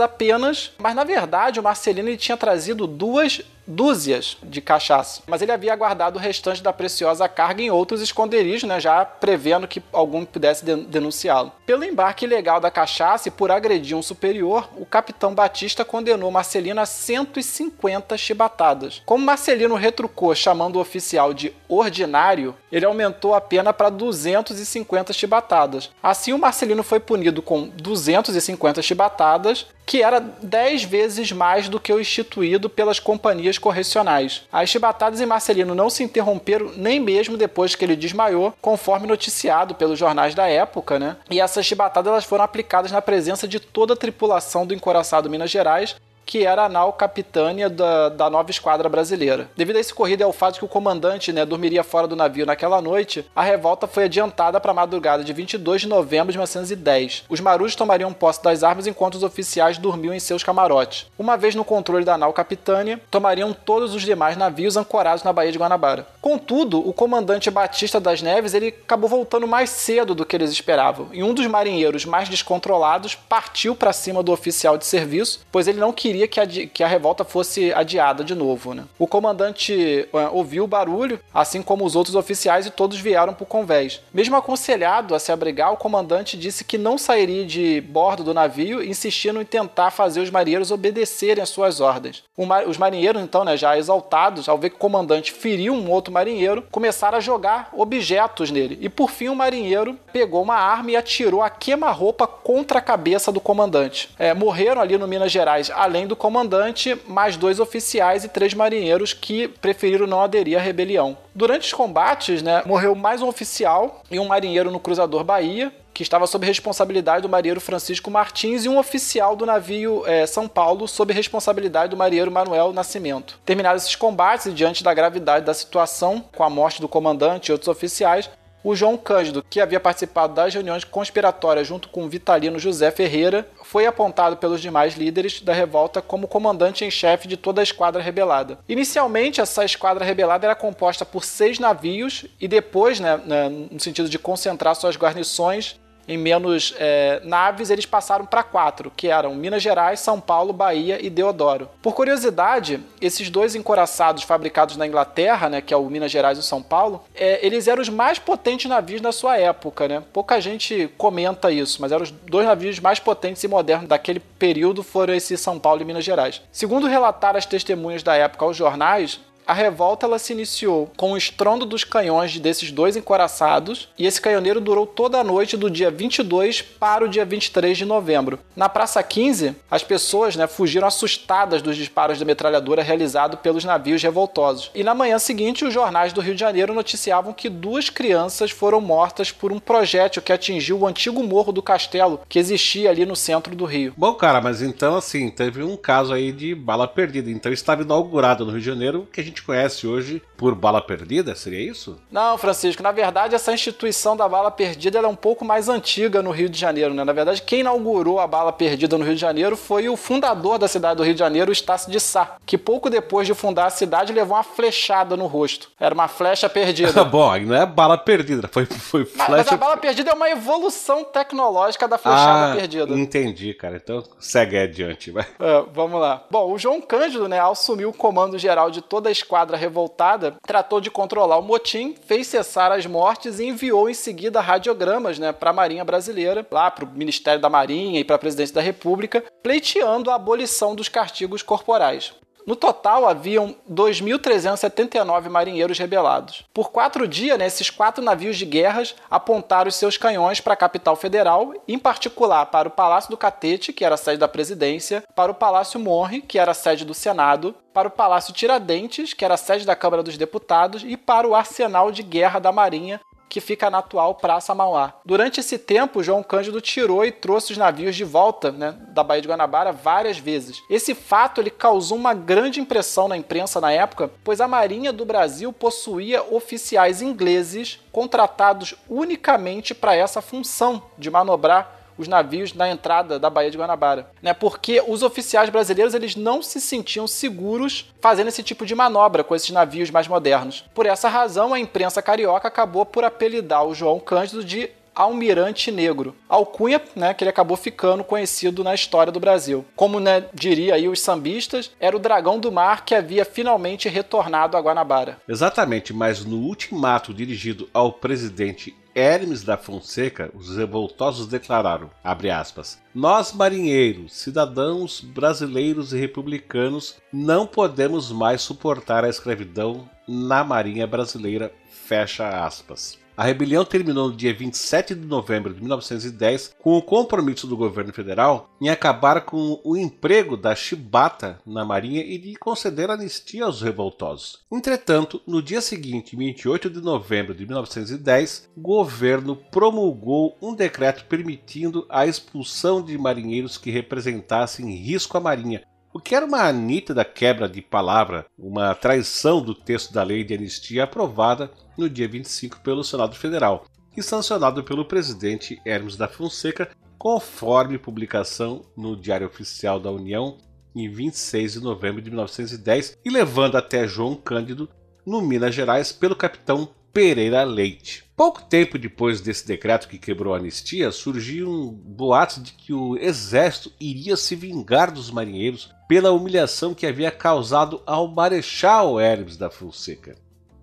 apenas, 0.00 0.72
mas 0.78 0.94
na 0.94 1.04
verdade 1.04 1.60
o 1.60 1.62
Marcelino 1.62 2.16
tinha 2.16 2.36
trazido 2.36 2.86
duas 2.86 3.42
dúzias 3.66 4.36
de 4.42 4.60
cachaça, 4.60 5.22
mas 5.26 5.42
ele 5.42 5.52
havia 5.52 5.74
guardado 5.76 6.16
o 6.16 6.18
restante 6.18 6.62
da 6.62 6.72
preciosa 6.72 7.28
carga 7.28 7.62
em 7.62 7.70
outros 7.70 8.00
esconderijos, 8.00 8.68
né, 8.68 8.80
já 8.80 9.04
prevendo 9.04 9.68
que 9.68 9.82
algum 9.92 10.24
pudesse 10.24 10.64
denunciá-lo. 10.64 11.52
Pelo 11.64 11.84
embarque 11.84 12.24
ilegal 12.24 12.60
da 12.60 12.70
cachaça 12.70 13.28
e 13.28 13.30
por 13.30 13.50
agredir 13.50 13.96
um 13.96 14.02
superior, 14.02 14.68
o 14.76 14.84
capitão 14.84 15.34
Batista 15.34 15.84
condenou 15.84 16.30
Marcelino 16.30 16.80
a 16.80 16.86
150 16.86 18.16
chibatadas. 18.16 19.02
Como 19.06 19.24
Marcelino 19.24 19.74
retrucou 19.74 20.34
chamando 20.34 20.76
o 20.76 20.80
oficial 20.80 21.32
de 21.32 21.52
ordinário, 21.68 22.54
ele 22.70 22.84
aumentou 22.84 23.34
a 23.34 23.40
pena 23.40 23.72
para 23.72 23.90
250 23.90 25.12
chibatadas. 25.12 25.90
Assim, 26.02 26.32
o 26.32 26.38
Marcelino 26.38 26.82
foi 26.82 27.00
punido 27.00 27.42
com 27.42 27.68
250 27.68 28.82
chibatadas 28.82 29.66
que 29.84 30.02
era 30.02 30.20
10 30.20 30.84
vezes 30.84 31.32
mais 31.32 31.68
do 31.68 31.80
que 31.80 31.92
o 31.92 32.00
instituído 32.00 32.70
pelas 32.70 32.98
companhias 32.98 33.58
correcionais. 33.58 34.42
As 34.52 34.68
chibatadas 34.68 35.20
em 35.20 35.26
Marcelino 35.26 35.74
não 35.74 35.90
se 35.90 36.02
interromperam 36.02 36.72
nem 36.76 37.00
mesmo 37.00 37.36
depois 37.36 37.74
que 37.74 37.84
ele 37.84 37.96
desmaiou, 37.96 38.54
conforme 38.60 39.06
noticiado 39.06 39.74
pelos 39.74 39.98
jornais 39.98 40.34
da 40.34 40.46
época, 40.46 40.98
né? 40.98 41.16
E 41.30 41.40
essas 41.40 41.66
chibatadas 41.66 42.10
elas 42.10 42.24
foram 42.24 42.44
aplicadas 42.44 42.92
na 42.92 43.02
presença 43.02 43.46
de 43.46 43.60
toda 43.60 43.94
a 43.94 43.96
tripulação 43.96 44.66
do 44.66 44.74
encoraçado 44.74 45.28
Minas 45.28 45.50
Gerais, 45.50 45.96
que 46.32 46.46
era 46.46 46.64
a 46.64 46.68
nau 46.68 46.94
capitânia 46.94 47.68
da, 47.68 48.08
da 48.08 48.30
nova 48.30 48.50
esquadra 48.50 48.88
brasileira. 48.88 49.50
Devido 49.54 49.76
a 49.76 49.80
esse 49.80 49.92
corrido 49.92 50.22
e 50.22 50.24
ao 50.24 50.32
fato 50.32 50.58
que 50.58 50.64
o 50.64 50.68
comandante 50.68 51.30
né, 51.30 51.44
dormiria 51.44 51.84
fora 51.84 52.08
do 52.08 52.16
navio 52.16 52.46
naquela 52.46 52.80
noite, 52.80 53.30
a 53.36 53.42
revolta 53.42 53.86
foi 53.86 54.04
adiantada 54.04 54.58
para 54.58 54.70
a 54.70 54.74
madrugada 54.74 55.22
de 55.22 55.30
22 55.30 55.82
de 55.82 55.88
novembro 55.88 56.32
de 56.32 56.38
1910. 56.38 57.24
Os 57.28 57.38
marujos 57.38 57.76
tomariam 57.76 58.14
posse 58.14 58.42
das 58.42 58.62
armas 58.62 58.86
enquanto 58.86 59.16
os 59.16 59.22
oficiais 59.22 59.76
dormiam 59.76 60.14
em 60.14 60.18
seus 60.18 60.42
camarotes. 60.42 61.04
Uma 61.18 61.36
vez 61.36 61.54
no 61.54 61.66
controle 61.66 62.02
da 62.02 62.16
nau 62.16 62.32
capitânia, 62.32 62.98
tomariam 63.10 63.52
todos 63.52 63.94
os 63.94 64.00
demais 64.00 64.34
navios 64.34 64.78
ancorados 64.78 65.24
na 65.24 65.34
Baía 65.34 65.52
de 65.52 65.58
Guanabara. 65.58 66.06
Contudo, 66.22 66.78
o 66.78 66.94
comandante 66.94 67.50
Batista 67.50 68.00
das 68.00 68.22
Neves 68.22 68.54
ele 68.54 68.68
acabou 68.68 69.10
voltando 69.10 69.46
mais 69.46 69.68
cedo 69.68 70.14
do 70.14 70.24
que 70.24 70.34
eles 70.34 70.50
esperavam, 70.50 71.08
e 71.12 71.22
um 71.22 71.34
dos 71.34 71.46
marinheiros 71.46 72.06
mais 72.06 72.30
descontrolados 72.30 73.14
partiu 73.14 73.74
para 73.74 73.92
cima 73.92 74.22
do 74.22 74.32
oficial 74.32 74.78
de 74.78 74.86
serviço, 74.86 75.40
pois 75.52 75.68
ele 75.68 75.78
não 75.78 75.92
queria 75.92 76.21
queria 76.26 76.28
que 76.28 76.40
a, 76.40 76.66
que 76.66 76.84
a 76.84 76.88
revolta 76.88 77.24
fosse 77.24 77.72
adiada 77.72 78.22
de 78.24 78.34
novo. 78.34 78.74
Né? 78.74 78.84
O 78.98 79.06
comandante 79.06 80.08
uh, 80.12 80.36
ouviu 80.36 80.64
o 80.64 80.68
barulho, 80.68 81.20
assim 81.32 81.62
como 81.62 81.84
os 81.84 81.96
outros 81.96 82.14
oficiais, 82.14 82.66
e 82.66 82.70
todos 82.70 82.98
vieram 82.98 83.34
para 83.34 83.44
o 83.44 83.46
convés. 83.46 84.00
Mesmo 84.12 84.36
aconselhado 84.36 85.14
a 85.14 85.18
se 85.18 85.32
abrigar, 85.32 85.72
o 85.72 85.76
comandante 85.76 86.36
disse 86.36 86.64
que 86.64 86.78
não 86.78 86.98
sairia 86.98 87.44
de 87.44 87.80
bordo 87.80 88.24
do 88.24 88.34
navio, 88.34 88.82
insistindo 88.82 89.40
em 89.40 89.44
tentar 89.44 89.90
fazer 89.90 90.20
os 90.20 90.30
marinheiros 90.30 90.70
obedecerem 90.70 91.42
às 91.42 91.48
suas 91.48 91.80
ordens. 91.80 92.22
os 92.66 92.78
marinheiros, 92.78 93.22
então, 93.22 93.44
né, 93.44 93.56
já 93.56 93.76
exaltados, 93.76 94.48
ao 94.48 94.58
ver 94.58 94.70
que 94.70 94.76
o 94.76 94.78
comandante 94.78 95.32
feriu 95.32 95.74
um 95.74 95.90
outro 95.90 96.12
marinheiro, 96.12 96.64
começaram 96.70 97.18
a 97.18 97.20
jogar 97.20 97.70
objetos 97.72 98.50
nele. 98.50 98.78
E 98.80 98.88
por 98.88 99.10
fim, 99.10 99.28
o 99.28 99.36
marinheiro 99.36 99.98
pegou 100.12 100.42
uma 100.42 100.56
arma 100.56 100.90
e 100.90 100.96
atirou 100.96 101.42
a 101.42 101.50
queima-roupa 101.50 102.26
contra 102.26 102.78
a 102.78 102.82
cabeça 102.82 103.32
do 103.32 103.40
comandante. 103.40 104.10
É, 104.18 104.34
morreram 104.34 104.80
ali 104.80 104.98
no 104.98 105.08
Minas 105.08 105.32
Gerais, 105.32 105.70
além 105.70 106.01
além 106.02 106.06
do 106.06 106.16
comandante, 106.16 106.98
mais 107.06 107.36
dois 107.36 107.60
oficiais 107.60 108.24
e 108.24 108.28
três 108.28 108.54
marinheiros 108.54 109.12
que 109.12 109.46
preferiram 109.46 110.06
não 110.06 110.20
aderir 110.20 110.58
à 110.58 110.60
rebelião. 110.60 111.16
Durante 111.34 111.66
os 111.66 111.72
combates, 111.72 112.42
né, 112.42 112.62
morreu 112.66 112.94
mais 112.94 113.22
um 113.22 113.28
oficial 113.28 114.02
e 114.10 114.18
um 114.18 114.26
marinheiro 114.26 114.70
no 114.70 114.80
cruzador 114.80 115.22
Bahia, 115.22 115.72
que 115.94 116.02
estava 116.02 116.26
sob 116.26 116.46
responsabilidade 116.46 117.22
do 117.22 117.28
marinheiro 117.28 117.60
Francisco 117.60 118.10
Martins, 118.10 118.64
e 118.64 118.68
um 118.68 118.78
oficial 118.78 119.36
do 119.36 119.46
navio 119.46 120.02
é, 120.06 120.26
São 120.26 120.48
Paulo, 120.48 120.88
sob 120.88 121.12
responsabilidade 121.12 121.90
do 121.90 121.96
marinheiro 121.96 122.32
Manuel 122.32 122.72
Nascimento. 122.72 123.38
Terminados 123.44 123.84
esses 123.84 123.94
combates 123.94 124.46
e 124.46 124.52
diante 124.52 124.82
da 124.82 124.94
gravidade 124.94 125.44
da 125.44 125.54
situação, 125.54 126.24
com 126.34 126.42
a 126.42 126.50
morte 126.50 126.80
do 126.80 126.88
comandante 126.88 127.48
e 127.48 127.52
outros 127.52 127.68
oficiais, 127.68 128.28
o 128.64 128.74
João 128.74 128.96
Cândido, 128.96 129.44
que 129.48 129.60
havia 129.60 129.80
participado 129.80 130.34
das 130.34 130.54
reuniões 130.54 130.84
conspiratórias 130.84 131.66
junto 131.66 131.88
com 131.88 132.08
Vitalino 132.08 132.58
José 132.58 132.90
Ferreira, 132.90 133.48
foi 133.62 133.86
apontado 133.86 134.36
pelos 134.36 134.60
demais 134.60 134.94
líderes 134.94 135.40
da 135.40 135.52
revolta 135.52 136.00
como 136.00 136.28
comandante 136.28 136.84
em 136.84 136.90
chefe 136.90 137.26
de 137.26 137.36
toda 137.36 137.60
a 137.60 137.64
esquadra 137.64 138.02
rebelada. 138.02 138.58
Inicialmente, 138.68 139.40
essa 139.40 139.64
esquadra 139.64 140.04
rebelada 140.04 140.46
era 140.46 140.54
composta 140.54 141.04
por 141.04 141.24
seis 141.24 141.58
navios 141.58 142.26
e 142.40 142.46
depois, 142.46 143.00
né, 143.00 143.20
né 143.24 143.48
no 143.48 143.80
sentido 143.80 144.08
de 144.08 144.18
concentrar 144.18 144.76
suas 144.76 144.96
guarnições 144.96 145.80
em 146.06 146.18
menos 146.18 146.74
é, 146.78 147.20
naves, 147.24 147.70
eles 147.70 147.86
passaram 147.86 148.26
para 148.26 148.42
quatro, 148.42 148.92
que 148.96 149.08
eram 149.08 149.34
Minas 149.34 149.62
Gerais, 149.62 150.00
São 150.00 150.20
Paulo, 150.20 150.52
Bahia 150.52 150.98
e 151.00 151.08
Deodoro. 151.08 151.68
Por 151.80 151.94
curiosidade, 151.94 152.80
esses 153.00 153.30
dois 153.30 153.54
encoraçados 153.54 154.22
fabricados 154.22 154.76
na 154.76 154.86
Inglaterra, 154.86 155.48
né, 155.48 155.60
que 155.60 155.72
é 155.72 155.76
o 155.76 155.88
Minas 155.88 156.10
Gerais 156.10 156.38
e 156.38 156.40
o 156.40 156.44
São 156.44 156.62
Paulo, 156.62 157.04
é, 157.14 157.44
eles 157.44 157.68
eram 157.68 157.82
os 157.82 157.88
mais 157.88 158.18
potentes 158.18 158.68
navios 158.68 159.00
da 159.00 159.12
sua 159.12 159.36
época. 159.36 159.88
Né? 159.88 160.02
Pouca 160.12 160.40
gente 160.40 160.90
comenta 160.98 161.50
isso, 161.50 161.80
mas 161.80 161.92
eram 161.92 162.02
os 162.02 162.10
dois 162.10 162.46
navios 162.46 162.78
mais 162.80 162.98
potentes 162.98 163.42
e 163.44 163.48
modernos 163.48 163.88
daquele 163.88 164.20
período 164.20 164.82
foram 164.82 165.14
esses 165.14 165.40
São 165.40 165.58
Paulo 165.58 165.82
e 165.82 165.84
Minas 165.84 166.04
Gerais. 166.04 166.42
Segundo 166.50 166.86
relataram 166.86 167.38
as 167.38 167.46
testemunhas 167.46 168.02
da 168.02 168.14
época 168.14 168.44
aos 168.44 168.56
jornais, 168.56 169.20
a 169.46 169.52
revolta 169.52 170.06
ela 170.06 170.18
se 170.18 170.32
iniciou 170.32 170.90
com 170.96 171.12
o 171.12 171.16
estrondo 171.16 171.66
dos 171.66 171.84
canhões 171.84 172.38
desses 172.38 172.70
dois 172.70 172.96
encoraçados 172.96 173.88
e 173.98 174.06
esse 174.06 174.20
canhoneiro 174.20 174.60
durou 174.60 174.86
toda 174.86 175.18
a 175.18 175.24
noite 175.24 175.56
do 175.56 175.70
dia 175.70 175.90
22 175.90 176.62
para 176.62 177.04
o 177.04 177.08
dia 177.08 177.24
23 177.24 177.76
de 177.76 177.84
novembro. 177.84 178.38
Na 178.54 178.68
Praça 178.68 179.02
15, 179.02 179.54
as 179.70 179.82
pessoas 179.82 180.36
né, 180.36 180.46
fugiram 180.46 180.86
assustadas 180.86 181.62
dos 181.62 181.76
disparos 181.76 182.18
de 182.18 182.24
metralhadora 182.24 182.82
realizados 182.82 183.40
pelos 183.40 183.64
navios 183.64 184.02
revoltosos. 184.02 184.70
E 184.74 184.84
na 184.84 184.94
manhã 184.94 185.18
seguinte, 185.18 185.64
os 185.64 185.72
jornais 185.72 186.12
do 186.12 186.20
Rio 186.20 186.34
de 186.34 186.40
Janeiro 186.40 186.74
noticiavam 186.74 187.32
que 187.32 187.48
duas 187.48 187.88
crianças 187.90 188.50
foram 188.50 188.80
mortas 188.80 189.30
por 189.30 189.52
um 189.52 189.58
projétil 189.58 190.22
que 190.22 190.32
atingiu 190.32 190.78
o 190.78 190.86
antigo 190.86 191.22
morro 191.22 191.52
do 191.52 191.62
castelo 191.62 192.20
que 192.28 192.38
existia 192.38 192.90
ali 192.90 193.06
no 193.06 193.16
centro 193.16 193.54
do 193.54 193.64
Rio. 193.64 193.94
Bom, 193.96 194.14
cara, 194.14 194.40
mas 194.40 194.62
então 194.62 194.96
assim, 194.96 195.30
teve 195.30 195.62
um 195.62 195.76
caso 195.76 196.12
aí 196.12 196.32
de 196.32 196.54
bala 196.54 196.86
perdida. 196.86 197.30
Então 197.30 197.52
estava 197.52 197.82
inaugurado 197.82 198.44
no 198.44 198.50
Rio 198.52 198.60
de 198.60 198.66
Janeiro 198.66 199.08
que 199.12 199.20
a 199.20 199.24
gente 199.24 199.31
gente 199.32 199.42
conhece 199.42 199.86
hoje 199.86 200.22
por 200.42 200.56
bala 200.56 200.82
perdida, 200.82 201.36
seria 201.36 201.70
isso? 201.70 201.96
Não, 202.10 202.36
Francisco, 202.36 202.82
na 202.82 202.90
verdade 202.90 203.32
essa 203.32 203.52
instituição 203.52 204.16
da 204.16 204.28
bala 204.28 204.50
perdida 204.50 204.98
é 204.98 205.06
um 205.06 205.14
pouco 205.14 205.44
mais 205.44 205.68
antiga 205.68 206.20
no 206.20 206.32
Rio 206.32 206.48
de 206.48 206.58
Janeiro, 206.58 206.92
né? 206.92 207.04
Na 207.04 207.12
verdade, 207.12 207.40
quem 207.42 207.60
inaugurou 207.60 208.18
a 208.18 208.26
bala 208.26 208.52
perdida 208.52 208.98
no 208.98 209.04
Rio 209.04 209.14
de 209.14 209.20
Janeiro 209.20 209.56
foi 209.56 209.88
o 209.88 209.96
fundador 209.96 210.58
da 210.58 210.66
cidade 210.66 210.96
do 210.96 211.04
Rio 211.04 211.14
de 211.14 211.20
Janeiro, 211.20 211.52
Estácio 211.52 211.92
de 211.92 212.00
Sá, 212.00 212.38
que 212.44 212.58
pouco 212.58 212.90
depois 212.90 213.24
de 213.24 213.34
fundar 213.34 213.66
a 213.66 213.70
cidade 213.70 214.12
levou 214.12 214.36
uma 214.36 214.42
flechada 214.42 215.16
no 215.16 215.28
rosto. 215.28 215.70
Era 215.78 215.94
uma 215.94 216.08
flecha 216.08 216.48
perdida. 216.48 217.04
Bom, 217.06 217.38
não 217.38 217.54
é 217.54 217.64
bala 217.64 217.96
perdida, 217.96 218.48
foi, 218.48 218.66
foi 218.66 219.04
flecha... 219.04 219.30
Mas, 219.30 219.46
mas 219.46 219.52
a 219.52 219.56
bala 219.56 219.76
perdida 219.76 220.10
é 220.10 220.14
uma 220.14 220.28
evolução 220.28 221.04
tecnológica 221.04 221.86
da 221.86 221.98
flechada 221.98 222.52
ah, 222.52 222.56
perdida. 222.56 222.92
entendi, 222.94 223.54
cara. 223.54 223.76
Então 223.76 224.02
segue 224.18 224.58
adiante, 224.58 225.12
vai. 225.12 225.24
É, 225.38 225.64
vamos 225.72 226.00
lá. 226.00 226.24
Bom, 226.28 226.50
o 226.50 226.58
João 226.58 226.80
Cândido, 226.80 227.28
né, 227.28 227.38
assumiu 227.38 227.90
o 227.90 227.92
comando 227.92 228.36
geral 228.36 228.72
de 228.72 228.82
toda 228.82 229.08
a 229.08 229.12
esquadra 229.12 229.56
revoltada, 229.56 230.31
tratou 230.46 230.80
de 230.80 230.90
controlar 230.90 231.38
o 231.38 231.42
motim, 231.42 231.94
fez 232.06 232.26
cessar 232.26 232.72
as 232.72 232.86
mortes 232.86 233.38
e 233.38 233.46
enviou 233.46 233.88
em 233.88 233.94
seguida 233.94 234.40
radiogramas 234.40 235.18
né, 235.18 235.32
para 235.32 235.50
a 235.50 235.52
Marinha 235.52 235.84
Brasileira, 235.84 236.46
lá 236.50 236.70
para 236.70 236.84
o 236.84 236.88
Ministério 236.88 237.40
da 237.40 237.50
Marinha 237.50 238.00
e 238.00 238.04
para 238.04 238.16
a 238.16 238.18
Presidência 238.18 238.54
da 238.54 238.60
República, 238.60 239.24
pleiteando 239.42 240.10
a 240.10 240.14
abolição 240.14 240.74
dos 240.74 240.88
castigos 240.88 241.42
corporais. 241.42 242.14
No 242.46 242.56
total, 242.56 243.06
haviam 243.06 243.54
2.379 243.70 245.28
marinheiros 245.28 245.78
rebelados. 245.78 246.44
Por 246.52 246.70
quatro 246.70 247.06
dias, 247.06 247.38
né, 247.38 247.46
esses 247.46 247.70
quatro 247.70 248.02
navios 248.02 248.36
de 248.36 248.44
guerras 248.44 248.94
apontaram 249.10 249.70
seus 249.70 249.96
canhões 249.96 250.40
para 250.40 250.54
a 250.54 250.56
capital 250.56 250.96
federal, 250.96 251.54
em 251.68 251.78
particular 251.78 252.46
para 252.46 252.68
o 252.68 252.72
Palácio 252.72 253.10
do 253.10 253.16
Catete, 253.16 253.72
que 253.72 253.84
era 253.84 253.94
a 253.94 253.98
sede 253.98 254.18
da 254.18 254.28
presidência, 254.28 255.04
para 255.14 255.30
o 255.30 255.34
Palácio 255.34 255.78
Monre, 255.78 256.20
que 256.20 256.38
era 256.38 256.50
a 256.50 256.54
sede 256.54 256.84
do 256.84 256.94
Senado, 256.94 257.54
para 257.72 257.88
o 257.88 257.90
Palácio 257.90 258.34
Tiradentes, 258.34 259.14
que 259.14 259.24
era 259.24 259.34
a 259.34 259.38
sede 259.38 259.64
da 259.64 259.76
Câmara 259.76 260.02
dos 260.02 260.18
Deputados, 260.18 260.82
e 260.84 260.96
para 260.96 261.26
o 261.26 261.34
Arsenal 261.34 261.92
de 261.92 262.02
Guerra 262.02 262.38
da 262.38 262.52
Marinha, 262.52 263.00
que 263.32 263.40
fica 263.40 263.70
na 263.70 263.78
atual 263.78 264.16
Praça 264.16 264.54
Mauá. 264.54 264.92
Durante 265.06 265.40
esse 265.40 265.56
tempo, 265.56 266.02
João 266.02 266.22
Cândido 266.22 266.60
tirou 266.60 267.02
e 267.02 267.10
trouxe 267.10 267.52
os 267.52 267.56
navios 267.56 267.96
de 267.96 268.04
volta 268.04 268.52
né, 268.52 268.76
da 268.88 269.02
Baía 269.02 269.22
de 269.22 269.28
Guanabara 269.28 269.72
várias 269.72 270.18
vezes. 270.18 270.62
Esse 270.68 270.94
fato 270.94 271.40
ele 271.40 271.48
causou 271.48 271.96
uma 271.96 272.12
grande 272.12 272.60
impressão 272.60 273.08
na 273.08 273.16
imprensa 273.16 273.58
na 273.58 273.72
época, 273.72 274.10
pois 274.22 274.38
a 274.38 274.46
Marinha 274.46 274.92
do 274.92 275.06
Brasil 275.06 275.50
possuía 275.50 276.22
oficiais 276.22 277.00
ingleses 277.00 277.80
contratados 277.90 278.74
unicamente 278.86 279.74
para 279.74 279.96
essa 279.96 280.20
função 280.20 280.82
de 280.98 281.10
manobrar 281.10 281.81
os 281.96 282.08
navios 282.08 282.54
na 282.54 282.70
entrada 282.70 283.18
da 283.18 283.30
Baía 283.30 283.50
de 283.50 283.58
Guanabara, 283.58 284.10
né? 284.20 284.32
Porque 284.32 284.82
os 284.86 285.02
oficiais 285.02 285.50
brasileiros 285.50 285.94
eles 285.94 286.16
não 286.16 286.42
se 286.42 286.60
sentiam 286.60 287.06
seguros 287.06 287.92
fazendo 288.00 288.28
esse 288.28 288.42
tipo 288.42 288.66
de 288.66 288.74
manobra 288.74 289.24
com 289.24 289.34
esses 289.34 289.50
navios 289.50 289.90
mais 289.90 290.08
modernos. 290.08 290.64
Por 290.74 290.86
essa 290.86 291.08
razão, 291.08 291.54
a 291.54 291.60
imprensa 291.60 292.02
carioca 292.02 292.48
acabou 292.48 292.84
por 292.84 293.04
apelidar 293.04 293.64
o 293.64 293.74
João 293.74 294.00
Cândido 294.00 294.44
de 294.44 294.70
Almirante 294.94 295.70
Negro. 295.70 296.14
Alcunha, 296.28 296.80
né, 296.94 297.14
que 297.14 297.24
ele 297.24 297.30
acabou 297.30 297.56
ficando 297.56 298.04
conhecido 298.04 298.62
na 298.62 298.74
história 298.74 299.12
do 299.12 299.20
Brasil. 299.20 299.64
Como 299.74 299.98
né, 299.98 300.24
diria 300.34 300.74
aí 300.74 300.88
os 300.88 301.00
sambistas, 301.00 301.70
era 301.80 301.96
o 301.96 302.00
dragão 302.00 302.38
do 302.38 302.52
mar 302.52 302.84
que 302.84 302.94
havia 302.94 303.24
finalmente 303.24 303.88
retornado 303.88 304.56
a 304.56 304.60
Guanabara. 304.60 305.18
Exatamente, 305.26 305.92
mas 305.92 306.24
no 306.24 306.36
ultimato 306.36 307.14
dirigido 307.14 307.68
ao 307.72 307.92
presidente 307.92 308.74
Hermes 308.94 309.42
da 309.42 309.56
Fonseca, 309.56 310.30
os 310.34 310.56
revoltosos 310.56 311.26
declararam, 311.26 311.90
aspas, 312.30 312.78
nós 312.94 313.32
marinheiros, 313.32 314.14
cidadãos 314.14 315.00
brasileiros 315.00 315.92
e 315.92 315.98
republicanos, 315.98 316.96
não 317.12 317.46
podemos 317.46 318.12
mais 318.12 318.42
suportar 318.42 319.04
a 319.04 319.08
escravidão 319.08 319.88
na 320.06 320.44
marinha 320.44 320.86
brasileira, 320.86 321.52
fecha 321.70 322.44
aspas. 322.44 323.01
A 323.22 323.24
rebelião 323.24 323.64
terminou 323.64 324.08
no 324.08 324.16
dia 324.16 324.34
27 324.34 324.96
de 324.96 325.06
novembro 325.06 325.54
de 325.54 325.60
1910 325.60 326.56
com 326.60 326.76
o 326.76 326.82
compromisso 326.82 327.46
do 327.46 327.56
governo 327.56 327.92
federal 327.92 328.50
em 328.60 328.68
acabar 328.68 329.20
com 329.20 329.60
o 329.62 329.76
emprego 329.76 330.36
da 330.36 330.56
chibata 330.56 331.38
na 331.46 331.64
marinha 331.64 332.02
e 332.02 332.18
de 332.18 332.34
conceder 332.34 332.90
anistia 332.90 333.44
aos 333.44 333.62
revoltosos. 333.62 334.40
Entretanto, 334.50 335.22
no 335.24 335.40
dia 335.40 335.60
seguinte, 335.60 336.16
28 336.16 336.68
de 336.68 336.80
novembro 336.80 337.32
de 337.32 337.46
1910, 337.46 338.50
o 338.56 338.60
governo 338.60 339.36
promulgou 339.36 340.36
um 340.42 340.52
decreto 340.52 341.04
permitindo 341.04 341.86
a 341.88 342.04
expulsão 342.04 342.82
de 342.82 342.98
marinheiros 342.98 343.56
que 343.56 343.70
representassem 343.70 344.68
risco 344.74 345.16
à 345.16 345.20
marinha, 345.20 345.62
o 345.92 346.00
que 346.00 346.14
era 346.14 346.24
uma 346.24 346.50
nítida 346.52 347.04
quebra 347.04 347.48
de 347.48 347.60
palavra, 347.60 348.26
uma 348.38 348.74
traição 348.74 349.42
do 349.42 349.54
texto 349.54 349.92
da 349.92 350.02
lei 350.02 350.24
de 350.24 350.34
anistia 350.34 350.84
aprovada 350.84 351.50
no 351.76 351.88
dia 351.88 352.08
25 352.08 352.60
pelo 352.60 352.82
Senado 352.82 353.14
Federal 353.14 353.66
e 353.96 354.02
sancionado 354.02 354.64
pelo 354.64 354.86
presidente 354.86 355.60
Hermes 355.66 355.96
da 355.96 356.08
Fonseca, 356.08 356.70
conforme 356.98 357.78
publicação 357.78 358.62
no 358.76 358.96
Diário 358.96 359.26
Oficial 359.26 359.78
da 359.78 359.90
União 359.90 360.38
em 360.74 360.88
26 360.88 361.54
de 361.54 361.60
novembro 361.60 362.00
de 362.00 362.08
1910 362.08 362.98
e 363.04 363.10
levando 363.10 363.56
até 363.56 363.86
João 363.86 364.14
Cândido, 364.14 364.68
no 365.04 365.20
Minas 365.20 365.54
Gerais, 365.54 365.92
pelo 365.92 366.16
capitão 366.16 366.68
Pereira 366.92 367.42
Leite. 367.42 368.04
Pouco 368.14 368.42
tempo 368.42 368.78
depois 368.78 369.20
desse 369.20 369.46
decreto 369.46 369.88
que 369.88 369.98
quebrou 369.98 370.34
a 370.34 370.36
anistia, 370.36 370.92
surgiu 370.92 371.50
um 371.50 371.70
boato 371.70 372.40
de 372.40 372.52
que 372.52 372.72
o 372.72 372.96
exército 372.96 373.72
iria 373.80 374.16
se 374.16 374.36
vingar 374.36 374.92
dos 374.92 375.10
marinheiros 375.10 375.72
pela 375.88 376.12
humilhação 376.12 376.74
que 376.74 376.86
havia 376.86 377.10
causado 377.10 377.82
ao 377.86 378.08
Marechal 378.08 379.00
Hermes 379.00 379.36
da 379.36 379.50
Fonseca. 379.50 380.14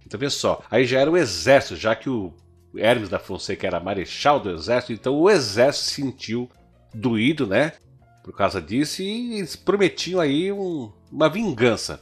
Então 0.06 0.20
vê 0.20 0.30
só, 0.30 0.62
aí 0.70 0.86
já 0.86 1.00
era 1.00 1.12
o 1.12 1.18
exército, 1.18 1.76
já 1.76 1.96
que 1.96 2.10
o 2.10 2.34
Hermes 2.76 3.10
da 3.10 3.20
Fonseca 3.20 3.66
era 3.66 3.80
marechal 3.80 4.40
do 4.40 4.52
exército, 4.52 4.94
então 4.94 5.16
o 5.20 5.30
exército 5.30 5.86
se 5.86 5.96
sentiu 5.96 6.50
doído, 6.94 7.48
né? 7.48 7.74
Por 8.24 8.36
causa 8.36 8.62
disso, 8.62 9.02
e 9.02 9.38
eles 9.38 9.56
prometiam 9.56 10.22
aí 10.22 10.52
um, 10.52 10.92
uma 11.12 11.30
vingança. 11.30 12.02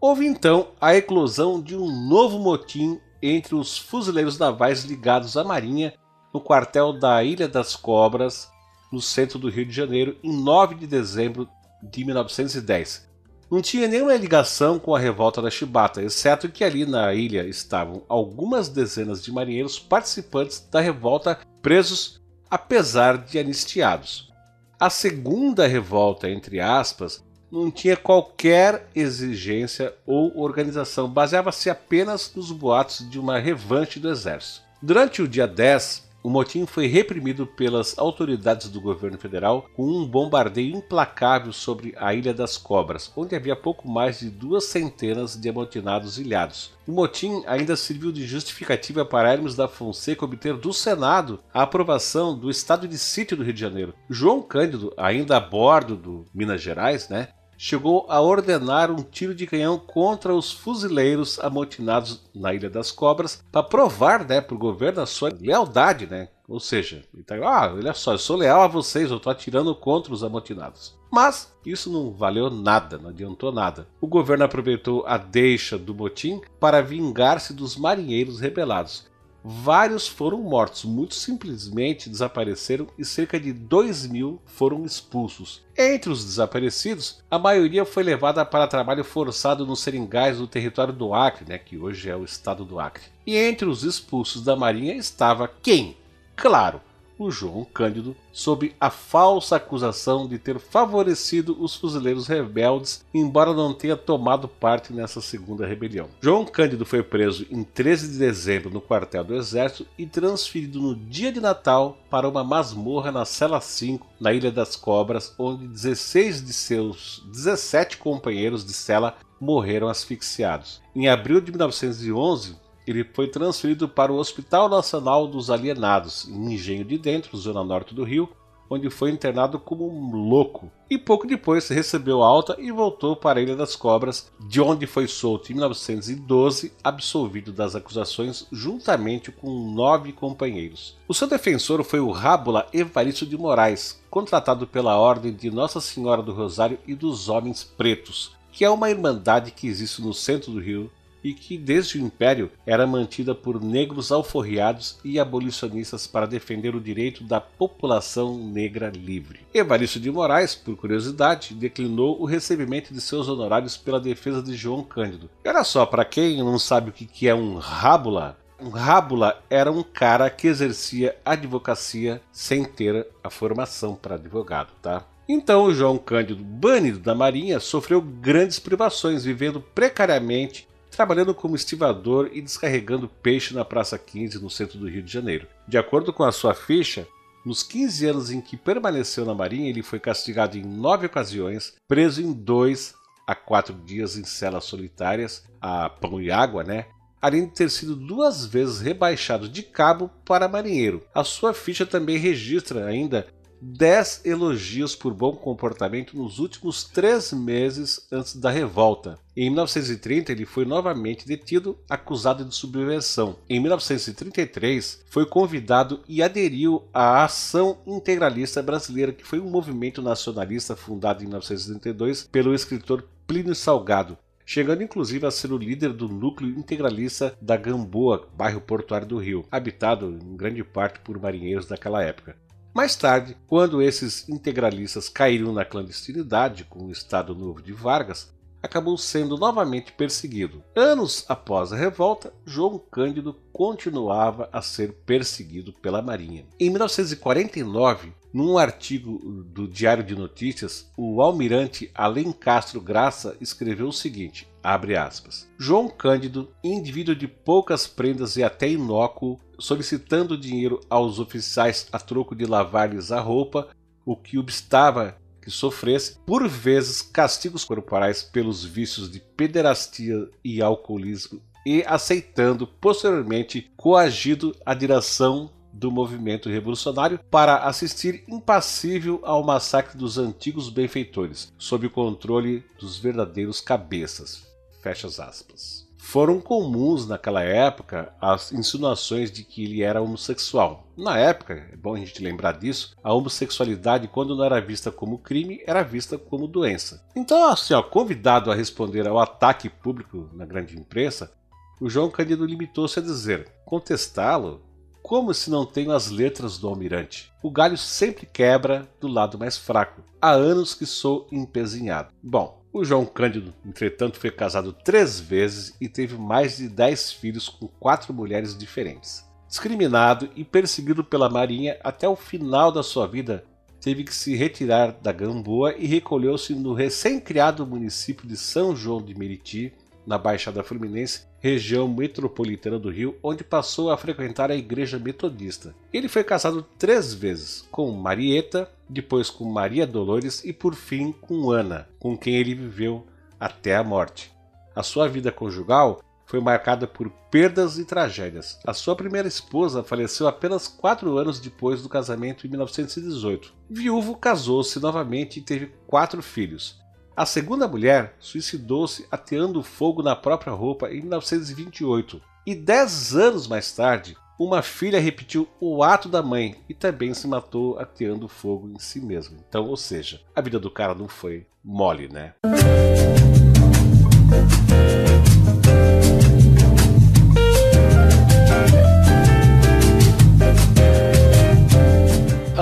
Houve 0.00 0.26
então 0.26 0.68
a 0.80 0.94
eclosão 0.94 1.60
de 1.60 1.76
um 1.76 1.90
novo 2.08 2.38
motim 2.38 3.00
entre 3.22 3.54
os 3.54 3.78
fuzileiros 3.78 4.38
navais 4.38 4.84
ligados 4.84 5.36
à 5.36 5.44
Marinha 5.44 5.94
no 6.32 6.40
quartel 6.40 6.92
da 6.92 7.22
Ilha 7.24 7.48
das 7.48 7.74
Cobras, 7.74 8.50
no 8.92 9.00
centro 9.00 9.38
do 9.38 9.48
Rio 9.48 9.66
de 9.66 9.72
Janeiro, 9.72 10.16
em 10.22 10.32
9 10.42 10.74
de 10.74 10.86
dezembro 10.86 11.48
de 11.82 12.04
1910. 12.04 13.06
Não 13.50 13.62
tinha 13.62 13.86
nenhuma 13.86 14.14
ligação 14.16 14.78
com 14.78 14.94
a 14.94 14.98
revolta 14.98 15.40
da 15.40 15.50
Chibata, 15.50 16.02
exceto 16.02 16.48
que 16.48 16.64
ali 16.64 16.84
na 16.84 17.14
ilha 17.14 17.46
estavam 17.46 18.02
algumas 18.08 18.68
dezenas 18.68 19.22
de 19.22 19.32
marinheiros 19.32 19.78
participantes 19.78 20.66
da 20.70 20.80
revolta 20.80 21.38
presos 21.62 22.20
apesar 22.50 23.18
de 23.18 23.38
anistiados. 23.38 24.32
A 24.78 24.90
segunda 24.90 25.66
revolta, 25.66 26.28
entre 26.28 26.60
aspas, 26.60 27.24
não 27.56 27.70
tinha 27.70 27.96
qualquer 27.96 28.88
exigência 28.94 29.94
ou 30.06 30.38
organização, 30.38 31.08
baseava-se 31.08 31.70
apenas 31.70 32.32
nos 32.34 32.52
boatos 32.52 33.08
de 33.08 33.18
uma 33.18 33.38
revanche 33.38 33.98
do 33.98 34.10
exército. 34.10 34.62
Durante 34.82 35.22
o 35.22 35.28
dia 35.28 35.46
10, 35.46 36.06
o 36.26 36.28
motim 36.28 36.66
foi 36.66 36.88
reprimido 36.88 37.46
pelas 37.46 37.96
autoridades 37.96 38.68
do 38.68 38.80
governo 38.80 39.16
federal 39.16 39.70
com 39.76 39.84
um 39.84 40.04
bombardeio 40.04 40.74
implacável 40.74 41.52
sobre 41.52 41.94
a 41.96 42.12
Ilha 42.12 42.34
das 42.34 42.58
Cobras, 42.58 43.12
onde 43.16 43.36
havia 43.36 43.54
pouco 43.54 43.88
mais 43.88 44.18
de 44.18 44.28
duas 44.28 44.64
centenas 44.64 45.40
de 45.40 45.48
amotinados 45.48 46.18
ilhados. 46.18 46.72
O 46.84 46.90
motim 46.90 47.44
ainda 47.46 47.76
serviu 47.76 48.10
de 48.10 48.26
justificativa 48.26 49.04
para 49.04 49.32
Hermes 49.32 49.54
da 49.54 49.68
Fonseca 49.68 50.24
obter 50.24 50.54
do 50.54 50.72
Senado 50.72 51.38
a 51.54 51.62
aprovação 51.62 52.36
do 52.36 52.50
estado 52.50 52.88
de 52.88 52.98
sítio 52.98 53.36
do 53.36 53.44
Rio 53.44 53.52
de 53.54 53.60
Janeiro. 53.60 53.94
João 54.10 54.42
Cândido, 54.42 54.92
ainda 54.96 55.36
a 55.36 55.40
bordo 55.40 55.94
do 55.94 56.26
Minas 56.34 56.60
Gerais, 56.60 57.08
né, 57.08 57.28
chegou 57.56 58.06
a 58.08 58.20
ordenar 58.20 58.90
um 58.90 59.02
tiro 59.02 59.34
de 59.34 59.46
canhão 59.46 59.78
contra 59.78 60.34
os 60.34 60.52
fuzileiros 60.52 61.38
amotinados 61.40 62.22
na 62.34 62.54
Ilha 62.54 62.70
das 62.70 62.90
Cobras 62.90 63.42
para 63.50 63.62
provar 63.62 64.26
né, 64.26 64.40
para 64.40 64.54
o 64.54 64.58
governo 64.58 65.00
a 65.00 65.06
sua 65.06 65.30
lealdade, 65.40 66.06
né? 66.06 66.28
Ou 66.48 66.60
seja, 66.60 67.02
ele 67.12 67.24
tá, 67.24 67.34
ah, 67.42 67.74
olha 67.74 67.92
só, 67.92 68.12
eu 68.12 68.18
sou 68.18 68.36
leal 68.36 68.62
a 68.62 68.68
vocês, 68.68 69.10
eu 69.10 69.16
estou 69.16 69.32
atirando 69.32 69.74
contra 69.74 70.12
os 70.12 70.22
amotinados. 70.22 70.96
Mas 71.10 71.52
isso 71.64 71.90
não 71.90 72.12
valeu 72.12 72.48
nada, 72.50 72.98
não 72.98 73.10
adiantou 73.10 73.50
nada. 73.50 73.88
O 74.00 74.06
governo 74.06 74.44
aproveitou 74.44 75.04
a 75.06 75.16
deixa 75.16 75.76
do 75.76 75.94
motim 75.94 76.40
para 76.60 76.82
vingar-se 76.82 77.52
dos 77.52 77.76
marinheiros 77.76 78.38
rebelados 78.38 79.06
vários 79.48 80.08
foram 80.08 80.42
mortos, 80.42 80.84
muitos 80.84 81.22
simplesmente 81.22 82.10
desapareceram 82.10 82.88
e 82.98 83.04
cerca 83.04 83.38
de 83.38 83.52
2 83.52 84.08
mil 84.08 84.40
foram 84.44 84.84
expulsos. 84.84 85.62
Entre 85.78 86.10
os 86.10 86.24
desaparecidos, 86.24 87.22
a 87.30 87.38
maioria 87.38 87.84
foi 87.84 88.02
levada 88.02 88.44
para 88.44 88.66
trabalho 88.66 89.04
forçado 89.04 89.64
nos 89.64 89.80
seringais 89.80 90.38
do 90.38 90.48
território 90.48 90.92
do 90.92 91.14
Acre, 91.14 91.44
né, 91.48 91.58
que 91.58 91.78
hoje 91.78 92.10
é 92.10 92.16
o 92.16 92.24
estado 92.24 92.64
do 92.64 92.80
Acre. 92.80 93.04
E 93.24 93.36
entre 93.36 93.68
os 93.68 93.84
expulsos 93.84 94.42
da 94.42 94.56
Marinha 94.56 94.94
estava 94.94 95.48
quem? 95.62 95.96
Claro, 96.34 96.80
o 97.18 97.30
João 97.30 97.64
Cândido 97.64 98.16
sob 98.32 98.74
a 98.80 98.90
falsa 98.90 99.56
acusação 99.56 100.28
de 100.28 100.38
ter 100.38 100.58
favorecido 100.58 101.56
os 101.58 101.74
fuzileiros 101.74 102.26
rebeldes, 102.26 103.04
embora 103.14 103.54
não 103.54 103.72
tenha 103.72 103.96
tomado 103.96 104.46
parte 104.46 104.92
nessa 104.92 105.20
segunda 105.20 105.66
rebelião. 105.66 106.08
João 106.20 106.44
Cândido 106.44 106.84
foi 106.84 107.02
preso 107.02 107.46
em 107.50 107.64
13 107.64 108.12
de 108.12 108.18
dezembro 108.18 108.70
no 108.70 108.80
quartel 108.80 109.24
do 109.24 109.34
Exército 109.34 109.86
e 109.96 110.06
transferido 110.06 110.80
no 110.80 110.94
dia 110.94 111.32
de 111.32 111.40
Natal 111.40 111.96
para 112.10 112.28
uma 112.28 112.44
masmorra 112.44 113.10
na 113.10 113.24
Cela 113.24 113.60
5, 113.60 114.06
na 114.20 114.32
Ilha 114.32 114.52
das 114.52 114.76
Cobras, 114.76 115.34
onde 115.38 115.66
16 115.66 116.44
de 116.44 116.52
seus 116.52 117.22
17 117.32 117.96
companheiros 117.96 118.64
de 118.64 118.72
cela 118.72 119.16
morreram 119.40 119.88
asfixiados. 119.88 120.80
Em 120.94 121.08
abril 121.08 121.40
de 121.40 121.50
1911, 121.50 122.56
ele 122.86 123.04
foi 123.04 123.28
transferido 123.28 123.88
para 123.88 124.12
o 124.12 124.16
Hospital 124.16 124.68
Nacional 124.68 125.26
dos 125.26 125.50
Alienados, 125.50 126.28
em 126.28 126.54
Engenho 126.54 126.84
de 126.84 126.96
Dentro, 126.96 127.36
zona 127.36 127.64
norte 127.64 127.94
do 127.94 128.04
Rio, 128.04 128.28
onde 128.68 128.90
foi 128.90 129.10
internado 129.10 129.58
como 129.58 129.88
um 129.88 130.28
louco. 130.28 130.70
E 130.88 130.98
pouco 130.98 131.26
depois 131.26 131.68
recebeu 131.68 132.22
alta 132.22 132.56
e 132.58 132.70
voltou 132.70 133.16
para 133.16 133.38
a 133.38 133.42
Ilha 133.42 133.56
das 133.56 133.74
Cobras, 133.74 134.30
de 134.40 134.60
onde 134.60 134.86
foi 134.86 135.06
solto 135.08 135.50
em 135.50 135.54
1912, 135.54 136.72
absolvido 136.82 137.52
das 137.52 137.74
acusações 137.74 138.46
juntamente 138.52 139.30
com 139.32 139.72
nove 139.72 140.12
companheiros. 140.12 140.96
O 141.08 141.14
seu 141.14 141.26
defensor 141.26 141.82
foi 141.82 142.00
o 142.00 142.10
Rábula 142.10 142.66
Evaristo 142.72 143.26
de 143.26 143.36
Moraes, 143.36 144.00
contratado 144.10 144.66
pela 144.66 144.96
Ordem 144.96 145.32
de 145.32 145.50
Nossa 145.50 145.80
Senhora 145.80 146.22
do 146.22 146.32
Rosário 146.32 146.78
e 146.86 146.94
dos 146.94 147.28
Homens 147.28 147.64
Pretos, 147.64 148.32
que 148.52 148.64
é 148.64 148.70
uma 148.70 148.90
irmandade 148.90 149.50
que 149.50 149.66
existe 149.66 150.00
no 150.00 150.14
centro 150.14 150.52
do 150.52 150.60
Rio 150.60 150.90
e 151.26 151.34
que 151.34 151.58
desde 151.58 151.98
o 151.98 152.00
Império 152.00 152.52
era 152.64 152.86
mantida 152.86 153.34
por 153.34 153.60
negros 153.60 154.12
alforriados 154.12 154.98
e 155.04 155.18
abolicionistas 155.18 156.06
para 156.06 156.24
defender 156.24 156.76
o 156.76 156.80
direito 156.80 157.24
da 157.24 157.40
população 157.40 158.38
negra 158.38 158.90
livre. 158.94 159.40
Evaristo 159.52 159.98
de 159.98 160.08
Moraes, 160.08 160.54
por 160.54 160.76
curiosidade, 160.76 161.52
declinou 161.52 162.22
o 162.22 162.24
recebimento 162.24 162.94
de 162.94 163.00
seus 163.00 163.28
honorários 163.28 163.76
pela 163.76 163.98
defesa 163.98 164.40
de 164.40 164.54
João 164.54 164.84
Cândido. 164.84 165.28
E 165.44 165.48
olha 165.48 165.64
só, 165.64 165.84
para 165.84 166.04
quem 166.04 166.38
não 166.38 166.60
sabe 166.60 166.90
o 166.90 166.92
que 166.92 167.26
é 167.26 167.34
um 167.34 167.56
rábula, 167.58 168.38
um 168.60 168.68
rábula 168.68 169.42
era 169.50 169.72
um 169.72 169.82
cara 169.82 170.30
que 170.30 170.46
exercia 170.46 171.16
advocacia 171.24 172.22
sem 172.30 172.64
ter 172.64 173.04
a 173.24 173.30
formação 173.30 173.96
para 173.96 174.14
advogado, 174.14 174.70
tá? 174.80 175.04
Então 175.28 175.74
João 175.74 175.98
Cândido, 175.98 176.44
banido 176.44 177.00
da 177.00 177.12
Marinha, 177.12 177.58
sofreu 177.58 178.00
grandes 178.00 178.60
privações, 178.60 179.24
vivendo 179.24 179.60
precariamente 179.60 180.68
trabalhando 180.96 181.34
como 181.34 181.54
estivador 181.54 182.30
e 182.32 182.40
descarregando 182.40 183.06
peixe 183.06 183.52
na 183.52 183.64
Praça 183.64 183.98
15, 183.98 184.42
no 184.42 184.48
centro 184.48 184.78
do 184.78 184.88
Rio 184.88 185.02
de 185.02 185.12
Janeiro. 185.12 185.46
De 185.68 185.76
acordo 185.76 186.10
com 186.10 186.24
a 186.24 186.32
sua 186.32 186.54
ficha, 186.54 187.06
nos 187.44 187.62
15 187.62 188.06
anos 188.06 188.30
em 188.30 188.40
que 188.40 188.56
permaneceu 188.56 189.24
na 189.26 189.34
Marinha, 189.34 189.68
ele 189.68 189.82
foi 189.82 190.00
castigado 190.00 190.56
em 190.56 190.64
nove 190.64 191.06
ocasiões, 191.06 191.74
preso 191.86 192.22
em 192.22 192.32
dois 192.32 192.94
a 193.26 193.34
quatro 193.34 193.74
dias 193.74 194.16
em 194.16 194.24
celas 194.24 194.64
solitárias, 194.64 195.44
a 195.60 195.90
pão 195.90 196.20
e 196.20 196.30
água, 196.30 196.64
né? 196.64 196.86
Além 197.20 197.46
de 197.46 197.52
ter 197.52 197.70
sido 197.70 197.94
duas 197.94 198.46
vezes 198.46 198.80
rebaixado 198.80 199.48
de 199.48 199.62
cabo 199.62 200.10
para 200.24 200.48
marinheiro. 200.48 201.04
A 201.14 201.24
sua 201.24 201.52
ficha 201.52 201.84
também 201.84 202.16
registra 202.16 202.86
ainda 202.86 203.26
10 203.60 204.22
elogios 204.24 204.94
por 204.94 205.14
bom 205.14 205.32
comportamento 205.32 206.16
nos 206.16 206.38
últimos 206.38 206.84
três 206.84 207.32
meses 207.32 208.06
antes 208.10 208.36
da 208.36 208.50
revolta. 208.50 209.18
Em 209.36 209.50
1930, 209.50 210.32
ele 210.32 210.46
foi 210.46 210.64
novamente 210.64 211.26
detido, 211.26 211.78
acusado 211.88 212.44
de 212.44 212.54
subversão. 212.54 213.36
Em 213.48 213.60
1933, 213.60 215.04
foi 215.10 215.26
convidado 215.26 216.00
e 216.08 216.22
aderiu 216.22 216.84
à 216.92 217.24
Ação 217.24 217.78
Integralista 217.86 218.62
Brasileira, 218.62 219.12
que 219.12 219.24
foi 219.24 219.40
um 219.40 219.50
movimento 219.50 220.00
nacionalista 220.00 220.74
fundado 220.74 221.22
em 221.22 221.26
1932 221.26 222.28
pelo 222.30 222.54
escritor 222.54 223.04
Plínio 223.26 223.54
Salgado, 223.54 224.16
chegando 224.46 224.82
inclusive 224.82 225.26
a 225.26 225.30
ser 225.30 225.52
o 225.52 225.58
líder 225.58 225.92
do 225.92 226.08
núcleo 226.08 226.56
integralista 226.56 227.36
da 227.42 227.56
Gamboa, 227.56 228.28
bairro 228.34 228.60
portuário 228.60 229.06
do 229.06 229.18
Rio, 229.18 229.44
habitado 229.50 230.08
em 230.08 230.36
grande 230.36 230.62
parte 230.62 231.00
por 231.00 231.20
marinheiros 231.20 231.66
daquela 231.66 232.02
época. 232.02 232.36
Mais 232.76 232.94
tarde, 232.94 233.34
quando 233.46 233.80
esses 233.80 234.28
integralistas 234.28 235.08
caíram 235.08 235.50
na 235.50 235.64
clandestinidade 235.64 236.64
com 236.64 236.84
o 236.84 236.92
Estado 236.92 237.34
Novo 237.34 237.62
de 237.62 237.72
Vargas, 237.72 238.30
acabou 238.62 238.98
sendo 238.98 239.38
novamente 239.38 239.92
perseguido. 239.92 240.62
Anos 240.74 241.24
após 241.26 241.72
a 241.72 241.76
revolta, 241.76 242.34
João 242.44 242.78
Cândido 242.78 243.34
continuava 243.50 244.50
a 244.52 244.60
ser 244.60 244.92
perseguido 245.06 245.72
pela 245.72 246.02
Marinha. 246.02 246.44
Em 246.60 246.68
1949, 246.68 248.12
num 248.30 248.58
artigo 248.58 249.18
do 249.46 249.66
Diário 249.66 250.04
de 250.04 250.14
Notícias, 250.14 250.92
o 250.98 251.22
almirante 251.22 251.90
Além 251.94 252.30
Castro 252.30 252.78
Graça 252.78 253.38
escreveu 253.40 253.88
o 253.88 253.92
seguinte: 253.92 254.46
abre 254.62 254.96
aspas. 254.98 255.48
João 255.56 255.88
Cândido, 255.88 256.52
indivíduo 256.62 257.16
de 257.16 257.26
poucas 257.26 257.86
prendas 257.86 258.36
e 258.36 258.42
até 258.42 258.68
inócuo, 258.68 259.40
solicitando 259.58 260.36
dinheiro 260.36 260.80
aos 260.88 261.18
oficiais 261.18 261.86
a 261.92 261.98
troco 261.98 262.34
de 262.34 262.46
lavar-lhes 262.46 263.10
a 263.12 263.20
roupa, 263.20 263.68
o 264.04 264.16
que 264.16 264.38
obstava 264.38 265.16
que 265.40 265.50
sofresse, 265.50 266.18
por 266.26 266.48
vezes, 266.48 267.00
castigos 267.02 267.64
corporais 267.64 268.22
pelos 268.22 268.64
vícios 268.64 269.10
de 269.10 269.20
pederastia 269.20 270.28
e 270.44 270.60
alcoolismo, 270.60 271.40
e 271.64 271.84
aceitando 271.86 272.66
posteriormente 272.66 273.70
coagido 273.76 274.54
a 274.64 274.74
direção 274.74 275.50
do 275.72 275.90
movimento 275.90 276.48
revolucionário 276.48 277.20
para 277.30 277.58
assistir 277.58 278.24
impassível 278.26 279.20
ao 279.22 279.44
massacre 279.44 279.96
dos 279.96 280.18
antigos 280.18 280.70
benfeitores, 280.70 281.52
sob 281.58 281.86
o 281.86 281.90
controle 281.90 282.64
dos 282.78 282.96
verdadeiros 282.96 283.60
cabeças. 283.60 284.46
Fecha 284.82 285.06
aspas 285.06 285.86
foram 286.06 286.40
comuns 286.40 287.04
naquela 287.04 287.42
época 287.42 288.12
as 288.20 288.52
insinuações 288.52 289.28
de 289.28 289.42
que 289.42 289.64
ele 289.64 289.82
era 289.82 290.00
homossexual. 290.00 290.86
Na 290.96 291.18
época, 291.18 291.68
é 291.72 291.76
bom 291.76 291.96
a 291.96 291.98
gente 291.98 292.22
lembrar 292.22 292.52
disso, 292.52 292.94
a 293.02 293.12
homossexualidade, 293.12 294.06
quando 294.06 294.36
não 294.36 294.44
era 294.44 294.60
vista 294.60 294.92
como 294.92 295.18
crime, 295.18 295.60
era 295.66 295.82
vista 295.82 296.16
como 296.16 296.46
doença. 296.46 297.04
Então, 297.16 297.50
assim, 297.50 297.74
ó, 297.74 297.82
convidado 297.82 298.52
a 298.52 298.54
responder 298.54 299.06
ao 299.08 299.18
ataque 299.18 299.68
público 299.68 300.30
na 300.32 300.46
grande 300.46 300.78
imprensa, 300.78 301.32
o 301.80 301.90
João 301.90 302.08
Cândido 302.08 302.46
limitou-se 302.46 303.00
a 303.00 303.02
dizer: 303.02 303.50
contestá-lo 303.64 304.62
como 305.02 305.34
se 305.34 305.50
não 305.50 305.66
tenho 305.66 305.90
as 305.90 306.08
letras 306.08 306.56
do 306.56 306.68
almirante. 306.68 307.32
O 307.42 307.50
galho 307.50 307.76
sempre 307.76 308.26
quebra 308.26 308.88
do 309.00 309.08
lado 309.08 309.36
mais 309.38 309.56
fraco. 309.56 310.02
Há 310.20 310.30
anos 310.30 310.72
que 310.72 310.86
sou 310.86 311.26
empezinhado. 311.32 312.12
Bom, 312.22 312.60
o 312.78 312.84
João 312.84 313.06
Cândido, 313.06 313.54
entretanto, 313.64 314.20
foi 314.20 314.30
casado 314.30 314.72
três 314.72 315.18
vezes 315.18 315.74
e 315.80 315.88
teve 315.88 316.16
mais 316.16 316.58
de 316.58 316.68
dez 316.68 317.10
filhos 317.10 317.48
com 317.48 317.66
quatro 317.66 318.12
mulheres 318.12 318.56
diferentes. 318.56 319.24
discriminado 319.48 320.28
e 320.34 320.44
perseguido 320.44 321.04
pela 321.04 321.30
Marinha 321.30 321.78
até 321.82 322.08
o 322.08 322.16
final 322.16 322.70
da 322.72 322.82
sua 322.82 323.06
vida, 323.06 323.44
teve 323.80 324.02
que 324.02 324.14
se 324.14 324.34
retirar 324.34 324.90
da 325.00 325.12
Gamboa 325.12 325.74
e 325.76 325.86
recolheu-se 325.86 326.52
no 326.54 326.74
recém-criado 326.74 327.64
município 327.64 328.26
de 328.26 328.36
São 328.36 328.74
João 328.74 329.00
de 329.00 329.16
Meriti, 329.16 329.72
na 330.04 330.18
Baixada 330.18 330.62
Fluminense, 330.62 331.26
região 331.46 331.86
metropolitana 331.86 332.78
do 332.78 332.90
Rio, 332.90 333.16
onde 333.22 333.44
passou 333.44 333.90
a 333.90 333.96
frequentar 333.96 334.50
a 334.50 334.56
igreja 334.56 334.98
metodista. 334.98 335.74
Ele 335.92 336.08
foi 336.08 336.24
casado 336.24 336.66
três 336.76 337.14
vezes, 337.14 337.66
com 337.70 337.90
Marieta, 337.92 338.70
depois 338.88 339.30
com 339.30 339.44
Maria 339.44 339.86
Dolores 339.86 340.44
e 340.44 340.52
por 340.52 340.74
fim 340.74 341.12
com 341.12 341.50
Ana, 341.50 341.88
com 341.98 342.16
quem 342.16 342.34
ele 342.34 342.54
viveu 342.54 343.06
até 343.38 343.76
a 343.76 343.84
morte. 343.84 344.32
A 344.74 344.82
sua 344.82 345.08
vida 345.08 345.30
conjugal 345.30 346.00
foi 346.26 346.40
marcada 346.40 346.86
por 346.86 347.08
perdas 347.30 347.78
e 347.78 347.84
tragédias. 347.84 348.58
A 348.66 348.74
sua 348.74 348.96
primeira 348.96 349.28
esposa 349.28 349.84
faleceu 349.84 350.26
apenas 350.26 350.66
quatro 350.66 351.16
anos 351.16 351.38
depois 351.38 351.80
do 351.80 351.88
casamento 351.88 352.46
em 352.46 352.50
1918. 352.50 353.54
Viúvo, 353.70 354.16
casou-se 354.16 354.80
novamente 354.80 355.38
e 355.38 355.42
teve 355.42 355.72
quatro 355.86 356.20
filhos. 356.20 356.84
A 357.16 357.24
segunda 357.24 357.66
mulher 357.66 358.14
suicidou-se 358.20 359.06
ateando 359.10 359.62
fogo 359.62 360.02
na 360.02 360.14
própria 360.14 360.52
roupa 360.52 360.90
em 360.90 361.00
1928. 361.00 362.20
E 362.44 362.54
dez 362.54 363.16
anos 363.16 363.48
mais 363.48 363.72
tarde, 363.72 364.14
uma 364.38 364.60
filha 364.60 365.00
repetiu 365.00 365.48
o 365.58 365.82
ato 365.82 366.10
da 366.10 366.22
mãe 366.22 366.56
e 366.68 366.74
também 366.74 367.14
se 367.14 367.26
matou 367.26 367.78
ateando 367.78 368.28
fogo 368.28 368.68
em 368.68 368.78
si 368.78 369.00
mesma. 369.00 369.38
Então, 369.48 369.66
ou 369.66 369.78
seja, 369.78 370.20
a 370.34 370.42
vida 370.42 370.60
do 370.60 370.70
cara 370.70 370.94
não 370.94 371.08
foi 371.08 371.46
mole, 371.64 372.06
né? 372.06 372.34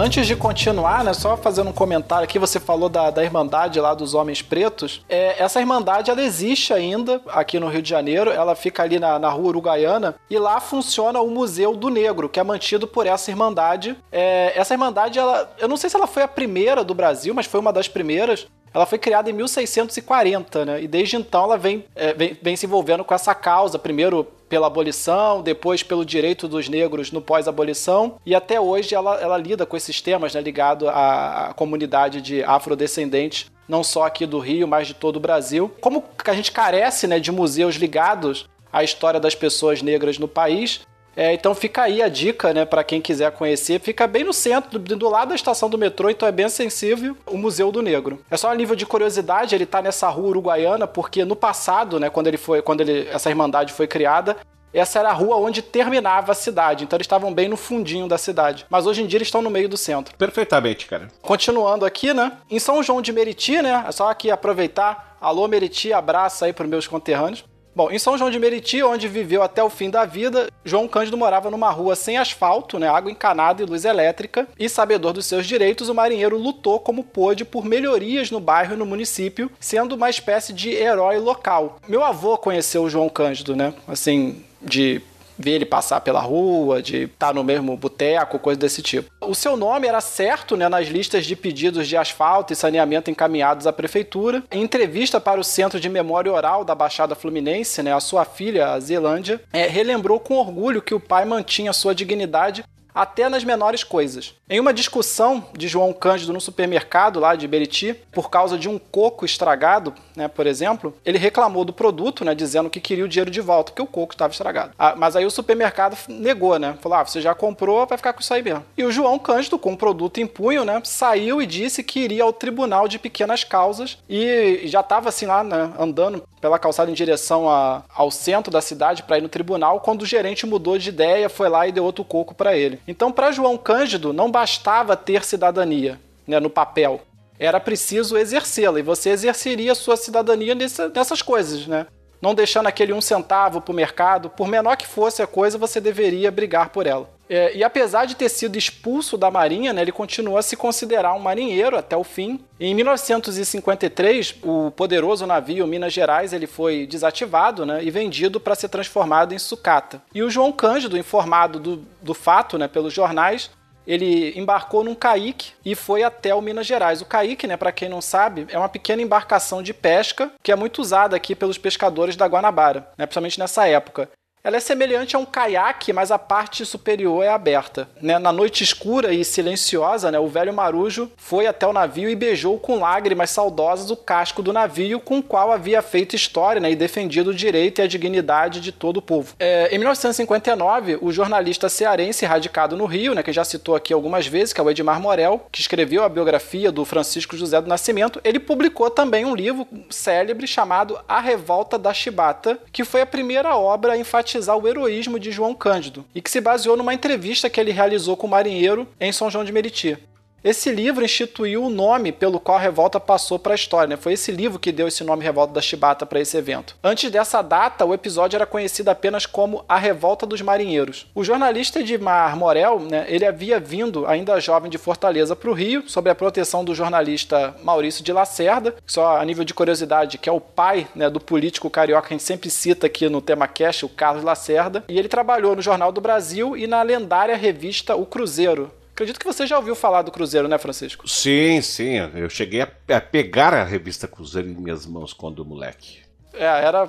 Antes 0.05 0.26
de 0.26 0.36
continuar, 0.36 1.02
né, 1.02 1.14
só 1.14 1.35
fazendo 1.35 1.70
um 1.70 1.72
comentário 1.72 2.24
aqui, 2.24 2.39
você 2.39 2.60
falou 2.60 2.90
da, 2.90 3.09
da 3.09 3.24
Irmandade 3.24 3.81
lá 3.81 3.94
dos 3.94 4.12
Homens 4.12 4.43
Pretos. 4.43 5.02
É, 5.09 5.43
essa 5.43 5.60
Irmandade, 5.60 6.10
ela 6.10 6.22
existe 6.22 6.74
ainda 6.74 7.22
aqui 7.28 7.59
no 7.59 7.68
Rio 7.68 7.81
de 7.81 7.89
Janeiro, 7.89 8.31
ela 8.31 8.55
fica 8.55 8.82
ali 8.82 8.98
na, 8.98 9.18
na 9.18 9.31
rua 9.31 9.47
Uruguaiana, 9.47 10.14
e 10.28 10.39
lá 10.39 10.60
funciona 10.60 11.22
o 11.22 11.31
Museu 11.31 11.74
do 11.74 11.89
Negro, 11.89 12.28
que 12.28 12.39
é 12.39 12.44
mantido 12.44 12.86
por 12.86 13.06
essa 13.06 13.31
Irmandade. 13.31 13.97
É, 14.12 14.52
essa 14.55 14.74
Irmandade, 14.74 15.18
ela, 15.18 15.51
eu 15.59 15.68
não 15.68 15.78
sei 15.78 15.89
se 15.89 15.97
ela 15.97 16.06
foi 16.06 16.22
a 16.22 16.28
primeira 16.28 16.85
do 16.85 16.93
Brasil, 16.93 17.32
mas 17.32 17.47
foi 17.47 17.59
uma 17.59 17.72
das 17.72 17.89
primeiras. 17.89 18.47
Ela 18.74 18.86
foi 18.86 18.98
criada 18.98 19.30
em 19.30 19.32
1640, 19.32 20.64
né? 20.64 20.82
E 20.82 20.88
desde 20.88 21.16
então 21.16 21.44
ela 21.44 21.56
vem, 21.56 21.84
é, 21.94 22.12
vem, 22.12 22.36
vem 22.42 22.56
se 22.56 22.66
envolvendo 22.66 23.05
com 23.05 23.14
essa 23.14 23.32
causa, 23.32 23.78
primeiro 23.78 24.26
pela 24.48 24.66
abolição, 24.66 25.42
depois 25.42 25.82
pelo 25.82 26.05
direito 26.05 26.48
dos 26.48 26.68
negros 26.68 27.12
no 27.12 27.20
pós-abolição, 27.20 28.16
e 28.26 28.34
até 28.34 28.60
hoje 28.60 28.94
ela, 28.94 29.20
ela 29.20 29.38
lida 29.38 29.64
com 29.64 29.76
esses 29.76 30.01
temas 30.01 30.34
né, 30.34 30.40
ligados 30.40 30.88
à, 30.88 31.51
à 31.51 31.55
comunidade 31.55 32.20
de 32.20 32.42
afrodescendentes, 32.42 33.51
não 33.68 33.82
só 33.82 34.05
aqui 34.05 34.26
do 34.26 34.38
Rio, 34.38 34.68
mas 34.68 34.88
de 34.88 34.94
todo 34.94 35.16
o 35.16 35.20
Brasil. 35.20 35.72
Como 35.80 36.05
a 36.24 36.34
gente 36.34 36.52
carece 36.52 37.06
né, 37.06 37.18
de 37.18 37.32
museus 37.32 37.76
ligados 37.76 38.48
à 38.72 38.82
história 38.82 39.20
das 39.20 39.34
pessoas 39.34 39.82
negras 39.82 40.18
no 40.18 40.28
país, 40.28 40.80
é, 41.16 41.32
então 41.32 41.55
fica 41.55 41.82
aí 41.82 42.03
a 42.03 42.09
dica, 42.09 42.53
né, 42.53 42.65
para 42.65 42.85
quem 42.85 43.01
quiser 43.01 43.31
conhecer. 43.32 43.81
Fica 43.81 44.07
bem 44.07 44.24
no 44.24 44.32
centro, 44.32 44.78
do, 44.78 44.97
do, 44.97 45.09
lado 45.09 45.31
da 45.31 45.35
estação 45.35 45.69
do 45.69 45.78
metrô, 45.78 46.11
então 46.11 46.28
é 46.28 46.32
bem 46.32 46.47
acessível 46.47 47.16
o 47.27 47.36
Museu 47.36 47.70
do 47.70 47.82
Negro. 47.82 48.20
É 48.31 48.36
só 48.36 48.51
a 48.51 48.55
nível 48.55 48.77
de 48.77 48.86
curiosidade, 48.86 49.55
ele 49.55 49.66
tá 49.66 49.81
nessa 49.81 50.09
rua 50.09 50.28
uruguaiana 50.28 50.86
porque 50.86 51.24
no 51.24 51.36
passado, 51.36 52.01
né, 52.01 52.11
quando 52.11 52.27
ele 52.27 52.36
foi, 52.36 52.62
quando 52.62 52.81
ele, 52.81 53.09
essa 53.09 53.28
irmandade 53.28 53.73
foi 53.73 53.86
criada, 53.86 54.36
essa 54.73 54.99
era 54.99 55.11
a 55.11 55.12
rua 55.12 55.36
onde 55.36 55.62
terminava 55.62 56.32
a 56.32 56.35
cidade. 56.35 56.82
Então 56.82 56.97
eles 56.97 57.05
estavam 57.05 57.32
bem 57.32 57.49
no 57.49 57.57
fundinho 57.57 58.09
da 58.09 58.19
cidade. 58.19 58.66
Mas 58.69 58.86
hoje 58.86 59.03
em 59.03 59.07
dia 59.07 59.19
eles 59.19 59.28
estão 59.28 59.41
no 59.41 59.49
meio 59.49 59.69
do 59.69 59.77
centro. 59.77 60.16
Perfeitamente, 60.16 60.86
cara. 60.86 61.09
Continuando 61.23 61.85
aqui, 61.85 62.12
né? 62.12 62.32
Em 62.51 62.59
São 62.59 62.82
João 62.82 63.01
de 63.01 63.12
Meriti, 63.12 63.62
né? 63.62 63.85
É 63.86 63.93
só 63.93 64.11
aqui 64.11 64.32
aproveitar. 64.32 65.16
Alô, 65.20 65.47
Meriti, 65.47 65.93
abraço 65.93 66.45
aí 66.45 66.53
para 66.53 66.66
meus 66.66 66.89
conterrâneos. 66.89 67.45
Bom, 67.74 67.90
em 67.90 67.98
São 67.98 68.16
João 68.16 68.30
de 68.30 68.38
Meriti, 68.38 68.82
onde 68.82 69.09
viveu 69.09 69.42
até 69.42 69.62
o 69.62 69.68
fim 69.68 69.90
da 69.90 70.05
vida, 70.05 70.48
João 70.64 70.86
Cândido 70.86 71.16
morava 71.16 71.51
numa 71.51 71.70
rua 71.70 71.96
sem 71.96 72.16
asfalto, 72.16 72.78
né, 72.78 72.88
água 72.88 73.10
encanada 73.10 73.62
e 73.62 73.66
luz 73.66 73.84
elétrica, 73.84 74.46
e 74.56 74.68
sabedor 74.68 75.12
dos 75.12 75.26
seus 75.26 75.44
direitos, 75.44 75.88
o 75.88 75.94
marinheiro 75.94 76.38
lutou 76.38 76.78
como 76.78 77.02
pôde 77.02 77.44
por 77.44 77.64
melhorias 77.64 78.30
no 78.30 78.38
bairro 78.38 78.74
e 78.74 78.76
no 78.76 78.86
município, 78.86 79.51
sendo 79.59 79.96
uma 79.96 80.09
espécie 80.09 80.52
de 80.52 80.70
herói 80.70 81.18
local. 81.18 81.78
Meu 81.88 82.05
avô 82.05 82.38
conheceu 82.38 82.84
o 82.84 82.90
João 82.90 83.09
Cândido, 83.09 83.56
né, 83.56 83.74
assim, 83.88 84.44
de 84.62 85.02
ver 85.39 85.52
ele 85.52 85.65
passar 85.65 86.01
pela 86.01 86.20
rua, 86.20 86.82
de 86.82 87.05
estar 87.05 87.28
tá 87.28 87.32
no 87.32 87.44
mesmo 87.44 87.77
boteco, 87.77 88.39
coisa 88.39 88.59
desse 88.59 88.82
tipo. 88.82 89.11
O 89.20 89.35
seu 89.35 89.56
nome 89.56 89.86
era 89.86 90.01
certo 90.01 90.56
né, 90.56 90.69
nas 90.69 90.89
listas 90.89 91.27
de 91.27 91.36
pedidos 91.36 91.89
de 91.89 91.97
asfalto 91.97 92.52
e 92.52 92.56
saneamento 92.56 93.11
encaminhados 93.11 93.66
à 93.66 93.73
prefeitura. 93.73 94.43
Em 94.51 94.62
entrevista 94.62 95.20
para 95.20 95.40
o 95.40 95.44
Centro 95.44 95.81
de 95.81 95.89
Memória 95.89 96.32
Oral 96.32 96.65
da 96.65 96.74
Baixada 96.74 97.15
Fluminense, 97.15 97.82
né, 97.82 97.93
a 97.93 98.01
sua 98.01 98.24
filha, 98.24 98.69
a 98.69 98.81
Zelândia, 98.81 99.40
é, 99.52 99.66
relembrou 99.66 100.20
com 100.20 100.35
orgulho 100.36 100.82
que 100.82 100.94
o 100.94 101.01
pai 101.01 101.24
mantinha 101.24 101.73
sua 101.73 101.94
dignidade 101.94 102.65
até 102.94 103.28
nas 103.28 103.42
menores 103.42 103.82
coisas. 103.82 104.34
Em 104.48 104.60
uma 104.60 104.72
discussão 104.72 105.46
de 105.56 105.66
João 105.66 105.92
Cândido 105.92 106.32
no 106.32 106.40
supermercado 106.40 107.18
lá 107.18 107.34
de 107.34 107.48
Beriti, 107.48 107.94
por 108.12 108.30
causa 108.30 108.56
de 108.56 108.68
um 108.68 108.78
coco 108.78 109.24
estragado, 109.24 109.92
né, 110.14 110.28
por 110.28 110.46
exemplo, 110.46 110.94
ele 111.04 111.18
reclamou 111.18 111.64
do 111.64 111.72
produto, 111.72 112.24
né, 112.24 112.34
dizendo 112.34 112.70
que 112.70 112.80
queria 112.80 113.04
o 113.04 113.08
dinheiro 113.08 113.30
de 113.30 113.40
volta, 113.40 113.72
porque 113.72 113.82
o 113.82 113.86
coco 113.86 114.14
estava 114.14 114.32
estragado. 114.32 114.72
Ah, 114.78 114.94
mas 114.96 115.16
aí 115.16 115.26
o 115.26 115.30
supermercado 115.30 115.96
negou, 116.08 116.58
né? 116.58 116.76
Falou: 116.80 116.98
ah, 116.98 117.04
você 117.04 117.20
já 117.20 117.34
comprou, 117.34 117.86
vai 117.86 117.98
ficar 117.98 118.12
com 118.12 118.20
isso 118.20 118.32
aí 118.32 118.42
mesmo. 118.42 118.64
E 118.76 118.84
o 118.84 118.92
João 118.92 119.18
Cândido, 119.18 119.58
com 119.58 119.72
o 119.72 119.76
produto 119.76 120.18
em 120.18 120.26
punho, 120.26 120.64
né, 120.64 120.80
saiu 120.84 121.42
e 121.42 121.46
disse 121.46 121.82
que 121.82 122.00
iria 122.00 122.22
ao 122.22 122.32
tribunal 122.32 122.86
de 122.86 122.98
pequenas 122.98 123.42
causas 123.42 123.98
e 124.08 124.62
já 124.64 124.80
estava 124.80 125.08
assim 125.08 125.26
lá, 125.26 125.42
né, 125.42 125.72
andando 125.78 126.22
pela 126.44 126.58
calçada 126.58 126.90
em 126.90 126.94
direção 126.94 127.48
a, 127.48 127.82
ao 127.94 128.10
centro 128.10 128.52
da 128.52 128.60
cidade 128.60 129.02
para 129.02 129.16
ir 129.16 129.22
no 129.22 129.30
tribunal, 129.30 129.80
quando 129.80 130.02
o 130.02 130.06
gerente 130.06 130.44
mudou 130.44 130.76
de 130.76 130.90
ideia, 130.90 131.30
foi 131.30 131.48
lá 131.48 131.66
e 131.66 131.72
deu 131.72 131.82
outro 131.82 132.04
coco 132.04 132.34
para 132.34 132.54
ele. 132.54 132.78
Então, 132.86 133.11
para 133.11 133.32
João 133.32 133.56
Cândido, 133.56 134.12
não 134.12 134.31
bastava 134.31 134.97
ter 134.97 135.24
cidadania 135.24 136.01
né, 136.27 136.39
no 136.39 136.51
papel. 136.51 137.01
Era 137.39 137.59
preciso 137.59 138.16
exercê-la. 138.16 138.78
E 138.78 138.82
você 138.82 139.11
exerceria 139.11 139.74
sua 139.74 139.97
cidadania 139.97 140.55
nessa, 140.55 140.89
nessas 140.89 141.23
coisas, 141.23 141.66
né? 141.66 141.86
Não 142.24 142.34
deixando 142.34 142.68
aquele 142.68 142.94
um 142.94 143.02
centavo 143.02 143.60
para 143.60 143.70
o 143.70 143.74
mercado. 143.74 144.30
Por 144.30 144.48
menor 144.48 144.78
que 144.78 144.86
fosse 144.86 145.20
a 145.20 145.26
coisa, 145.26 145.59
você 145.59 145.78
deveria 145.78 146.30
brigar 146.30 146.70
por 146.70 146.86
ela. 146.86 147.06
É, 147.28 147.55
e 147.55 147.62
apesar 147.62 148.06
de 148.06 148.16
ter 148.16 148.30
sido 148.30 148.56
expulso 148.56 149.18
da 149.18 149.30
Marinha, 149.30 149.74
né, 149.74 149.82
ele 149.82 149.92
continua 149.92 150.40
a 150.40 150.42
se 150.42 150.56
considerar 150.56 151.12
um 151.12 151.18
marinheiro 151.18 151.76
até 151.76 151.94
o 151.94 152.02
fim. 152.02 152.40
Em 152.59 152.74
1953, 152.74 154.36
o 154.42 154.70
poderoso 154.70 155.26
navio 155.26 155.66
Minas 155.66 155.92
Gerais 155.92 156.32
ele 156.32 156.46
foi 156.46 156.86
desativado 156.86 157.66
né, 157.66 157.84
e 157.84 157.90
vendido 157.90 158.40
para 158.40 158.55
ser 158.55 158.70
transformado 158.70 159.34
em 159.34 159.38
sucata. 159.38 160.01
E 160.14 160.22
o 160.22 160.30
João 160.30 160.51
Cândido, 160.51 160.96
informado 160.96 161.59
do, 161.59 161.84
do 162.01 162.14
fato 162.14 162.56
né, 162.56 162.66
pelos 162.68 162.94
jornais, 162.94 163.51
ele 163.86 164.39
embarcou 164.39 164.85
num 164.85 164.94
caique 164.94 165.52
e 165.65 165.74
foi 165.74 166.02
até 166.02 166.35
o 166.35 166.40
Minas 166.40 166.66
Gerais. 166.66 167.01
O 167.01 167.06
caique, 167.06 167.47
né, 167.47 167.56
para 167.56 167.73
quem 167.73 167.89
não 167.89 168.01
sabe, 168.01 168.47
é 168.51 168.59
uma 168.59 168.69
pequena 168.69 169.02
embarcação 169.02 169.62
de 169.62 169.74
pesca 169.74 170.32
que 170.43 170.52
é 170.52 170.56
muito 170.56 170.81
usada 170.81 171.16
aqui 171.16 171.35
pelos 171.35 171.59
pescadores 171.59 172.16
da 172.16 172.27
Guanabara, 172.27 172.89
né, 172.97 173.06
principalmente 173.06 173.39
nessa 173.39 173.66
época. 173.66 174.09
Ela 174.46 174.58
é 174.58 174.60
semelhante 174.60 175.16
a 175.16 175.18
um 175.18 175.24
caiaque, 175.24 175.90
mas 175.90 176.10
a 176.10 176.18
parte 176.18 176.66
superior 176.66 177.24
é 177.24 177.28
aberta. 177.28 177.88
Né? 177.98 178.18
Na 178.18 178.30
noite 178.30 178.62
escura 178.62 179.10
e 179.10 179.24
silenciosa, 179.24 180.10
né, 180.10 180.18
o 180.18 180.28
velho 180.28 180.52
marujo 180.52 181.10
foi 181.16 181.46
até 181.46 181.66
o 181.66 181.72
navio 181.72 182.10
e 182.10 182.14
beijou 182.14 182.58
com 182.58 182.78
lágrimas 182.78 183.30
saudosas 183.30 183.90
o 183.90 183.96
casco 183.96 184.42
do 184.42 184.52
navio 184.52 185.00
com 185.00 185.20
o 185.20 185.22
qual 185.22 185.50
havia 185.50 185.80
feito 185.80 186.14
história 186.14 186.60
né, 186.60 186.70
e 186.70 186.76
defendido 186.76 187.30
o 187.30 187.34
direito 187.34 187.80
e 187.80 187.82
a 187.82 187.86
dignidade 187.86 188.60
de 188.60 188.70
todo 188.70 188.98
o 188.98 189.02
povo. 189.02 189.34
É, 189.38 189.74
em 189.74 189.78
1959, 189.78 190.98
o 191.00 191.10
jornalista 191.10 191.70
cearense 191.70 192.26
radicado 192.26 192.76
no 192.76 192.84
Rio, 192.84 193.14
né, 193.14 193.22
que 193.22 193.32
já 193.32 193.44
citou 193.44 193.74
aqui 193.74 193.94
algumas 193.94 194.26
vezes, 194.26 194.52
que 194.52 194.60
é 194.60 194.64
o 194.64 194.68
Edmar 194.68 195.00
Morel, 195.00 195.46
que 195.50 195.62
escreveu 195.62 196.04
a 196.04 196.08
biografia 196.10 196.70
do 196.70 196.84
Francisco 196.84 197.34
José 197.34 197.62
do 197.62 197.68
Nascimento, 197.68 198.20
ele 198.22 198.38
publicou 198.38 198.90
também 198.90 199.24
um 199.24 199.34
livro 199.34 199.66
célebre 199.88 200.46
chamado 200.46 201.00
A 201.08 201.18
Revolta 201.18 201.78
da 201.78 201.94
Chibata, 201.94 202.58
que 202.70 202.84
foi 202.84 203.00
a 203.00 203.06
primeira 203.06 203.56
obra 203.56 203.94
a 203.94 203.96
enfatizar 204.35 204.56
o 204.56 204.66
heroísmo 204.66 205.19
de 205.19 205.31
João 205.31 205.55
Cândido 205.55 206.05
e 206.15 206.20
que 206.20 206.31
se 206.31 206.40
baseou 206.40 206.77
numa 206.77 206.93
entrevista 206.93 207.48
que 207.48 207.61
ele 207.61 207.70
realizou 207.70 208.16
com 208.16 208.27
o 208.27 208.31
marinheiro 208.31 208.86
em 209.01 209.12
São 209.12 209.31
João 209.31 209.44
de 209.44 209.52
Meriti. 209.52 209.97
Esse 210.44 210.70
livro 210.70 211.02
instituiu 211.02 211.64
o 211.64 211.70
nome 211.70 212.12
pelo 212.12 212.38
qual 212.38 212.58
a 212.58 212.60
revolta 212.60 213.00
passou 213.00 213.38
para 213.38 213.54
a 213.54 213.56
história. 213.56 213.88
Né? 213.88 213.96
Foi 213.96 214.12
esse 214.12 214.30
livro 214.30 214.58
que 214.58 214.70
deu 214.70 214.86
esse 214.86 215.02
nome 215.02 215.24
Revolta 215.24 215.54
da 215.54 215.62
Chibata 215.62 216.04
para 216.04 216.20
esse 216.20 216.36
evento. 216.36 216.76
Antes 216.84 217.10
dessa 217.10 217.40
data, 217.40 217.84
o 217.86 217.94
episódio 217.94 218.36
era 218.36 218.44
conhecido 218.44 218.90
apenas 218.90 219.24
como 219.24 219.64
a 219.66 219.78
Revolta 219.78 220.26
dos 220.26 220.42
Marinheiros. 220.42 221.06
O 221.14 221.24
jornalista 221.24 221.80
Edmar 221.80 222.36
Morel, 222.36 222.78
né, 222.80 223.06
ele 223.08 223.24
havia 223.24 223.58
vindo, 223.58 224.06
ainda 224.06 224.38
jovem, 224.38 224.70
de 224.70 224.76
Fortaleza 224.76 225.34
para 225.34 225.50
o 225.50 225.54
Rio, 225.54 225.84
sob 225.86 226.10
a 226.10 226.14
proteção 226.14 226.62
do 226.62 226.74
jornalista 226.74 227.54
Maurício 227.62 228.04
de 228.04 228.12
Lacerda, 228.12 228.74
só 228.86 229.16
a 229.16 229.24
nível 229.24 229.44
de 229.44 229.54
curiosidade, 229.54 230.18
que 230.18 230.28
é 230.28 230.32
o 230.32 230.40
pai 230.40 230.86
né, 230.94 231.08
do 231.08 231.20
político 231.20 231.70
carioca 231.70 232.08
que 232.08 232.14
a 232.14 232.16
gente 232.18 232.26
sempre 232.26 232.50
cita 232.50 232.86
aqui 232.86 233.08
no 233.08 233.22
tema 233.22 233.48
cast, 233.48 233.86
o 233.86 233.88
Carlos 233.88 234.22
Lacerda. 234.22 234.84
E 234.88 234.98
ele 234.98 235.08
trabalhou 235.08 235.56
no 235.56 235.62
Jornal 235.62 235.90
do 235.90 236.02
Brasil 236.02 236.54
e 236.54 236.66
na 236.66 236.82
lendária 236.82 237.36
revista 237.36 237.96
O 237.96 238.04
Cruzeiro, 238.04 238.70
Acredito 238.94 239.18
que 239.18 239.26
você 239.26 239.44
já 239.44 239.58
ouviu 239.58 239.74
falar 239.74 240.02
do 240.02 240.12
Cruzeiro, 240.12 240.46
né, 240.46 240.56
Francisco? 240.56 241.08
Sim, 241.08 241.60
sim. 241.60 241.96
Eu 242.14 242.30
cheguei 242.30 242.62
a, 242.62 242.68
a 242.90 243.00
pegar 243.00 243.52
a 243.52 243.64
revista 243.64 244.06
Cruzeiro 244.06 244.48
em 244.48 244.54
minhas 244.54 244.86
mãos 244.86 245.12
quando 245.12 245.44
moleque. 245.44 246.04
É, 246.32 246.44
era. 246.44 246.88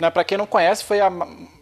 Né, 0.00 0.10
para 0.10 0.24
quem 0.24 0.36
não 0.36 0.46
conhece, 0.46 0.82
foi 0.82 1.00
a. 1.00 1.08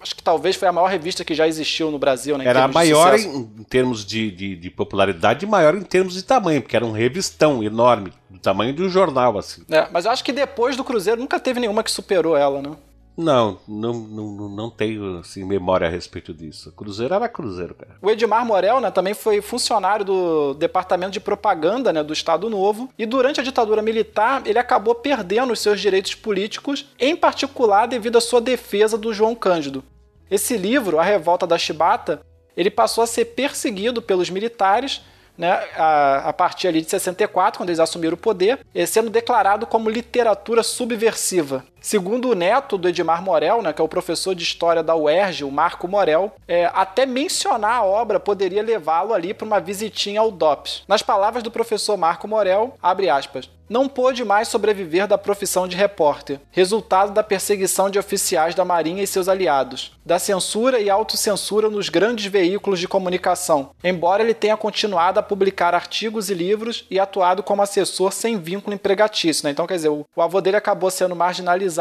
Acho 0.00 0.16
que 0.16 0.22
talvez 0.22 0.56
foi 0.56 0.66
a 0.66 0.72
maior 0.72 0.86
revista 0.86 1.24
que 1.26 1.34
já 1.34 1.46
existiu 1.46 1.90
no 1.90 1.98
Brasil, 1.98 2.38
né? 2.38 2.46
Era 2.46 2.64
a 2.64 2.68
maior 2.68 3.18
em, 3.18 3.50
em, 3.58 3.64
termos 3.64 4.04
de, 4.04 4.30
de, 4.30 4.56
de, 4.56 4.70
popularidade 4.70 5.44
e 5.44 5.48
maior 5.48 5.74
em 5.74 5.82
termos 5.82 6.14
de 6.14 6.22
tamanho, 6.22 6.62
porque 6.62 6.76
era 6.76 6.84
um 6.84 6.92
revistão 6.92 7.62
enorme, 7.62 8.14
do 8.30 8.38
tamanho 8.38 8.72
de 8.72 8.82
um 8.82 8.88
jornal, 8.88 9.36
assim. 9.38 9.62
É, 9.70 9.86
mas 9.90 10.06
eu 10.06 10.10
acho 10.10 10.24
que 10.24 10.32
depois 10.32 10.74
do 10.74 10.84
Cruzeiro 10.84 11.20
nunca 11.20 11.38
teve 11.38 11.60
nenhuma 11.60 11.82
que 11.82 11.90
superou 11.90 12.34
ela, 12.34 12.62
né? 12.62 12.70
Não, 13.16 13.58
não, 13.66 13.94
não, 13.94 14.48
não 14.48 14.70
tenho 14.70 15.18
assim, 15.18 15.42
memória 15.42 15.86
a 15.86 15.90
respeito 15.90 16.34
disso. 16.34 16.70
Cruzeiro 16.72 17.14
era 17.14 17.28
Cruzeiro, 17.28 17.74
cara. 17.74 17.96
O 18.02 18.10
Edmar 18.10 18.44
Morel 18.44 18.78
né, 18.78 18.90
também 18.90 19.14
foi 19.14 19.40
funcionário 19.40 20.04
do 20.04 20.54
Departamento 20.54 21.12
de 21.12 21.20
Propaganda 21.20 21.92
né, 21.92 22.02
do 22.02 22.12
Estado 22.12 22.50
Novo 22.50 22.90
e 22.98 23.06
durante 23.06 23.40
a 23.40 23.42
ditadura 23.42 23.80
militar 23.80 24.42
ele 24.44 24.58
acabou 24.58 24.94
perdendo 24.94 25.52
os 25.52 25.60
seus 25.60 25.80
direitos 25.80 26.14
políticos, 26.14 26.86
em 26.98 27.16
particular 27.16 27.86
devido 27.86 28.18
à 28.18 28.20
sua 28.20 28.40
defesa 28.40 28.98
do 28.98 29.14
João 29.14 29.34
Cândido. 29.34 29.82
Esse 30.30 30.56
livro, 30.56 30.98
A 30.98 31.02
Revolta 31.02 31.46
da 31.46 31.56
Chibata, 31.56 32.20
ele 32.54 32.70
passou 32.70 33.02
a 33.02 33.06
ser 33.06 33.26
perseguido 33.26 34.02
pelos 34.02 34.28
militares 34.28 35.02
né, 35.36 35.52
a, 35.76 36.28
a, 36.28 36.32
partir 36.32 36.68
ali 36.68 36.80
de 36.80 36.90
64, 36.90 37.58
quando 37.58 37.68
eles 37.68 37.80
assumiram 37.80 38.14
o 38.14 38.18
poder, 38.18 38.58
sendo 38.86 39.10
declarado 39.10 39.66
como 39.66 39.90
literatura 39.90 40.62
subversiva. 40.62 41.64
Segundo 41.86 42.30
o 42.30 42.34
neto 42.34 42.76
do 42.76 42.88
Edmar 42.88 43.22
Morel, 43.22 43.62
né, 43.62 43.72
que 43.72 43.80
é 43.80 43.84
o 43.84 43.88
professor 43.88 44.34
de 44.34 44.42
história 44.42 44.82
da 44.82 44.96
UERJ, 44.96 45.44
o 45.44 45.52
Marco 45.52 45.86
Morel, 45.86 46.32
é, 46.48 46.68
até 46.74 47.06
mencionar 47.06 47.76
a 47.76 47.84
obra 47.84 48.18
poderia 48.18 48.60
levá-lo 48.60 49.14
ali 49.14 49.32
para 49.32 49.46
uma 49.46 49.60
visitinha 49.60 50.18
ao 50.18 50.32
DOPS. 50.32 50.82
Nas 50.88 51.00
palavras 51.00 51.44
do 51.44 51.50
professor 51.52 51.96
Marco 51.96 52.26
Morel, 52.26 52.74
abre 52.82 53.08
aspas, 53.08 53.48
não 53.68 53.88
pôde 53.88 54.24
mais 54.24 54.48
sobreviver 54.48 55.06
da 55.06 55.18
profissão 55.18 55.66
de 55.66 55.76
repórter, 55.76 56.40
resultado 56.50 57.12
da 57.12 57.22
perseguição 57.22 57.90
de 57.90 57.98
oficiais 57.98 58.54
da 58.54 58.64
Marinha 58.64 59.02
e 59.02 59.06
seus 59.06 59.28
aliados, 59.28 59.92
da 60.04 60.18
censura 60.18 60.78
e 60.78 60.88
autocensura 60.88 61.68
nos 61.68 61.88
grandes 61.88 62.26
veículos 62.26 62.78
de 62.78 62.86
comunicação, 62.86 63.70
embora 63.82 64.22
ele 64.22 64.34
tenha 64.34 64.56
continuado 64.56 65.18
a 65.18 65.22
publicar 65.22 65.74
artigos 65.74 66.30
e 66.30 66.34
livros 66.34 66.84
e 66.90 67.00
atuado 67.00 67.42
como 67.42 67.62
assessor 67.62 68.12
sem 68.12 68.38
vínculo 68.38 68.74
empregatício. 68.74 69.44
Né? 69.44 69.50
Então, 69.50 69.66
quer 69.66 69.74
dizer, 69.74 69.88
o, 69.88 70.04
o 70.14 70.22
avô 70.22 70.40
dele 70.40 70.56
acabou 70.56 70.90
sendo 70.90 71.16
marginalizado 71.16 71.75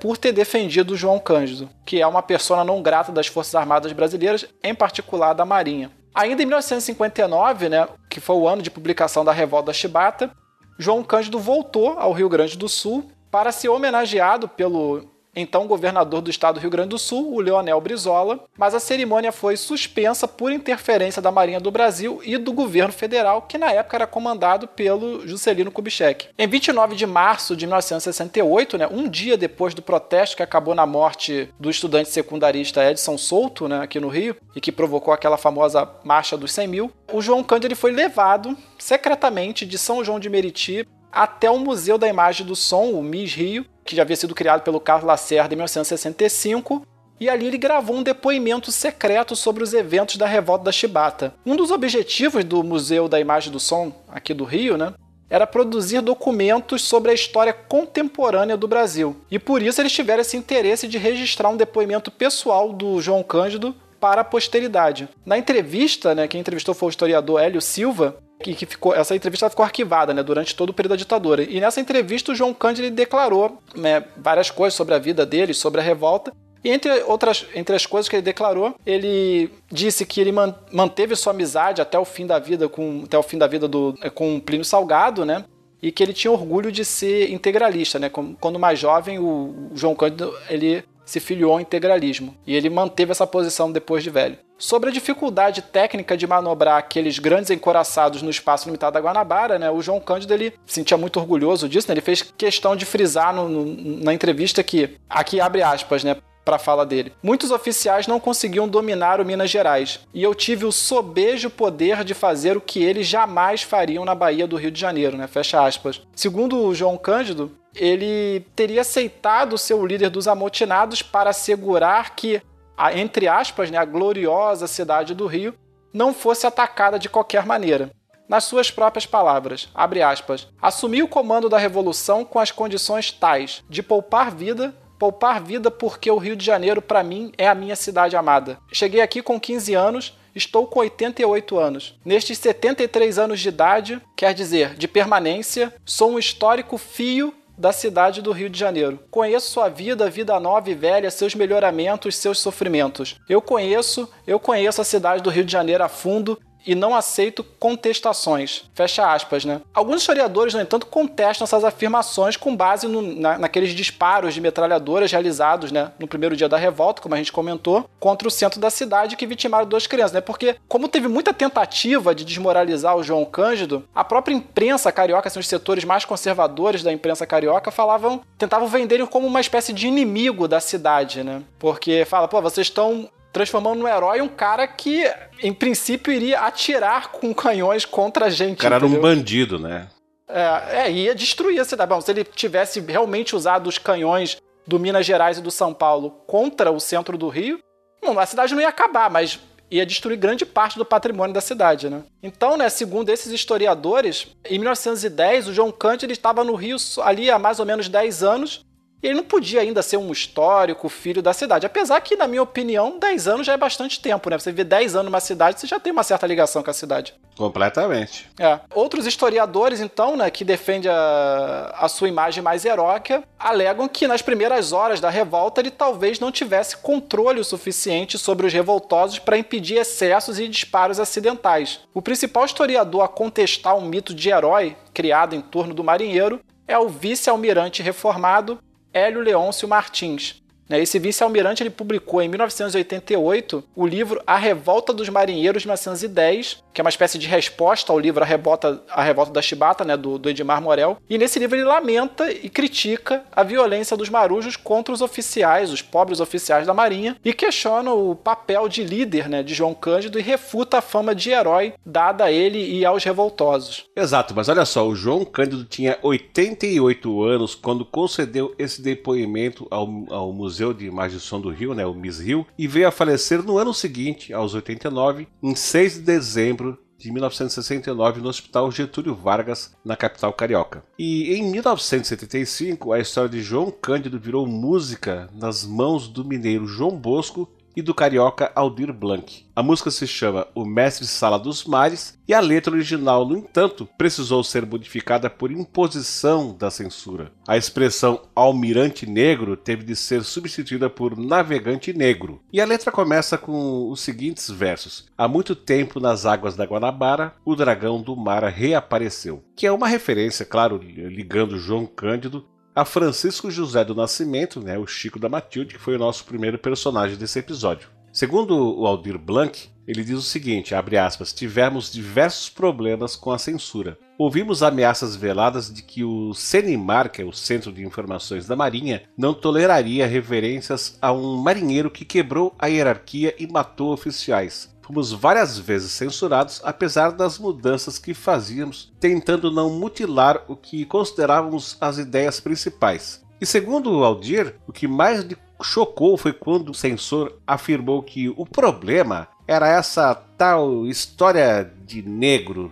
por 0.00 0.16
ter 0.16 0.32
defendido 0.32 0.96
João 0.96 1.18
Cândido, 1.18 1.68
que 1.84 2.00
é 2.00 2.06
uma 2.06 2.22
persona 2.22 2.64
não 2.64 2.82
grata 2.82 3.12
das 3.12 3.26
Forças 3.26 3.54
Armadas 3.54 3.92
Brasileiras, 3.92 4.46
em 4.62 4.74
particular 4.74 5.32
da 5.32 5.44
Marinha. 5.44 5.90
Ainda 6.14 6.42
em 6.42 6.46
1959, 6.46 7.68
né, 7.68 7.88
que 8.08 8.20
foi 8.20 8.36
o 8.36 8.48
ano 8.48 8.62
de 8.62 8.70
publicação 8.70 9.24
da 9.24 9.32
Revolta 9.32 9.72
Chibata, 9.72 10.30
João 10.78 11.02
Cândido 11.02 11.38
voltou 11.38 11.98
ao 11.98 12.12
Rio 12.12 12.28
Grande 12.28 12.56
do 12.56 12.68
Sul 12.68 13.10
para 13.30 13.52
ser 13.52 13.68
homenageado 13.68 14.48
pelo 14.48 15.15
então 15.36 15.66
governador 15.66 16.22
do 16.22 16.30
estado 16.30 16.54
do 16.54 16.60
Rio 16.60 16.70
Grande 16.70 16.88
do 16.88 16.98
Sul, 16.98 17.34
o 17.34 17.40
Leonel 17.40 17.80
Brizola, 17.80 18.40
mas 18.56 18.74
a 18.74 18.80
cerimônia 18.80 19.30
foi 19.30 19.56
suspensa 19.56 20.26
por 20.26 20.50
interferência 20.50 21.20
da 21.20 21.30
Marinha 21.30 21.60
do 21.60 21.70
Brasil 21.70 22.20
e 22.24 22.38
do 22.38 22.52
governo 22.52 22.92
federal, 22.92 23.42
que 23.42 23.58
na 23.58 23.70
época 23.70 23.96
era 23.96 24.06
comandado 24.06 24.66
pelo 24.66 25.28
Juscelino 25.28 25.70
Kubitschek. 25.70 26.28
Em 26.38 26.48
29 26.48 26.96
de 26.96 27.06
março 27.06 27.54
de 27.54 27.66
1968, 27.66 28.78
né, 28.78 28.88
um 28.90 29.08
dia 29.08 29.36
depois 29.36 29.74
do 29.74 29.82
protesto 29.82 30.36
que 30.36 30.42
acabou 30.42 30.74
na 30.74 30.86
morte 30.86 31.50
do 31.60 31.68
estudante 31.68 32.08
secundarista 32.08 32.90
Edson 32.90 33.18
Souto, 33.18 33.68
né, 33.68 33.80
aqui 33.80 34.00
no 34.00 34.08
Rio, 34.08 34.36
e 34.54 34.60
que 34.60 34.72
provocou 34.72 35.12
aquela 35.12 35.36
famosa 35.36 35.88
Marcha 36.02 36.36
dos 36.36 36.52
100 36.52 36.66
mil, 36.66 36.92
o 37.12 37.20
João 37.20 37.42
Cândido 37.42 37.76
foi 37.76 37.92
levado 37.92 38.56
secretamente 38.78 39.66
de 39.66 39.76
São 39.76 40.02
João 40.02 40.18
de 40.18 40.30
Meriti 40.30 40.86
até 41.12 41.50
o 41.50 41.58
Museu 41.58 41.96
da 41.96 42.08
Imagem 42.08 42.46
do 42.46 42.54
Som, 42.54 42.90
o 42.90 43.02
MIS 43.02 43.34
Rio, 43.34 43.66
que 43.86 43.96
já 43.96 44.02
havia 44.02 44.16
sido 44.16 44.34
criado 44.34 44.62
pelo 44.62 44.80
Carlos 44.80 45.06
Lacerda 45.06 45.54
em 45.54 45.56
1965, 45.56 46.82
e 47.18 47.30
ali 47.30 47.46
ele 47.46 47.56
gravou 47.56 47.96
um 47.96 48.02
depoimento 48.02 48.70
secreto 48.70 49.34
sobre 49.34 49.62
os 49.62 49.72
eventos 49.72 50.16
da 50.16 50.26
revolta 50.26 50.64
da 50.64 50.72
Chibata. 50.72 51.34
Um 51.46 51.56
dos 51.56 51.70
objetivos 51.70 52.44
do 52.44 52.62
Museu 52.62 53.08
da 53.08 53.18
Imagem 53.18 53.50
do 53.50 53.58
Som, 53.58 53.92
aqui 54.08 54.34
do 54.34 54.44
Rio, 54.44 54.76
né, 54.76 54.92
era 55.28 55.46
produzir 55.46 56.00
documentos 56.02 56.82
sobre 56.82 57.10
a 57.10 57.14
história 57.14 57.52
contemporânea 57.52 58.56
do 58.56 58.68
Brasil. 58.68 59.16
E 59.30 59.38
por 59.38 59.62
isso 59.62 59.80
eles 59.80 59.92
tiveram 59.92 60.20
esse 60.20 60.36
interesse 60.36 60.86
de 60.86 60.98
registrar 60.98 61.48
um 61.48 61.56
depoimento 61.56 62.10
pessoal 62.10 62.72
do 62.72 63.00
João 63.00 63.22
Cândido 63.22 63.74
para 63.98 64.20
a 64.20 64.24
posteridade. 64.24 65.08
Na 65.24 65.38
entrevista, 65.38 66.14
né, 66.14 66.28
quem 66.28 66.40
entrevistou 66.40 66.74
foi 66.74 66.88
o 66.88 66.90
historiador 66.90 67.40
Hélio 67.40 67.60
Silva, 67.60 68.18
que, 68.42 68.54
que 68.54 68.66
ficou, 68.66 68.94
essa 68.94 69.14
entrevista 69.14 69.50
ficou 69.50 69.64
arquivada 69.64 70.12
né, 70.12 70.22
durante 70.22 70.54
todo 70.54 70.70
o 70.70 70.72
período 70.72 70.90
da 70.90 70.96
ditadura. 70.96 71.42
E 71.42 71.60
nessa 71.60 71.80
entrevista 71.80 72.32
o 72.32 72.34
João 72.34 72.52
Cândido 72.52 72.90
declarou 72.90 73.58
né, 73.74 74.04
várias 74.16 74.50
coisas 74.50 74.74
sobre 74.74 74.94
a 74.94 74.98
vida 74.98 75.24
dele, 75.24 75.54
sobre 75.54 75.80
a 75.80 75.84
revolta. 75.84 76.32
E 76.62 76.70
entre 76.70 76.90
outras 77.04 77.46
entre 77.54 77.76
as 77.76 77.86
coisas 77.86 78.08
que 78.08 78.16
ele 78.16 78.22
declarou, 78.22 78.74
ele 78.84 79.50
disse 79.70 80.04
que 80.04 80.20
ele 80.20 80.32
manteve 80.72 81.14
sua 81.14 81.32
amizade 81.32 81.80
até 81.80 81.98
o 81.98 82.04
fim 82.04 82.26
da 82.26 82.38
vida 82.38 82.68
com 82.68 83.02
até 83.04 83.16
o 83.16 83.22
fim 83.22 83.38
da 83.38 83.46
vida 83.46 83.68
do 83.68 83.94
com 84.14 84.40
Plínio 84.40 84.64
Salgado, 84.64 85.24
né? 85.24 85.44
E 85.80 85.92
que 85.92 86.02
ele 86.02 86.12
tinha 86.12 86.32
orgulho 86.32 86.72
de 86.72 86.84
ser 86.84 87.30
integralista, 87.30 87.98
né? 87.98 88.10
Quando 88.40 88.58
mais 88.58 88.78
jovem, 88.78 89.18
o 89.18 89.70
João 89.74 89.94
Cândido 89.94 90.34
ele 90.48 90.82
se 91.06 91.20
filiou 91.20 91.52
ao 91.52 91.60
integralismo 91.60 92.36
e 92.46 92.54
ele 92.54 92.68
manteve 92.68 93.12
essa 93.12 93.26
posição 93.26 93.72
depois 93.72 94.02
de 94.02 94.10
velho. 94.10 94.36
Sobre 94.58 94.90
a 94.90 94.92
dificuldade 94.92 95.62
técnica 95.62 96.16
de 96.16 96.26
manobrar 96.26 96.78
aqueles 96.78 97.18
grandes 97.18 97.50
encoraçados 97.50 98.22
no 98.22 98.30
espaço 98.30 98.66
limitado 98.66 98.94
da 98.94 99.00
Guanabara, 99.00 99.58
né, 99.58 99.70
o 99.70 99.80
João 99.80 100.00
Cândido 100.00 100.34
ele 100.34 100.52
se 100.66 100.74
sentia 100.74 100.96
muito 100.96 101.20
orgulhoso 101.20 101.68
disso, 101.68 101.88
né, 101.88 101.94
ele 101.94 102.00
fez 102.00 102.22
questão 102.22 102.74
de 102.74 102.84
frisar 102.84 103.34
no, 103.34 103.48
no, 103.48 104.04
na 104.04 104.12
entrevista 104.12 104.62
que, 104.62 104.96
aqui 105.08 105.40
abre 105.40 105.62
aspas, 105.62 106.02
né, 106.02 106.16
para 106.46 106.56
a 106.56 106.60
fala 106.60 106.86
dele. 106.86 107.12
Muitos 107.20 107.50
oficiais 107.50 108.06
não 108.06 108.20
conseguiam 108.20 108.68
dominar 108.68 109.20
o 109.20 109.24
Minas 109.24 109.50
Gerais, 109.50 109.98
e 110.14 110.22
eu 110.22 110.32
tive 110.32 110.64
o 110.64 110.70
sobejo 110.70 111.50
poder 111.50 112.04
de 112.04 112.14
fazer 112.14 112.56
o 112.56 112.60
que 112.60 112.84
eles 112.84 113.08
jamais 113.08 113.62
fariam 113.62 114.04
na 114.04 114.14
Bahia 114.14 114.46
do 114.46 114.56
Rio 114.56 114.70
de 114.70 114.80
Janeiro, 114.80 115.16
né? 115.16 115.26
Fecha 115.26 115.60
aspas. 115.66 116.00
Segundo 116.14 116.64
o 116.64 116.72
João 116.72 116.96
Cândido, 116.96 117.50
ele 117.74 118.46
teria 118.54 118.82
aceitado 118.82 119.58
ser 119.58 119.74
o 119.74 119.84
líder 119.84 120.08
dos 120.08 120.28
amotinados 120.28 121.02
para 121.02 121.30
assegurar 121.30 122.14
que, 122.14 122.40
a, 122.78 122.96
entre 122.96 123.26
aspas, 123.26 123.68
né, 123.68 123.76
a 123.76 123.84
gloriosa 123.84 124.68
cidade 124.68 125.14
do 125.14 125.26
Rio 125.26 125.52
não 125.92 126.14
fosse 126.14 126.46
atacada 126.46 126.96
de 126.96 127.08
qualquer 127.08 127.44
maneira. 127.44 127.90
Nas 128.28 128.44
suas 128.44 128.70
próprias 128.70 129.06
palavras, 129.06 129.68
abre 129.74 130.02
aspas, 130.02 130.48
assumi 130.62 131.02
o 131.02 131.08
comando 131.08 131.48
da 131.48 131.58
revolução 131.58 132.24
com 132.24 132.38
as 132.38 132.50
condições 132.50 133.10
tais 133.10 133.64
de 133.68 133.82
poupar 133.82 134.34
vida, 134.34 134.74
poupar 134.98 135.40
vida 135.40 135.70
porque 135.70 136.10
o 136.10 136.18
Rio 136.18 136.36
de 136.36 136.44
Janeiro 136.44 136.82
para 136.82 137.02
mim 137.02 137.32
é 137.36 137.48
a 137.48 137.54
minha 137.54 137.76
cidade 137.76 138.16
amada. 138.16 138.58
Cheguei 138.72 139.00
aqui 139.00 139.22
com 139.22 139.40
15 139.40 139.74
anos, 139.74 140.16
estou 140.34 140.66
com 140.66 140.80
88 140.80 141.58
anos. 141.58 141.98
Nestes 142.04 142.38
73 142.38 143.18
anos 143.18 143.40
de 143.40 143.48
idade, 143.48 144.00
quer 144.16 144.34
dizer, 144.34 144.74
de 144.74 144.86
permanência, 144.88 145.72
sou 145.84 146.12
um 146.12 146.18
histórico 146.18 146.76
fio 146.78 147.32
da 147.56 147.72
cidade 147.72 148.20
do 148.20 148.32
Rio 148.32 148.50
de 148.50 148.58
Janeiro. 148.58 148.98
Conheço 149.10 149.50
sua 149.50 149.68
vida, 149.68 150.10
vida 150.10 150.38
nova 150.38 150.70
e 150.70 150.74
velha, 150.74 151.10
seus 151.10 151.34
melhoramentos, 151.34 152.16
seus 152.16 152.38
sofrimentos. 152.38 153.16
Eu 153.28 153.40
conheço, 153.40 154.08
eu 154.26 154.38
conheço 154.38 154.80
a 154.80 154.84
cidade 154.84 155.22
do 155.22 155.30
Rio 155.30 155.44
de 155.44 155.52
Janeiro 155.52 155.82
a 155.82 155.88
fundo 155.88 156.38
e 156.66 156.74
não 156.74 156.94
aceito 156.94 157.44
contestações. 157.58 158.64
Fecha 158.74 159.12
aspas, 159.12 159.44
né? 159.44 159.60
Alguns 159.72 160.00
historiadores, 160.00 160.52
no 160.52 160.60
entanto, 160.60 160.86
contestam 160.86 161.44
essas 161.44 161.64
afirmações 161.64 162.36
com 162.36 162.56
base 162.56 162.88
no, 162.88 163.00
na, 163.00 163.38
naqueles 163.38 163.70
disparos 163.70 164.34
de 164.34 164.40
metralhadoras 164.40 165.12
realizados, 165.12 165.70
né, 165.70 165.92
no 165.98 166.08
primeiro 166.08 166.36
dia 166.36 166.48
da 166.48 166.56
revolta, 166.56 167.00
como 167.00 167.14
a 167.14 167.18
gente 167.18 167.32
comentou, 167.32 167.88
contra 168.00 168.26
o 168.26 168.30
centro 168.30 168.60
da 168.60 168.70
cidade 168.70 169.16
que 169.16 169.26
vitimaram 169.26 169.66
duas 169.66 169.86
crianças, 169.86 170.12
né? 170.12 170.20
Porque 170.20 170.56
como 170.68 170.88
teve 170.88 171.08
muita 171.08 171.32
tentativa 171.32 172.14
de 172.14 172.24
desmoralizar 172.24 172.96
o 172.96 173.02
João 173.02 173.24
Cândido, 173.24 173.84
a 173.94 174.02
própria 174.02 174.34
imprensa 174.34 174.90
carioca, 174.90 175.28
assim, 175.28 175.38
os 175.38 175.46
setores 175.46 175.84
mais 175.84 176.04
conservadores 176.04 176.82
da 176.82 176.92
imprensa 176.92 177.26
carioca 177.26 177.70
falavam, 177.70 178.20
tentavam 178.36 178.66
vender 178.66 178.96
ele 178.96 179.06
como 179.06 179.26
uma 179.26 179.40
espécie 179.40 179.72
de 179.72 179.86
inimigo 179.86 180.48
da 180.48 180.60
cidade, 180.60 181.22
né? 181.22 181.42
Porque 181.58 182.04
fala, 182.04 182.26
pô, 182.26 182.40
vocês 182.40 182.66
estão 182.66 183.08
transformando 183.36 183.80
no 183.80 183.86
herói 183.86 184.22
um 184.22 184.28
cara 184.28 184.66
que, 184.66 185.04
em 185.42 185.52
princípio, 185.52 186.10
iria 186.10 186.40
atirar 186.40 187.08
com 187.08 187.34
canhões 187.34 187.84
contra 187.84 188.26
a 188.26 188.30
gente. 188.30 188.60
O 188.60 188.62
cara 188.62 188.78
entendeu? 188.78 188.96
era 188.96 188.98
um 188.98 189.14
bandido, 189.14 189.58
né? 189.58 189.88
É, 190.26 190.84
é, 190.84 190.90
ia 190.90 191.14
destruir 191.14 191.60
a 191.60 191.64
cidade. 191.66 191.90
Bom, 191.90 192.00
se 192.00 192.10
ele 192.10 192.24
tivesse 192.24 192.80
realmente 192.80 193.36
usado 193.36 193.66
os 193.66 193.76
canhões 193.76 194.38
do 194.66 194.78
Minas 194.78 195.04
Gerais 195.04 195.36
e 195.36 195.42
do 195.42 195.50
São 195.50 195.74
Paulo 195.74 196.12
contra 196.26 196.72
o 196.72 196.80
centro 196.80 197.18
do 197.18 197.28
Rio, 197.28 197.58
bom, 198.02 198.18
a 198.18 198.24
cidade 198.24 198.54
não 198.54 198.62
ia 198.62 198.70
acabar, 198.70 199.10
mas 199.10 199.38
ia 199.70 199.84
destruir 199.84 200.16
grande 200.16 200.46
parte 200.46 200.78
do 200.78 200.84
patrimônio 200.86 201.34
da 201.34 201.42
cidade, 201.42 201.90
né? 201.90 202.04
Então, 202.22 202.56
né, 202.56 202.70
segundo 202.70 203.10
esses 203.10 203.30
historiadores, 203.30 204.28
em 204.46 204.58
1910 204.58 205.48
o 205.48 205.52
João 205.52 205.70
Cândido 205.70 206.10
estava 206.10 206.42
no 206.42 206.54
Rio 206.54 206.78
ali 207.02 207.30
há 207.30 207.38
mais 207.38 207.60
ou 207.60 207.66
menos 207.66 207.86
10 207.86 208.22
anos 208.22 208.64
ele 209.06 209.14
não 209.14 209.24
podia 209.24 209.60
ainda 209.60 209.82
ser 209.82 209.96
um 209.96 210.10
histórico 210.10 210.88
filho 210.88 211.22
da 211.22 211.32
cidade. 211.32 211.64
Apesar 211.64 212.00
que, 212.00 212.16
na 212.16 212.26
minha 212.26 212.42
opinião, 212.42 212.98
10 212.98 213.28
anos 213.28 213.46
já 213.46 213.52
é 213.52 213.56
bastante 213.56 214.00
tempo, 214.00 214.28
né? 214.28 214.36
Você 214.36 214.50
vê 214.50 214.64
10 214.64 214.96
anos 214.96 215.06
numa 215.06 215.20
cidade, 215.20 215.60
você 215.60 215.66
já 215.66 215.78
tem 215.78 215.92
uma 215.92 216.02
certa 216.02 216.26
ligação 216.26 216.60
com 216.60 216.70
a 216.70 216.74
cidade. 216.74 217.14
Completamente. 217.36 218.28
É. 218.40 218.58
Outros 218.74 219.06
historiadores, 219.06 219.80
então, 219.80 220.16
né, 220.16 220.28
que 220.28 220.44
defendem 220.44 220.90
a, 220.90 221.72
a 221.78 221.88
sua 221.88 222.08
imagem 222.08 222.42
mais 222.42 222.64
heróica, 222.64 223.22
alegam 223.38 223.86
que 223.86 224.08
nas 224.08 224.22
primeiras 224.22 224.72
horas 224.72 224.98
da 224.98 225.10
revolta 225.10 225.60
ele 225.60 225.70
talvez 225.70 226.18
não 226.18 226.32
tivesse 226.32 226.76
controle 226.78 227.38
o 227.38 227.44
suficiente 227.44 228.18
sobre 228.18 228.46
os 228.46 228.52
revoltosos 228.52 229.20
para 229.20 229.38
impedir 229.38 229.76
excessos 229.76 230.40
e 230.40 230.48
disparos 230.48 230.98
acidentais. 230.98 231.80
O 231.94 232.02
principal 232.02 232.44
historiador 232.44 233.02
a 233.02 233.08
contestar 233.08 233.76
um 233.76 233.82
mito 233.82 234.12
de 234.12 234.30
herói 234.30 234.76
criado 234.92 235.36
em 235.36 235.40
torno 235.40 235.74
do 235.74 235.84
marinheiro 235.84 236.40
é 236.66 236.76
o 236.76 236.88
vice-almirante 236.88 237.82
reformado 237.82 238.58
Hélio 238.96 239.20
Leôncio 239.20 239.68
Martins. 239.68 240.42
Né, 240.66 240.80
esse 240.80 240.98
vice-almirante 240.98 241.62
ele 241.62 241.70
publicou 241.70 242.22
em 242.22 242.28
1988 242.28 243.62
o 243.76 243.86
livro 243.86 244.22
A 244.26 244.36
Revolta 244.36 244.92
dos 244.92 245.08
Marinheiros 245.10 245.62
de 245.62 245.68
1910, 245.68 246.64
que 246.76 246.80
é 246.82 246.84
uma 246.84 246.90
espécie 246.90 247.16
de 247.16 247.26
resposta 247.26 247.90
ao 247.90 247.98
livro 247.98 248.22
A 248.22 248.26
Revolta, 248.26 248.82
a 248.90 249.02
Revolta 249.02 249.32
da 249.32 249.40
Chibata, 249.40 249.82
né, 249.82 249.96
do, 249.96 250.18
do 250.18 250.28
Edmar 250.28 250.60
Morel. 250.60 250.98
E 251.08 251.16
nesse 251.16 251.38
livro 251.38 251.56
ele 251.56 251.64
lamenta 251.64 252.30
e 252.30 252.50
critica 252.50 253.24
a 253.32 253.42
violência 253.42 253.96
dos 253.96 254.10
marujos 254.10 254.56
contra 254.56 254.92
os 254.92 255.00
oficiais, 255.00 255.72
os 255.72 255.80
pobres 255.80 256.20
oficiais 256.20 256.66
da 256.66 256.74
Marinha, 256.74 257.16
e 257.24 257.32
questiona 257.32 257.94
o 257.94 258.14
papel 258.14 258.68
de 258.68 258.84
líder 258.84 259.26
né, 259.26 259.42
de 259.42 259.54
João 259.54 259.72
Cândido 259.72 260.18
e 260.18 260.22
refuta 260.22 260.76
a 260.76 260.82
fama 260.82 261.14
de 261.14 261.30
herói 261.30 261.72
dada 261.84 262.24
a 262.24 262.30
ele 262.30 262.58
e 262.58 262.84
aos 262.84 263.02
revoltosos. 263.02 263.86
Exato, 263.96 264.34
mas 264.36 264.50
olha 264.50 264.66
só, 264.66 264.86
o 264.86 264.94
João 264.94 265.24
Cândido 265.24 265.64
tinha 265.64 265.98
88 266.02 267.24
anos 267.24 267.54
quando 267.54 267.86
concedeu 267.86 268.54
esse 268.58 268.82
depoimento 268.82 269.66
ao, 269.70 269.88
ao 270.10 270.30
Museu 270.30 270.74
de 270.74 270.84
Imagem 270.84 271.20
Som 271.20 271.40
do 271.40 271.48
Rio, 271.48 271.72
né, 271.72 271.86
o 271.86 271.94
MIS 271.94 272.20
Rio, 272.20 272.46
e 272.58 272.68
veio 272.68 272.86
a 272.86 272.92
falecer 272.92 273.42
no 273.42 273.56
ano 273.56 273.72
seguinte, 273.72 274.34
aos 274.34 274.52
89, 274.52 275.26
em 275.42 275.54
6 275.54 275.94
de 275.94 276.00
dezembro 276.00 276.65
de 276.98 277.10
1969 277.10 278.20
no 278.20 278.28
Hospital 278.28 278.70
Getúlio 278.70 279.14
Vargas, 279.14 279.74
na 279.84 279.96
capital 279.96 280.32
carioca. 280.32 280.82
E 280.98 281.34
em 281.34 281.50
1975, 281.50 282.92
a 282.92 282.98
história 282.98 283.30
de 283.30 283.42
João 283.42 283.70
Cândido 283.70 284.18
virou 284.18 284.46
música 284.46 285.28
nas 285.34 285.64
mãos 285.64 286.08
do 286.08 286.24
mineiro 286.24 286.66
João 286.66 286.96
Bosco 286.96 287.48
e 287.76 287.82
do 287.82 287.94
carioca 287.94 288.50
Aldir 288.54 288.90
Blanc. 288.92 289.44
A 289.54 289.62
música 289.62 289.90
se 289.90 290.06
chama 290.06 290.46
O 290.54 290.64
Mestre 290.64 291.06
Sala 291.06 291.38
dos 291.38 291.64
Mares 291.64 292.18
e 292.26 292.32
a 292.32 292.40
letra 292.40 292.74
original, 292.74 293.26
no 293.26 293.36
entanto, 293.36 293.88
precisou 293.98 294.42
ser 294.42 294.64
modificada 294.66 295.28
por 295.28 295.52
imposição 295.52 296.56
da 296.58 296.70
censura. 296.70 297.30
A 297.46 297.56
expressão 297.56 298.22
almirante 298.34 299.06
negro 299.06 299.56
teve 299.56 299.84
de 299.84 299.94
ser 299.94 300.24
substituída 300.24 300.88
por 300.88 301.16
navegante 301.16 301.92
negro. 301.92 302.40
E 302.52 302.60
a 302.60 302.64
letra 302.64 302.90
começa 302.90 303.36
com 303.36 303.90
os 303.90 304.00
seguintes 304.00 304.50
versos: 304.50 305.06
Há 305.16 305.28
muito 305.28 305.54
tempo 305.54 306.00
nas 306.00 306.24
águas 306.24 306.56
da 306.56 306.64
Guanabara, 306.64 307.34
o 307.44 307.54
dragão 307.54 308.00
do 308.00 308.16
mar 308.16 308.42
reapareceu. 308.44 309.44
Que 309.54 309.66
é 309.66 309.72
uma 309.72 309.86
referência, 309.86 310.44
claro, 310.44 310.78
ligando 310.78 311.58
João 311.58 311.86
Cândido 311.86 312.44
a 312.76 312.84
Francisco 312.84 313.50
José 313.50 313.82
do 313.82 313.94
Nascimento, 313.94 314.60
né, 314.60 314.76
o 314.76 314.86
Chico 314.86 315.18
da 315.18 315.30
Matilde, 315.30 315.74
que 315.74 315.80
foi 315.80 315.96
o 315.96 315.98
nosso 315.98 316.26
primeiro 316.26 316.58
personagem 316.58 317.16
desse 317.16 317.38
episódio. 317.38 317.88
Segundo 318.12 318.78
o 318.78 318.86
Aldir 318.86 319.18
Blanc, 319.18 319.70
ele 319.88 320.04
diz 320.04 320.18
o 320.18 320.22
seguinte, 320.22 320.74
aspas, 320.74 321.32
tivemos 321.32 321.90
diversos 321.90 322.50
problemas 322.50 323.16
com 323.16 323.32
a 323.32 323.38
censura. 323.38 323.96
Ouvimos 324.18 324.62
ameaças 324.62 325.16
veladas 325.16 325.72
de 325.72 325.82
que 325.82 326.04
o 326.04 326.34
CENIMAR, 326.34 327.10
que 327.10 327.22
é 327.22 327.24
o 327.24 327.32
Centro 327.32 327.72
de 327.72 327.82
Informações 327.82 328.46
da 328.46 328.56
Marinha, 328.56 329.04
não 329.16 329.32
toleraria 329.32 330.06
reverências 330.06 330.98
a 331.00 331.12
um 331.12 331.36
marinheiro 331.36 331.90
que 331.90 332.04
quebrou 332.04 332.54
a 332.58 332.66
hierarquia 332.66 333.34
e 333.38 333.46
matou 333.46 333.92
oficiais. 333.92 334.75
Fomos 334.86 335.10
várias 335.10 335.58
vezes 335.58 335.90
censurados, 335.90 336.60
apesar 336.62 337.10
das 337.10 337.40
mudanças 337.40 337.98
que 337.98 338.14
fazíamos, 338.14 338.92
tentando 339.00 339.50
não 339.50 339.68
mutilar 339.68 340.44
o 340.46 340.54
que 340.54 340.84
considerávamos 340.84 341.76
as 341.80 341.98
ideias 341.98 342.38
principais. 342.38 343.20
E 343.40 343.44
segundo 343.44 344.04
Aldir, 344.04 344.54
o 344.64 344.72
que 344.72 344.86
mais 344.86 345.24
lhe 345.24 345.36
chocou 345.60 346.16
foi 346.16 346.32
quando 346.32 346.68
o 346.68 346.74
censor 346.74 347.36
afirmou 347.44 348.00
que 348.00 348.28
o 348.28 348.46
problema 348.46 349.26
era 349.44 349.66
essa 349.66 350.14
tal 350.14 350.86
história 350.86 351.68
de 351.84 352.00
negro, 352.02 352.70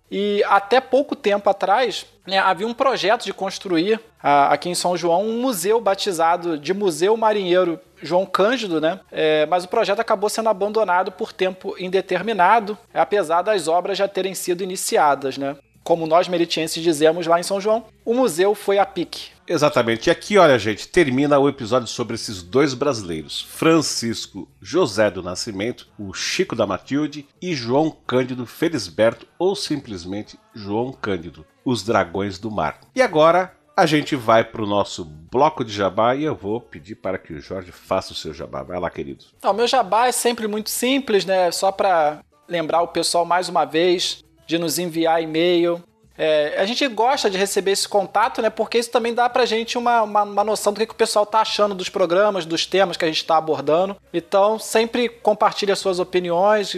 e 0.09 0.43
até 0.45 0.79
pouco 0.79 1.15
tempo 1.15 1.49
atrás 1.49 2.05
né, 2.25 2.37
havia 2.37 2.67
um 2.67 2.73
projeto 2.73 3.25
de 3.25 3.33
construir 3.33 3.99
aqui 4.21 4.69
em 4.69 4.75
São 4.75 4.95
João 4.95 5.23
um 5.23 5.41
museu 5.41 5.81
batizado 5.81 6.57
de 6.57 6.73
Museu 6.73 7.17
Marinheiro 7.17 7.79
João 8.01 8.25
Cândido, 8.25 8.79
né? 8.79 8.99
É, 9.11 9.45
mas 9.45 9.63
o 9.63 9.67
projeto 9.67 9.99
acabou 9.99 10.29
sendo 10.29 10.49
abandonado 10.49 11.11
por 11.11 11.33
tempo 11.33 11.75
indeterminado, 11.79 12.77
apesar 12.93 13.41
das 13.41 13.67
obras 13.67 13.97
já 13.97 14.07
terem 14.07 14.35
sido 14.35 14.61
iniciadas, 14.61 15.37
né? 15.37 15.55
Como 15.83 16.07
nós 16.07 16.27
meritienses 16.27 16.81
dizemos 16.81 17.27
lá 17.27 17.39
em 17.39 17.43
São 17.43 17.59
João, 17.59 17.85
o 18.05 18.13
museu 18.13 18.55
foi 18.55 18.79
a 18.79 18.85
pique. 18.85 19.33
Exatamente. 19.47 20.07
E 20.07 20.11
aqui, 20.11 20.37
olha, 20.37 20.57
gente, 20.57 20.87
termina 20.87 21.37
o 21.37 21.49
episódio 21.49 21.87
sobre 21.87 22.15
esses 22.15 22.41
dois 22.41 22.73
brasileiros: 22.73 23.41
Francisco 23.41 24.47
José 24.61 25.11
do 25.11 25.21
Nascimento, 25.21 25.87
o 25.99 26.13
Chico 26.13 26.55
da 26.55 26.65
Matilde, 26.65 27.27
e 27.41 27.53
João 27.53 27.91
Cândido 27.91 28.45
Felisberto, 28.45 29.27
ou 29.37 29.55
simplesmente 29.55 30.39
João 30.53 30.93
Cândido, 30.93 31.45
os 31.65 31.83
Dragões 31.83 32.39
do 32.39 32.49
Mar. 32.49 32.79
E 32.95 33.01
agora 33.01 33.53
a 33.75 33.85
gente 33.85 34.15
vai 34.15 34.43
para 34.43 34.63
o 34.63 34.67
nosso 34.67 35.03
bloco 35.03 35.65
de 35.65 35.73
jabá 35.73 36.15
e 36.15 36.23
eu 36.23 36.35
vou 36.35 36.61
pedir 36.61 36.95
para 36.95 37.17
que 37.17 37.33
o 37.33 37.41
Jorge 37.41 37.71
faça 37.71 38.13
o 38.13 38.15
seu 38.15 38.33
jabá. 38.33 38.61
Vai 38.63 38.79
lá, 38.79 38.89
querido. 38.89 39.25
O 39.43 39.53
meu 39.53 39.67
jabá 39.67 40.07
é 40.07 40.11
sempre 40.11 40.47
muito 40.47 40.69
simples, 40.69 41.25
né? 41.25 41.51
Só 41.51 41.71
para 41.71 42.19
lembrar 42.47 42.81
o 42.81 42.87
pessoal 42.87 43.25
mais 43.25 43.49
uma 43.49 43.65
vez 43.65 44.23
de 44.45 44.57
nos 44.57 44.79
enviar 44.79 45.21
e-mail. 45.21 45.83
É, 46.17 46.55
a 46.59 46.65
gente 46.65 46.87
gosta 46.87 47.29
de 47.29 47.37
receber 47.37 47.71
esse 47.71 47.87
contato, 47.87 48.41
né? 48.41 48.49
Porque 48.49 48.77
isso 48.77 48.91
também 48.91 49.13
dá 49.13 49.27
pra 49.27 49.45
gente 49.45 49.77
uma, 49.77 50.03
uma, 50.03 50.23
uma 50.23 50.43
noção 50.43 50.71
do 50.71 50.79
que, 50.79 50.85
que, 50.85 50.93
o 50.93 50.95
pessoal 50.95 51.25
tá 51.25 51.41
achando 51.41 51.73
dos 51.73 51.89
programas, 51.89 52.45
dos 52.45 52.65
temas 52.65 52.95
que 52.95 53.03
a 53.03 53.07
gente 53.07 53.17
está 53.17 53.37
abordando. 53.37 53.97
Então, 54.13 54.59
sempre 54.59 55.09
compartilhe 55.09 55.71
as 55.71 55.79
suas 55.79 55.99
opiniões. 55.99 56.75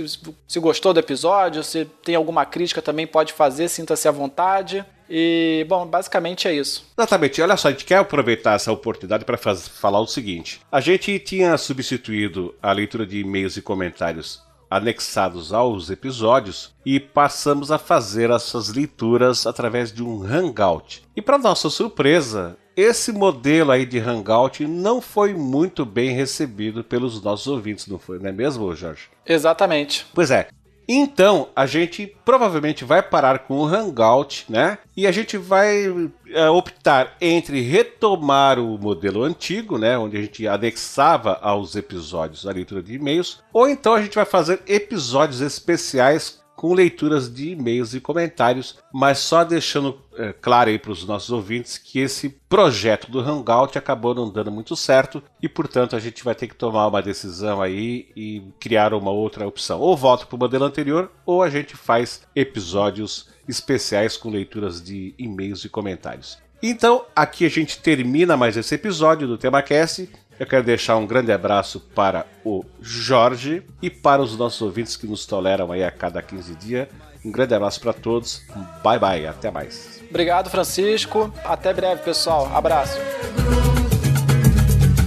Se 0.48 0.60
gostou 0.60 0.94
do 0.94 1.00
episódio, 1.00 1.64
se 1.64 1.86
tem 2.04 2.16
alguma 2.16 2.46
crítica 2.46 2.82
também 2.82 3.06
pode 3.06 3.34
fazer, 3.34 3.68
sinta-se 3.68 4.08
à 4.08 4.12
vontade. 4.12 4.86
E, 5.10 5.66
bom, 5.68 5.86
basicamente 5.86 6.48
é 6.48 6.54
isso. 6.54 6.86
Exatamente. 6.98 7.42
Olha 7.42 7.58
só, 7.58 7.68
a 7.68 7.72
gente 7.72 7.86
quer 7.86 7.98
aproveitar 7.98 8.56
essa 8.56 8.72
oportunidade 8.72 9.26
para 9.26 9.38
falar 9.38 10.00
o 10.00 10.08
seguinte: 10.08 10.62
a 10.72 10.80
gente 10.80 11.20
tinha 11.20 11.56
substituído 11.58 12.56
a 12.62 12.72
leitura 12.72 13.06
de 13.06 13.20
e-mails 13.20 13.58
e 13.58 13.62
comentários 13.62 14.45
anexados 14.70 15.54
aos 15.54 15.90
episódios 15.90 16.74
e 16.86 17.00
passamos 17.00 17.72
a 17.72 17.78
fazer 17.78 18.30
essas 18.30 18.70
leituras 18.70 19.46
através 19.46 19.92
de 19.92 20.04
um 20.04 20.24
Hangout. 20.24 21.04
E 21.16 21.22
para 21.22 21.38
nossa 21.38 21.70
surpresa, 21.70 22.58
esse 22.76 23.12
modelo 23.12 23.72
aí 23.72 23.86
de 23.86 24.00
Hangout 24.00 24.68
não 24.68 25.00
foi 25.00 25.34
muito 25.34 25.86
bem 25.86 26.12
recebido 26.12 26.84
pelos 26.84 27.22
nossos 27.22 27.48
ouvintes, 27.48 27.88
não 27.88 27.98
foi, 27.98 28.20
não 28.20 28.30
é 28.30 28.32
mesmo, 28.32 28.76
Jorge? 28.76 29.10
Exatamente. 29.26 30.06
Pois 30.14 30.30
é. 30.30 30.50
Então, 30.88 31.50
a 31.56 31.66
gente 31.66 32.16
provavelmente 32.24 32.86
vai 32.86 33.02
parar 33.02 33.40
com 33.40 33.58
o 33.58 33.66
Hangout, 33.66 34.46
né? 34.50 34.78
E 34.96 35.08
a 35.08 35.12
gente 35.12 35.38
vai 35.38 36.12
é, 36.30 36.50
optar 36.50 37.16
entre 37.20 37.62
retomar 37.62 38.60
o 38.60 38.78
modelo 38.78 39.24
antigo, 39.24 39.78
né? 39.78 39.98
Onde 39.98 40.18
a 40.18 40.22
gente 40.22 40.48
anexava 40.48 41.40
aos 41.42 41.76
episódios 41.76 42.46
a 42.46 42.52
leitura 42.52 42.84
de 42.84 42.96
e-mails, 42.96 43.42
ou 43.52 43.68
então 43.68 43.94
a 43.94 44.02
gente 44.02 44.16
vai 44.16 44.26
fazer 44.26 44.62
episódios 44.68 45.42
especiais 45.42 46.45
com 46.56 46.74
leituras 46.74 47.32
de 47.32 47.52
e-mails 47.52 47.94
e 47.94 48.00
comentários, 48.00 48.78
mas 48.94 49.20
só 49.20 49.44
deixando 49.44 50.00
é, 50.18 50.34
claro 50.34 50.70
aí 50.70 50.80
para 50.80 50.92
os 50.92 51.06
nossos 51.06 51.30
ouvintes 51.30 51.78
que 51.78 52.00
esse 52.00 52.30
projeto 52.48 53.12
do 53.12 53.20
Hangout 53.20 53.78
acabou 53.78 54.16
não 54.16 54.30
dando 54.30 54.52
muito 54.52 54.76
certo 54.76 55.22
e, 55.42 55.50
portanto, 55.50 55.96
a 55.96 56.00
gente 56.00 56.24
vai 56.24 56.34
ter 56.34 56.48
que 56.48 56.56
tomar 56.56 56.88
uma 56.88 57.02
decisão 57.02 57.62
aí 57.62 58.08
e 58.16 58.42
criar 58.60 58.94
uma 58.94 59.12
outra 59.12 59.48
opção. 59.48 59.80
Ou 59.80 59.98
volta 59.98 60.26
para 60.26 60.36
o 60.36 60.40
modelo 60.40 60.66
anterior, 60.66 61.12
ou 61.26 61.44
a 61.44 61.50
gente 61.50 61.76
faz 61.76 62.22
episódios 62.36 63.28
especiais 63.48 64.18
com 64.18 64.30
leituras 64.30 64.82
de 64.82 65.14
e-mails 65.18 65.66
e 65.66 65.70
comentários. 65.70 66.38
Então, 66.64 67.06
aqui 67.16 67.46
a 67.46 67.50
gente 67.50 67.78
termina 67.80 68.36
mais 68.36 68.58
esse 68.58 68.74
episódio 68.74 69.28
do 69.28 69.38
TemaCast. 69.38 70.10
Eu 70.40 70.46
quero 70.46 70.64
deixar 70.64 70.98
um 70.98 71.08
grande 71.08 71.32
abraço 71.32 71.80
para 71.80 72.26
o 72.44 72.66
Jorge 72.82 73.64
e 73.82 73.90
para 73.90 74.22
os 74.22 74.38
nossos 74.38 74.62
ouvintes 74.62 74.98
que 74.98 75.08
nos 75.08 75.26
toleram 75.26 75.72
aí 75.72 75.84
a 75.84 75.92
cada 75.92 76.22
15 76.22 76.56
dias. 76.56 76.88
Um 77.24 77.32
grande 77.32 77.56
abraço 77.56 77.80
para 77.80 77.94
todos. 77.94 78.44
Bye 78.84 79.00
bye, 79.00 79.28
até 79.28 79.50
mais. 79.50 80.02
Obrigado, 80.10 80.50
Francisco. 80.50 81.34
Até 81.44 81.74
breve, 81.74 82.02
pessoal. 82.02 82.52
Abraço. 82.54 83.00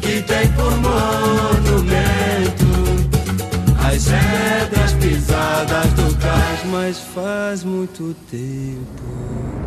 Que 0.01 0.23
tem 0.23 0.51
por 0.53 0.73
monumento 0.79 2.69
as 3.87 4.05
pedras 4.09 4.93
pisadas 4.95 5.93
do 5.93 6.17
cais, 6.19 6.65
mas 6.71 6.99
faz 6.99 7.63
muito 7.63 8.15
tempo 8.31 9.58